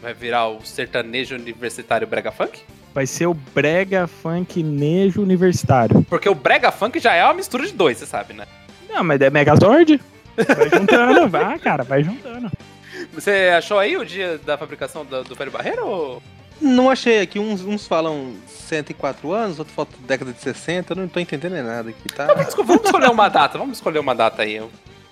vai 0.01 0.13
virar 0.13 0.49
o 0.49 0.59
sertanejo 0.65 1.33
universitário 1.33 2.05
brega 2.05 2.29
funk? 2.29 2.59
Vai 2.93 3.07
ser 3.07 3.25
o 3.25 3.33
brega 3.33 4.05
funk 4.05 4.61
nejo 4.61 5.21
universitário. 5.21 6.03
Porque 6.09 6.27
o 6.27 6.35
brega 6.35 6.73
funk 6.73 6.99
já 6.99 7.13
é 7.13 7.23
uma 7.23 7.33
mistura 7.33 7.65
de 7.65 7.71
dois, 7.71 7.97
você 7.97 8.05
sabe, 8.05 8.33
né? 8.33 8.45
Não, 8.89 9.01
mas 9.01 9.21
é 9.21 9.29
Megazord? 9.29 10.01
Vai 10.35 10.69
juntando, 10.69 11.27
vai, 11.31 11.57
cara, 11.57 11.83
vai 11.85 12.03
juntando. 12.03 12.51
Você 13.13 13.49
achou 13.57 13.79
aí 13.79 13.95
o 13.95 14.05
dia 14.05 14.37
da 14.45 14.57
fabricação 14.57 15.05
do, 15.05 15.23
do 15.23 15.35
Velho 15.35 15.51
Barreiro? 15.51 15.85
ou- 15.87 16.21
Não 16.59 16.89
achei 16.89 17.21
aqui, 17.21 17.39
uns, 17.39 17.63
uns 17.63 17.87
falam 17.87 18.33
104 18.45 19.31
anos, 19.31 19.57
outros 19.57 19.73
falam 19.73 19.89
década 20.05 20.33
de 20.33 20.41
60, 20.41 20.91
eu 20.91 20.97
não 20.97 21.07
tô 21.07 21.19
entendendo 21.21 21.53
nada 21.63 21.89
aqui, 21.91 22.09
tá? 22.13 22.25
Vamos 22.25 22.49
esco- 22.49 22.63
vamos 22.65 22.83
escolher 22.83 23.09
uma 23.09 23.29
data, 23.29 23.57
vamos 23.57 23.77
escolher 23.77 23.99
uma 23.99 24.13
data 24.13 24.41
aí. 24.41 24.61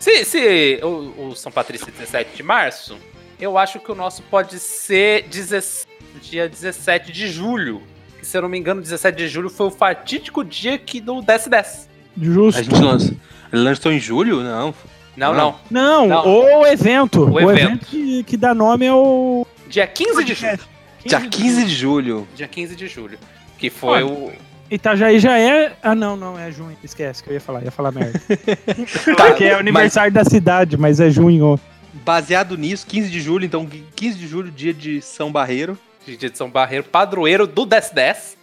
Se, 0.02 0.26
se 0.26 0.80
o, 0.82 1.28
o 1.30 1.36
São 1.36 1.52
Patrício 1.52 1.88
é 1.88 1.92
17 1.92 2.36
de 2.36 2.42
março, 2.42 2.98
eu 3.40 3.56
acho 3.56 3.80
que 3.80 3.92
o 3.92 3.96
nosso 3.96 4.24
pode 4.24 4.58
ser 4.58 5.28
16 5.30 5.88
dia 6.22 6.50
17 6.50 7.12
de 7.12 7.28
julho. 7.28 7.84
Que, 8.20 8.26
se 8.26 8.36
eu 8.36 8.42
não 8.42 8.50
me 8.50 8.58
engano, 8.58 8.82
17 8.82 9.16
de 9.16 9.28
julho 9.28 9.48
foi 9.50 9.68
o 9.68 9.72
fatídico 9.72 10.44
dia 10.44 10.78
que 10.80 11.00
do 11.00 11.18
DS10. 11.22 11.88
Justo. 12.20 12.60
A 12.60 12.64
gente 12.64 12.82
lança. 12.82 13.16
Ele 13.54 13.62
lançou 13.62 13.92
em 13.92 14.00
julho? 14.00 14.42
Não. 14.42 14.74
Não, 15.16 15.34
Não. 15.34 15.56
não. 15.70 16.08
Não, 16.08 16.08
Não. 16.08 16.60
o 16.62 16.66
evento. 16.66 17.22
O 17.24 17.34
O, 17.34 17.40
evento. 17.52 17.62
evento, 17.68 17.86
que, 17.86 18.24
que 18.24 18.38
dá 18.38 18.56
nome 18.56 18.88
ao. 18.88 19.46
Dia 19.68 19.86
15 19.86 20.24
de 20.24 20.34
julho. 20.34 20.60
Dia 21.06 21.22
15 21.22 21.66
de 21.66 21.76
julho. 21.76 22.28
Dia 22.36 22.48
15 22.48 22.76
de 22.76 22.88
julho. 22.88 23.20
Que 23.58 23.70
foi 23.70 24.04
Olha, 24.04 24.06
o. 24.08 24.34
Itajaí 24.72 25.20
já 25.20 25.38
é. 25.38 25.74
Ah, 25.84 25.94
não, 25.94 26.16
não, 26.16 26.40
é 26.40 26.52
junho. 26.52 26.78
Esquece 26.84 27.22
que 27.22 27.30
eu 27.30 27.34
ia 27.34 27.42
falar, 27.42 27.62
ia 27.64 27.72
falar 27.72 27.92
merda. 27.92 28.20
Tá, 29.18 29.28
Porque 29.28 29.44
é 29.44 29.56
o 29.56 29.60
aniversário 29.60 30.12
da 30.12 30.24
cidade, 30.24 30.78
mas 30.78 31.00
é 31.00 31.10
junho. 31.10 31.60
Baseado 32.06 32.58
nisso, 32.58 32.88
15 32.88 33.10
de 33.10 33.20
julho, 33.20 33.46
então 33.46 33.68
15 33.96 34.18
de 34.18 34.28
julho, 34.28 34.50
dia 34.50 34.74
de 34.74 35.02
São 35.02 35.32
Barreiro 35.32 35.78
Dia 36.06 36.30
de 36.30 36.38
São 36.38 36.50
Barreiro, 36.50 36.84
padroeiro 36.84 37.46
do 37.46 37.66
DS10. 37.66 38.36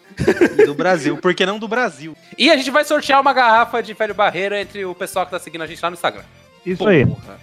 e 0.58 0.64
do 0.64 0.74
Brasil. 0.74 1.16
Por 1.16 1.34
que 1.34 1.44
não 1.44 1.58
do 1.58 1.68
Brasil? 1.68 2.16
E 2.36 2.50
a 2.50 2.56
gente 2.56 2.70
vai 2.70 2.84
sortear 2.84 3.20
uma 3.20 3.32
garrafa 3.32 3.82
de 3.82 3.94
Velho 3.94 4.14
Barreiro 4.14 4.54
entre 4.54 4.84
o 4.84 4.94
pessoal 4.94 5.24
que 5.24 5.32
tá 5.32 5.38
seguindo 5.38 5.62
a 5.62 5.66
gente 5.66 5.82
lá 5.82 5.90
no 5.90 5.94
Instagram. 5.94 6.22
Isso 6.64 6.86
aí. 6.86 7.06
Porra. 7.06 7.38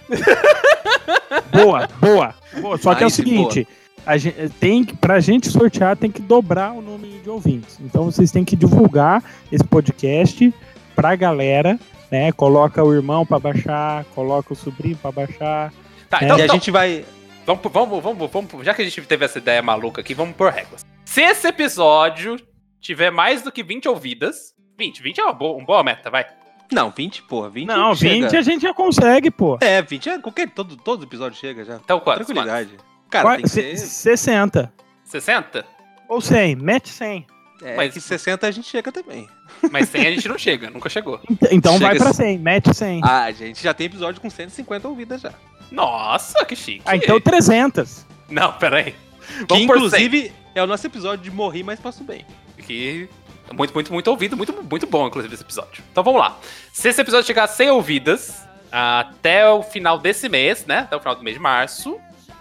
Boa, 1.52 1.88
boa. 2.00 2.34
boa. 2.60 2.78
Só 2.78 2.94
que 2.94 3.02
é 3.02 3.06
o 3.06 3.10
seguinte. 3.10 3.66
A 4.06 4.16
gente, 4.16 4.48
tem 4.60 4.84
que, 4.84 4.96
pra 4.96 5.18
gente 5.18 5.48
sortear, 5.50 5.96
tem 5.96 6.10
que 6.10 6.22
dobrar 6.22 6.72
o 6.72 6.80
número 6.80 7.18
de 7.20 7.28
ouvintes. 7.28 7.78
Então 7.80 8.04
vocês 8.04 8.30
têm 8.30 8.44
que 8.44 8.54
divulgar 8.54 9.22
esse 9.50 9.64
podcast 9.64 10.54
pra 10.94 11.16
galera, 11.16 11.78
né? 12.10 12.30
Coloca 12.32 12.82
o 12.84 12.94
irmão 12.94 13.26
pra 13.26 13.38
baixar, 13.40 14.04
coloca 14.14 14.52
o 14.52 14.56
sobrinho 14.56 14.96
pra 14.96 15.10
baixar. 15.10 15.72
Tá, 16.08 16.18
É. 16.20 16.24
então, 16.24 16.38
e 16.38 16.42
a 16.42 16.44
então, 16.44 16.54
gente 16.56 16.70
vai. 16.70 17.04
vamos, 17.44 17.62
vamos, 17.72 18.02
vamos, 18.02 18.30
vamos, 18.30 18.64
já 18.64 18.72
que 18.72 18.82
a 18.82 18.84
gente 18.84 19.00
teve 19.02 19.24
essa 19.24 19.38
ideia 19.38 19.60
maluca 19.60 20.00
aqui, 20.00 20.14
vamos 20.14 20.36
por 20.36 20.52
regras. 20.52 20.86
Se 21.04 21.20
esse 21.22 21.48
episódio 21.48 22.36
tiver 22.80 23.10
mais 23.10 23.42
do 23.42 23.50
que 23.50 23.62
20 23.64 23.88
ouvidas, 23.88 24.54
20, 24.78 25.02
20 25.02 25.20
é 25.20 25.24
uma 25.24 25.32
boa, 25.32 25.56
uma 25.56 25.66
boa 25.66 25.82
meta, 25.82 26.10
vai. 26.10 26.24
Não, 26.72 26.90
20, 26.90 27.22
porra. 27.24 27.48
20 27.50 27.66
Não, 27.66 27.94
chega. 27.94 28.26
20 28.26 28.36
a 28.36 28.42
gente 28.42 28.62
já 28.62 28.74
consegue, 28.74 29.30
pô. 29.30 29.58
É, 29.60 29.82
20 29.82 30.08
é 30.10 30.18
qualquer. 30.18 30.50
Todo, 30.50 30.76
todo 30.76 31.04
episódio 31.04 31.38
chega 31.38 31.64
já. 31.64 31.76
Então 31.76 31.98
quantos? 32.00 32.26
quantos? 32.26 32.95
Cara, 33.10 33.34
tem 33.36 33.42
que 33.42 33.48
Se- 33.48 33.76
ser. 33.76 34.16
60. 34.16 34.72
60? 35.04 35.64
Ou 36.08 36.20
100, 36.20 36.56
mete 36.56 36.88
100. 36.88 37.26
É, 37.62 37.74
Mas- 37.76 37.94
que 37.94 38.00
60 38.00 38.46
a 38.46 38.50
gente 38.50 38.68
chega 38.68 38.92
também. 38.92 39.26
Mas 39.70 39.88
100 39.88 40.06
a 40.06 40.10
gente 40.10 40.28
não 40.28 40.36
chega, 40.38 40.68
nunca 40.70 40.88
chegou. 40.90 41.18
Ent- 41.30 41.38
Então 41.50 41.72
Chega 41.74 41.86
vai 41.86 41.96
pra 41.96 42.10
esse- 42.10 42.16
100, 42.16 42.38
mete 42.38 42.74
100. 42.74 43.00
Ah, 43.02 43.22
a 43.24 43.32
gente 43.32 43.62
já 43.62 43.72
tem 43.72 43.86
episódio 43.86 44.20
com 44.20 44.28
150 44.28 44.86
ouvidas 44.88 45.20
já. 45.22 45.32
Nossa, 45.72 46.44
que 46.44 46.54
chique. 46.54 46.82
Ah, 46.84 46.96
então 46.96 47.18
300. 47.20 48.04
Não, 48.28 48.52
peraí. 48.52 48.94
Que 48.94 49.46
Vamos 49.48 49.66
por 49.66 49.78
100. 49.90 50.04
inclusive 50.04 50.32
é 50.54 50.62
o 50.62 50.66
nosso 50.66 50.86
episódio 50.86 51.24
de 51.24 51.30
morri, 51.30 51.62
mas 51.62 51.80
passo 51.80 52.04
bem. 52.04 52.24
Que 52.58 53.08
Muito, 53.52 53.72
muito, 53.72 53.92
muito 53.92 54.08
ouvido, 54.08 54.36
muito, 54.36 54.52
muito 54.68 54.86
bom, 54.88 55.06
inclusive, 55.06 55.32
esse 55.32 55.42
episódio. 55.44 55.82
Então 55.92 56.02
vamos 56.04 56.20
lá. 56.20 56.36
Se 56.72 56.88
esse 56.88 57.00
episódio 57.00 57.26
chegar 57.26 57.44
a 57.44 57.48
100 57.48 57.70
ouvidas 57.70 58.34
até 58.72 59.48
o 59.48 59.62
final 59.62 59.98
desse 59.98 60.28
mês, 60.28 60.66
né? 60.66 60.80
Até 60.80 60.96
o 60.96 60.98
final 61.00 61.14
do 61.14 61.22
mês 61.22 61.36
de 61.36 61.42
março, 61.42 61.96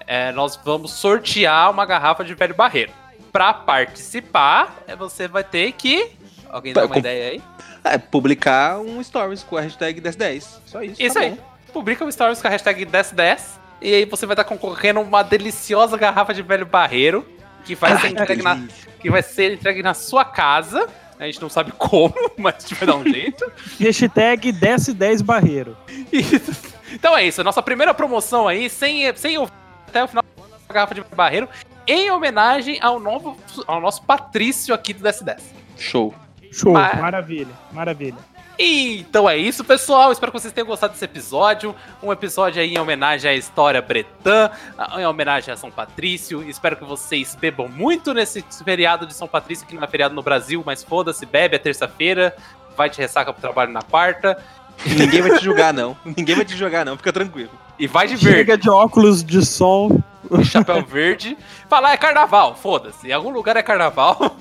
é, 0.08 0.32
nós 0.32 0.60
vamos 0.64 0.92
sortear 0.92 1.72
uma 1.72 1.86
garrafa 1.86 2.24
de 2.24 2.34
velho 2.34 2.54
barreiro. 2.56 2.92
Pra 3.32 3.54
participar, 3.54 4.78
é, 4.88 4.96
você 4.96 5.28
vai 5.28 5.44
ter 5.44 5.72
que. 5.74 6.10
Alguém 6.50 6.74
dá 6.74 6.82
Tá, 6.82 6.88
uma 6.88 6.94
com- 6.94 7.00
ideia 7.00 7.32
aí? 7.32 7.42
É, 7.84 7.98
publicar 7.98 8.80
um 8.80 9.04
stories 9.04 9.44
com 9.44 9.58
a 9.58 9.62
hashtag 9.62 10.00
1010. 10.02 10.62
Só 10.66 10.82
isso. 10.82 11.02
Isso 11.02 11.14
tá 11.16 11.22
aí. 11.22 11.32
bom. 11.32 11.38
Publica 11.74 12.04
um 12.06 12.12
stories 12.12 12.42
com 12.42 12.48
a 12.48 12.52
hashtag 12.52 12.86
1010. 12.86 13.60
E 13.82 13.94
aí 13.94 14.06
você 14.06 14.26
vai 14.26 14.34
estar 14.34 14.44
concorrendo 14.46 15.00
a 15.00 15.04
uma 15.04 15.22
deliciosa 15.24 15.98
garrafa 15.98 16.34
de 16.34 16.42
velho 16.42 16.66
barreiro. 16.66 17.26
Que 17.66 17.76
vai, 17.76 17.98
ser 17.98 18.08
Ai, 18.08 18.12
entregue 18.14 18.44
na, 18.44 18.62
que 19.00 19.10
vai 19.10 19.24
ser 19.24 19.54
entregue 19.54 19.82
na 19.84 19.94
sua 19.94 20.24
casa. 20.24 20.88
A 21.20 21.26
gente 21.26 21.42
não 21.42 21.50
sabe 21.50 21.72
como, 21.72 22.14
mas 22.38 22.56
a 22.56 22.60
gente 22.60 22.76
vai 22.76 22.88
dar 22.88 22.96
um 22.96 23.04
jeito. 23.10 23.52
Hashtag 23.80 24.52
desce 24.52 24.94
10 24.94 25.22
barreiro. 25.22 25.76
Isso. 26.12 26.74
Então 26.94 27.18
é 27.18 27.26
isso, 27.26 27.44
nossa 27.44 27.62
primeira 27.64 27.94
promoção 27.94 28.48
aí, 28.48 28.70
sem, 28.70 29.14
sem 29.16 29.38
ouvir 29.38 29.52
até 29.96 30.04
o 30.04 30.08
final 30.08 30.24
da 30.68 30.74
garrafa 30.74 30.94
de 30.94 31.04
barreiro, 31.16 31.48
em 31.88 32.12
homenagem 32.12 32.78
ao, 32.82 33.00
novo, 33.00 33.38
ao 33.66 33.80
nosso 33.80 34.04
Patrício 34.04 34.76
aqui 34.76 34.94
do 34.94 35.02
DS10. 35.08 35.40
Show. 35.78 36.14
Show, 36.52 36.74
Mas- 36.74 37.00
maravilha, 37.00 37.54
maravilha. 37.72 38.18
E, 38.58 39.00
então 39.02 39.30
é 39.30 39.38
isso, 39.38 39.66
pessoal. 39.66 40.14
Espero 40.14 40.32
que 40.32 40.40
vocês 40.40 40.54
tenham 40.54 40.68
gostado 40.68 40.94
desse 40.94 41.04
episódio. 41.04 41.76
Um 42.02 42.12
episódio 42.14 42.62
aí 42.62 42.74
em 42.74 42.80
homenagem 42.80 43.30
à 43.30 43.34
história 43.34 43.82
bretã, 43.82 44.50
em 44.98 45.06
homenagem 45.06 45.54
a 45.54 45.58
São 45.58 45.70
Patrício. 45.70 46.42
Espero 46.50 46.78
que 46.78 46.86
vocês 46.86 47.36
bebam 47.36 47.68
muito 47.68 48.14
nesse 48.14 48.42
feriado 48.64 49.06
de 49.06 49.14
São 49.14 49.28
Patrício, 49.28 49.68
que 49.68 49.76
não 49.76 49.84
é 49.84 49.88
feriado 49.88 50.16
no 50.16 50.24
Brasil, 50.24 50.64
mas 50.66 50.82
foda-se, 50.82 51.26
bebe, 51.26 51.58
é 51.58 51.60
terça-feira, 51.60 52.34
vai 52.78 52.90
te 52.90 53.00
ressaca 53.00 53.34
pro 53.34 53.42
trabalho 53.42 53.74
na 53.74 53.82
quarta. 53.82 54.42
Ninguém 54.86 55.22
vai 55.22 55.38
te 55.38 55.44
julgar, 55.44 55.74
não. 55.74 55.98
Ninguém 56.06 56.36
vai 56.36 56.46
te 56.46 56.56
julgar, 56.56 56.86
não. 56.86 56.96
Fica 56.96 57.12
tranquilo. 57.12 57.52
E 57.78 57.88
vai 57.88 58.08
de 58.08 58.16
verde. 58.16 58.38
Chega 58.38 58.58
de 58.58 58.70
óculos 58.70 59.24
de 59.24 59.46
sol. 59.46 60.02
chapéu 60.44 60.84
verde. 60.84 61.38
Falar 61.70 61.94
é 61.94 61.98
carnaval, 61.98 62.56
foda-se. 62.56 63.08
Em 63.08 63.12
algum 63.12 63.30
lugar 63.30 63.58
é 63.58 63.64
carnaval. 63.64 64.38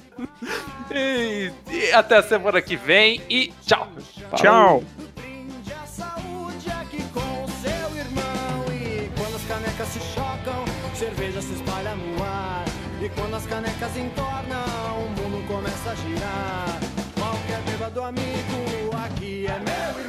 e, 0.90 1.50
e 1.70 1.92
até 1.92 2.18
a 2.18 2.22
semana 2.22 2.60
que 2.62 2.76
vem 2.76 3.20
e 3.28 3.52
tchau. 3.66 3.88
Tchau. 4.36 4.82
Brinde 5.14 5.72
a 5.72 5.86
saúde 5.86 6.70
aqui 6.80 7.02
com 7.12 7.44
o 7.44 7.48
seu 7.60 7.96
irmão. 7.96 8.64
E 8.72 9.10
quando 9.18 9.36
as 9.36 9.44
canecas 9.44 9.88
se 9.88 10.00
chocam, 10.14 10.64
cerveja 10.94 11.42
se 11.42 11.54
espalha 11.54 11.94
no 11.94 12.22
ar. 12.22 12.64
E 13.00 13.08
quando 13.10 13.34
as 13.34 13.46
canecas 13.46 13.96
entornam, 13.96 14.98
o 14.98 15.20
mundo 15.20 15.46
começa 15.46 15.90
a 15.90 15.94
girar. 15.94 16.80
Qualquer 17.18 17.60
bêbado 17.62 18.02
amigo, 18.02 18.96
aqui 19.04 19.46
é 19.46 19.58
meu. 19.58 20.03